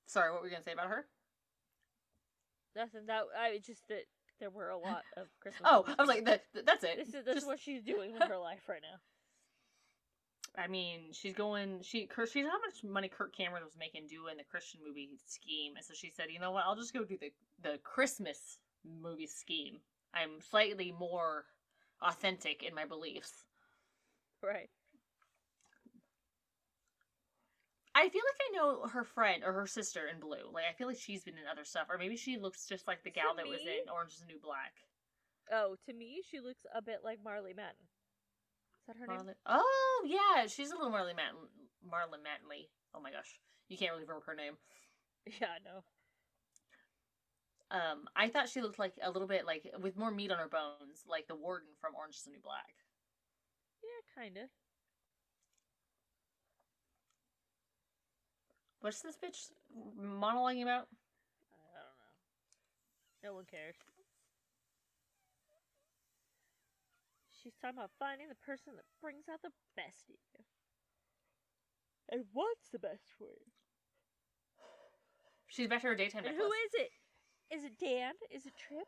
Sorry, 0.07 0.31
what 0.31 0.41
were 0.41 0.47
you 0.47 0.51
gonna 0.53 0.63
say 0.63 0.71
about 0.73 0.87
her? 0.89 1.05
Nothing 2.75 3.05
that 3.07 3.23
I 3.37 3.59
just 3.63 3.87
that 3.89 4.03
there 4.39 4.49
were 4.49 4.69
a 4.69 4.77
lot 4.77 5.03
of 5.17 5.27
Christmas. 5.39 5.69
Oh, 5.71 5.81
movies 5.81 5.95
I 5.97 6.01
was 6.01 6.07
like, 6.07 6.25
that, 6.25 6.43
that- 6.53 6.65
that's 6.65 6.83
it. 6.83 6.97
This 6.97 7.07
is 7.09 7.13
this 7.13 7.25
Just- 7.25 7.37
is 7.37 7.45
what 7.45 7.59
she's 7.59 7.83
doing 7.83 8.13
with 8.13 8.23
her 8.23 8.37
life 8.39 8.61
right 8.67 8.81
now. 8.81 8.97
I 10.57 10.67
mean, 10.67 11.11
she's 11.11 11.33
going. 11.33 11.81
She 11.81 12.05
Kurt- 12.05 12.29
she's 12.29 12.45
how 12.45 12.59
much 12.59 12.83
money 12.83 13.07
Kirk 13.07 13.35
Cameron 13.35 13.63
was 13.63 13.77
making 13.77 14.07
doing 14.07 14.37
the 14.37 14.43
Christian 14.43 14.81
movie 14.85 15.17
scheme, 15.25 15.73
and 15.75 15.85
so 15.85 15.93
she 15.93 16.09
said, 16.09 16.27
you 16.29 16.39
know 16.39 16.51
what, 16.51 16.65
I'll 16.65 16.75
just 16.75 16.93
go 16.93 17.03
do 17.03 17.17
the 17.17 17.31
the 17.61 17.77
Christmas 17.83 18.59
movie 18.83 19.27
scheme. 19.27 19.79
I'm 20.13 20.41
slightly 20.41 20.91
more 20.91 21.45
authentic 22.01 22.63
in 22.63 22.73
my 22.73 22.85
beliefs. 22.85 23.45
Right. 24.41 24.69
I 27.95 28.07
feel 28.07 28.21
like 28.23 28.41
I 28.47 28.55
know 28.55 28.87
her 28.87 29.03
friend 29.03 29.43
or 29.43 29.51
her 29.51 29.67
sister 29.67 30.07
in 30.07 30.19
blue. 30.19 30.49
Like 30.53 30.65
I 30.69 30.73
feel 30.73 30.87
like 30.87 30.99
she's 30.99 31.23
been 31.23 31.33
in 31.33 31.51
other 31.51 31.65
stuff, 31.65 31.87
or 31.89 31.97
maybe 31.97 32.15
she 32.15 32.37
looks 32.37 32.65
just 32.65 32.87
like 32.87 33.03
the 33.03 33.11
gal 33.11 33.31
To 33.31 33.37
that 33.37 33.47
was 33.47 33.61
in 33.61 33.89
Orange 33.91 34.13
Is 34.13 34.19
the 34.19 34.25
New 34.25 34.39
Black. 34.41 34.73
Oh, 35.51 35.75
to 35.85 35.93
me, 35.93 36.21
she 36.29 36.39
looks 36.39 36.65
a 36.75 36.81
bit 36.81 36.99
like 37.03 37.19
Marley 37.23 37.53
Matten. 37.53 37.83
That 38.89 38.97
her 38.97 39.05
name? 39.05 39.35
Oh 39.45 40.01
yeah, 40.07 40.47
she's 40.47 40.71
a 40.71 40.75
little 40.75 40.89
Marlon 40.89 41.15
Matten. 41.15 41.45
Marlon 41.85 42.25
Mattenly. 42.25 42.69
Oh 42.95 42.99
my 42.99 43.11
gosh, 43.11 43.37
you 43.67 43.77
can't 43.77 43.91
really 43.91 44.03
remember 44.03 44.23
her 44.25 44.35
name. 44.35 44.53
Yeah, 45.39 45.47
I 45.53 45.59
know. 45.61 45.83
Um, 47.69 48.07
I 48.15 48.29
thought 48.29 48.49
she 48.49 48.61
looked 48.61 48.79
like 48.79 48.93
a 49.03 49.11
little 49.11 49.27
bit 49.27 49.45
like 49.45 49.69
with 49.79 49.95
more 49.95 50.09
meat 50.09 50.31
on 50.31 50.39
her 50.39 50.47
bones, 50.47 51.03
like 51.07 51.27
the 51.27 51.35
warden 51.35 51.67
from 51.79 51.93
Orange 51.93 52.15
Is 52.15 52.23
the 52.23 52.31
New 52.31 52.39
Black. 52.41 52.73
Yeah, 53.83 54.23
kind 54.23 54.37
of. 54.37 54.49
What's 58.81 59.01
this 59.01 59.17
bitch 59.17 59.51
monologuing 60.01 60.63
about? 60.63 60.87
I 61.53 61.61
don't 61.61 61.75
know. 61.75 63.29
No 63.29 63.33
one 63.35 63.45
cares. 63.45 63.75
She's 67.41 67.55
talking 67.55 67.77
about 67.79 67.91
finding 67.97 68.27
the 68.27 68.35
person 68.35 68.75
that 68.75 68.85
brings 69.01 69.29
out 69.31 69.41
the 69.41 69.55
best 69.75 70.09
in 70.09 70.19
you. 70.35 70.43
And 72.11 72.25
what's 72.33 72.69
the 72.69 72.79
best 72.79 73.13
for 73.17 73.25
you? 73.25 73.47
She's 75.47 75.67
back 75.67 75.81
to 75.81 75.87
her 75.87 75.95
daytime 75.95 76.25
And 76.25 76.35
necklace. 76.37 76.45
who 76.45 76.51
is 76.51 76.73
it? 76.85 76.91
Is 77.55 77.63
it 77.63 77.77
Dan? 77.79 78.13
Is 78.29 78.45
it 78.45 78.53
Trip? 78.57 78.87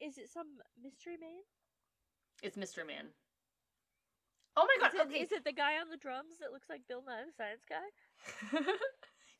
Is 0.00 0.18
it 0.18 0.28
some 0.28 0.58
mystery 0.82 1.16
man? 1.18 1.42
It's 2.42 2.56
Mr. 2.56 2.86
Man. 2.86 3.06
Oh 4.56 4.66
my 4.66 4.86
Is 4.86 4.92
god, 4.94 5.00
it, 5.00 5.06
okay. 5.08 5.20
is 5.22 5.32
it 5.32 5.44
the 5.44 5.52
guy 5.52 5.78
on 5.80 5.90
the 5.90 5.96
drums 5.96 6.38
that 6.40 6.52
looks 6.52 6.68
like 6.70 6.82
Bill 6.88 7.02
Nye 7.06 7.24
the 7.26 7.32
Science 7.32 7.64
Guy? 7.68 7.88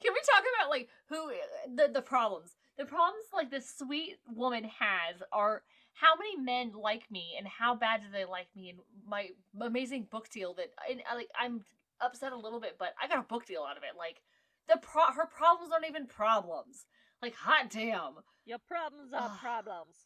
Can 0.02 0.12
we 0.12 0.20
talk 0.26 0.42
about 0.58 0.70
like 0.70 0.88
who 1.08 1.30
the 1.76 1.88
the 1.92 2.02
problems? 2.02 2.56
The 2.78 2.84
problems 2.84 3.26
like 3.32 3.50
this 3.50 3.72
sweet 3.78 4.16
woman 4.34 4.64
has 4.64 5.22
are 5.32 5.62
how 5.94 6.16
many 6.16 6.36
men 6.36 6.72
like 6.80 7.10
me 7.10 7.34
and 7.38 7.46
how 7.46 7.74
bad 7.74 8.02
do 8.02 8.06
they 8.12 8.24
like 8.24 8.48
me 8.54 8.70
and 8.70 8.78
my 9.06 9.28
amazing 9.60 10.06
book 10.10 10.28
deal 10.28 10.54
that 10.54 10.70
and 10.90 11.00
I, 11.10 11.14
like 11.14 11.30
I'm 11.38 11.64
upset 12.00 12.32
a 12.32 12.36
little 12.36 12.60
bit, 12.60 12.76
but 12.78 12.94
I 13.02 13.08
got 13.08 13.18
a 13.18 13.22
book 13.22 13.46
deal 13.46 13.62
out 13.62 13.76
of 13.76 13.84
it. 13.84 13.96
Like 13.96 14.20
the 14.68 14.78
pro 14.82 15.04
her 15.12 15.26
problems 15.26 15.72
aren't 15.72 15.86
even 15.88 16.06
problems. 16.06 16.86
Like 17.22 17.34
hot 17.34 17.70
damn. 17.70 18.14
Your 18.44 18.58
problems 18.58 19.12
are 19.12 19.30
Ugh. 19.32 19.38
problems. 19.40 19.96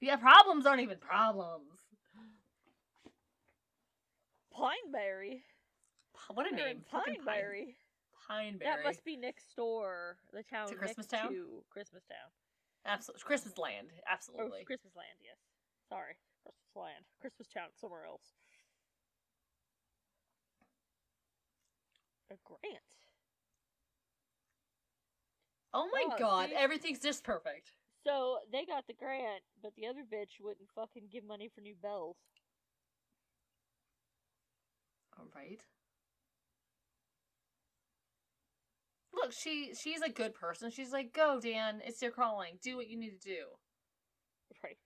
Yeah, 0.00 0.16
problems 0.16 0.66
aren't 0.66 0.82
even 0.82 0.98
problems. 0.98 1.80
Pineberry. 4.54 5.42
What 6.28 6.46
a 6.46 6.54
They're 6.54 6.66
name. 6.66 6.84
Pineberry. 6.92 7.74
Pineberry. 8.30 8.60
That 8.60 8.84
must 8.84 9.04
be 9.04 9.16
next 9.16 9.56
door, 9.56 10.16
the 10.32 10.42
town 10.42 10.68
To 10.68 10.74
Christmas 10.74 11.06
Town? 11.06 11.28
to 11.32 11.64
Christmas 11.70 12.04
Town. 12.04 12.30
Absolutely. 12.86 13.22
Christmas 13.24 13.58
land. 13.58 13.88
Or 13.92 14.12
Absolutely. 14.12 14.64
Christmas 14.64 14.94
Land, 14.96 15.18
yes. 15.22 15.36
Sorry, 15.88 16.16
Christmas 16.42 16.76
Land. 16.76 17.04
Christmas 17.20 17.48
Town, 17.48 17.68
somewhere 17.76 18.04
else. 18.06 18.34
A 22.30 22.36
grant. 22.44 22.84
Oh 25.74 25.88
my 25.92 26.04
Oh, 26.12 26.18
god, 26.18 26.50
see? 26.50 26.54
everything's 26.56 27.00
just 27.00 27.22
perfect. 27.24 27.72
So 28.04 28.38
they 28.50 28.64
got 28.64 28.86
the 28.86 28.94
grant, 28.94 29.42
but 29.62 29.74
the 29.76 29.86
other 29.86 30.02
bitch 30.02 30.40
wouldn't 30.40 30.70
fucking 30.74 31.08
give 31.12 31.24
money 31.24 31.48
for 31.54 31.60
new 31.60 31.76
bells. 31.82 32.16
All 35.18 35.26
right. 35.34 35.60
Look, 39.22 39.32
she 39.32 39.72
she's 39.74 40.00
a 40.02 40.08
good 40.08 40.34
person. 40.34 40.70
She's 40.70 40.92
like, 40.92 41.12
"Go, 41.12 41.40
Dan. 41.40 41.80
It's 41.84 42.00
your 42.02 42.10
calling. 42.10 42.58
Do 42.62 42.76
what 42.76 42.88
you 42.88 42.98
need 42.98 43.20
to 43.20 43.28
do." 43.28 43.44
Right. 44.62 44.78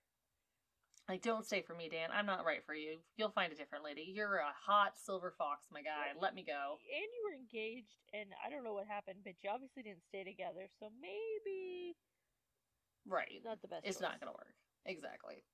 Like, 1.07 1.21
don't 1.21 1.45
stay 1.45 1.61
for 1.61 1.75
me, 1.75 1.87
Dan. 1.87 2.09
I'm 2.11 2.25
not 2.25 2.45
right 2.45 2.65
for 2.65 2.73
you. 2.73 2.97
You'll 3.15 3.29
find 3.29 3.53
a 3.53 3.55
different 3.55 3.83
lady. 3.83 4.01
You're 4.11 4.37
a 4.37 4.51
hot 4.65 4.97
silver 4.97 5.31
fox, 5.37 5.67
my 5.71 5.83
guy. 5.83 6.17
Let 6.19 6.33
me 6.33 6.43
go. 6.43 6.79
And 6.81 7.03
you 7.13 7.21
were 7.29 7.35
engaged, 7.37 8.01
and 8.11 8.29
I 8.43 8.49
don't 8.49 8.63
know 8.63 8.73
what 8.73 8.87
happened, 8.87 9.19
but 9.23 9.35
you 9.43 9.51
obviously 9.51 9.83
didn't 9.83 10.03
stay 10.07 10.23
together, 10.23 10.67
so 10.79 10.89
maybe 10.99 11.95
Right. 13.05 13.43
not 13.43 13.61
the 13.61 13.67
best. 13.67 13.85
It's 13.85 13.97
choice. 13.97 14.01
not 14.01 14.19
gonna 14.19 14.31
work. 14.33 14.55
Exactly. 14.85 15.45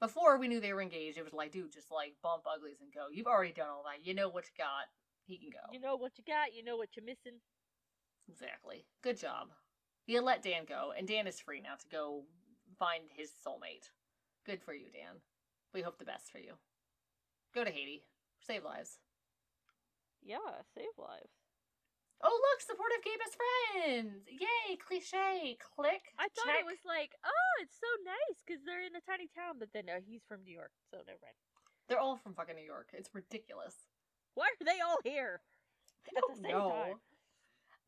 Before 0.00 0.36
we 0.36 0.48
knew 0.48 0.58
they 0.60 0.72
were 0.72 0.82
engaged, 0.82 1.18
it 1.18 1.22
was 1.22 1.32
like, 1.32 1.52
dude, 1.52 1.70
just 1.70 1.90
like 1.92 2.16
bump 2.20 2.44
uglies 2.46 2.80
and 2.80 2.92
go. 2.92 3.08
You've 3.08 3.28
already 3.28 3.52
done 3.52 3.68
all 3.68 3.84
that. 3.84 4.04
You 4.04 4.14
know 4.14 4.28
what 4.28 4.46
you 4.46 4.52
got. 4.56 4.88
He 5.26 5.38
can 5.38 5.50
go. 5.50 5.60
You 5.72 5.78
know 5.78 5.94
what 5.94 6.18
you 6.18 6.24
got. 6.24 6.54
You 6.54 6.64
know 6.64 6.76
what 6.76 6.96
you're 6.96 7.04
missing. 7.04 7.40
Exactly. 8.30 8.84
Good 9.02 9.18
job. 9.18 9.48
You 10.06 10.22
let 10.22 10.42
Dan 10.42 10.64
go, 10.68 10.92
and 10.96 11.06
Dan 11.06 11.26
is 11.26 11.40
free 11.40 11.60
now 11.60 11.74
to 11.74 11.88
go 11.90 12.24
find 12.78 13.04
his 13.16 13.30
soulmate. 13.46 13.90
Good 14.46 14.62
for 14.62 14.74
you, 14.74 14.86
Dan. 14.92 15.20
We 15.74 15.82
hope 15.82 15.98
the 15.98 16.04
best 16.04 16.30
for 16.30 16.38
you. 16.38 16.54
Go 17.54 17.64
to 17.64 17.70
Haiti. 17.70 18.02
Save 18.46 18.64
lives. 18.64 18.98
Yeah, 20.22 20.62
save 20.74 20.94
lives. 20.98 21.34
Oh, 22.22 22.36
look, 22.36 22.60
supportive 22.60 23.00
gay 23.00 23.16
best 23.16 23.36
friends! 23.40 24.28
Yay, 24.28 24.76
cliche. 24.76 25.56
Click. 25.56 26.12
I 26.20 26.28
thought 26.36 26.52
check. 26.52 26.60
it 26.60 26.68
was 26.68 26.84
like, 26.84 27.16
oh, 27.24 27.52
it's 27.64 27.80
so 27.80 27.88
nice 28.04 28.44
because 28.44 28.60
they're 28.60 28.84
in 28.84 28.92
a 28.92 29.00
tiny 29.08 29.32
town, 29.32 29.56
but 29.56 29.72
then 29.72 29.88
no, 29.88 29.96
he's 30.04 30.20
from 30.28 30.44
New 30.44 30.52
York, 30.52 30.76
so 30.92 31.00
never 31.08 31.16
mind. 31.24 31.38
They're 31.88 31.98
all 31.98 32.20
from 32.20 32.36
fucking 32.36 32.56
New 32.56 32.66
York. 32.66 32.92
It's 32.92 33.08
ridiculous. 33.16 33.88
Why 34.36 34.52
are 34.52 34.64
they 34.68 34.84
all 34.84 35.00
here 35.02 35.40
at 36.12 36.22
the 36.28 36.36
same 36.36 36.52
know. 36.52 36.68
time? 36.68 37.00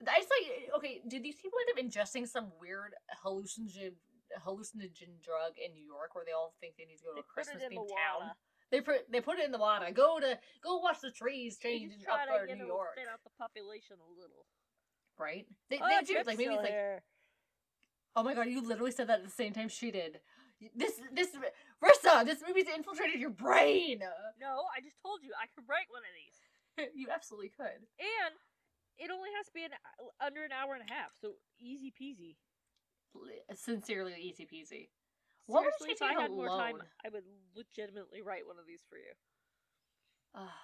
I 0.00 0.18
just 0.18 0.30
like 0.30 0.46
eh, 0.50 0.76
okay. 0.76 1.00
Did 1.06 1.22
these 1.22 1.36
people 1.36 1.58
end 1.62 1.70
up 1.72 1.78
ingesting 1.84 2.26
some 2.26 2.50
weird 2.60 2.94
hallucinogen 3.24 3.94
hallucinogen 4.44 5.20
drug 5.22 5.52
in 5.60 5.74
New 5.74 5.84
York 5.84 6.14
where 6.14 6.24
they 6.24 6.32
all 6.32 6.54
think 6.60 6.74
they 6.76 6.84
need 6.84 6.96
to 6.98 7.04
go 7.04 7.10
to 7.12 7.20
They 7.20 7.20
a 7.20 7.32
Christmas 7.32 7.62
the 7.62 7.68
themed 7.68 7.88
town? 7.92 8.32
water. 8.32 8.36
They 8.70 8.80
put 8.80 9.10
they 9.12 9.20
put 9.20 9.38
it 9.38 9.44
in 9.44 9.52
the 9.52 9.58
water. 9.60 9.90
Go 9.92 10.18
to 10.18 10.38
go 10.64 10.78
watch 10.78 11.00
the 11.02 11.10
trees 11.10 11.58
change 11.58 11.92
in 11.92 12.00
upper 12.08 12.46
New 12.46 12.66
York, 12.66 12.96
thin 12.96 13.04
out 13.12 13.20
the 13.22 13.30
population 13.38 13.96
a 14.00 14.08
little. 14.18 14.46
right? 15.18 15.46
They, 15.68 15.78
oh, 15.78 15.86
they 15.88 16.00
do 16.06 16.14
like 16.24 16.38
maybe 16.38 16.54
it's 16.54 16.62
like 16.62 16.72
here. 16.72 17.02
oh 18.16 18.22
my 18.22 18.34
god, 18.34 18.48
you 18.48 18.62
literally 18.66 18.90
said 18.92 19.08
that 19.08 19.20
at 19.20 19.24
the 19.24 19.30
same 19.30 19.52
time 19.52 19.68
she 19.68 19.90
did. 19.90 20.20
This 20.74 20.94
this 21.12 21.36
Risa, 21.84 22.24
this 22.24 22.40
movie's 22.46 22.68
infiltrated 22.74 23.20
your 23.20 23.30
brain. 23.30 23.98
No, 24.40 24.64
I 24.74 24.80
just 24.80 24.96
told 25.02 25.20
you 25.22 25.30
I 25.36 25.46
could 25.54 25.68
write 25.68 25.90
one 25.90 26.02
of 26.06 26.14
these, 26.16 26.88
you 26.96 27.08
absolutely 27.12 27.50
could. 27.50 27.82
and 28.00 28.32
it 28.98 29.10
only 29.10 29.30
has 29.36 29.46
to 29.46 29.52
be 29.52 29.64
an 29.64 29.72
under 30.20 30.44
an 30.44 30.52
hour 30.52 30.74
and 30.74 30.84
a 30.88 30.92
half, 30.92 31.12
so 31.20 31.34
easy 31.58 31.92
peasy. 31.92 32.36
Sincerely, 33.54 34.14
easy 34.20 34.46
peasy. 34.46 34.88
What 35.46 35.64
would 35.64 35.74
Seriously, 35.80 36.06
if 36.06 36.16
I 36.16 36.20
had 36.20 36.30
more 36.30 36.48
time. 36.48 36.80
I 37.04 37.08
would 37.10 37.24
legitimately 37.54 38.22
write 38.22 38.46
one 38.46 38.58
of 38.58 38.66
these 38.66 38.82
for 38.88 38.96
you. 38.96 39.12
Ah. 40.34 40.54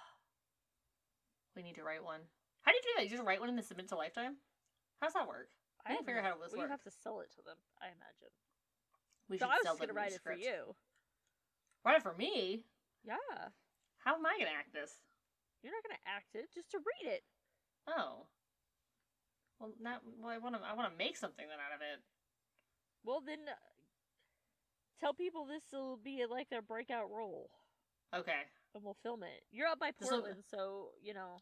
we 1.55 1.61
need 1.61 1.75
to 1.75 1.83
write 1.83 2.03
one. 2.03 2.21
How 2.63 2.71
do 2.71 2.77
you 2.77 2.81
do 2.81 2.89
that? 2.97 3.03
You 3.03 3.09
just 3.09 3.23
write 3.23 3.39
one 3.39 3.49
and 3.49 3.57
then 3.57 3.65
submit 3.65 3.89
to 3.89 3.95
Lifetime? 3.95 4.37
How 4.99 5.07
does 5.07 5.13
that 5.13 5.27
work? 5.27 5.49
I 5.85 5.93
have 5.93 6.05
figure 6.05 6.19
out 6.19 6.25
how 6.25 6.37
this 6.41 6.51
well, 6.51 6.65
works. 6.67 6.71
have 6.71 6.83
to 6.83 6.91
sell 6.91 7.19
it 7.21 7.31
to 7.37 7.41
them, 7.45 7.57
I 7.79 7.87
imagine. 7.87 8.33
We 9.29 9.37
so 9.37 9.45
should 9.45 9.53
I 9.53 9.57
was 9.57 9.63
sell 9.63 9.73
just 9.77 9.81
gonna 9.81 9.93
write 9.93 10.11
it 10.11 10.21
for 10.23 10.33
you. 10.33 10.75
Write 11.85 11.97
it 11.97 12.03
for 12.03 12.15
me? 12.17 12.65
Yeah, 13.05 13.15
How 14.03 14.15
am 14.15 14.25
I 14.25 14.35
gonna 14.39 14.57
act 14.57 14.73
this? 14.73 14.91
you're 15.63 15.71
not 15.71 15.83
gonna 15.83 16.03
act 16.07 16.35
it, 16.35 16.51
just 16.53 16.71
to 16.71 16.79
read 16.79 17.13
it. 17.13 17.23
Oh. 17.87 18.25
Well, 19.59 19.71
not. 19.81 20.01
Well, 20.21 20.31
I 20.31 20.37
want 20.37 20.55
to. 20.55 20.61
I 20.61 20.73
want 20.73 20.91
to 20.91 20.97
make 20.97 21.17
something 21.17 21.45
then 21.47 21.57
out 21.59 21.75
of 21.75 21.81
it. 21.81 21.99
Well, 23.03 23.21
then 23.25 23.39
uh, 23.47 23.55
tell 24.99 25.13
people 25.13 25.45
this 25.45 25.63
will 25.73 25.97
be 25.97 26.23
like 26.29 26.49
their 26.49 26.61
breakout 26.61 27.09
role, 27.11 27.49
Okay, 28.15 28.41
and 28.75 28.83
we'll 28.83 28.97
film 29.03 29.23
it. 29.23 29.43
You're 29.51 29.67
up 29.67 29.79
by 29.79 29.91
Portland, 29.91 30.43
so 30.49 30.89
you 31.01 31.13
know. 31.13 31.37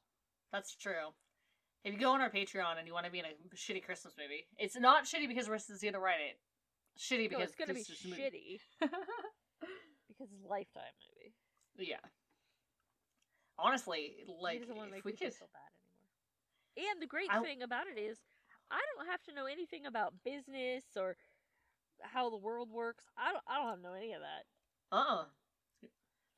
that's 0.51 0.75
true. 0.75 1.13
If 1.83 1.93
you 1.93 1.99
go 1.99 2.11
on 2.11 2.21
our 2.21 2.29
Patreon 2.31 2.77
and 2.79 2.87
you 2.87 2.93
want 2.93 3.05
to 3.05 3.11
be 3.11 3.19
in 3.19 3.25
a 3.25 3.55
shitty 3.55 3.83
Christmas 3.83 4.13
movie, 4.17 4.45
it's 4.57 4.75
not 4.77 5.05
shitty 5.05 5.27
because 5.27 5.47
Risa's 5.47 5.81
gonna 5.81 5.99
write 5.99 6.19
it. 6.21 6.37
Shitty 6.99 7.31
No, 7.31 7.37
because 7.37 7.49
it's 7.49 7.55
gonna 7.55 7.73
be 7.73 7.79
this 7.81 7.89
is 7.89 8.05
a 8.05 8.07
movie. 8.09 8.21
shitty 8.21 8.59
because 8.81 10.29
it's 10.31 10.43
a 10.43 10.49
lifetime 10.49 10.83
movie. 11.15 11.33
yeah. 11.91 11.97
Honestly, 13.59 14.13
like 14.41 14.53
he 14.53 14.59
doesn't 14.59 14.75
want 14.75 14.89
to 14.89 14.91
make 14.91 14.99
if 14.99 15.05
we 15.05 15.11
could, 15.13 15.33
feel 15.33 15.49
bad 15.53 15.69
anymore. 15.81 15.86
And 16.77 17.01
the 17.01 17.07
great 17.07 17.29
I- 17.31 17.41
thing 17.41 17.61
about 17.63 17.87
it 17.87 17.99
is, 17.99 18.19
I 18.69 18.79
don't 18.95 19.07
have 19.07 19.23
to 19.23 19.33
know 19.33 19.45
anything 19.45 19.85
about 19.85 20.13
business 20.23 20.83
or 20.95 21.15
how 22.01 22.29
the 22.29 22.37
world 22.37 22.69
works. 22.71 23.05
I 23.17 23.31
don't. 23.33 23.43
I 23.47 23.57
don't 23.57 23.69
have 23.69 23.77
to 23.77 23.83
know 23.83 23.93
any 23.93 24.13
of 24.13 24.21
that. 24.21 24.95
Uh-uh. 24.95 25.25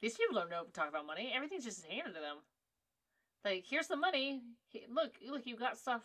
These 0.01 0.15
people 0.15 0.35
don't 0.39 0.49
know 0.49 0.63
talk 0.73 0.87
about 0.89 1.05
money. 1.05 1.31
Everything's 1.35 1.65
just 1.65 1.85
handed 1.85 2.13
to 2.13 2.19
them. 2.21 2.37
Like, 3.43 3.65
here's 3.69 3.87
the 3.87 3.95
money. 3.97 4.41
Look, 4.89 5.15
look, 5.27 5.45
you 5.45 5.57
got 5.57 5.77
stuff. 5.77 6.03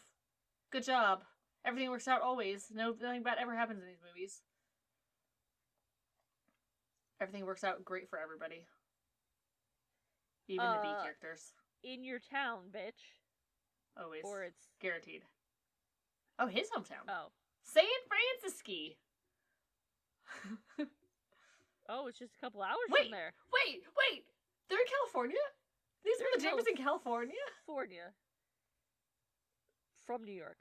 Good 0.71 0.85
job. 0.85 1.25
Everything 1.65 1.91
works 1.91 2.09
out 2.09 2.21
always. 2.23 2.71
No, 2.75 2.95
nothing 3.01 3.23
bad 3.23 3.39
ever 3.41 3.55
happens 3.55 3.81
in 3.83 3.87
these 3.89 4.03
movies. 4.07 4.43
Everything 7.21 7.47
works 7.47 7.65
out 7.65 7.85
great 7.85 8.09
for 8.11 8.19
everybody. 8.19 8.67
Even 10.49 10.67
the 10.67 10.79
B 10.83 10.89
Uh, 10.89 11.03
characters. 11.03 11.55
In 11.83 12.05
your 12.05 12.19
town, 12.19 12.71
bitch. 12.71 13.13
Always. 14.01 14.23
Or 14.25 14.43
it's 14.45 14.69
guaranteed. 14.81 15.23
Oh, 16.39 16.47
his 16.47 16.69
hometown. 16.71 17.07
oh 17.09 17.31
San 17.63 17.85
Francisco. 18.09 18.95
oh, 21.89 22.07
it's 22.09 22.19
just 22.19 22.35
a 22.35 22.41
couple 22.41 22.63
hours 22.63 22.77
Wait. 22.91 23.05
from 23.05 23.13
there. 23.13 23.33
wait, 23.53 23.83
wait. 23.97 24.25
They're 24.69 24.81
in 24.81 24.87
California? 25.01 25.41
These 26.05 26.19
They're 26.19 26.27
are 26.29 26.37
the 26.37 26.43
James 26.43 26.69
in 26.69 26.77
California? 26.77 27.35
California. 27.67 28.13
From 30.07 30.25
New 30.25 30.35
York. 30.35 30.59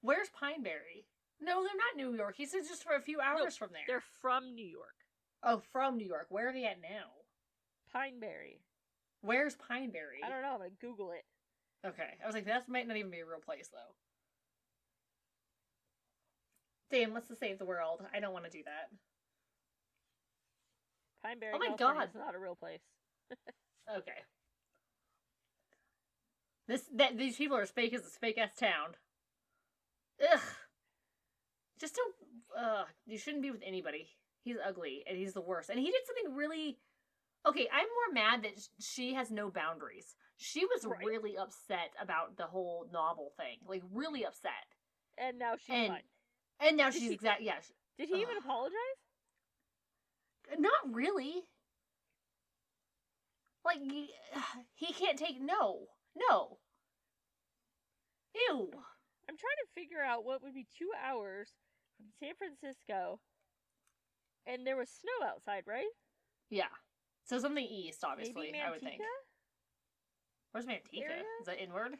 Where's 0.00 0.28
Pineberry? 0.30 1.04
No, 1.40 1.62
they're 1.62 1.76
not 1.76 1.96
New 1.96 2.16
York. 2.16 2.34
He 2.36 2.46
said 2.46 2.62
just 2.66 2.82
for 2.82 2.94
a 2.94 3.00
few 3.00 3.20
hours 3.20 3.56
from 3.56 3.70
there. 3.72 3.82
They're 3.86 4.02
from 4.20 4.54
New 4.54 4.66
York. 4.66 4.94
Oh, 5.42 5.60
from 5.72 5.96
New 5.96 6.06
York. 6.06 6.26
Where 6.30 6.48
are 6.48 6.52
they 6.52 6.64
at 6.64 6.80
now? 6.80 7.10
Pineberry. 7.94 8.60
Where's 9.20 9.56
Pineberry? 9.56 10.24
I 10.24 10.28
don't 10.28 10.42
know. 10.42 10.52
I'm 10.54 10.58
gonna 10.58 10.70
Google 10.80 11.10
it. 11.12 11.24
Okay. 11.86 12.18
I 12.22 12.26
was 12.26 12.34
like, 12.34 12.46
that 12.46 12.68
might 12.68 12.86
not 12.86 12.96
even 12.96 13.10
be 13.10 13.20
a 13.20 13.26
real 13.26 13.40
place, 13.44 13.68
though. 13.72 13.94
Damn, 16.90 17.14
let's 17.14 17.26
save 17.38 17.58
the 17.58 17.64
world. 17.64 18.02
I 18.14 18.20
don't 18.20 18.32
want 18.32 18.44
to 18.44 18.50
do 18.50 18.62
that. 18.64 18.90
Pineberry. 21.24 21.52
Oh 21.54 21.58
my 21.58 21.66
California 21.76 22.00
God. 22.00 22.04
it's 22.04 22.14
not 22.14 22.34
a 22.34 22.38
real 22.38 22.56
place. 22.56 22.80
Okay. 23.90 24.12
This 26.68 26.84
that 26.94 27.18
these 27.18 27.36
people 27.36 27.56
are 27.56 27.62
as 27.62 27.70
fake 27.70 27.92
as 27.92 28.02
this 28.02 28.16
fake 28.16 28.38
ass 28.38 28.50
town. 28.56 28.94
Ugh. 30.32 30.40
Just 31.80 31.96
don't. 31.96 32.14
Ugh. 32.56 32.86
You 33.06 33.18
shouldn't 33.18 33.42
be 33.42 33.50
with 33.50 33.62
anybody. 33.66 34.06
He's 34.44 34.56
ugly 34.64 35.02
and 35.08 35.18
he's 35.18 35.34
the 35.34 35.40
worst. 35.40 35.68
And 35.68 35.80
he 35.80 35.86
did 35.86 36.00
something 36.06 36.36
really. 36.36 36.78
Okay, 37.44 37.68
I'm 37.72 37.86
more 37.86 38.22
mad 38.22 38.44
that 38.44 38.62
she 38.78 39.14
has 39.14 39.32
no 39.32 39.50
boundaries. 39.50 40.14
She 40.42 40.64
was 40.66 40.84
Right. 40.84 41.04
really 41.04 41.36
upset 41.36 41.92
about 42.00 42.36
the 42.36 42.46
whole 42.46 42.86
novel 42.92 43.30
thing. 43.36 43.58
Like 43.64 43.82
really 43.92 44.24
upset. 44.26 44.66
And 45.16 45.38
now 45.38 45.56
she's 45.56 45.70
And- 45.74 45.88
fine. 45.92 46.08
And 46.60 46.76
now 46.76 46.90
Did 46.90 46.94
she's 47.00 47.08
she- 47.08 47.14
exact. 47.14 47.42
Yeah. 47.42 47.60
sh- 47.60 47.72
Did 47.96 48.08
he 48.08 48.20
even 48.20 48.36
apologize? 48.36 48.76
Not 50.58 50.92
really. 50.92 51.48
Like 53.64 53.78
he, 54.74 54.92
can't 54.92 55.18
take 55.18 55.40
no, 55.40 55.88
no. 56.16 56.58
Ew. 58.34 58.70
I'm 59.28 59.36
trying 59.36 59.60
to 59.64 59.72
figure 59.74 60.02
out 60.02 60.24
what 60.24 60.42
would 60.42 60.54
be 60.54 60.66
two 60.76 60.90
hours 61.00 61.50
from 61.96 62.06
San 62.18 62.34
Francisco, 62.34 63.20
and 64.46 64.66
there 64.66 64.76
was 64.76 64.90
snow 64.90 65.26
outside, 65.28 65.62
right? 65.66 65.86
Yeah. 66.50 66.68
So 67.24 67.38
something 67.38 67.64
east, 67.64 68.02
obviously. 68.04 68.52
I 68.60 68.70
would 68.70 68.80
think. 68.80 69.00
Where's 70.52 70.66
Manteca? 70.66 71.02
area? 71.02 71.22
Is 71.40 71.46
that 71.46 71.62
inward? 71.62 71.92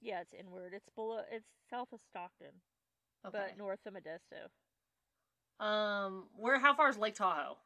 Yeah, 0.00 0.20
it's 0.20 0.32
inward. 0.34 0.72
It's 0.74 0.88
below. 0.94 1.20
It's 1.30 1.48
south 1.68 1.88
of 1.92 2.00
Stockton, 2.08 2.52
Okay. 3.26 3.38
but 3.38 3.58
north 3.58 3.80
of 3.86 3.94
Modesto. 3.94 4.50
um, 5.64 6.28
where? 6.36 6.58
How 6.58 6.74
far 6.74 6.88
is 6.90 6.98
Lake 6.98 7.14
Tahoe 7.14 7.56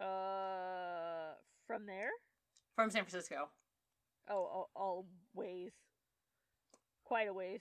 Uh, 0.00 1.34
from 1.66 1.86
there? 1.86 2.10
from 2.74 2.90
San 2.90 3.02
Francisco? 3.02 3.48
Oh, 4.28 4.34
all, 4.44 4.70
all 4.74 5.06
ways. 5.34 5.72
Quite 7.04 7.28
a 7.28 7.32
ways. 7.34 7.60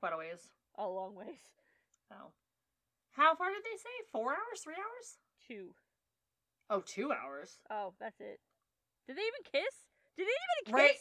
Quite 0.00 0.12
a 0.12 0.16
ways. 0.16 0.48
A 0.76 0.86
long 0.86 1.14
ways. 1.14 1.40
Oh. 2.12 2.32
How 3.12 3.34
far 3.34 3.50
did 3.50 3.62
they 3.64 3.76
say? 3.76 4.06
Four 4.12 4.30
hours? 4.32 4.60
Three 4.62 4.74
hours? 4.74 5.18
Two. 5.46 5.74
Oh, 6.70 6.80
two 6.80 7.12
hours. 7.12 7.58
Oh, 7.70 7.94
that's 7.98 8.20
it. 8.20 8.40
Did 9.06 9.16
they 9.16 9.22
even 9.22 9.42
kiss? 9.44 9.87
Did 10.18 10.26
anybody 10.26 10.64
kiss? 10.66 10.74
Right 10.74 10.96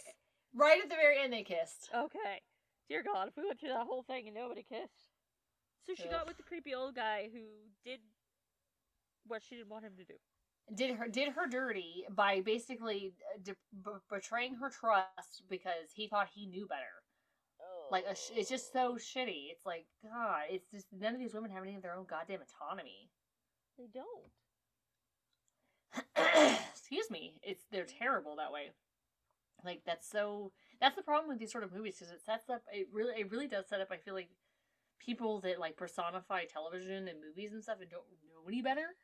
right 0.55 0.81
at 0.83 0.89
the 0.89 0.95
very 0.95 1.19
end, 1.21 1.33
they 1.33 1.43
kissed. 1.43 1.89
Okay. 1.93 2.41
Dear 2.87 3.03
God, 3.03 3.27
if 3.27 3.35
we 3.35 3.45
went 3.45 3.59
through 3.59 3.69
that 3.69 3.85
whole 3.85 4.03
thing 4.03 4.27
and 4.27 4.35
nobody 4.35 4.63
kissed. 4.63 5.11
So 5.85 5.93
she 5.95 6.05
Ugh. 6.05 6.11
got 6.11 6.27
with 6.27 6.37
the 6.37 6.43
creepy 6.43 6.73
old 6.73 6.95
guy 6.95 7.29
who 7.33 7.41
did 7.83 7.99
what 9.25 9.41
she 9.43 9.55
didn't 9.55 9.69
want 9.69 9.83
him 9.85 9.93
to 9.97 10.05
do. 10.05 10.13
did 10.75 10.95
her 10.97 11.07
did 11.07 11.29
her 11.33 11.47
dirty 11.47 12.05
by 12.09 12.41
basically 12.41 13.13
uh, 13.33 13.39
de- 13.43 13.55
b- 13.83 13.99
betraying 14.09 14.55
her 14.55 14.69
trust 14.69 15.43
because 15.49 15.91
he 15.93 16.07
thought 16.07 16.27
he 16.33 16.45
knew 16.45 16.65
better. 16.67 17.03
Oh. 17.61 17.87
Like 17.91 18.05
a 18.09 18.15
sh- 18.15 18.31
it's 18.35 18.49
just 18.49 18.71
so 18.71 18.95
shitty. 18.95 19.49
It's 19.51 19.65
like 19.65 19.85
God. 20.03 20.43
It's 20.49 20.69
just 20.71 20.87
none 20.97 21.13
of 21.13 21.19
these 21.19 21.33
women 21.33 21.51
have 21.51 21.63
any 21.63 21.75
of 21.75 21.81
their 21.81 21.95
own 21.95 22.05
goddamn 22.09 22.39
autonomy. 22.41 23.09
they 23.77 23.87
don't. 23.93 24.31
Excuse 26.71 27.09
me. 27.09 27.33
It's 27.43 27.65
they're 27.71 27.85
terrible 27.85 28.35
that 28.37 28.51
way. 28.51 28.71
Like 29.63 29.81
that's 29.85 30.09
so. 30.09 30.51
That's 30.79 30.95
the 30.95 31.01
problem 31.01 31.29
with 31.29 31.39
these 31.39 31.51
sort 31.51 31.63
of 31.63 31.73
movies 31.73 31.95
because 31.97 32.13
it 32.13 32.21
sets 32.23 32.49
up. 32.49 32.61
It 32.71 32.87
really 32.93 33.13
it 33.19 33.31
really 33.31 33.47
does 33.47 33.67
set 33.67 33.81
up. 33.81 33.89
I 33.91 33.97
feel 33.97 34.13
like 34.13 34.29
people 34.99 35.41
that 35.41 35.59
like 35.59 35.77
personify 35.77 36.45
television 36.45 37.07
and 37.07 37.21
movies 37.21 37.53
and 37.53 37.63
stuff 37.63 37.77
and 37.81 37.89
don't 37.89 38.05
know 38.29 38.47
any 38.47 38.61
better. 38.61 38.95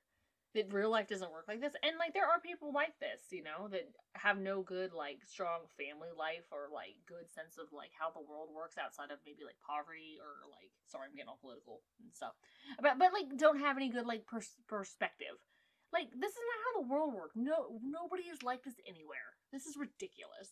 That 0.54 0.72
real 0.72 0.92
life 0.94 1.10
doesn't 1.10 1.32
work 1.34 1.50
like 1.50 1.62
this, 1.66 1.74
and 1.82 1.98
like 1.98 2.14
there 2.14 2.30
are 2.30 2.38
people 2.38 2.70
like 2.72 2.94
this, 3.02 3.34
you 3.34 3.42
know, 3.42 3.66
that 3.74 3.90
have 4.14 4.38
no 4.38 4.62
good 4.62 4.94
like 4.94 5.26
strong 5.26 5.66
family 5.82 6.14
life 6.14 6.46
or 6.54 6.70
like 6.70 6.94
good 7.10 7.26
sense 7.34 7.58
of 7.58 7.74
like 7.74 7.90
how 7.98 8.14
the 8.14 8.22
world 8.22 8.54
works 8.54 8.78
outside 8.78 9.10
of 9.10 9.18
maybe 9.26 9.42
like 9.42 9.58
poverty 9.66 10.22
or 10.22 10.46
like 10.54 10.70
sorry 10.86 11.10
I'm 11.10 11.18
getting 11.18 11.34
all 11.34 11.42
political 11.42 11.82
and 11.98 12.14
stuff, 12.14 12.38
but 12.78 13.02
but 13.02 13.10
like 13.18 13.34
don't 13.36 13.66
have 13.66 13.78
any 13.78 13.90
good 13.90 14.06
like 14.06 14.30
pers- 14.30 14.62
perspective. 14.70 15.42
Like 15.90 16.14
this 16.14 16.38
is 16.38 16.46
not 16.46 16.62
how 16.62 16.72
the 16.82 16.88
world 16.88 17.14
works. 17.18 17.34
No, 17.34 17.82
nobody 17.82 18.30
is 18.30 18.44
like 18.46 18.62
this 18.62 18.78
anywhere. 18.86 19.34
This 19.54 19.68
is 19.68 19.78
ridiculous. 19.78 20.50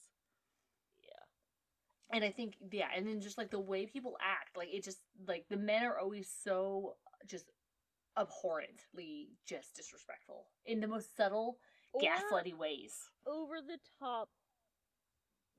Yeah. 1.04 2.16
And 2.16 2.24
I 2.24 2.30
think 2.30 2.56
yeah, 2.72 2.88
and 2.96 3.08
then 3.08 3.20
just 3.20 3.38
like 3.38 3.50
the 3.50 3.60
way 3.60 3.88
people 3.88 4.16
act, 4.22 4.56
like 4.56 4.70
it 4.72 4.84
just 4.84 5.00
like 5.28 5.46
the 5.50 5.58
men 5.58 5.84
are 5.84 5.98
always 6.00 6.30
so 6.44 6.96
just 7.28 7.46
abhorrently 8.18 9.30
just 9.48 9.76
disrespectful 9.76 10.46
in 10.66 10.80
the 10.82 10.88
most 10.88 11.18
subtle, 11.18 11.58
Or 11.94 12.02
gaslighty 12.02 12.56
ways. 12.56 12.94
over 13.28 13.56
the 13.60 13.80
top, 14.00 14.30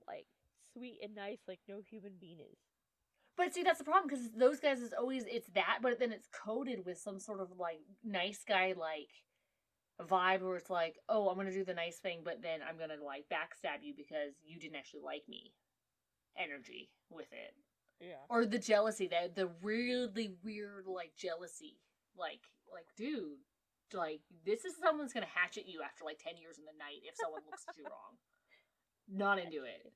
like 0.06 0.26
sweet 0.72 1.00
and 1.02 1.14
nice, 1.14 1.40
like 1.48 1.60
no 1.68 1.80
human 1.90 2.12
being 2.20 2.38
is. 2.40 2.58
But 3.36 3.54
see, 3.54 3.62
that's 3.62 3.78
the 3.78 3.84
problem 3.84 4.08
because 4.08 4.30
those 4.36 4.60
guys 4.60 4.80
is 4.80 4.92
always 4.92 5.24
it's 5.26 5.48
that, 5.54 5.78
but 5.82 5.98
then 5.98 6.12
it's 6.12 6.28
coded 6.28 6.84
with 6.84 6.98
some 6.98 7.18
sort 7.18 7.40
of 7.40 7.48
like 7.58 7.80
nice 8.04 8.44
guy 8.46 8.74
like 8.78 9.08
vibe 10.02 10.42
where 10.42 10.56
it's 10.56 10.70
like, 10.70 10.98
oh, 11.08 11.28
I'm 11.28 11.36
gonna 11.36 11.52
do 11.52 11.64
the 11.64 11.74
nice 11.74 11.98
thing, 11.98 12.20
but 12.24 12.42
then 12.42 12.60
I'm 12.66 12.76
gonna 12.78 13.02
like 13.04 13.24
backstab 13.32 13.82
you 13.82 13.94
because 13.96 14.34
you 14.44 14.58
didn't 14.58 14.76
actually 14.76 15.02
like 15.02 15.22
me. 15.28 15.52
Energy 16.36 16.90
with 17.10 17.30
it, 17.32 17.54
Yeah. 18.00 18.24
or 18.30 18.46
the 18.46 18.58
jealousy 18.58 19.06
that 19.08 19.34
the 19.36 19.48
really 19.62 20.34
weird 20.42 20.86
like 20.86 21.14
jealousy, 21.14 21.78
like 22.16 22.40
like 22.72 22.86
dude, 22.96 23.38
like 23.92 24.20
this 24.46 24.64
is 24.64 24.74
someone's 24.82 25.12
gonna 25.12 25.26
hatchet 25.26 25.66
you 25.68 25.82
after 25.82 26.04
like 26.04 26.18
ten 26.18 26.38
years 26.38 26.58
in 26.58 26.64
the 26.64 26.72
night 26.78 27.00
if 27.04 27.14
someone 27.20 27.42
looks 27.44 27.64
at 27.68 27.76
you 27.76 27.84
wrong. 27.84 28.16
Not 29.08 29.38
into 29.38 29.64
it. 29.64 29.92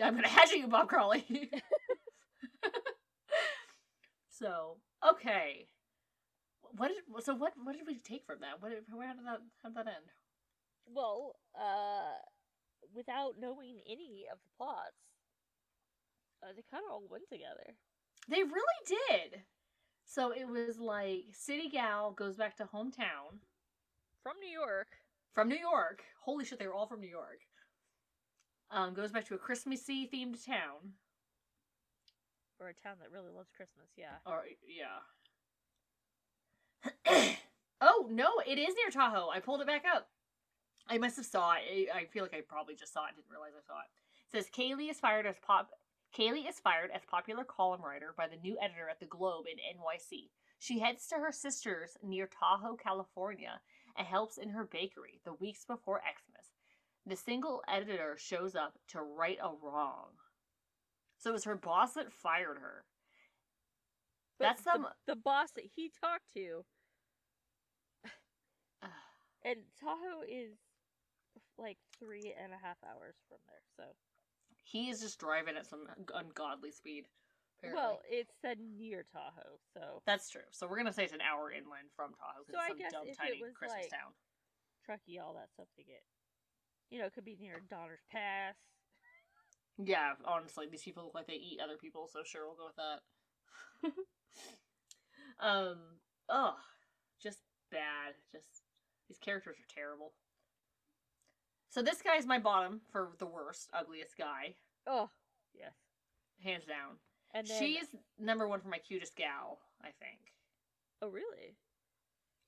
I'm 0.00 0.14
gonna 0.14 0.28
hatchet 0.28 0.58
you, 0.58 0.68
Bob 0.68 0.88
Crawley. 0.88 1.24
so 4.28 4.76
okay, 5.08 5.66
what 6.76 6.88
did 6.88 7.24
so 7.24 7.34
what 7.34 7.52
what 7.62 7.76
did 7.76 7.86
we 7.86 7.98
take 7.98 8.24
from 8.26 8.40
that? 8.40 8.60
What 8.60 8.72
where 8.92 9.08
did 9.14 9.24
that 9.26 9.40
how 9.62 9.68
did 9.68 9.76
that 9.76 9.86
end? 9.86 10.10
Well, 10.86 11.36
uh, 11.58 12.18
without 12.94 13.34
knowing 13.40 13.80
any 13.86 14.26
of 14.30 14.38
the 14.38 14.50
plots, 14.56 15.02
uh, 16.42 16.52
they 16.54 16.62
kind 16.70 16.84
of 16.86 16.92
all 16.92 17.02
went 17.10 17.28
together. 17.28 17.74
They 18.28 18.42
really 18.42 18.80
did. 18.86 19.42
So 20.04 20.30
it 20.30 20.46
was 20.48 20.78
like 20.78 21.24
City 21.32 21.68
Gal 21.68 22.12
goes 22.12 22.36
back 22.36 22.56
to 22.58 22.64
hometown 22.64 23.42
From 24.22 24.36
New 24.40 24.48
York. 24.50 24.86
from 25.32 25.48
New 25.48 25.58
York. 25.58 26.02
Holy 26.24 26.44
shit, 26.44 26.58
they 26.58 26.66
were 26.66 26.74
all 26.74 26.86
from 26.86 27.00
New 27.00 27.10
York. 27.10 27.40
Um, 28.70 28.94
goes 28.94 29.12
back 29.12 29.24
to 29.26 29.34
a 29.34 29.38
Christmassy 29.38 30.08
themed 30.12 30.44
town. 30.44 30.94
Or 32.58 32.68
a 32.68 32.74
town 32.74 32.96
that 33.00 33.10
really 33.12 33.30
loves 33.34 33.50
Christmas, 33.56 33.88
yeah. 33.96 34.16
Or 34.24 34.44
yeah. 34.66 35.02
oh 37.80 38.08
no, 38.10 38.28
it 38.46 38.58
is 38.58 38.74
near 38.74 38.90
Tahoe. 38.90 39.30
I 39.30 39.40
pulled 39.40 39.60
it 39.60 39.66
back 39.66 39.84
up. 39.92 40.08
I 40.88 40.98
must 40.98 41.16
have 41.16 41.26
saw 41.26 41.54
it. 41.54 41.88
I 41.94 42.04
feel 42.04 42.22
like 42.22 42.34
I 42.34 42.42
probably 42.46 42.74
just 42.74 42.92
saw 42.92 43.06
it. 43.06 43.16
Didn't 43.16 43.30
realize 43.30 43.52
I 43.56 43.66
saw 43.66 43.80
it. 43.80 43.90
It 44.28 44.32
says 44.32 44.50
Kaylee 44.50 44.90
is 44.90 45.00
fired 45.00 45.26
as 45.26 45.36
pop. 45.44 45.70
Kaylee 46.16 46.48
is 46.48 46.60
fired 46.60 46.90
as 46.94 47.02
popular 47.10 47.44
column 47.44 47.82
writer 47.82 48.14
by 48.16 48.28
the 48.28 48.36
new 48.36 48.56
editor 48.60 48.88
at 48.88 49.00
the 49.00 49.06
Globe 49.06 49.46
in 49.50 49.58
NYC. 49.58 50.30
She 50.58 50.78
heads 50.78 51.06
to 51.08 51.16
her 51.16 51.32
sister's 51.32 51.96
near 52.02 52.28
Tahoe, 52.28 52.76
California, 52.76 53.60
and 53.96 54.06
helps 54.06 54.38
in 54.38 54.50
her 54.50 54.64
bakery 54.64 55.20
the 55.24 55.34
weeks 55.34 55.64
before 55.64 56.00
Xmas. 56.00 56.52
The 57.04 57.16
single 57.16 57.62
editor 57.68 58.16
shows 58.18 58.56
up 58.56 58.78
to 58.88 59.00
right 59.00 59.38
a 59.42 59.50
wrong. 59.62 60.12
So 61.18 61.30
it 61.30 61.34
was 61.34 61.44
her 61.44 61.56
boss 61.56 61.94
that 61.94 62.12
fired 62.12 62.58
her. 62.58 62.84
But 64.38 64.44
That's 64.46 64.62
the- 64.62 64.72
some 64.72 64.86
The, 65.06 65.16
boss 65.16 65.50
that 65.52 65.64
he 65.74 65.90
talked 66.00 66.32
to, 66.34 66.64
and 69.44 69.56
Tahoe 69.80 70.22
is 70.28 70.58
like 71.58 71.78
three 71.98 72.34
and 72.42 72.52
a 72.52 72.56
half 72.60 72.76
hours 72.84 73.16
from 73.28 73.38
there, 73.48 73.62
so. 73.76 73.84
He 74.64 74.90
is 74.90 75.00
just 75.00 75.18
driving 75.18 75.56
at 75.56 75.66
some 75.66 75.86
ungodly 76.14 76.70
speed. 76.72 77.06
Apparently. 77.58 77.80
Well, 77.80 78.00
it 78.10 78.28
said 78.42 78.58
near 78.60 79.04
Tahoe, 79.10 79.56
so. 79.72 80.02
that's 80.06 80.28
true. 80.28 80.44
So 80.50 80.66
we're 80.66 80.76
gonna 80.76 80.92
say 80.92 81.04
it's 81.04 81.14
an 81.14 81.22
hour 81.22 81.50
inland 81.50 81.88
from 81.96 82.12
Tahoe. 82.14 82.44
So 82.44 82.52
it's 82.52 82.58
I 82.58 82.68
some 82.68 82.78
guess 82.78 82.92
dumb 82.92 83.02
if 83.06 83.12
it 83.12 83.16
tiny 83.18 83.40
was, 83.42 83.54
Christmas 83.54 83.82
like- 83.84 83.90
town. 83.90 84.12
Truckee, 84.84 85.18
all 85.18 85.34
that 85.34 85.50
stuff 85.52 85.66
to 85.76 85.82
get. 85.82 86.02
You 86.90 87.00
know, 87.00 87.06
it 87.06 87.12
could 87.14 87.24
be 87.24 87.36
near 87.40 87.60
Donner's 87.68 88.04
Pass. 88.12 88.54
Yeah, 89.82 90.12
honestly, 90.24 90.66
these 90.70 90.82
people 90.84 91.04
look 91.04 91.14
like 91.14 91.26
they 91.26 91.34
eat 91.34 91.58
other 91.62 91.76
people, 91.76 92.06
so 92.06 92.22
sure, 92.24 92.46
we'll 92.46 92.54
go 92.56 92.66
with 92.66 92.76
that. 92.76 93.00
um, 95.40 95.78
ugh, 96.28 96.54
just 97.22 97.38
bad. 97.70 98.14
Just 98.32 98.46
these 99.08 99.18
characters 99.18 99.56
are 99.58 99.74
terrible. 99.74 100.12
So 101.70 101.82
this 101.82 102.00
guy's 102.02 102.26
my 102.26 102.38
bottom 102.38 102.80
for 102.90 103.10
the 103.18 103.26
worst, 103.26 103.68
ugliest 103.74 104.16
guy, 104.16 104.54
Oh, 104.86 105.10
yes. 105.54 105.72
hands 106.42 106.64
down. 106.64 106.96
And 107.34 107.46
then. 107.46 107.58
She's 107.60 107.86
number 108.18 108.48
one 108.48 108.60
for 108.60 108.68
my 108.68 108.78
cutest 108.78 109.14
gal, 109.16 109.58
I 109.82 109.88
think. 110.00 110.18
Oh, 111.02 111.08
really? 111.08 111.56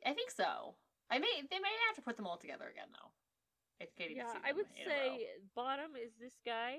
I 0.06 0.14
think 0.14 0.30
so. 0.30 0.76
I 1.10 1.18
may 1.18 1.26
they 1.50 1.58
may 1.58 1.68
have 1.88 1.96
to 1.96 2.02
put 2.02 2.16
them 2.16 2.26
all 2.26 2.36
together 2.38 2.68
again 2.70 2.88
though. 2.92 3.10
I 3.80 3.86
Yeah, 3.98 4.32
see 4.32 4.38
I 4.44 4.52
would 4.52 4.66
in 4.76 4.90
a 4.90 4.94
row. 4.94 5.16
say 5.18 5.26
bottom 5.54 5.90
is 5.96 6.12
this 6.20 6.34
guy, 6.44 6.78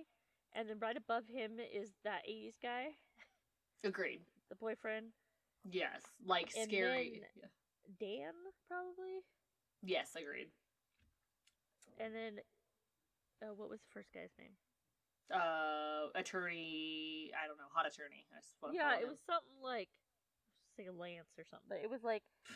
and 0.53 0.69
then 0.69 0.79
right 0.79 0.97
above 0.97 1.23
him 1.27 1.59
is 1.59 1.91
that 2.03 2.21
80s 2.29 2.55
guy, 2.61 2.87
agreed. 3.83 4.21
the 4.49 4.55
boyfriend. 4.55 5.07
Yes, 5.63 6.01
like 6.25 6.51
And 6.55 6.69
scary. 6.69 7.21
then- 7.41 7.49
Dan, 7.99 8.33
probably? 8.67 9.23
Yes, 9.81 10.15
agreed. 10.15 10.51
And 11.99 12.13
then. 12.13 12.39
Oh, 13.43 13.53
what 13.55 13.69
was 13.69 13.79
the 13.81 13.89
first 13.93 14.11
guy's 14.13 14.31
name? 14.37 14.55
Uh, 15.33 16.09
attorney. 16.15 17.31
I 17.35 17.47
don't 17.47 17.57
know, 17.57 17.69
hot 17.73 17.85
attorney. 17.87 18.25
I'm 18.63 18.73
yeah, 18.73 18.97
it 18.97 19.03
him. 19.03 19.09
was 19.09 19.19
something 19.25 19.61
like. 19.61 19.89
Say 20.77 20.87
Lance 20.89 21.33
or 21.37 21.43
something, 21.49 21.67
but 21.67 21.79
it 21.83 21.89
was 21.89 22.03
like. 22.03 22.23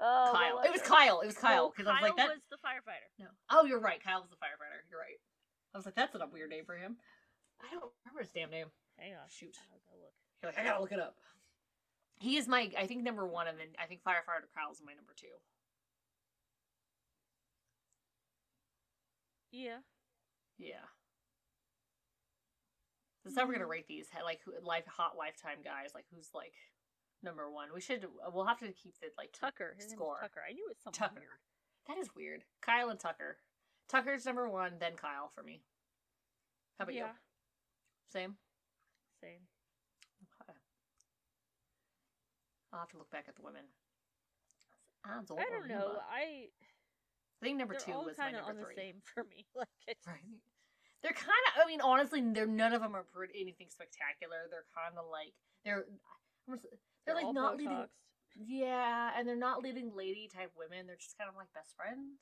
Oh, 0.00 0.32
what 0.32 0.34
Kyle. 0.34 0.58
It 0.66 0.72
was 0.72 0.80
it? 0.82 0.84
Kyle. 0.90 1.20
It 1.20 1.26
was 1.26 1.38
Kyle 1.38 1.70
because 1.70 1.86
I 1.86 1.94
was 1.94 2.02
like 2.02 2.16
that. 2.16 2.28
was 2.28 2.42
the 2.50 2.58
firefighter. 2.58 3.06
No. 3.18 3.26
Oh, 3.48 3.64
you're 3.64 3.78
right. 3.78 4.02
Kyle 4.02 4.20
was 4.20 4.28
the 4.28 4.36
firefighter. 4.42 4.82
You're 4.90 4.98
right. 4.98 5.22
I 5.72 5.78
was 5.78 5.86
like, 5.86 5.94
that's 5.94 6.12
not 6.12 6.26
a 6.26 6.30
weird 6.32 6.50
name 6.50 6.64
for 6.66 6.76
him. 6.76 6.96
I 7.62 7.70
don't 7.70 7.92
remember 8.02 8.22
his 8.26 8.34
damn 8.34 8.50
name. 8.50 8.66
Hang 8.98 9.14
on. 9.14 9.30
Shoot. 9.30 9.54
I'll 9.70 9.78
go 9.86 10.02
look. 10.02 10.12
You're 10.44 10.52
like, 10.52 10.60
I 10.60 10.64
gotta 10.68 10.80
look 10.82 10.92
it 10.92 11.00
up. 11.00 11.16
He 12.20 12.36
is 12.36 12.46
my, 12.46 12.70
I 12.78 12.86
think 12.86 13.02
number 13.02 13.26
one, 13.26 13.48
and 13.48 13.58
then 13.58 13.68
I 13.82 13.86
think 13.86 14.02
firefighter 14.02 14.44
Kyle's 14.54 14.82
my 14.84 14.92
number 14.92 15.14
two. 15.16 15.26
Yeah. 19.50 19.78
Yeah. 20.58 20.84
That's 23.24 23.38
how 23.38 23.46
we're 23.46 23.54
gonna 23.54 23.64
mm-hmm. 23.64 23.70
rate 23.70 23.88
these. 23.88 24.08
Like 24.22 24.40
who, 24.44 24.52
life 24.62 24.84
hot 24.86 25.16
lifetime 25.16 25.58
guys. 25.64 25.92
Like 25.94 26.04
who's 26.14 26.28
like 26.34 26.52
number 27.22 27.50
one? 27.50 27.68
We 27.74 27.80
should. 27.80 28.04
We'll 28.32 28.44
have 28.44 28.58
to 28.58 28.66
keep 28.66 29.00
the 29.00 29.06
like 29.16 29.32
Tucker. 29.32 29.74
His 29.78 29.92
Score. 29.92 30.18
Tucker. 30.20 30.40
I 30.46 30.52
knew 30.52 30.66
it 30.66 30.76
was 30.76 30.78
something 30.84 30.98
Tucker. 30.98 31.20
weird. 31.20 31.40
That 31.88 31.98
is 31.98 32.10
weird. 32.14 32.44
Kyle 32.60 32.90
and 32.90 33.00
Tucker. 33.00 33.38
Tucker's 33.88 34.26
number 34.26 34.48
one, 34.48 34.72
then 34.78 34.92
Kyle 34.96 35.30
for 35.34 35.42
me. 35.42 35.62
How 36.78 36.82
about 36.82 36.94
yeah. 36.94 37.06
you? 37.06 37.10
Same. 38.12 38.36
Same. 39.22 39.40
Okay. 40.42 40.58
I'll 42.74 42.80
have 42.82 42.90
to 42.90 42.98
look 42.98 43.10
back 43.14 43.26
at 43.30 43.36
the 43.38 43.46
women. 43.46 43.62
I 45.06 45.22
don't, 45.22 45.38
I 45.38 45.46
don't 45.46 45.68
know. 45.68 46.02
I 46.10 46.50
I 46.50 47.46
think 47.46 47.58
number 47.58 47.78
they're 47.78 47.94
two 47.94 48.02
was 48.02 48.18
my 48.18 48.24
kind 48.24 48.36
of 48.36 48.46
number 48.50 48.60
on 48.60 48.66
three. 48.66 48.74
the 48.74 48.80
same 48.80 48.98
for 49.06 49.22
me. 49.22 49.46
Like 49.54 49.70
it's 49.86 50.02
Right. 50.06 50.42
They're 51.06 51.12
kind 51.12 51.44
of. 51.52 51.62
I 51.62 51.68
mean, 51.68 51.84
honestly, 51.84 52.24
they're 52.32 52.48
none 52.48 52.72
of 52.72 52.80
them 52.80 52.96
are 52.96 53.04
pretty, 53.04 53.36
anything 53.38 53.68
spectacular. 53.68 54.48
They're 54.48 54.64
kind 54.72 54.96
of 54.96 55.04
like 55.12 55.36
they're. 55.62 55.84
I'm 56.48 56.56
just- 56.58 56.80
They're, 57.04 57.14
like 57.14 57.28
not 57.36 57.60
leading. 57.60 57.86
Yeah, 58.34 59.12
and 59.14 59.28
they're 59.28 59.36
not 59.38 59.62
leading 59.62 59.92
lady 59.94 60.26
type 60.32 60.50
women. 60.56 60.88
They're 60.88 60.98
just 60.98 61.14
kind 61.20 61.28
of 61.28 61.36
like 61.36 61.52
best 61.52 61.76
friend. 61.76 62.16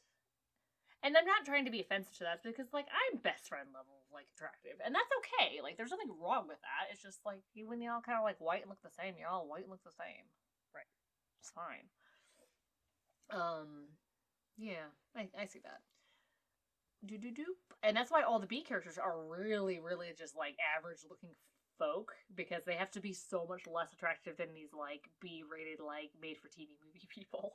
And 1.03 1.17
I'm 1.17 1.27
not 1.27 1.47
trying 1.47 1.65
to 1.65 1.71
be 1.75 1.81
offensive 1.81 2.15
to 2.19 2.25
that 2.27 2.43
because 2.43 2.75
like 2.75 2.87
I'm 2.91 3.23
best 3.23 3.47
friend 3.47 3.71
level 3.71 4.03
like 4.11 4.27
attractive, 4.35 4.83
and 4.83 4.91
that's 4.95 5.11
okay. 5.23 5.63
Like 5.63 5.79
there's 5.79 5.95
nothing 5.95 6.11
wrong 6.19 6.51
with 6.51 6.59
that. 6.67 6.91
It's 6.91 7.03
just 7.03 7.23
like 7.23 7.47
you 7.55 7.71
when 7.71 7.81
you 7.81 7.91
all 7.91 8.03
kind 8.03 8.19
of 8.19 8.27
like 8.27 8.43
white 8.43 8.63
and 8.67 8.71
look 8.71 8.83
the 8.83 8.91
same, 8.91 9.15
you're 9.15 9.31
all 9.31 9.47
white 9.47 9.63
and 9.67 9.71
look 9.71 9.87
the 9.87 9.95
same. 9.95 10.27
It's 11.43 11.51
fine. 11.51 11.91
Um, 13.35 13.91
yeah, 14.57 14.95
I 15.17 15.27
I 15.37 15.47
see 15.47 15.59
that. 15.65 15.83
Do 17.05 17.19
do 17.19 17.33
do, 17.33 17.57
and 17.83 17.97
that's 17.97 18.13
why 18.13 18.23
all 18.23 18.39
the 18.39 18.47
B 18.47 18.63
characters 18.63 18.97
are 18.97 19.27
really 19.27 19.81
really 19.81 20.15
just 20.17 20.37
like 20.37 20.55
average 20.79 21.03
looking 21.11 21.35
folk 21.81 22.13
because 22.37 22.63
they 22.65 22.77
have 22.77 22.93
to 22.93 23.01
be 23.01 23.13
so 23.13 23.45
much 23.49 23.67
less 23.67 23.93
attractive 23.93 24.37
than 24.37 24.55
these 24.55 24.71
like 24.71 25.11
B 25.21 25.43
rated 25.43 25.81
like 25.83 26.15
made 26.21 26.39
for 26.41 26.47
TV 26.47 26.79
movie 26.79 27.09
people. 27.11 27.55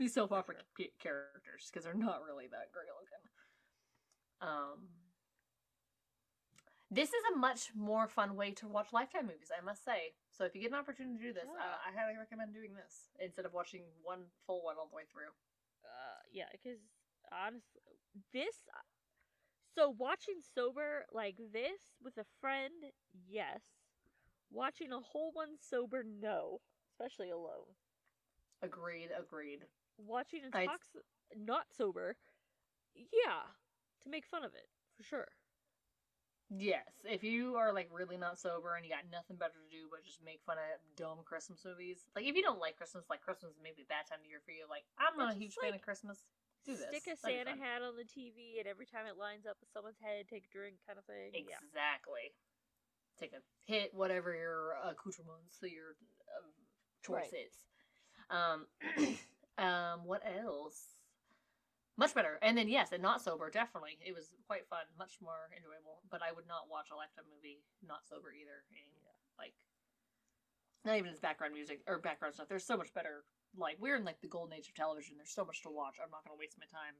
These 0.00 0.14
soap 0.14 0.32
opera 0.32 0.56
sure. 0.76 0.86
characters 0.98 1.70
because 1.70 1.84
they're 1.84 1.94
not 1.94 2.26
really 2.26 2.46
that 2.50 2.74
great 2.74 2.90
looking. 2.90 3.22
Um, 4.42 4.88
this 6.90 7.08
is 7.08 7.22
a 7.34 7.36
much 7.36 7.70
more 7.74 8.06
fun 8.06 8.36
way 8.36 8.52
to 8.52 8.68
watch 8.68 8.92
Lifetime 8.92 9.26
movies, 9.26 9.50
I 9.56 9.64
must 9.64 9.84
say. 9.84 10.14
So 10.30 10.44
if 10.44 10.54
you 10.54 10.60
get 10.62 10.70
an 10.70 10.78
opportunity 10.78 11.18
to 11.18 11.22
do 11.24 11.32
this, 11.32 11.46
Yeah. 11.46 11.64
uh, 11.64 11.78
I 11.88 11.92
highly 11.92 12.16
recommend 12.16 12.54
doing 12.54 12.74
this 12.74 13.10
instead 13.18 13.44
of 13.44 13.52
watching 13.52 13.84
one 14.02 14.30
full 14.46 14.62
one 14.62 14.76
all 14.78 14.86
the 14.86 14.94
way 14.94 15.04
through. 15.12 15.30
Uh, 15.84 16.20
yeah, 16.30 16.48
because 16.52 16.78
honestly, 17.32 17.98
this. 18.32 18.68
So 19.74 19.90
watching 19.90 20.40
sober 20.54 21.06
like 21.12 21.36
this 21.52 21.96
with 22.02 22.16
a 22.18 22.24
friend, 22.40 22.92
yes. 23.28 23.60
Watching 24.50 24.92
a 24.92 25.00
whole 25.00 25.32
one 25.32 25.58
sober, 25.60 26.04
no. 26.04 26.60
Especially 26.88 27.30
alone. 27.30 27.74
Agreed, 28.62 29.10
agreed. 29.18 29.66
Watching 29.98 30.44
a 30.44 30.50
talks 30.50 30.96
not 31.36 31.66
sober, 31.76 32.16
yeah, 32.94 33.42
to 34.02 34.08
make 34.08 34.26
fun 34.26 34.44
of 34.44 34.54
it 34.54 34.68
for 34.96 35.02
sure. 35.02 35.28
Yes, 36.48 36.86
if 37.02 37.26
you 37.26 37.58
are 37.58 37.74
like 37.74 37.90
really 37.90 38.16
not 38.16 38.38
sober 38.38 38.78
and 38.78 38.86
you 38.86 38.90
got 38.90 39.10
nothing 39.10 39.34
better 39.34 39.58
to 39.58 39.70
do 39.70 39.90
but 39.90 40.06
just 40.06 40.22
make 40.22 40.38
fun 40.46 40.62
of 40.62 40.78
dumb 40.94 41.26
Christmas 41.26 41.66
movies, 41.66 42.06
like 42.14 42.22
if 42.24 42.38
you 42.38 42.42
don't 42.42 42.62
like 42.62 42.78
Christmas, 42.78 43.02
like 43.10 43.20
Christmas 43.20 43.58
is 43.58 43.62
maybe 43.62 43.82
a 43.82 43.90
bad 43.90 44.06
time 44.06 44.22
of 44.22 44.30
year 44.30 44.38
for 44.46 44.54
you. 44.54 44.62
Like 44.70 44.86
I'm 44.94 45.18
not 45.18 45.34
a 45.34 45.38
huge 45.38 45.58
fan 45.58 45.74
of 45.74 45.82
Christmas. 45.82 46.22
Do 46.62 46.78
this. 46.78 46.86
Stick 46.86 47.10
a 47.10 47.16
Santa 47.18 47.50
hat 47.50 47.82
on 47.82 47.94
the 47.98 48.06
TV, 48.06 48.58
and 48.58 48.66
every 48.66 48.86
time 48.86 49.06
it 49.06 49.18
lines 49.18 49.46
up 49.46 49.58
with 49.58 49.70
someone's 49.70 49.98
head, 50.02 50.26
take 50.30 50.46
a 50.46 50.52
drink, 50.54 50.78
kind 50.86 50.98
of 50.98 51.06
thing. 51.06 51.30
Yeah. 51.34 51.58
Exactly. 51.62 52.34
Take 53.18 53.34
a 53.34 53.42
hit, 53.66 53.94
whatever 53.94 54.34
your 54.34 54.74
accoutrements, 54.82 55.58
so 55.58 55.66
your 55.66 55.94
uh, 56.30 56.46
choice 57.02 57.30
Right. 57.30 57.46
is. 57.46 57.54
Um, 58.30 58.66
um, 59.58 60.04
what 60.06 60.22
else? 60.26 60.95
Much 61.96 62.14
better. 62.14 62.38
And 62.42 62.56
then 62.56 62.68
yes, 62.68 62.92
and 62.92 63.02
not 63.02 63.22
sober, 63.22 63.48
definitely. 63.48 63.96
It 64.04 64.14
was 64.14 64.28
quite 64.46 64.68
fun, 64.68 64.84
much 64.98 65.16
more 65.20 65.48
enjoyable. 65.56 66.04
But 66.10 66.20
I 66.20 66.30
would 66.32 66.46
not 66.46 66.68
watch 66.68 66.92
a 66.92 66.96
lifetime 66.96 67.24
movie 67.32 67.64
not 67.80 68.04
sober 68.04 68.32
either. 68.36 68.68
And, 68.68 68.92
Like, 69.38 69.54
not 70.84 70.96
even 70.96 71.10
as 71.10 71.18
background 71.20 71.54
music 71.54 71.80
or 71.88 71.98
background 71.98 72.34
stuff. 72.34 72.48
There's 72.48 72.64
so 72.66 72.76
much 72.76 72.92
better. 72.92 73.24
Like 73.56 73.76
we're 73.80 73.96
in 73.96 74.04
like 74.04 74.20
the 74.20 74.28
golden 74.28 74.52
age 74.56 74.68
of 74.68 74.74
television. 74.74 75.16
There's 75.16 75.32
so 75.34 75.44
much 75.44 75.62
to 75.62 75.70
watch. 75.70 75.96
I'm 76.02 76.10
not 76.10 76.24
gonna 76.24 76.38
waste 76.38 76.58
my 76.60 76.66
time 76.66 76.94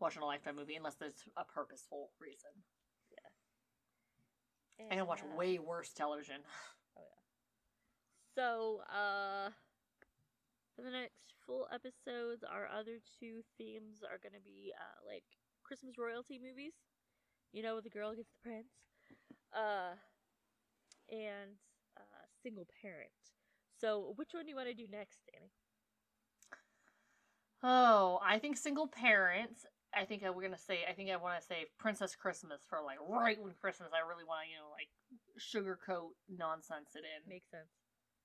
watching 0.00 0.22
a 0.22 0.26
lifetime 0.26 0.56
movie 0.56 0.76
unless 0.76 0.96
there's 0.96 1.24
a 1.36 1.44
purposeful 1.44 2.10
reason. 2.20 2.50
Yeah. 3.10 3.30
I 4.90 4.96
can 4.96 5.06
watch 5.06 5.22
And, 5.22 5.32
uh, 5.32 5.36
way 5.36 5.58
worse 5.58 5.92
television. 5.92 6.42
Oh 6.96 7.02
yeah. 7.02 7.22
So, 8.34 8.82
uh, 8.92 9.50
for 10.80 10.88
the 10.88 10.96
next 10.96 11.36
full 11.44 11.68
episodes, 11.68 12.40
our 12.42 12.64
other 12.72 13.04
two 13.20 13.44
themes 13.58 14.00
are 14.00 14.16
going 14.16 14.32
to 14.32 14.40
be, 14.40 14.72
uh, 14.72 14.98
like 15.04 15.24
Christmas 15.62 15.98
royalty 15.98 16.40
movies. 16.40 16.72
You 17.52 17.62
know, 17.62 17.80
the 17.80 17.90
girl 17.90 18.14
gets 18.14 18.30
the 18.32 18.48
prince. 18.48 18.72
Uh, 19.52 19.98
and, 21.10 21.60
uh, 21.96 22.24
single 22.42 22.66
parent. 22.80 23.10
So, 23.80 24.14
which 24.16 24.30
one 24.32 24.44
do 24.44 24.50
you 24.50 24.56
want 24.56 24.68
to 24.68 24.74
do 24.74 24.86
next, 24.90 25.20
Danny? 25.32 25.50
Oh, 27.62 28.20
I 28.24 28.38
think 28.38 28.56
single 28.56 28.88
parents. 28.88 29.66
I 29.94 30.04
think 30.04 30.22
I, 30.24 30.30
we're 30.30 30.42
gonna 30.42 30.56
say. 30.56 30.80
I 30.88 30.92
think 30.92 31.10
I 31.10 31.16
want 31.16 31.40
to 31.40 31.46
say 31.46 31.66
Princess 31.78 32.14
Christmas 32.14 32.60
for 32.68 32.78
like 32.80 32.98
right 33.08 33.42
when 33.42 33.52
Christmas. 33.60 33.90
I 33.92 34.06
really 34.06 34.24
want 34.24 34.46
to 34.46 34.48
you 34.48 34.56
know 34.56 34.70
like 34.70 34.88
sugarcoat 35.36 36.14
nonsense 36.30 36.94
it 36.94 37.02
in. 37.04 37.28
Makes 37.28 37.50
sense. 37.50 37.68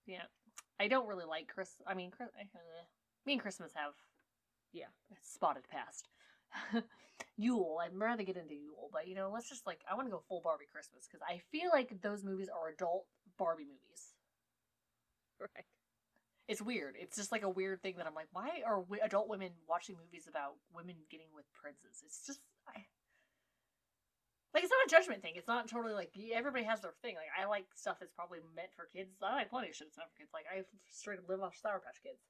Yeah, 0.05 0.29
I 0.79 0.87
don't 0.87 1.07
really 1.07 1.25
like 1.25 1.47
Chris. 1.47 1.81
I 1.87 1.93
mean, 1.93 2.11
Chris, 2.11 2.29
uh, 2.37 2.83
me 3.25 3.33
and 3.33 3.41
Christmas 3.41 3.71
have 3.75 3.93
Yeah. 4.73 4.87
spotted 5.21 5.63
past. 5.69 6.09
Yule, 7.37 7.79
I'd 7.81 7.93
rather 7.95 8.23
get 8.23 8.37
into 8.37 8.55
Yule, 8.55 8.89
but 8.91 9.07
you 9.07 9.15
know, 9.15 9.29
let's 9.31 9.49
just 9.49 9.65
like 9.65 9.81
I 9.89 9.95
want 9.95 10.07
to 10.07 10.11
go 10.11 10.23
full 10.27 10.41
Barbie 10.41 10.67
Christmas 10.71 11.07
because 11.07 11.21
I 11.27 11.39
feel 11.51 11.69
like 11.71 12.01
those 12.01 12.23
movies 12.23 12.49
are 12.49 12.69
adult 12.69 13.05
Barbie 13.37 13.65
movies. 13.65 14.13
Right. 15.37 15.65
It's 16.47 16.61
weird. 16.61 16.95
It's 16.97 17.17
just 17.17 17.31
like 17.31 17.43
a 17.43 17.49
weird 17.49 17.81
thing 17.81 17.95
that 17.97 18.07
I'm 18.07 18.13
like, 18.13 18.29
why 18.31 18.61
are 18.65 18.81
we, 18.81 19.01
adult 19.01 19.27
women 19.27 19.51
watching 19.67 19.97
movies 19.97 20.27
about 20.29 20.53
women 20.73 20.95
getting 21.11 21.27
with 21.35 21.43
princes? 21.51 22.01
It's 22.05 22.25
just, 22.25 22.39
I, 22.67 22.85
like, 24.55 24.63
it's 24.63 24.71
not 24.71 24.87
a 24.87 24.95
judgment 24.95 25.19
thing. 25.19 25.35
It's 25.35 25.51
not 25.51 25.67
totally 25.67 25.91
like 25.91 26.15
everybody 26.31 26.63
has 26.63 26.79
their 26.79 26.95
thing. 27.03 27.19
Like, 27.19 27.27
I 27.35 27.43
like 27.43 27.67
stuff 27.75 27.99
that's 27.99 28.15
probably 28.15 28.39
meant 28.55 28.71
for 28.71 28.87
kids. 28.87 29.19
I 29.19 29.43
like 29.43 29.51
plenty 29.51 29.67
of 29.67 29.75
shit 29.75 29.91
that's 29.91 29.99
meant 29.99 30.07
for 30.15 30.23
kids. 30.23 30.31
Like, 30.31 30.47
I 30.47 30.63
straight 30.87 31.19
up 31.19 31.27
live 31.27 31.43
off 31.43 31.59
Sour 31.59 31.83
Patch 31.83 31.99
Kids 31.99 32.23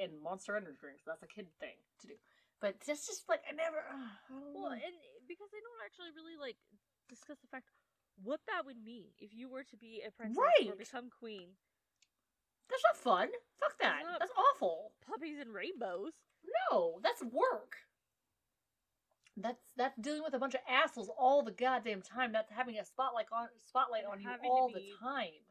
and 0.00 0.16
Monster 0.24 0.56
Energy 0.56 0.80
drinks. 0.80 1.04
That's 1.04 1.20
a 1.20 1.28
kid 1.28 1.52
thing 1.60 1.76
to 2.00 2.08
do. 2.08 2.16
But 2.64 2.80
that's 2.80 3.04
just 3.04 3.28
like 3.28 3.44
I 3.44 3.52
never. 3.52 3.84
Uh, 3.84 4.08
I 4.08 4.32
don't 4.32 4.56
Well, 4.56 4.72
and 4.72 4.96
because 5.28 5.52
they 5.52 5.60
don't 5.60 5.84
actually 5.84 6.16
really, 6.16 6.40
like, 6.40 6.56
discuss 7.12 7.36
the 7.44 7.52
fact 7.52 7.68
what 8.24 8.40
that 8.48 8.64
would 8.64 8.80
mean 8.80 9.12
if 9.20 9.36
you 9.36 9.52
were 9.52 9.64
to 9.68 9.76
be 9.76 10.00
a 10.00 10.10
princess 10.10 10.40
or 10.64 10.80
become 10.80 11.12
queen. 11.12 11.60
that's 12.72 12.80
not 12.88 12.96
fun. 12.96 13.28
Fuck 13.60 13.76
that. 13.84 14.00
That's 14.18 14.32
awful. 14.32 14.96
Puppies 15.04 15.36
and 15.36 15.52
rainbows. 15.52 16.16
No, 16.72 16.98
that's 17.02 17.22
work. 17.22 17.76
That's 19.36 19.60
that's 19.76 19.98
dealing 20.00 20.22
with 20.24 20.34
a 20.34 20.38
bunch 20.38 20.54
of 20.54 20.60
assholes 20.68 21.10
all 21.18 21.42
the 21.42 21.52
goddamn 21.52 22.00
time. 22.00 22.32
That's 22.32 22.50
having 22.50 22.78
a 22.78 22.84
spotlight 22.84 23.26
on 23.30 23.48
spotlight 23.68 24.04
And 24.04 24.12
on 24.12 24.20
you 24.20 24.50
all 24.50 24.70
the 24.72 24.82
time. 25.02 25.44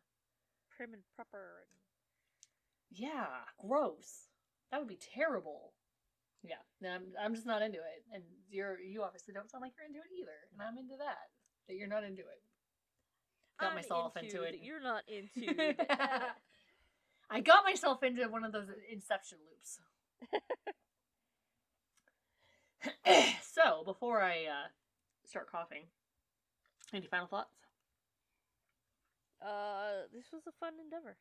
Prim 0.75 0.93
and 0.93 1.03
proper. 1.15 1.61
And... 1.61 2.99
Yeah, 2.99 3.27
gross. 3.59 4.29
That 4.71 4.79
would 4.79 4.87
be 4.87 4.97
terrible. 4.97 5.73
Yeah, 6.43 6.61
no, 6.81 6.89
I'm 6.89 7.03
I'm 7.19 7.35
just 7.35 7.45
not 7.45 7.61
into 7.61 7.77
it, 7.77 8.03
and 8.13 8.23
you're 8.49 8.79
you 8.79 9.03
obviously 9.03 9.33
don't 9.33 9.49
sound 9.49 9.61
like 9.61 9.73
you're 9.77 9.85
into 9.85 9.99
it 9.99 10.13
either, 10.19 10.37
and 10.51 10.61
I'm 10.61 10.77
into 10.77 10.95
that. 10.97 11.29
That 11.67 11.75
you're 11.75 11.87
not 11.87 12.03
into 12.03 12.21
it. 12.21 12.41
Got 13.59 13.69
I'm 13.69 13.75
myself 13.75 14.17
into, 14.17 14.43
it. 14.43 14.59
You're 14.61 14.81
not 14.81 15.03
into. 15.07 15.75
I 17.29 17.39
got 17.41 17.63
myself 17.63 18.03
into 18.03 18.27
one 18.29 18.43
of 18.43 18.51
those 18.51 18.67
inception 18.91 19.39
loops. 19.49 19.79
so 23.41 23.83
before 23.85 24.21
I 24.21 24.45
uh, 24.45 24.67
start 25.25 25.49
coughing, 25.51 25.83
any 26.93 27.07
final 27.07 27.27
thoughts? 27.27 27.55
uh, 29.41 30.07
this 30.13 30.25
was 30.33 30.43
a 30.47 30.51
fun 30.59 30.73
endeavor. 30.83 31.17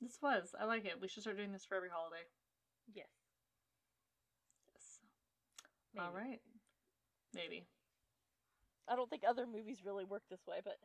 This 0.00 0.18
was. 0.22 0.54
I 0.60 0.64
like 0.64 0.84
it. 0.84 1.00
We 1.00 1.08
should 1.08 1.22
start 1.22 1.36
doing 1.36 1.52
this 1.52 1.64
for 1.64 1.74
every 1.76 1.88
holiday. 1.92 2.22
Yes. 2.94 3.06
Yes. 4.72 5.00
Maybe. 5.94 6.04
All 6.06 6.12
right. 6.12 6.40
Maybe. 7.34 7.66
I 8.88 8.94
don't 8.96 9.10
think 9.10 9.22
other 9.28 9.44
movies 9.46 9.82
really 9.84 10.04
work 10.04 10.22
this 10.30 10.46
way, 10.46 10.58
but 10.64 10.78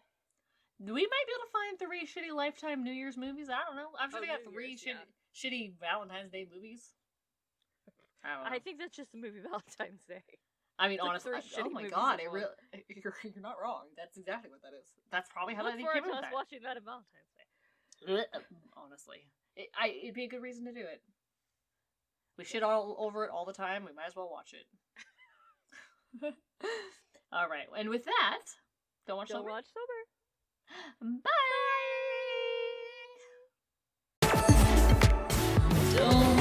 We 0.80 0.91
might 0.91 0.98
be 1.27 1.34
able 1.38 1.45
to 1.45 1.53
find 1.53 1.80
three 1.80 2.07
shitty 2.10 2.35
Lifetime 2.35 2.84
New 2.84 2.91
Year's 2.91 3.18
movies. 3.18 3.48
I 3.49 3.61
don't 3.68 3.77
know. 3.77 3.90
I'm 3.99 4.10
sure 4.10 4.18
Oh, 4.18 4.22
they 4.22 4.27
got 4.27 4.44
New 4.45 4.52
three 4.52 4.69
Year's, 4.69 4.81
shitty, 4.81 4.98
yeah. 4.98 5.06
shitty 5.38 5.73
Valentine's 5.80 6.31
Day 6.31 6.48
movies. 6.52 6.94
I, 8.24 8.56
I 8.56 8.60
think 8.60 8.80
that's 8.80 8.95
just 8.95 9.12
the 9.12 9.18
movie 9.18 9.40
Valentine's 9.44 10.04
Day. 10.08 10.24
I 10.80 10.88
mean, 10.90 11.00
honestly, 11.02 11.32
like 11.32 11.44
oh 11.60 11.70
my 11.70 11.88
god, 11.88 12.20
it 12.20 12.32
really, 12.32 12.48
you're, 12.90 13.14
you're 13.24 13.41
not 13.41 13.58
wrong. 13.62 13.84
That's 13.95 14.18
exactly 14.18 14.50
what 14.50 14.62
that 14.64 14.74
is. 14.76 14.88
That's 15.12 15.30
probably 15.30 15.54
how 15.54 15.64
Look 15.64 15.74
I 15.74 15.76
think 15.76 15.88
forward 15.88 16.04
to 16.04 16.30
watching 16.34 16.60
that 16.64 16.78
on 16.78 16.84
Valentine's 16.84 17.30
Day. 17.38 18.26
Um, 18.34 18.41
honestly, 18.76 19.28
it, 19.56 19.70
I, 19.80 19.94
it'd 20.02 20.16
be 20.16 20.24
a 20.24 20.28
good 20.28 20.41
reason 20.41 20.66
to 20.66 20.74
do 20.74 20.80
it. 20.80 21.02
We 22.38 22.44
shit 22.44 22.64
all 22.64 22.95
over 22.98 23.24
it 23.24 23.30
all 23.32 23.45
the 23.45 23.54
time. 23.54 23.86
We 23.86 23.94
might 23.94 24.08
as 24.08 24.16
well 24.16 24.30
watch 24.32 24.54
it. 24.54 24.66
all 27.32 27.48
right, 27.48 27.68
and 27.78 27.90
with 27.90 28.06
that, 28.06 28.40
don't 29.06 29.18
watch 29.18 29.30
don't 29.30 29.41
sober. 29.41 29.52
watch 29.52 29.66
sober. 29.70 31.22
Bye. 31.22 31.30
Bye. 34.22 34.34
Don't. 35.95 36.32